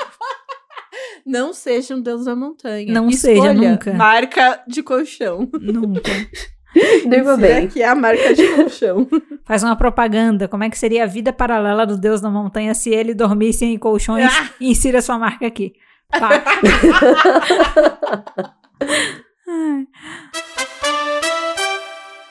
[1.30, 2.92] Não seja um Deus da Montanha.
[2.92, 3.94] Não Escolha seja nunca.
[3.94, 5.48] Marca de colchão.
[5.62, 6.12] Nunca.
[7.08, 7.66] Durma bem.
[7.66, 9.08] Aqui é a marca de colchão.
[9.46, 10.48] Faz uma propaganda.
[10.48, 13.78] Como é que seria a vida paralela do Deus da Montanha se ele dormisse em
[13.78, 14.50] colchões ah!
[14.60, 15.74] e insira sua marca aqui?
[16.10, 16.30] Pá.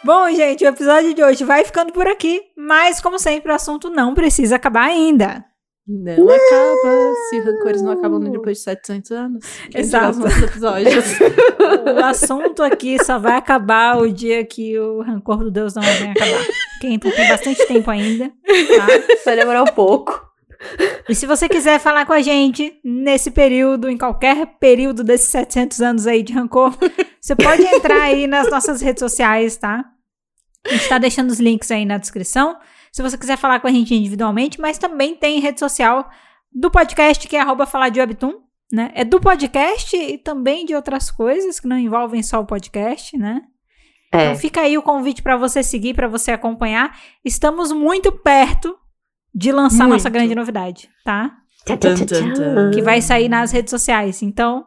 [0.02, 3.90] Bom, gente, o episódio de hoje vai ficando por aqui, mas como sempre, o assunto
[3.90, 5.44] não precisa acabar ainda.
[5.88, 6.30] Não uh!
[6.30, 7.14] acaba.
[7.30, 9.44] Se rancores não acabam depois de 700 anos.
[9.74, 10.18] Exato.
[10.44, 11.04] episódios.
[11.18, 16.10] o assunto aqui só vai acabar o dia que o rancor do Deus não vai
[16.10, 16.46] acabar.
[16.82, 18.28] Quem tem bastante tempo ainda.
[18.28, 18.86] Tá?
[19.24, 20.28] Vai demorar um pouco.
[21.08, 25.80] E se você quiser falar com a gente nesse período, em qualquer período desses 700
[25.80, 26.76] anos aí de rancor,
[27.20, 29.84] você pode entrar aí nas nossas redes sociais, tá?
[30.66, 32.56] A gente tá deixando os links aí na descrição.
[32.92, 36.08] Se você quiser falar com a gente individualmente, mas também tem rede social
[36.52, 38.34] do podcast, que é arroba falar de webtoon,
[38.72, 38.90] né?
[38.94, 43.42] É do podcast e também de outras coisas que não envolvem só o podcast, né?
[44.12, 44.24] É.
[44.24, 46.98] Então fica aí o convite para você seguir, para você acompanhar.
[47.24, 48.76] Estamos muito perto
[49.34, 49.92] de lançar muito.
[49.92, 51.36] nossa grande novidade, tá?
[52.72, 54.22] Que vai sair nas redes sociais.
[54.22, 54.64] Então,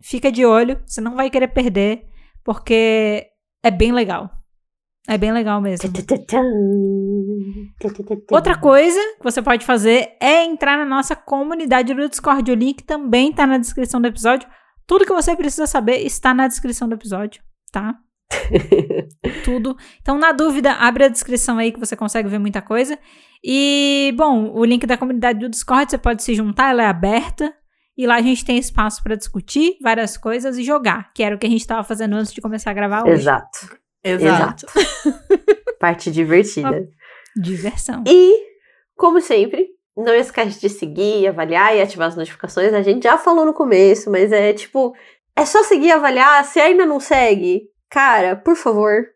[0.00, 2.06] fica de olho, você não vai querer perder,
[2.44, 3.26] porque
[3.62, 4.30] é bem legal.
[5.08, 5.88] É bem legal mesmo.
[8.30, 12.50] Outra coisa que você pode fazer é entrar na nossa comunidade do Discord.
[12.50, 14.48] O link também está na descrição do episódio.
[14.86, 17.94] Tudo que você precisa saber está na descrição do episódio, tá?
[19.44, 19.76] Tudo.
[20.00, 22.98] Então, na dúvida, abre a descrição aí que você consegue ver muita coisa.
[23.44, 27.52] E, bom, o link da comunidade do Discord você pode se juntar, ela é aberta.
[27.96, 31.38] E lá a gente tem espaço para discutir várias coisas e jogar, que era o
[31.38, 33.22] que a gente estava fazendo antes de começar a gravar hoje.
[33.22, 33.85] Exato.
[34.10, 34.66] Exato.
[34.76, 35.18] Exato.
[35.78, 36.88] Parte divertida.
[37.36, 38.02] Diversão.
[38.06, 38.38] E,
[38.96, 42.72] como sempre, não esquece de seguir, avaliar e ativar as notificações.
[42.72, 44.94] A gente já falou no começo, mas é tipo,
[45.34, 46.44] é só seguir e avaliar.
[46.44, 49.06] Se ainda não segue, cara, por favor,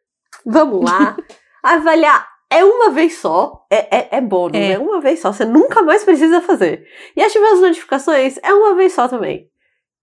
[0.44, 1.16] vamos lá.
[1.62, 4.72] avaliar é uma vez só, é, é, é bônus, é.
[4.72, 6.84] é uma vez só, você nunca mais precisa fazer.
[7.16, 9.48] E ativar as notificações é uma vez só também.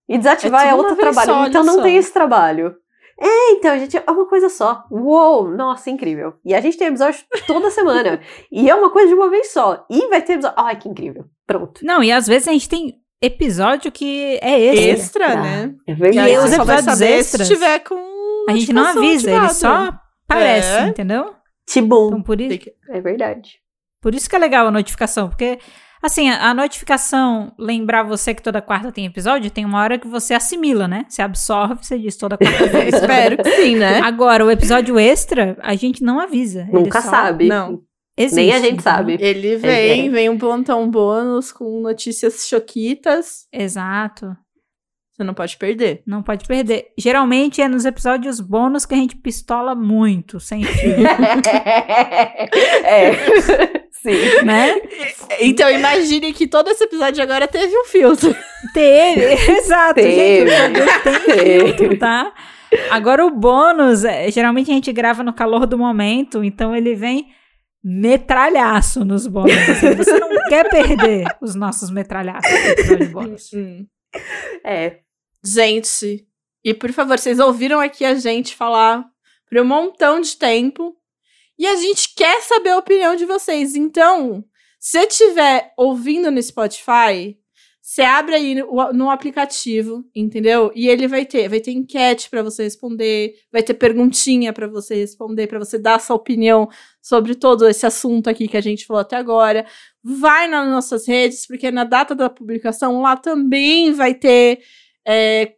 [0.08, 1.82] E desativar é, é outro trabalho, só, então não só.
[1.82, 2.74] tem esse trabalho.
[3.20, 4.84] É, então, gente, é uma coisa só.
[4.90, 6.34] Uou, nossa, incrível.
[6.44, 8.20] E a gente tem episódio toda semana.
[8.50, 9.84] e é uma coisa de uma vez só.
[9.90, 10.56] E vai ter episódio.
[10.58, 11.24] Ai, que incrível.
[11.46, 11.80] Pronto.
[11.84, 14.90] Não, e às vezes a gente tem episódio que é extra.
[14.90, 15.74] Extra, ah, né?
[15.86, 16.30] É verdade.
[16.30, 17.48] E os episódios extras.
[17.48, 17.96] Se tiver com.
[18.48, 19.90] A gente não avisa, ele só
[20.24, 20.86] aparece, é.
[20.86, 21.34] entendeu?
[21.66, 22.08] Tibum.
[22.08, 22.70] Então, por isso.
[22.88, 23.58] É verdade.
[24.00, 25.58] Por isso que é legal a notificação, porque
[26.02, 30.06] Assim, a, a, notificação lembrar você que toda quarta tem episódio, tem uma hora que
[30.06, 31.04] você assimila, né?
[31.08, 32.84] Você absorve, você diz toda quarta.
[32.86, 34.00] Espero que sim, né?
[34.00, 36.68] Agora, o episódio extra, a gente não avisa.
[36.72, 37.10] Nunca só...
[37.10, 37.48] sabe.
[37.48, 37.82] Não.
[38.16, 38.82] Existe, Nem a gente então.
[38.82, 39.16] sabe.
[39.20, 40.10] Ele vem, é.
[40.10, 43.46] vem um plantão bônus com notícias choquitas.
[43.52, 44.36] Exato.
[45.18, 46.02] Você não pode perder.
[46.06, 46.92] Não pode perder.
[46.96, 50.94] Geralmente é nos episódios bônus que a gente pistola muito, sem fio.
[52.84, 53.10] é.
[54.02, 54.44] Sim.
[54.44, 54.80] Né?
[55.40, 58.34] Então imagine que todo esse episódio agora teve um filtro.
[58.74, 59.94] Teve, exato.
[59.94, 60.50] Teve.
[60.50, 61.60] Gente, tem teve.
[61.60, 62.32] filtro, tá?
[62.90, 67.28] Agora o bônus, é, geralmente a gente grava no calor do momento, então ele vem
[67.84, 69.54] metralhaço nos bônus.
[69.96, 73.52] Você não quer perder os nossos metralhaços no episódio bônus.
[73.52, 73.86] Hum.
[74.64, 74.98] É.
[75.44, 76.26] Gente,
[76.64, 79.04] e por favor, vocês ouviram aqui a gente falar
[79.48, 80.94] por um montão de tempo.
[81.58, 83.74] E a gente quer saber a opinião de vocês.
[83.74, 84.44] Então,
[84.78, 87.36] se estiver ouvindo no Spotify,
[87.88, 90.70] você abre aí no, no, aplicativo, entendeu?
[90.74, 94.94] E ele vai ter, vai ter enquete para você responder, vai ter perguntinha para você
[94.94, 96.68] responder, para você dar sua opinião
[97.00, 99.66] sobre todo esse assunto aqui que a gente falou até agora.
[100.04, 104.60] Vai nas nossas redes, porque na data da publicação lá também vai ter
[105.06, 105.54] é,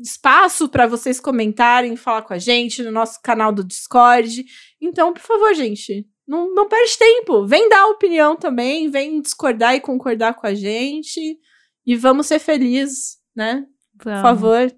[0.00, 4.44] espaço para vocês comentarem, falar com a gente no nosso canal do Discord.
[4.86, 7.46] Então, por favor, gente, não, não perde tempo.
[7.46, 11.38] Vem dar opinião também, vem discordar e concordar com a gente.
[11.84, 13.64] E vamos ser felizes, né?
[14.02, 14.20] Vamos.
[14.20, 14.74] Por favor.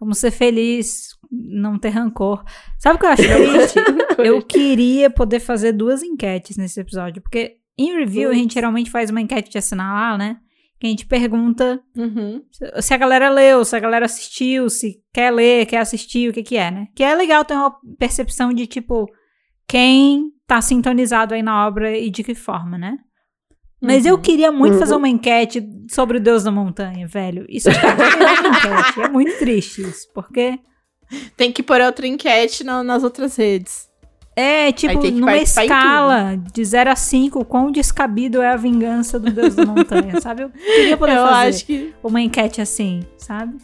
[0.00, 2.44] Vamos ser felizes, não ter rancor.
[2.78, 3.78] Sabe o que eu acho triste?
[4.18, 9.10] eu queria poder fazer duas enquetes nesse episódio, porque em review a gente geralmente faz
[9.10, 10.38] uma enquete de assinalar, né?
[10.78, 12.42] que a gente pergunta uhum.
[12.80, 16.42] se a galera leu, se a galera assistiu, se quer ler, quer assistir, o que
[16.42, 16.86] que é, né?
[16.94, 19.06] Que é legal ter uma percepção de, tipo,
[19.68, 22.98] quem tá sintonizado aí na obra e de que forma, né?
[23.80, 24.10] Mas uhum.
[24.10, 24.80] eu queria muito uhum.
[24.80, 27.46] fazer uma enquete sobre o Deus da Montanha, velho.
[27.48, 29.00] Isso é enquete.
[29.00, 30.58] É muito triste isso, porque...
[31.36, 33.88] Tem que pôr outra enquete no, nas outras redes.
[34.36, 39.56] É, tipo, numa escala de 0 a 5, quão descabido é a vingança do Deus
[39.56, 40.42] da montanha, sabe?
[40.42, 41.94] Eu queria poder Eu fazer que...
[42.04, 43.56] uma enquete assim, sabe?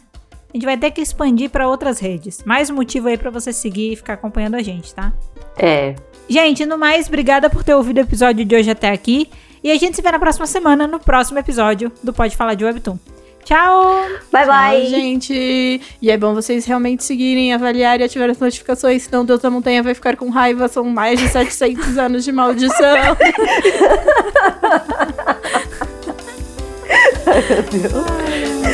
[0.53, 2.43] A gente vai ter que expandir para outras redes.
[2.45, 5.13] Mais um motivo aí para você seguir e ficar acompanhando a gente, tá?
[5.57, 5.95] É.
[6.27, 9.29] Gente, no mais, obrigada por ter ouvido o episódio de hoje até aqui.
[9.63, 12.65] E a gente se vê na próxima semana, no próximo episódio do Pode Falar de
[12.65, 12.97] Webtoon.
[13.43, 14.05] Tchau!
[14.31, 14.81] Bye, bye!
[14.81, 15.81] Tchau, gente!
[16.01, 19.83] E é bom vocês realmente seguirem, avaliarem e ativar as notificações, senão Deus da Montanha
[19.83, 20.67] vai ficar com raiva.
[20.67, 22.75] São mais de 700 anos de maldição.
[27.27, 27.93] Ai, meu Deus.
[27.93, 28.64] Ai,